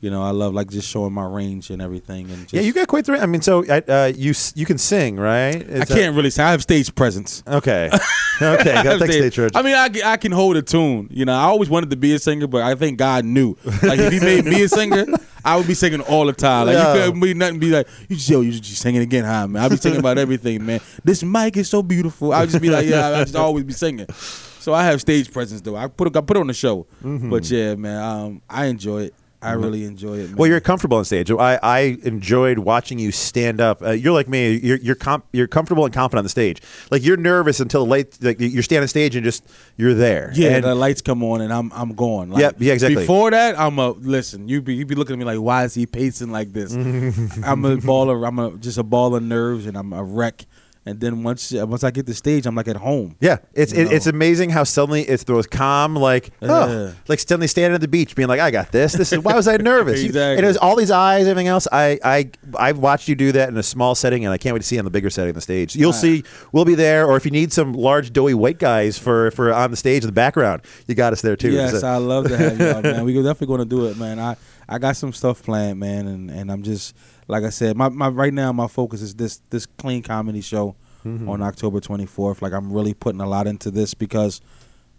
You 0.00 0.10
know, 0.10 0.22
I 0.22 0.32
love 0.32 0.52
like 0.52 0.68
just 0.68 0.86
showing 0.90 1.14
my 1.14 1.24
range 1.24 1.70
and 1.70 1.80
everything. 1.80 2.28
And 2.30 2.42
just, 2.42 2.52
Yeah, 2.52 2.60
you 2.60 2.74
got 2.74 2.88
quite 2.88 3.06
the. 3.06 3.12
I 3.14 3.24
mean, 3.24 3.40
so 3.40 3.64
I- 3.66 3.80
uh, 3.90 4.12
you 4.14 4.34
you 4.54 4.66
can 4.66 4.76
sing, 4.76 5.16
right? 5.16 5.64
I 5.80 5.84
can't 5.86 6.14
really 6.14 6.28
say 6.28 6.42
I 6.42 6.50
have 6.50 6.60
stage 6.62 6.94
presence. 6.94 7.42
Okay. 7.46 7.88
Okay. 8.42 8.72
I 8.74 8.96
stage- 8.98 9.32
stage. 9.32 9.52
I 9.54 9.62
mean, 9.62 9.76
I, 9.76 9.88
can- 9.88 10.02
I 10.02 10.16
can 10.16 10.32
hold 10.32 10.56
a 10.56 10.62
tune. 10.62 11.06
You 11.12 11.24
know, 11.24 11.32
I 11.34 11.44
always 11.44 11.70
wanted 11.70 11.90
to 11.90 11.96
be 11.96 12.12
a 12.14 12.18
singer, 12.18 12.48
but 12.48 12.62
I 12.62 12.74
think 12.74 12.98
God 12.98 13.24
knew. 13.24 13.56
Like 13.80 14.00
if 14.00 14.12
He 14.12 14.18
made 14.18 14.44
me 14.44 14.60
a 14.62 14.68
singer, 14.68 15.06
I 15.44 15.56
would 15.56 15.66
be 15.66 15.74
singing 15.74 16.00
all 16.00 16.24
the 16.26 16.32
time. 16.32 16.66
Like 16.66 16.74
Yeah. 16.74 16.94
you 16.94 17.00
couldn't 17.04 17.20
be 17.20 17.34
nothing. 17.34 17.58
Be 17.58 17.70
like, 17.70 17.86
you 18.08 18.16
just 18.16 18.28
yo, 18.30 18.40
you 18.40 18.52
just 18.52 18.80
singing 18.80 19.02
again, 19.02 19.24
huh, 19.24 19.46
man? 19.46 19.62
I'll 19.62 19.70
be 19.70 19.76
singing 19.76 19.98
about 20.00 20.18
everything, 20.18 20.64
man. 20.64 20.80
This 21.04 21.22
mic 21.22 21.56
is 21.56 21.68
so 21.68 21.82
beautiful. 21.82 22.32
I'll 22.32 22.46
just 22.46 22.62
be 22.62 22.70
like, 22.70 22.86
yeah, 22.86 23.08
I 23.08 23.24
just 23.24 23.36
always 23.36 23.64
be 23.64 23.72
singing. 23.74 24.06
So 24.60 24.72
I 24.72 24.84
have 24.84 25.00
stage 25.00 25.30
presence 25.30 25.60
though. 25.60 25.76
I 25.76 25.88
put 25.88 26.16
I 26.16 26.20
put 26.22 26.36
on 26.38 26.46
the 26.46 26.54
show, 26.54 26.86
but 27.02 27.50
yeah, 27.50 27.74
man, 27.74 28.02
um, 28.02 28.42
I 28.48 28.66
enjoy 28.66 29.02
it. 29.02 29.14
I 29.44 29.52
really 29.52 29.84
enjoy 29.84 30.14
it. 30.18 30.28
Man. 30.30 30.36
well, 30.36 30.48
you're 30.48 30.60
comfortable 30.60 30.96
on 30.98 31.04
stage. 31.04 31.30
I, 31.30 31.58
I 31.62 31.78
enjoyed 32.02 32.58
watching 32.58 32.98
you 32.98 33.12
stand 33.12 33.60
up. 33.60 33.82
Uh, 33.82 33.90
you're 33.90 34.12
like 34.12 34.28
me. 34.28 34.54
You're 34.56 34.78
you're, 34.78 34.94
comp- 34.94 35.26
you're 35.32 35.46
comfortable 35.46 35.84
and 35.84 35.92
confident 35.92 36.18
on 36.18 36.24
the 36.24 36.28
stage. 36.30 36.60
Like 36.90 37.04
you're 37.04 37.16
nervous 37.16 37.60
until 37.60 37.86
late. 37.86 38.16
Like 38.22 38.36
you're 38.40 38.62
standing 38.62 38.82
on 38.84 38.88
stage 38.88 39.14
and 39.16 39.24
just 39.24 39.44
you're 39.76 39.94
there. 39.94 40.30
Yeah, 40.34 40.50
And- 40.56 40.64
the 40.64 40.74
lights 40.74 41.02
come 41.02 41.22
on 41.22 41.40
and 41.40 41.52
I'm 41.52 41.72
I'm 41.72 41.94
gone. 41.94 42.30
Like, 42.30 42.40
Yep, 42.40 42.56
yeah, 42.58 42.72
exactly. 42.72 43.02
Before 43.02 43.30
that, 43.30 43.58
I'm 43.58 43.78
a 43.78 43.90
listen. 43.90 44.48
You 44.48 44.62
be 44.62 44.74
you 44.74 44.86
be 44.86 44.94
looking 44.94 45.14
at 45.14 45.18
me 45.18 45.24
like, 45.24 45.38
why 45.40 45.64
is 45.64 45.74
he 45.74 45.86
pacing 45.86 46.30
like 46.32 46.52
this? 46.52 46.72
I'm 46.74 47.64
a 47.64 47.76
baller. 47.76 48.26
I'm 48.26 48.38
a 48.38 48.56
just 48.58 48.78
a 48.78 48.82
ball 48.82 49.14
of 49.14 49.22
nerves 49.22 49.66
and 49.66 49.76
I'm 49.76 49.92
a 49.92 50.02
wreck. 50.02 50.46
And 50.86 51.00
then 51.00 51.22
once 51.22 51.50
once 51.50 51.82
I 51.82 51.90
get 51.90 52.04
the 52.04 52.12
stage, 52.12 52.44
I'm 52.44 52.54
like 52.54 52.68
at 52.68 52.76
home. 52.76 53.16
yeah, 53.18 53.38
it's 53.54 53.72
it, 53.72 53.90
it's 53.90 54.06
amazing 54.06 54.50
how 54.50 54.64
suddenly 54.64 55.00
it's 55.02 55.24
those 55.24 55.46
calm, 55.46 55.96
like 55.96 56.30
oh, 56.42 56.46
Yeah. 56.86 56.92
like 57.08 57.20
suddenly 57.20 57.46
standing 57.46 57.74
at 57.74 57.80
the 57.80 57.88
beach, 57.88 58.14
being 58.14 58.28
like, 58.28 58.38
I 58.40 58.50
got 58.50 58.70
this. 58.70 58.92
This 58.92 59.10
is 59.10 59.20
why 59.20 59.34
was 59.34 59.48
I 59.48 59.56
nervous? 59.72 60.02
Exactly. 60.02 60.36
And 60.36 60.44
it 60.44 60.46
was 60.48 60.58
all 60.58 60.76
these 60.76 60.90
eyes, 60.90 61.26
everything 61.26 61.48
else. 61.48 61.66
I 61.72 61.98
I 62.04 62.30
I've 62.58 62.76
watched 62.78 63.08
you 63.08 63.14
do 63.14 63.32
that 63.32 63.48
in 63.48 63.56
a 63.56 63.62
small 63.62 63.94
setting, 63.94 64.26
and 64.26 64.32
I 64.34 64.36
can't 64.36 64.52
wait 64.52 64.60
to 64.60 64.66
see 64.66 64.74
you 64.74 64.80
on 64.80 64.84
the 64.84 64.90
bigger 64.90 65.08
setting 65.08 65.30
on 65.30 65.34
the 65.36 65.40
stage. 65.40 65.74
You'll 65.74 65.88
Ah. 65.88 65.92
see, 65.92 66.22
we'll 66.52 66.66
be 66.66 66.74
there, 66.74 67.06
or 67.06 67.16
if 67.16 67.24
you 67.24 67.30
need 67.30 67.50
some 67.50 67.72
large 67.72 68.12
doughy 68.12 68.34
white 68.34 68.58
guys 68.58 68.98
for 68.98 69.30
for 69.30 69.54
on 69.54 69.70
the 69.70 69.78
stage 69.78 70.02
in 70.02 70.08
the 70.08 70.12
background, 70.12 70.60
you 70.86 70.94
got 70.94 71.14
us 71.14 71.22
there 71.22 71.34
too. 71.36 71.50
Yes, 71.52 71.80
So- 71.80 71.86
I 71.88 71.96
love 71.96 72.28
to 72.28 72.36
have 72.36 72.58
y'all, 72.60 72.82
man. 72.82 73.04
We're 73.06 73.22
definitely 73.22 73.46
gonna 73.56 73.64
do 73.64 73.86
it, 73.86 73.96
man. 73.96 74.18
I 74.18 74.36
I 74.68 74.78
got 74.78 74.96
some 74.96 75.12
stuff 75.14 75.42
planned, 75.42 75.80
man, 75.80 76.06
and 76.06 76.30
and 76.30 76.52
I'm 76.52 76.62
just 76.62 76.94
like 77.28 77.44
I 77.44 77.50
said, 77.50 77.76
my, 77.76 77.88
my 77.88 78.08
right 78.08 78.32
now 78.34 78.52
my 78.52 78.66
focus 78.68 79.00
is 79.02 79.14
this 79.14 79.40
this 79.50 79.66
clean 79.66 80.02
comedy 80.02 80.40
show 80.40 80.76
Mm-hmm. 81.04 81.28
on 81.28 81.42
October 81.42 81.80
24th. 81.80 82.40
Like 82.40 82.54
I'm 82.54 82.72
really 82.72 82.94
putting 82.94 83.20
a 83.20 83.28
lot 83.28 83.46
into 83.46 83.70
this 83.70 83.92
because 83.92 84.40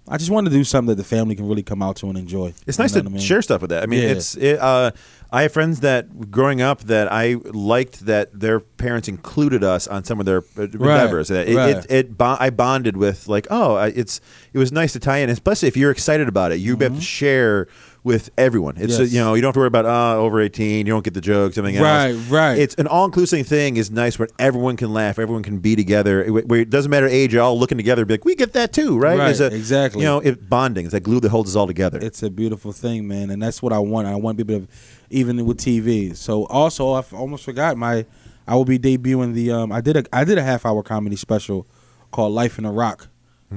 I 0.07 0.17
just 0.17 0.29
want 0.29 0.45
to 0.45 0.53
do 0.53 0.63
something 0.63 0.89
that 0.89 1.01
the 1.01 1.03
family 1.03 1.35
can 1.35 1.47
really 1.47 1.63
come 1.63 1.81
out 1.81 1.95
to 1.95 2.09
and 2.09 2.15
enjoy. 2.15 2.53
It's 2.67 2.77
nice 2.77 2.91
to 2.91 2.99
I 2.99 3.01
mean? 3.01 3.17
share 3.17 3.41
stuff 3.41 3.61
with 3.61 3.71
that. 3.71 3.81
I 3.81 3.87
mean, 3.87 4.03
Yeah. 4.03 4.09
it's 4.09 4.37
it, 4.37 4.59
uh, 4.59 4.91
I 5.31 5.41
have 5.41 5.51
friends 5.51 5.79
that 5.79 6.29
growing 6.29 6.61
up 6.61 6.81
that 6.81 7.11
I 7.11 7.37
liked 7.45 8.05
that 8.05 8.39
their 8.39 8.59
parents 8.59 9.07
included 9.07 9.63
us 9.63 9.87
on 9.87 10.03
some 10.03 10.19
of 10.19 10.27
their 10.27 10.43
uh, 10.55 10.61
endeavors. 10.65 11.31
It, 11.31 11.49
it, 11.49 11.55
right. 11.55 11.75
it, 11.77 11.85
it 11.89 12.17
bo- 12.19 12.37
I 12.39 12.51
bonded 12.51 12.97
with 12.97 13.27
like, 13.27 13.47
oh, 13.49 13.77
it's 13.77 14.21
it 14.53 14.59
was 14.59 14.71
nice 14.71 14.93
to 14.93 14.99
tie 14.99 15.17
in, 15.17 15.31
especially 15.31 15.69
if 15.69 15.75
you're 15.75 15.89
excited 15.89 16.27
about 16.27 16.51
it. 16.51 16.57
You 16.57 16.77
have 16.77 16.93
to 16.97 17.01
share 17.01 17.67
with 18.05 18.29
everyone. 18.37 18.75
It's 18.77 18.93
Mm-hmm. 18.93 19.01
Yes. 19.03 19.11
you 19.13 19.19
know 19.19 19.33
you 19.33 19.41
don't 19.41 19.49
have 19.49 19.53
to 19.55 19.59
worry 19.59 19.67
about 19.67 19.85
uh, 19.85 20.17
over 20.17 20.39
eighteen. 20.39 20.85
You 20.85 20.93
don't 20.93 21.03
get 21.03 21.13
the 21.15 21.19
jokes. 21.21 21.57
Everything 21.57 21.81
Right, 21.81 22.11
else. 22.11 22.27
right. 22.29 22.57
It's 22.57 22.75
an 22.75 22.85
all 22.87 23.03
inclusive 23.03 23.45
thing. 23.47 23.75
is 23.77 23.89
nice 23.91 24.17
where 24.19 24.29
everyone 24.39 24.77
can 24.77 24.93
laugh. 24.93 25.17
Everyone 25.19 25.41
can 25.43 25.57
be 25.59 25.75
together. 25.75 26.23
It, 26.23 26.47
where 26.47 26.61
it 26.61 26.69
doesn't 26.69 26.89
matter 26.91 27.07
age. 27.07 27.33
You're 27.33 27.41
all 27.41 27.59
looking 27.59 27.77
together. 27.79 28.05
Be 28.05 28.13
like, 28.13 28.23
we 28.23 28.35
get 28.35 28.53
that 28.53 28.71
too, 28.71 28.97
right? 28.97 29.17
Right, 29.17 29.37
a- 29.39 29.47
exactly. 29.53 30.01
You 30.01 30.05
know, 30.07 30.19
it, 30.19 30.47
bonding. 30.47 30.85
It's 30.85 30.93
that 30.93 31.01
glue 31.01 31.19
that 31.19 31.29
holds 31.29 31.49
us 31.49 31.55
all 31.57 31.67
together. 31.67 31.99
It's 31.99 32.21
a 32.23 32.29
beautiful 32.29 32.71
thing, 32.71 33.07
man, 33.07 33.31
and 33.31 33.41
that's 33.41 33.61
what 33.61 33.73
I 33.73 33.79
want. 33.79 34.07
I 34.07 34.15
want 34.15 34.37
people 34.37 34.59
to, 34.61 34.67
even 35.09 35.43
with 35.45 35.57
TV. 35.57 36.15
So 36.15 36.45
also, 36.45 36.91
I 36.93 37.03
almost 37.11 37.43
forgot 37.43 37.75
my. 37.75 38.05
I 38.47 38.53
will 38.53 38.65
be 38.65 38.77
debuting 38.77 39.33
the. 39.33 39.51
Um, 39.51 39.71
I 39.71 39.81
did 39.81 39.97
a 39.97 40.03
I 40.13 40.23
did 40.23 40.37
a 40.37 40.43
half 40.43 40.63
hour 40.67 40.83
comedy 40.83 41.15
special 41.15 41.65
called 42.11 42.33
Life 42.33 42.59
in 42.59 42.65
a 42.65 42.71
Rock, 42.71 43.07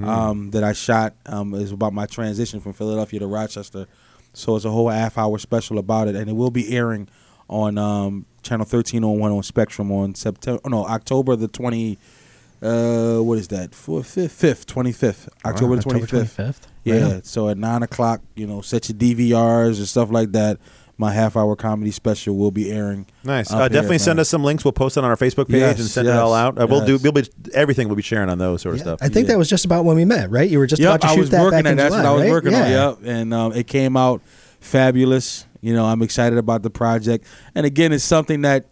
um, 0.02 0.50
that 0.52 0.64
I 0.64 0.72
shot. 0.72 1.14
Um, 1.26 1.52
is 1.52 1.70
about 1.70 1.92
my 1.92 2.06
transition 2.06 2.60
from 2.60 2.72
Philadelphia 2.72 3.20
to 3.20 3.26
Rochester. 3.26 3.86
So 4.34 4.56
it's 4.56 4.64
a 4.64 4.70
whole 4.70 4.88
half 4.88 5.18
hour 5.18 5.38
special 5.38 5.78
about 5.78 6.08
it, 6.08 6.16
and 6.16 6.28
it 6.28 6.34
will 6.34 6.50
be 6.50 6.74
airing 6.76 7.08
on 7.48 7.78
um, 7.78 8.26
channel 8.42 8.64
thirteen 8.66 9.04
on 9.04 9.18
one 9.18 9.32
on 9.32 9.42
Spectrum 9.42 9.90
on 9.90 10.14
September. 10.14 10.60
Oh 10.64 10.68
no, 10.68 10.86
October 10.86 11.36
the 11.36 11.48
twenty. 11.48 11.98
Uh, 12.60 13.18
what 13.18 13.38
is 13.38 13.48
that? 13.48 13.72
Fourth, 13.72 14.14
fifth, 14.14 14.32
fifth, 14.32 14.66
twenty 14.66 14.90
fifth, 14.92 15.28
October 15.44 15.76
the 15.76 15.82
twenty 15.82 16.02
October 16.02 16.24
fifth. 16.24 16.36
25th. 16.36 16.66
Yeah. 16.84 17.12
Right. 17.14 17.26
So 17.26 17.48
at 17.48 17.56
nine 17.58 17.82
o'clock, 17.82 18.20
you 18.34 18.46
know, 18.46 18.62
set 18.62 18.88
your 18.88 18.98
DVRs 18.98 19.78
and 19.78 19.86
stuff 19.86 20.10
like 20.10 20.32
that. 20.32 20.58
My 21.00 21.12
half 21.12 21.36
hour 21.36 21.54
comedy 21.54 21.92
special 21.92 22.36
will 22.36 22.50
be 22.50 22.72
airing. 22.72 23.06
Nice. 23.22 23.52
Uh, 23.52 23.68
definitely 23.68 23.94
here, 23.94 23.98
send 24.00 24.16
man. 24.16 24.22
us 24.22 24.28
some 24.28 24.42
links. 24.42 24.64
We'll 24.64 24.72
post 24.72 24.96
it 24.96 25.04
on 25.04 25.08
our 25.10 25.16
Facebook 25.16 25.46
page 25.46 25.60
Yes, 25.60 25.78
and 25.78 25.88
send 25.88 26.08
it 26.08 26.14
all 26.16 26.34
out. 26.34 26.60
Uh, 26.60 26.66
we'll 26.68 26.84
do. 26.84 26.98
We'll 26.98 27.12
be 27.12 27.22
everything. 27.54 27.86
We'll 27.86 27.94
be 27.96 28.02
sharing 28.02 28.28
on 28.28 28.38
those 28.38 28.62
sort 28.62 28.74
of 28.74 28.78
Yeah, 28.80 28.82
stuff. 28.84 28.98
I 29.00 29.08
think 29.08 29.28
Yeah. 29.28 29.34
that 29.34 29.38
was 29.38 29.48
just 29.48 29.64
about 29.64 29.84
when 29.84 29.94
we 29.94 30.04
met, 30.04 30.28
right? 30.28 30.50
You 30.50 30.58
were 30.58 30.66
just 30.66 30.82
Yep, 30.82 30.88
about 30.96 31.00
to 31.02 31.06
I 31.06 31.14
shoot 31.14 31.30
that 31.30 31.40
working 31.40 31.62
back 31.62 31.70
in 31.70 31.76
that's 31.76 31.94
July, 31.94 32.02
what 32.02 32.08
I 32.08 32.12
was 32.14 32.22
right? 32.22 32.30
working 32.32 32.50
yeah. 32.52 32.62
on. 32.64 32.70
Yep, 32.70 32.98
and 33.04 33.32
um, 33.34 33.52
it 33.52 33.68
came 33.68 33.96
out 33.96 34.22
fabulous. 34.58 35.46
You 35.60 35.72
know, 35.72 35.84
I'm 35.86 36.02
excited 36.02 36.36
about 36.38 36.62
the 36.62 36.70
project, 36.70 37.24
and 37.54 37.64
again, 37.64 37.92
it's 37.92 38.04
something 38.04 38.42
that 38.42 38.66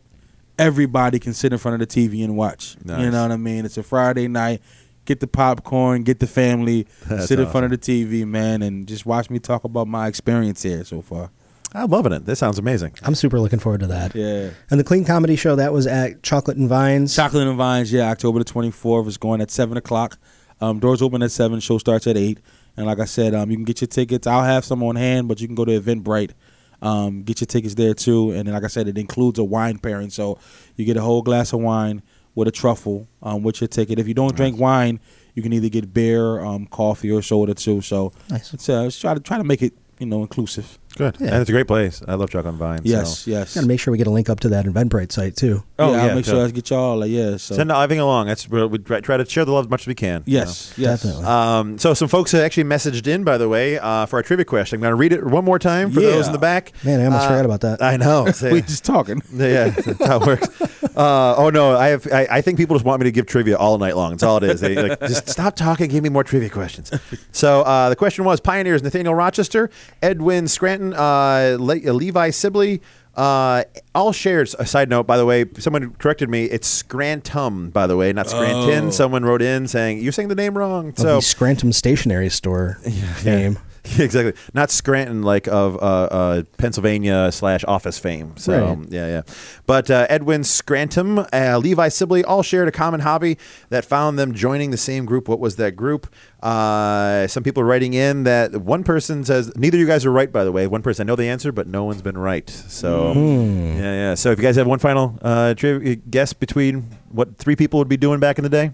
everybody 0.58 1.18
can 1.18 1.32
sit 1.34 1.52
in 1.52 1.58
front 1.58 1.80
of 1.80 1.88
the 1.88 2.08
TV 2.08 2.24
and 2.24 2.36
watch. 2.36 2.76
Nice. 2.84 3.00
You 3.02 3.10
know 3.10 3.22
what 3.22 3.32
I 3.32 3.36
mean? 3.36 3.64
It's 3.64 3.76
a 3.76 3.82
Friday 3.82 4.28
night. 4.28 4.62
Get 5.04 5.20
the 5.20 5.26
popcorn, 5.28 6.02
get 6.02 6.18
the 6.18 6.26
family, 6.26 6.86
That's 7.06 7.26
sit 7.26 7.38
in 7.38 7.46
front 7.46 7.64
of 7.64 7.70
the 7.70 7.78
TV, 7.78 8.26
man, 8.26 8.62
and 8.62 8.88
just 8.88 9.06
watch 9.06 9.30
me 9.30 9.38
talk 9.38 9.62
about 9.62 9.86
my 9.86 10.08
experience 10.08 10.64
here 10.64 10.82
so 10.84 11.00
far. 11.00 11.30
I'm 11.76 11.90
loving 11.90 12.12
it. 12.12 12.24
This 12.24 12.38
sounds 12.38 12.58
amazing. 12.58 12.94
I'm 13.02 13.14
super 13.14 13.38
looking 13.38 13.58
forward 13.58 13.80
to 13.80 13.86
that. 13.88 14.14
Yeah. 14.14 14.50
And 14.70 14.80
the 14.80 14.84
Clean 14.84 15.04
Comedy 15.04 15.36
Show 15.36 15.56
that 15.56 15.72
was 15.74 15.86
at 15.86 16.22
Chocolate 16.22 16.56
and 16.56 16.68
Vines. 16.68 17.14
Chocolate 17.14 17.46
and 17.46 17.56
Vines, 17.56 17.92
yeah, 17.92 18.10
October 18.10 18.38
the 18.38 18.46
24th 18.46 19.06
is 19.08 19.18
going 19.18 19.40
at 19.42 19.50
7 19.50 19.76
o'clock. 19.76 20.18
Um, 20.60 20.78
doors 20.78 21.02
open 21.02 21.22
at 21.22 21.30
7, 21.30 21.60
show 21.60 21.76
starts 21.76 22.06
at 22.06 22.16
8. 22.16 22.38
And 22.78 22.86
like 22.86 22.98
I 22.98 23.04
said, 23.04 23.34
um, 23.34 23.50
you 23.50 23.56
can 23.58 23.64
get 23.64 23.82
your 23.82 23.88
tickets. 23.88 24.26
I'll 24.26 24.42
have 24.42 24.64
some 24.64 24.82
on 24.82 24.96
hand, 24.96 25.28
but 25.28 25.38
you 25.40 25.46
can 25.48 25.54
go 25.54 25.66
to 25.66 25.78
Eventbrite. 25.78 26.32
Um, 26.80 27.22
get 27.24 27.40
your 27.40 27.46
tickets 27.46 27.74
there 27.74 27.94
too. 27.94 28.30
And 28.30 28.46
then, 28.46 28.54
like 28.54 28.64
I 28.64 28.68
said, 28.68 28.88
it 28.88 28.96
includes 28.96 29.38
a 29.38 29.44
wine 29.44 29.78
pairing. 29.78 30.10
So 30.10 30.38
you 30.76 30.84
get 30.86 30.96
a 30.96 31.02
whole 31.02 31.22
glass 31.22 31.52
of 31.52 31.60
wine 31.60 32.02
with 32.34 32.48
a 32.48 32.52
truffle 32.52 33.08
um, 33.22 33.42
with 33.42 33.60
your 33.60 33.68
ticket. 33.68 33.98
If 33.98 34.08
you 34.08 34.14
don't 34.14 34.34
drink 34.36 34.58
wine, 34.58 35.00
you 35.34 35.42
can 35.42 35.52
either 35.52 35.68
get 35.70 35.92
beer, 35.92 36.40
um, 36.40 36.66
coffee, 36.66 37.10
or 37.10 37.22
soda 37.22 37.54
too. 37.54 37.80
So 37.80 38.12
Nice. 38.30 38.52
it's, 38.54 38.68
uh, 38.68 38.82
let's 38.82 38.98
try 38.98 39.14
to 39.14 39.20
try 39.20 39.38
to 39.38 39.44
make 39.44 39.62
it 39.62 39.72
you 39.98 40.06
know 40.06 40.20
inclusive. 40.20 40.78
Good. 40.96 41.16
Yeah. 41.20 41.28
And 41.32 41.36
it's 41.42 41.48
a 41.50 41.52
great 41.52 41.66
place. 41.66 42.02
I 42.08 42.14
love 42.14 42.30
Chuck 42.30 42.46
on 42.46 42.56
Vine. 42.56 42.80
Yes, 42.82 43.20
So. 43.20 43.30
yes. 43.30 43.54
Got 43.54 43.60
to 43.62 43.66
make 43.66 43.78
sure 43.80 43.92
we 43.92 43.98
get 43.98 44.06
a 44.06 44.10
link 44.10 44.28
up 44.30 44.40
to 44.40 44.48
that 44.50 44.64
Eventbrite 44.64 45.12
site 45.12 45.36
too. 45.36 45.62
Oh, 45.78 45.90
yeah, 45.92 45.96
yeah, 45.96 46.08
I'll 46.10 46.14
make 46.16 46.24
so- 46.24 46.32
sure 46.32 46.46
I 46.46 46.50
get 46.50 46.70
y'all. 46.70 46.96
Like, 46.98 47.10
yeah, 47.10 47.36
so 47.36 47.54
Send 47.54 47.70
everything 47.70 48.00
along. 48.00 48.26
That's 48.28 48.48
we 48.48 48.78
try, 48.78 49.00
try 49.00 49.16
to 49.18 49.24
share 49.24 49.44
the 49.44 49.52
love 49.52 49.66
as 49.66 49.70
much 49.70 49.82
as 49.82 49.86
we 49.86 49.94
can. 49.94 50.22
you 50.26 50.38
yes, 50.38 50.72
yes, 50.76 51.02
Definitely. 51.02 51.24
Um, 51.26 51.78
so 51.78 51.94
some 51.94 52.08
folks 52.08 52.32
have 52.32 52.40
actually 52.42 52.64
messaged 52.64 53.06
in, 53.06 53.24
by 53.24 53.36
the 53.38 53.48
way, 53.48 53.78
uh, 53.78 54.06
for 54.06 54.16
our 54.16 54.22
trivia 54.22 54.44
question. 54.46 54.76
I'm 54.78 54.80
going 54.80 54.90
to 54.92 54.96
read 54.96 55.12
it 55.12 55.24
one 55.24 55.44
more 55.44 55.58
time 55.58 55.90
for 55.92 56.00
Yeah. 56.00 56.10
those 56.12 56.26
in 56.26 56.32
the 56.32 56.38
back. 56.38 56.72
Man, 56.82 57.00
I 57.00 57.04
almost 57.04 57.24
Uh, 57.24 57.28
forgot 57.28 57.44
about 57.44 57.60
that. 57.60 57.82
I 57.82 57.96
know. 57.98 58.24
we 58.50 58.62
just 58.62 58.84
talking. 58.84 59.22
Yeah, 59.36 59.68
that's 59.68 60.04
how 60.06 60.20
it 60.20 60.26
works. 60.26 60.48
Uh, 60.96 61.34
oh 61.36 61.50
no, 61.50 61.76
I 61.76 61.88
have. 61.88 62.06
I, 62.10 62.26
I 62.30 62.40
think 62.40 62.56
people 62.56 62.74
just 62.74 62.86
want 62.86 63.00
me 63.00 63.04
to 63.04 63.10
give 63.12 63.26
trivia 63.26 63.58
all 63.58 63.76
night 63.76 63.96
long. 63.96 64.12
That's 64.12 64.22
all 64.22 64.38
it 64.38 64.44
is. 64.44 64.62
They 64.62 64.76
like 64.76 64.98
just 65.00 65.28
stop 65.28 65.54
talking, 65.54 65.90
give 65.90 66.02
me 66.02 66.08
more 66.08 66.24
trivia 66.24 66.48
questions. 66.48 66.90
So 67.32 67.60
uh, 67.62 67.90
the 67.90 67.96
question 67.96 68.24
was: 68.24 68.40
Pioneers 68.40 68.82
Nathaniel 68.82 69.14
Rochester, 69.14 69.68
Edwin 70.02 70.48
Scranton, 70.48 70.85
uh, 70.94 71.56
Le- 71.58 71.92
Levi 71.92 72.30
Sibley. 72.30 72.80
Uh, 73.14 73.64
all 73.94 74.12
shares. 74.12 74.54
A 74.58 74.66
side 74.66 74.90
note, 74.90 75.06
by 75.06 75.16
the 75.16 75.24
way, 75.24 75.46
someone 75.58 75.94
corrected 75.94 76.28
me. 76.28 76.44
It's 76.44 76.68
Scrantum, 76.68 77.70
by 77.70 77.86
the 77.86 77.96
way, 77.96 78.12
not 78.12 78.28
Scranton. 78.28 78.88
Oh. 78.88 78.90
Someone 78.90 79.24
wrote 79.24 79.40
in 79.40 79.66
saying 79.68 80.00
you're 80.00 80.12
saying 80.12 80.28
the 80.28 80.34
name 80.34 80.56
wrong. 80.56 80.90
Of 80.90 80.98
So 80.98 81.14
the 81.16 81.22
Scranton 81.22 81.72
Stationery 81.72 82.28
Store 82.28 82.74
fame. 83.16 83.58
exactly. 83.98 84.32
Not 84.54 84.70
Scranton, 84.70 85.22
like 85.22 85.46
of 85.48 85.76
uh, 85.76 85.78
uh, 85.78 86.42
Pennsylvania 86.58 87.30
slash 87.32 87.64
office 87.64 87.98
fame. 87.98 88.36
So 88.36 88.52
Right. 88.76 88.86
yeah, 88.90 89.06
yeah. 89.06 89.22
But 89.66 89.90
uh, 89.90 90.06
Edwin 90.08 90.44
Scranton, 90.44 91.18
uh, 91.32 91.58
Levi 91.62 91.88
Sibley, 91.88 92.24
all 92.24 92.42
shared 92.42 92.68
a 92.68 92.72
common 92.72 93.00
hobby 93.00 93.38
that 93.70 93.84
found 93.84 94.18
them 94.18 94.34
joining 94.34 94.70
the 94.70 94.76
same 94.76 95.04
group. 95.06 95.28
What 95.28 95.40
was 95.40 95.56
that 95.56 95.76
group? 95.76 96.12
Uh, 96.42 97.26
some 97.26 97.42
people 97.42 97.64
writing 97.64 97.94
in 97.94 98.24
that 98.24 98.54
one 98.56 98.84
person 98.84 99.24
says 99.24 99.50
neither 99.56 99.76
of 99.76 99.80
you 99.80 99.86
guys 99.86 100.04
are 100.06 100.12
right. 100.12 100.30
By 100.30 100.44
the 100.44 100.52
way, 100.52 100.66
one 100.66 100.82
person 100.82 101.06
I 101.06 101.10
know 101.10 101.16
the 101.16 101.28
answer, 101.28 101.50
but 101.52 101.66
no 101.66 101.84
one's 101.84 102.02
been 102.02 102.18
right. 102.18 102.48
So 102.48 103.12
Hmm. 103.14 103.76
yeah, 103.78 103.92
yeah. 103.94 104.14
So 104.14 104.30
if 104.32 104.38
you 104.38 104.42
guys 104.42 104.56
have 104.56 104.66
one 104.66 104.78
final 104.78 105.18
uh, 105.22 105.54
trivia 105.54 105.96
guess 105.96 106.32
between 106.32 106.82
what 107.10 107.36
three 107.38 107.56
people 107.56 107.78
would 107.78 107.88
be 107.88 107.96
doing 107.96 108.20
back 108.20 108.38
in 108.38 108.42
the 108.44 108.50
day, 108.50 108.72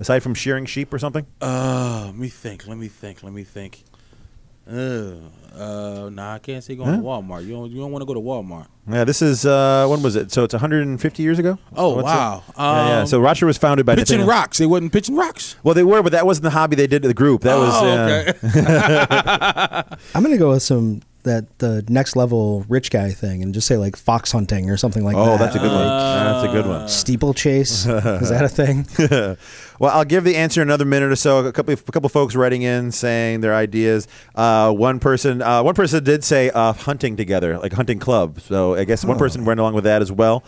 aside 0.00 0.20
from 0.22 0.34
shearing 0.34 0.64
sheep 0.66 0.92
or 0.92 0.98
something. 0.98 1.26
Uh, 1.40 2.04
let 2.06 2.16
me 2.16 2.28
think. 2.28 2.66
Let 2.66 2.78
me 2.78 2.88
think. 2.88 3.22
Let 3.22 3.32
me 3.32 3.44
think. 3.44 3.84
Uh, 4.70 5.14
uh, 5.58 6.08
nah, 6.10 6.34
I 6.34 6.38
can't 6.38 6.62
say 6.64 6.76
going 6.76 6.88
Huh? 6.88 6.96
to 6.96 7.02
Walmart. 7.02 7.44
You 7.44 7.52
don't. 7.52 7.70
You 7.70 7.80
don't 7.80 7.90
want 7.92 8.02
to 8.02 8.06
go 8.06 8.14
to 8.14 8.20
Walmart. 8.20 8.66
Yeah, 8.90 9.04
this 9.04 9.20
is 9.22 9.44
uh, 9.44 9.86
when 9.88 10.02
was 10.02 10.16
it? 10.16 10.32
So 10.32 10.44
it's 10.44 10.54
150 10.54 11.22
years 11.22 11.38
ago. 11.38 11.58
Oh 11.76 11.94
What's 11.96 12.04
wow. 12.06 12.42
it? 12.48 12.54
yeah, 12.58 12.88
yeah. 12.88 13.00
Um, 13.00 13.06
So 13.06 13.20
Rochester 13.20 13.46
was 13.46 13.58
founded 13.58 13.84
by 13.86 13.94
pitching 13.96 14.18
Nathaniel- 14.18 14.28
rocks. 14.28 14.58
They 14.58 14.66
wasn't 14.66 14.92
pitching 14.92 15.14
rocks. 15.16 15.56
Well, 15.62 15.74
they 15.74 15.84
were, 15.84 16.02
but 16.02 16.12
that 16.12 16.26
wasn't 16.26 16.44
the 16.44 16.50
hobby 16.50 16.74
they 16.76 16.86
did 16.86 17.02
to 17.02 17.08
the 17.08 17.14
group. 17.14 17.42
That 17.42 17.56
was 17.56 17.72
oh, 17.74 17.86
uh, 17.86 18.32
okay. 18.44 19.96
I'm 20.14 20.22
gonna 20.22 20.38
go 20.38 20.50
with 20.50 20.62
some 20.62 21.02
that 21.24 21.58
the 21.60 21.84
next 21.88 22.16
level 22.16 22.64
rich 22.68 22.90
guy 22.90 23.10
thing 23.10 23.42
and 23.42 23.54
just 23.54 23.66
say 23.68 23.76
like 23.76 23.94
fox 23.96 24.32
hunting 24.32 24.68
or 24.70 24.76
something 24.76 25.04
like 25.04 25.14
that. 25.14 25.20
Oh, 25.22 25.38
that's 25.38 25.54
a 25.54 25.58
good 25.60 25.70
one. 25.70 25.86
Uh, 25.86 26.32
That's 26.42 26.48
a 26.48 26.52
good 26.52 26.66
one. 26.66 26.88
Steeplechase 26.88 27.86
is 27.86 28.28
that 28.30 28.42
a 28.44 28.48
thing? 28.48 28.86
well, 29.78 29.90
I'll 29.96 30.04
give 30.04 30.24
the 30.24 30.36
answer 30.36 30.62
another 30.62 30.84
minute 30.84 31.12
or 31.12 31.16
so. 31.16 31.46
A 31.46 31.52
couple, 31.52 31.74
a 31.74 31.76
couple 31.76 32.08
folks 32.08 32.34
writing 32.34 32.62
in 32.62 32.90
saying 32.90 33.40
their 33.40 33.54
ideas. 33.54 34.08
Uh, 34.34 34.72
one 34.72 34.98
person, 34.98 35.42
uh, 35.42 35.62
one 35.62 35.74
person 35.74 36.02
did 36.02 36.24
say 36.24 36.50
uh, 36.50 36.72
hunting 36.72 37.16
together, 37.16 37.58
like 37.58 37.72
hunting 37.72 37.98
club. 38.00 38.40
So 38.40 38.74
I 38.74 38.84
guess 38.84 39.04
one 39.04 39.16
Oh. 39.16 39.18
person 39.20 39.44
went 39.44 39.60
along 39.60 39.74
with 39.74 39.84
that 39.84 40.02
as 40.02 40.10
well. 40.10 40.42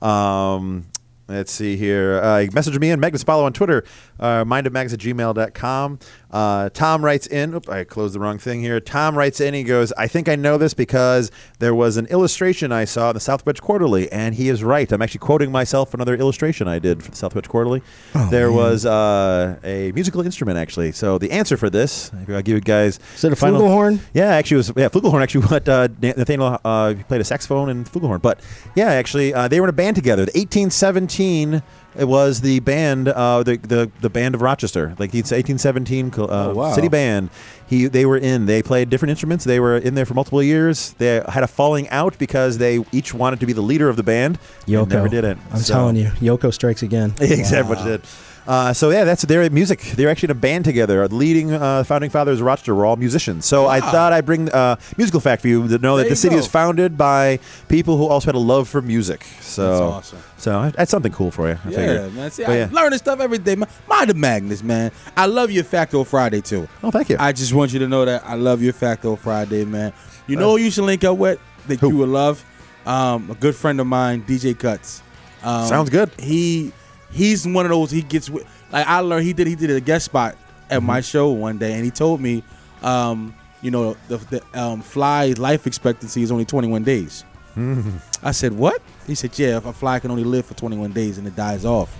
Um, 0.00 0.86
let's 1.28 1.52
see 1.52 1.76
here. 1.76 2.20
Uh, 2.22 2.46
message 2.52 2.78
me 2.78 2.90
in 2.90 3.00
Magnus 3.00 3.22
Apollo 3.22 3.44
on 3.44 3.52
Twitter, 3.52 3.84
uh, 4.18 4.44
mindofmags 4.44 4.92
at 4.92 4.98
gmail.com. 5.00 5.98
Uh, 6.30 6.70
Tom 6.70 7.04
writes 7.04 7.26
in. 7.26 7.54
Oop, 7.54 7.68
I 7.68 7.84
closed 7.84 8.14
the 8.14 8.20
wrong 8.20 8.38
thing 8.38 8.60
here. 8.60 8.80
Tom 8.80 9.16
writes 9.16 9.40
in. 9.40 9.54
He 9.54 9.64
goes, 9.64 9.92
I 9.92 10.06
think 10.06 10.28
I 10.28 10.36
know 10.36 10.58
this 10.58 10.74
because 10.74 11.30
there 11.58 11.74
was 11.74 11.96
an 11.96 12.06
illustration 12.06 12.72
I 12.72 12.84
saw 12.84 13.10
in 13.10 13.14
the 13.14 13.20
South 13.20 13.44
Wedge 13.46 13.60
Quarterly, 13.60 14.10
and 14.12 14.34
he 14.34 14.48
is 14.48 14.62
right. 14.62 14.90
I'm 14.90 15.02
actually 15.02 15.20
quoting 15.20 15.50
myself 15.50 15.94
another 15.94 16.14
illustration 16.14 16.68
I 16.68 16.78
did 16.78 17.02
for 17.02 17.10
the 17.10 17.16
South 17.16 17.34
Wedge 17.34 17.48
Quarterly. 17.48 17.82
Oh, 18.14 18.28
there 18.30 18.48
man. 18.48 18.56
was 18.56 18.86
uh, 18.86 19.58
a 19.64 19.92
musical 19.92 20.22
instrument, 20.22 20.58
actually. 20.58 20.92
So 20.92 21.18
the 21.18 21.30
answer 21.32 21.56
for 21.56 21.70
this, 21.70 22.10
I'll 22.28 22.42
give 22.42 22.48
you 22.48 22.60
guys. 22.60 23.00
Is 23.16 23.24
it 23.24 23.32
a 23.32 23.36
final- 23.36 23.60
flugelhorn? 23.60 24.00
Yeah, 24.14 24.28
actually, 24.28 24.56
it 24.56 24.58
was 24.58 24.72
yeah, 24.76 24.88
flugelhorn. 24.88 25.22
Actually, 25.22 25.46
what 25.46 25.68
uh, 25.68 25.88
Nathaniel 26.00 26.58
uh, 26.64 26.94
played 27.08 27.20
a 27.20 27.24
saxophone 27.24 27.68
and 27.70 27.86
flugelhorn. 27.86 28.22
But 28.22 28.40
yeah, 28.74 28.90
actually, 28.92 29.34
uh, 29.34 29.48
they 29.48 29.60
were 29.60 29.66
in 29.66 29.70
a 29.70 29.72
band 29.72 29.96
together. 29.96 30.24
The 30.24 30.32
1817. 30.38 31.62
It 31.98 32.04
was 32.06 32.40
the 32.40 32.60
band, 32.60 33.08
uh, 33.08 33.42
the, 33.42 33.56
the 33.56 33.90
the 34.00 34.08
band 34.08 34.36
of 34.36 34.42
Rochester, 34.42 34.94
like 34.98 35.08
it's 35.14 35.32
1817 35.32 36.12
uh, 36.16 36.26
Oh, 36.50 36.54
wow. 36.54 36.72
city 36.72 36.88
band. 36.88 37.30
He 37.66 37.86
they 37.88 38.06
were 38.06 38.16
in. 38.16 38.46
They 38.46 38.62
played 38.62 38.90
different 38.90 39.10
instruments. 39.10 39.44
They 39.44 39.58
were 39.58 39.76
in 39.76 39.94
there 39.96 40.06
for 40.06 40.14
multiple 40.14 40.42
years. 40.42 40.92
They 40.98 41.20
had 41.28 41.42
a 41.42 41.48
falling 41.48 41.88
out 41.88 42.16
because 42.18 42.58
they 42.58 42.84
each 42.92 43.12
wanted 43.12 43.40
to 43.40 43.46
be 43.46 43.52
the 43.52 43.60
leader 43.62 43.88
of 43.88 43.96
the 43.96 44.02
band. 44.04 44.38
and 44.66 44.74
Yoko 44.74 44.88
never 44.88 45.08
did 45.08 45.24
it. 45.24 45.36
I'm 45.52 45.58
So- 45.60 45.74
telling 45.74 45.96
you, 45.96 46.10
Yoko 46.20 46.52
strikes 46.54 46.82
again. 46.84 47.12
exactly 47.20 47.74
what 47.74 47.84
you 47.84 47.90
did. 47.92 48.02
Uh, 48.50 48.72
so 48.72 48.90
yeah, 48.90 49.04
that's 49.04 49.22
their 49.22 49.48
music. 49.48 49.80
They're 49.94 50.08
actually 50.08 50.26
in 50.26 50.30
a 50.32 50.40
band 50.40 50.64
together. 50.64 51.06
The 51.06 51.14
leading 51.14 51.52
uh, 51.52 51.84
founding 51.84 52.10
fathers 52.10 52.40
of 52.40 52.46
Rochester 52.46 52.74
were 52.74 52.84
all 52.84 52.96
musicians. 52.96 53.46
So 53.46 53.68
I 53.68 53.80
thought 53.80 54.12
I'd 54.12 54.26
bring 54.26 54.50
uh, 54.50 54.74
musical 54.96 55.20
fact 55.20 55.42
for 55.42 55.46
you 55.48 55.68
to 55.68 55.78
know 55.78 55.94
There 55.96 56.02
that 56.04 56.10
the 56.10 56.16
city 56.16 56.34
go. 56.34 56.40
is 56.40 56.48
founded 56.48 56.98
by 56.98 57.38
people 57.68 57.96
who 57.96 58.06
also 58.08 58.26
had 58.26 58.34
a 58.34 58.38
love 58.40 58.68
for 58.68 58.82
music. 58.82 59.22
So 59.40 59.62
That's 59.68 59.80
awesome. 59.80 60.18
So 60.38 60.70
that's 60.74 60.90
something 60.90 61.12
cool 61.12 61.30
for 61.30 61.48
you. 61.48 61.58
I 61.64 61.68
Yeah, 61.70 61.76
figured. 61.76 62.14
man. 62.14 62.30
See, 62.32 62.42
But 62.42 62.50
I 62.52 62.56
yeah. 62.56 62.68
learning 62.72 62.98
stuff 62.98 63.20
every 63.20 63.38
day. 63.38 63.54
Mind 63.54 64.10
the 64.10 64.14
Magnus, 64.14 64.64
man. 64.64 64.90
I 65.16 65.26
love 65.26 65.52
your 65.52 65.62
Facto 65.62 66.02
Friday 66.02 66.40
too. 66.40 66.66
Oh, 66.82 66.90
thank 66.90 67.08
you. 67.08 67.18
I 67.20 67.30
just 67.30 67.52
want 67.54 67.72
you 67.72 67.78
to 67.78 67.86
know 67.86 68.04
that 68.04 68.24
I 68.26 68.34
love 68.34 68.62
your 68.62 68.72
Facto 68.72 69.14
Friday, 69.14 69.64
man. 69.64 69.92
You 70.26 70.34
know 70.34 70.50
who 70.50 70.56
you 70.64 70.72
should 70.72 70.84
link 70.86 71.04
up 71.04 71.18
with 71.18 71.38
that 71.68 71.78
Who? 71.78 71.90
you 71.90 71.96
would 71.98 72.08
love? 72.08 72.44
Um, 72.84 73.30
a 73.30 73.34
good 73.34 73.54
friend 73.54 73.78
of 73.80 73.86
mine, 73.86 74.24
DJ 74.26 74.58
Cuts. 74.58 75.02
Um, 75.44 75.68
Sounds 75.68 75.88
good. 75.90 76.10
He 76.18 76.72
he's 77.10 77.46
one 77.46 77.66
of 77.66 77.70
those. 77.70 77.90
He 77.90 78.02
gets 78.02 78.30
with 78.30 78.46
like 78.72 78.86
I 78.86 79.00
learned. 79.00 79.26
He 79.26 79.32
did 79.32 79.46
he 79.46 79.54
did 79.54 79.70
a 79.70 79.80
guest 79.80 80.06
spot 80.06 80.36
at 80.68 80.78
Mm-hmm. 80.78 80.86
my 80.86 81.00
show 81.00 81.30
one 81.30 81.58
day, 81.58 81.72
and 81.74 81.84
he 81.84 81.90
told 81.90 82.20
me, 82.20 82.42
um, 82.82 83.34
you 83.60 83.70
know, 83.70 83.96
the, 84.08 84.18
the 84.18 84.60
um, 84.60 84.80
fly 84.82 85.34
life 85.36 85.66
expectancy 85.66 86.22
is 86.22 86.30
only 86.30 86.44
21 86.44 86.84
days. 86.84 87.24
Mm-hmm. 87.56 87.96
I 88.22 88.30
said, 88.30 88.52
what? 88.52 88.80
He 89.06 89.14
said, 89.16 89.36
yeah, 89.38 89.56
if 89.56 89.66
a 89.66 89.72
fly 89.72 89.98
can 89.98 90.10
only 90.12 90.22
live 90.24 90.46
for 90.46 90.54
21 90.54 90.92
days 90.92 91.18
and 91.18 91.26
it 91.26 91.34
dies 91.34 91.64
off. 91.64 91.94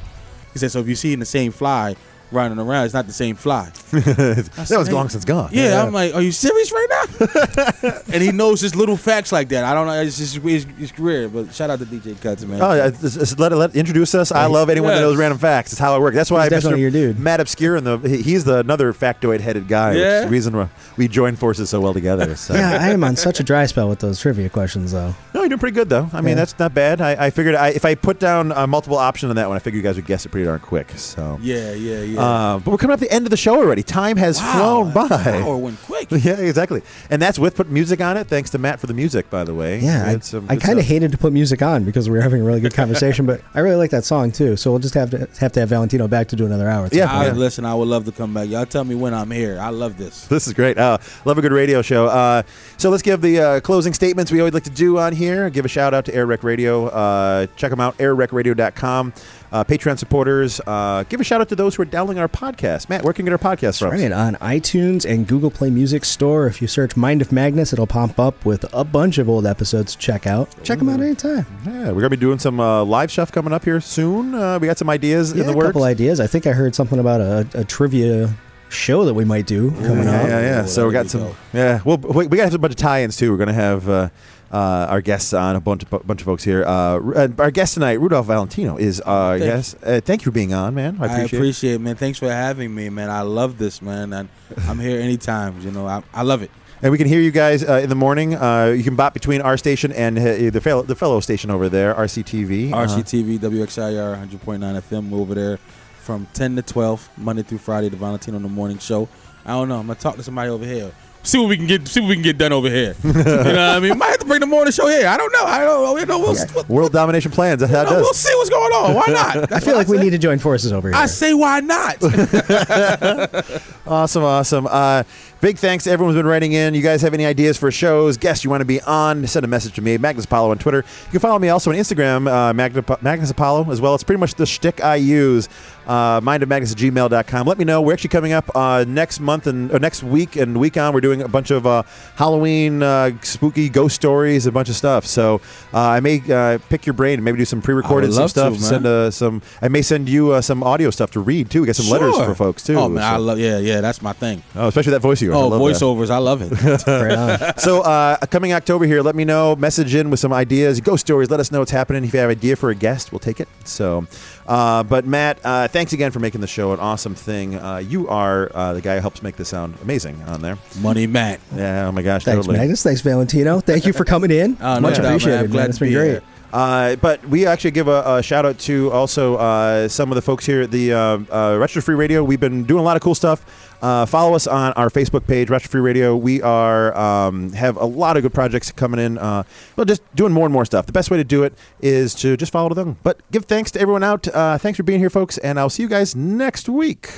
He 0.52 0.58
said, 0.60 0.70
so 0.70 0.78
if 0.78 0.88
you 0.88 0.94
see 0.94 1.12
in 1.12 1.18
the 1.18 1.26
same 1.26 1.50
fly 1.52 1.96
running 2.32 2.58
around, 2.58 2.84
it's 2.84 2.94
not 2.94 3.06
the 3.06 3.12
same 3.12 3.36
fly. 3.36 3.70
that 3.90 4.50
was 4.56 4.88
hey. 4.88 4.92
long 4.94 5.08
since 5.08 5.24
gone. 5.24 5.50
Yeah, 5.52 5.82
I'm 5.82 5.92
like, 5.92 6.14
are 6.14 6.22
you 6.22 6.32
serious 6.32 6.72
right 6.72 6.86
now? 6.90 8.00
and 8.12 8.22
he 8.22 8.32
knows 8.32 8.60
just 8.60 8.76
little 8.76 8.96
facts 8.96 9.32
like 9.32 9.48
that. 9.50 9.64
I 9.64 9.74
don't 9.74 9.86
know. 9.86 10.00
It's 10.00 10.16
just 10.18 10.36
his, 10.36 10.64
his 10.78 10.92
career. 10.92 11.28
But 11.28 11.52
shout 11.54 11.70
out 11.70 11.78
to 11.80 11.86
DJ 11.86 12.20
Cuts, 12.20 12.44
man. 12.44 12.60
Oh, 12.62 12.72
yeah, 12.74 12.90
just- 12.90 13.18
just 13.18 13.38
let, 13.38 13.52
let 13.52 13.74
introduce 13.76 14.14
us. 14.14 14.32
I 14.32 14.46
love 14.46 14.70
anyone 14.70 14.90
that 14.90 15.00
knows 15.00 15.16
random 15.16 15.38
facts. 15.38 15.72
It's 15.72 15.78
how 15.80 15.96
it 15.96 16.00
works. 16.00 16.16
That's 16.16 16.30
why 16.30 16.42
He's 16.44 16.50
definitely 16.50 16.78
Mr. 16.78 16.82
your 16.82 16.90
dude. 16.90 17.18
Matt 17.18 17.40
Obscure 17.40 17.76
and 17.76 17.86
the 17.86 17.98
he's 18.08 18.44
the 18.44 18.58
another 18.60 18.92
factoid-headed 18.92 19.68
guy. 19.68 19.90
Which 19.90 19.98
is 19.98 20.02
Yeah. 20.04 20.20
the 20.24 20.28
reason 20.30 20.56
why 20.56 20.68
we 20.96 21.08
join 21.08 21.36
forces 21.36 21.70
so 21.70 21.80
well 21.80 21.94
together. 21.94 22.34
So. 22.40 22.54
Yeah, 22.54 22.78
I 22.80 22.90
am 22.90 23.04
on 23.04 23.16
such 23.16 23.38
a 23.40 23.42
dry 23.42 23.66
spell 23.66 23.88
with 23.88 23.98
those 23.98 24.18
trivia 24.20 24.48
questions, 24.48 24.92
though. 24.92 25.14
No, 25.34 25.40
you're 25.40 25.48
doing 25.50 25.58
pretty 25.58 25.74
good 25.74 25.88
though. 25.88 26.08
I 26.12 26.20
mean, 26.20 26.30
Yeah. 26.30 26.34
that's 26.36 26.58
not 26.58 26.72
bad. 26.74 27.00
I, 27.00 27.26
I 27.26 27.30
figured 27.30 27.54
I, 27.54 27.68
if 27.68 27.84
I 27.84 27.94
put 27.94 28.18
down 28.18 28.52
a 28.52 28.66
multiple 28.66 28.96
option 28.96 29.28
on 29.30 29.36
that 29.36 29.48
one, 29.48 29.56
I 29.56 29.58
figured 29.58 29.76
you 29.76 29.88
guys 29.88 29.96
would 29.96 30.06
guess 30.06 30.24
it 30.24 30.30
pretty 30.30 30.46
darn 30.46 30.60
quick. 30.60 30.90
So, 30.92 31.38
yeah, 31.42 31.72
yeah, 31.72 32.00
yeah. 32.00 32.19
Uh, 32.20 32.58
but 32.58 32.70
we're 32.70 32.76
coming 32.76 32.94
up 32.94 33.00
to 33.00 33.06
the 33.06 33.12
end 33.12 33.26
of 33.26 33.30
the 33.30 33.36
show 33.36 33.56
already. 33.56 33.82
Time 33.82 34.16
has 34.16 34.38
Wow, 34.38 34.52
flown 34.84 34.92
by. 34.92 35.08
that 35.08 35.42
hour 35.42 35.56
went 35.56 35.80
quick. 35.82 36.08
Yeah, 36.20 36.36
exactly. 36.38 36.82
And 37.08 37.20
that's 37.22 37.38
with 37.38 37.54
putting 37.54 37.72
music 37.72 38.00
on 38.00 38.16
it. 38.16 38.26
Thanks 38.26 38.50
to 38.50 38.58
Matt 38.58 38.80
for 38.80 38.86
the 38.86 38.94
music, 38.94 39.30
by 39.30 39.44
the 39.44 39.54
way. 39.54 39.78
Yeah, 39.80 40.04
I, 40.06 40.52
I 40.52 40.56
kind 40.56 40.78
of 40.78 40.84
hated 40.84 41.12
to 41.12 41.18
put 41.18 41.32
music 41.32 41.62
on 41.62 41.84
because 41.84 42.08
we 42.10 42.16
were 42.16 42.22
having 42.22 42.42
a 42.42 42.44
really 42.44 42.60
good 42.60 42.74
conversation, 42.74 43.26
but 43.26 43.40
I 43.54 43.60
really 43.60 43.76
like 43.76 43.90
that 43.90 44.04
song 44.04 44.32
too. 44.32 44.56
So 44.56 44.70
we'll 44.70 44.80
just 44.80 44.94
have 44.94 45.10
to 45.10 45.28
have 45.38 45.52
to 45.52 45.60
have 45.60 45.68
Valentino 45.68 46.08
back 46.08 46.28
to 46.28 46.36
do 46.36 46.46
another 46.46 46.68
hour. 46.68 46.88
Yeah. 46.92 47.10
I, 47.12 47.28
okay. 47.28 47.36
Listen, 47.36 47.64
I 47.64 47.74
would 47.74 47.88
love 47.88 48.04
to 48.06 48.12
come 48.12 48.34
back. 48.34 48.48
Y'all 48.48 48.66
tell 48.66 48.84
me 48.84 48.94
when 48.94 49.14
I'm 49.14 49.30
here. 49.30 49.58
I 49.60 49.70
love 49.70 49.96
this. 49.96 50.26
This 50.26 50.46
is 50.46 50.52
great. 50.52 50.78
Uh, 50.78 50.98
love 51.24 51.38
a 51.38 51.42
good 51.42 51.52
radio 51.52 51.80
show. 51.82 52.06
Uh, 52.06 52.42
so 52.76 52.90
let's 52.90 53.02
give 53.02 53.20
the 53.20 53.40
uh, 53.40 53.60
closing 53.60 53.92
statements 53.94 54.30
we 54.32 54.40
always 54.40 54.54
like 54.54 54.64
to 54.64 54.70
do 54.70 54.98
on 54.98 55.12
here. 55.12 55.48
Give 55.50 55.64
a 55.64 55.68
shout 55.68 55.94
out 55.94 56.04
to 56.06 56.14
Air 56.14 56.26
Rec 56.26 56.42
Radio. 56.44 56.86
Uh, 56.86 57.46
check 57.56 57.70
them 57.70 57.80
out, 57.80 57.96
airrecradio.com. 57.98 59.12
Uh, 59.52 59.64
Patreon 59.64 59.98
supporters. 59.98 60.60
Uh, 60.66 61.02
give 61.08 61.20
a 61.20 61.24
shout 61.24 61.40
out 61.40 61.48
to 61.48 61.56
those 61.56 61.74
who 61.74 61.82
are 61.82 61.86
downloading 61.86 62.20
our 62.20 62.28
podcast. 62.28 62.88
Matt, 62.88 63.02
where 63.02 63.12
can 63.12 63.26
you 63.26 63.32
get 63.32 63.44
our 63.44 63.56
podcast 63.56 63.80
from? 63.80 63.90
Right 63.90 64.12
on 64.12 64.36
iTunes 64.36 65.04
and 65.08 65.26
Google 65.26 65.50
Play 65.50 65.70
Music 65.70 66.04
Store. 66.04 66.46
If 66.46 66.62
you 66.62 66.68
search 66.68 66.96
"Mind 66.96 67.20
of 67.20 67.32
Magnus," 67.32 67.72
it'll 67.72 67.86
pop 67.88 68.18
up 68.20 68.44
with 68.44 68.64
a 68.72 68.84
bunch 68.84 69.18
of 69.18 69.28
old 69.28 69.46
episodes 69.46 69.92
to 69.94 69.98
check 69.98 70.26
out. 70.26 70.48
Check 70.62 70.78
them 70.78 70.88
out 70.88 71.00
anytime. 71.00 71.46
Yeah, 71.66 71.86
we're 71.90 72.00
gonna 72.00 72.10
be 72.10 72.16
doing 72.16 72.38
some 72.38 72.60
uh, 72.60 72.84
live 72.84 73.10
stuff 73.10 73.32
coming 73.32 73.52
up 73.52 73.64
here 73.64 73.80
soon. 73.80 74.34
Uh, 74.34 74.58
we 74.60 74.66
got 74.68 74.78
some 74.78 74.88
ideas 74.90 75.32
Yeah, 75.32 75.40
in 75.42 75.46
the 75.52 75.58
a 75.58 75.62
couple 75.62 75.82
ideas. 75.82 76.20
I 76.20 76.26
think 76.28 76.46
I 76.46 76.52
heard 76.52 76.74
something 76.76 76.98
about 77.00 77.20
a, 77.20 77.46
a 77.54 77.64
trivia 77.64 78.32
show 78.68 79.04
that 79.04 79.14
we 79.14 79.24
might 79.24 79.46
do 79.46 79.72
coming 79.72 80.04
yeah, 80.04 80.20
up. 80.22 80.28
yeah, 80.28 80.40
yeah. 80.40 80.64
Ooh, 80.64 80.68
So 80.68 80.86
we 80.86 80.92
got 80.92 81.08
some. 81.08 81.22
go. 81.22 81.36
Yeah, 81.52 81.80
well, 81.84 81.96
we, 81.96 82.28
we 82.28 82.36
got 82.36 82.54
a 82.54 82.58
bunch 82.58 82.70
of 82.74 82.76
tie-ins 82.76 83.16
too. 83.16 83.32
We're 83.32 83.38
gonna 83.38 83.52
have 83.52 83.88
uh, 83.88 84.08
uh, 84.52 84.86
our 84.88 85.00
guests 85.00 85.32
on 85.32 85.56
a 85.56 85.60
bunch 85.60 85.84
of 85.84 86.06
bunch 86.06 86.20
of 86.20 86.24
folks 86.24 86.44
here. 86.44 86.64
Uh, 86.64 86.98
uh, 86.98 87.28
our 87.38 87.50
guest 87.50 87.74
tonight, 87.74 88.00
Rudolph 88.00 88.26
Valentino, 88.26 88.76
is 88.76 89.00
our 89.00 89.38
Thank 89.38 89.50
guest. 89.50 89.76
Uh, 89.84 90.00
thank 90.00 90.22
you 90.22 90.24
for 90.24 90.30
being 90.32 90.52
on, 90.52 90.74
man. 90.74 90.98
I 91.00 91.04
I 91.04 91.06
appreciate. 91.06 91.38
appreciate, 91.38 91.74
it. 91.74 91.80
man. 91.80 91.96
Thanks 91.96 92.18
for 92.18 92.30
having 92.30 92.74
me, 92.74 92.88
man. 92.88 93.10
I 93.10 93.22
love 93.22 93.58
this, 93.58 93.80
man. 93.80 94.12
And 94.12 94.28
I'm 94.66 94.78
here 94.80 95.00
anytime. 95.00 95.60
You 95.60 95.70
know, 95.70 95.86
I, 95.86 96.02
I 96.12 96.22
love 96.22 96.42
it. 96.42 96.50
And 96.82 96.90
we 96.90 96.98
can 96.98 97.06
hear 97.06 97.20
you 97.20 97.30
guys 97.30 97.62
uh, 97.62 97.74
in 97.82 97.90
the 97.90 97.94
morning. 97.94 98.34
Uh, 98.34 98.74
you 98.76 98.82
can 98.82 98.96
bop 98.96 99.12
between 99.12 99.42
our 99.42 99.56
station 99.58 99.92
and 99.92 100.18
uh, 100.18 100.50
the 100.50 100.60
fellow 100.60 100.82
the 100.82 100.96
fellow 100.96 101.20
station 101.20 101.50
over 101.50 101.68
there, 101.68 101.94
RCTV. 101.94 102.72
Uh, 102.72 102.86
RCTV, 102.86 103.38
WXIR, 103.38 104.26
100.9 104.28 104.58
FM. 104.80 105.12
Over 105.12 105.34
there 105.34 105.58
from 106.00 106.26
10 106.32 106.56
to 106.56 106.62
12, 106.62 107.10
Monday 107.18 107.42
through 107.42 107.58
Friday, 107.58 107.88
the 107.88 107.96
Valentino 107.96 108.36
in 108.38 108.42
the 108.42 108.48
Morning 108.48 108.78
Show. 108.78 109.08
I 109.44 109.50
don't 109.50 109.68
know. 109.68 109.78
I'm 109.78 109.86
gonna 109.86 109.98
talk 109.98 110.16
to 110.16 110.22
somebody 110.22 110.50
over 110.50 110.64
here. 110.64 110.90
See 111.22 111.38
what 111.38 111.48
we 111.48 111.56
can 111.56 111.66
get. 111.66 111.86
See 111.86 112.00
what 112.00 112.08
we 112.08 112.14
can 112.14 112.22
get 112.22 112.38
done 112.38 112.52
over 112.52 112.70
here. 112.70 112.94
you 113.04 113.12
know 113.12 113.22
what 113.22 113.58
I 113.58 113.80
mean? 113.80 113.98
Might 113.98 114.08
have 114.08 114.20
to 114.20 114.26
bring 114.26 114.40
the 114.40 114.46
morning 114.46 114.72
show 114.72 114.86
here. 114.86 115.06
I 115.06 115.18
don't 115.18 115.30
know. 115.32 115.44
I 115.44 115.58
don't 115.58 115.84
know. 115.84 115.96
You 115.98 116.06
know, 116.06 116.18
we'll, 116.18 116.34
we'll, 116.54 116.64
World 116.64 116.92
domination 116.92 117.30
plans. 117.30 117.60
That's 117.60 117.72
how 117.72 117.82
it 117.82 118.00
we'll 118.00 118.14
see 118.14 118.34
what's 118.36 118.48
going 118.48 118.72
on. 118.72 118.94
Why 118.94 119.04
not? 119.08 119.52
I 119.52 119.60
feel 119.60 119.74
what 119.74 119.80
like 119.80 119.88
we 119.88 119.98
need 119.98 120.10
to 120.10 120.18
join 120.18 120.38
forces 120.38 120.72
over 120.72 120.88
here. 120.88 120.96
I 120.96 121.06
say 121.06 121.34
why 121.34 121.60
not? 121.60 121.96
Awesome, 123.86 124.22
awesome. 124.22 124.68
Uh, 124.70 125.02
big 125.40 125.58
thanks 125.58 125.84
to 125.84 125.90
everyone 125.90 126.14
who's 126.14 126.18
been 126.18 126.26
writing 126.26 126.52
in. 126.52 126.74
You 126.74 126.82
guys 126.82 127.02
have 127.02 127.14
any 127.14 127.24
ideas 127.24 127.56
for 127.56 127.70
shows, 127.70 128.16
guests 128.16 128.44
you 128.44 128.50
want 128.50 128.60
to 128.60 128.66
be 128.66 128.80
on, 128.82 129.26
send 129.26 129.44
a 129.44 129.48
message 129.48 129.74
to 129.74 129.82
me, 129.82 129.96
Magnus 129.98 130.26
Apollo 130.26 130.50
on 130.50 130.58
Twitter. 130.58 130.84
You 131.06 131.10
can 131.10 131.20
follow 131.20 131.38
me 131.38 131.48
also 131.48 131.70
on 131.70 131.76
Instagram, 131.76 132.28
uh, 132.30 132.52
Magnus 132.52 133.30
Apollo 133.30 133.70
as 133.70 133.80
well. 133.80 133.94
It's 133.94 134.04
pretty 134.04 134.20
much 134.20 134.34
the 134.34 134.46
shtick 134.46 134.82
I 134.82 134.96
use. 134.96 135.48
Uh, 135.86 136.20
mindofmagnus 136.20 136.70
at 136.70 136.78
gmail.com. 136.78 137.48
Let 137.48 137.58
me 137.58 137.64
know. 137.64 137.82
We're 137.82 137.94
actually 137.94 138.10
coming 138.10 138.32
up 138.32 138.48
uh, 138.54 138.84
next 138.86 139.18
month 139.18 139.48
and 139.48 139.72
or 139.72 139.80
next 139.80 140.04
week 140.04 140.36
and 140.36 140.56
week 140.60 140.76
on. 140.76 140.94
We're 140.94 141.00
doing 141.00 141.20
a 141.20 141.26
bunch 141.26 141.50
of 141.50 141.66
uh, 141.66 141.82
Halloween 142.14 142.80
uh, 142.80 143.10
spooky 143.22 143.68
ghost 143.68 143.96
stories, 143.96 144.46
a 144.46 144.52
bunch 144.52 144.68
of 144.68 144.76
stuff. 144.76 145.04
So 145.04 145.40
uh, 145.74 145.80
I 145.80 145.98
may 145.98 146.22
uh, 146.30 146.58
pick 146.68 146.86
your 146.86 146.92
brain 146.92 147.14
and 147.14 147.24
maybe 147.24 147.38
do 147.38 147.44
some 147.44 147.60
pre-recorded 147.60 148.12
some 148.12 148.20
love 148.20 148.30
stuff. 148.30 148.54
to, 148.54 148.60
send 148.60 148.86
uh, 148.86 149.10
some. 149.10 149.42
I 149.60 149.66
may 149.66 149.82
send 149.82 150.08
you 150.08 150.30
uh, 150.30 150.42
some 150.42 150.62
audio 150.62 150.90
stuff 150.90 151.10
to 151.12 151.20
read 151.20 151.50
too. 151.50 151.66
Get 151.66 151.74
some 151.74 151.90
letters 151.90 152.14
for 152.16 152.36
folks 152.36 152.62
too. 152.62 152.76
Oh 152.76 152.88
man, 152.88 153.02
I 153.02 153.16
love. 153.16 153.40
Yeah, 153.40 153.58
yeah. 153.58 153.80
That's 153.80 154.00
my 154.00 154.12
thing. 154.12 154.44
Oh, 154.54 154.68
especially 154.68 154.92
that 154.92 155.00
voice 155.00 155.20
of 155.32 155.52
yours. 155.60 155.80
I 155.82 155.86
Oh, 155.86 155.96
that. 155.96 156.08
voiceovers. 156.08 156.10
I 156.10 156.18
love 156.18 156.42
it. 156.42 157.60
So, 157.60 157.82
uh, 157.82 158.16
coming 158.26 158.52
October 158.52 158.84
here, 158.86 159.02
let 159.02 159.14
me 159.14 159.24
know. 159.24 159.56
Message 159.56 159.94
in 159.94 160.10
with 160.10 160.20
some 160.20 160.32
ideas, 160.32 160.80
ghost 160.80 161.06
stories. 161.06 161.30
Let 161.30 161.40
us 161.40 161.50
know 161.52 161.58
what's 161.60 161.70
happening. 161.70 162.04
If 162.04 162.12
you 162.14 162.20
have 162.20 162.30
an 162.30 162.36
idea 162.36 162.56
for 162.56 162.70
a 162.70 162.74
guest, 162.74 163.12
we'll 163.12 163.18
take 163.18 163.40
it. 163.40 163.48
So, 163.64 164.06
uh, 164.46 164.82
but 164.82 165.06
Matt, 165.06 165.38
uh, 165.44 165.68
thanks 165.68 165.92
again 165.92 166.10
for 166.10 166.20
making 166.20 166.40
the 166.40 166.46
show 166.46 166.72
an 166.72 166.80
awesome 166.80 167.14
thing. 167.14 167.56
Uh, 167.56 167.78
you 167.78 168.08
are 168.08 168.50
uh, 168.54 168.72
the 168.74 168.80
guy 168.80 168.94
who 168.96 169.00
helps 169.00 169.22
make 169.22 169.36
this 169.36 169.48
sound 169.48 169.76
amazing 169.82 170.22
on 170.24 170.42
there. 170.42 170.58
Money 170.80 171.06
Matt. 171.06 171.40
Yeah. 171.54 171.86
Oh 171.88 171.92
my 171.92 172.02
gosh. 172.02 172.24
Thanks, 172.24 172.38
totally. 172.46 172.58
Magnus. 172.58 172.82
Thanks, 172.82 173.00
Valentino. 173.00 173.60
Thank 173.60 173.86
you 173.86 173.92
for 173.92 174.04
coming 174.04 174.30
in. 174.30 174.56
Oh, 174.70 174.74
no 174.74 174.80
Much 174.80 174.94
doubt, 174.96 175.02
man. 175.04 175.12
appreciated. 175.12 175.36
I'm 175.38 175.42
Man. 175.44 175.50
glad 175.52 175.68
It's 175.70 175.78
to 175.78 175.84
been 175.84 175.92
great. 175.94 176.08
here. 176.10 176.22
Uh, 176.52 176.96
but 176.96 177.24
we 177.28 177.46
actually 177.46 177.70
give 177.70 177.86
a, 177.88 178.16
a 178.16 178.22
shout 178.22 178.44
out 178.44 178.58
to 178.58 178.90
also 178.90 179.36
uh, 179.36 179.88
some 179.88 180.10
of 180.10 180.16
the 180.16 180.22
folks 180.22 180.44
here 180.44 180.62
at 180.62 180.70
the 180.70 180.92
uh, 180.92 180.98
uh, 181.30 181.56
Retro 181.58 181.80
Free 181.80 181.94
Radio. 181.94 182.22
We've 182.24 182.40
been 182.40 182.64
doing 182.64 182.80
a 182.80 182.82
lot 182.84 182.96
of 182.96 183.02
cool 183.02 183.14
stuff. 183.14 183.44
Uh, 183.80 184.06
follow 184.06 184.34
us 184.34 184.46
on 184.46 184.72
our 184.74 184.90
Facebook 184.90 185.26
page, 185.26 185.48
Retro 185.50 185.68
Free 185.68 185.80
Radio. 185.80 186.16
We 186.16 186.42
are 186.42 186.96
um, 186.96 187.52
have 187.52 187.76
a 187.76 187.84
lot 187.84 188.16
of 188.16 188.22
good 188.22 188.34
projects 188.34 188.70
coming 188.72 189.00
in. 189.00 189.18
Uh, 189.18 189.42
well, 189.76 189.84
just 189.84 190.02
doing 190.14 190.32
more 190.32 190.46
and 190.46 190.52
more 190.52 190.64
stuff. 190.64 190.86
The 190.86 190.92
best 190.92 191.10
way 191.10 191.16
to 191.16 191.24
do 191.24 191.42
it 191.42 191.54
is 191.80 192.14
to 192.16 192.36
just 192.36 192.52
follow 192.52 192.74
them. 192.74 192.98
But 193.02 193.20
give 193.30 193.46
thanks 193.46 193.70
to 193.72 193.80
everyone 193.80 194.02
out. 194.02 194.28
Uh, 194.28 194.58
thanks 194.58 194.76
for 194.76 194.82
being 194.82 195.00
here, 195.00 195.10
folks, 195.10 195.38
and 195.38 195.58
I'll 195.58 195.70
see 195.70 195.82
you 195.82 195.88
guys 195.88 196.14
next 196.14 196.68
week. 196.68 197.10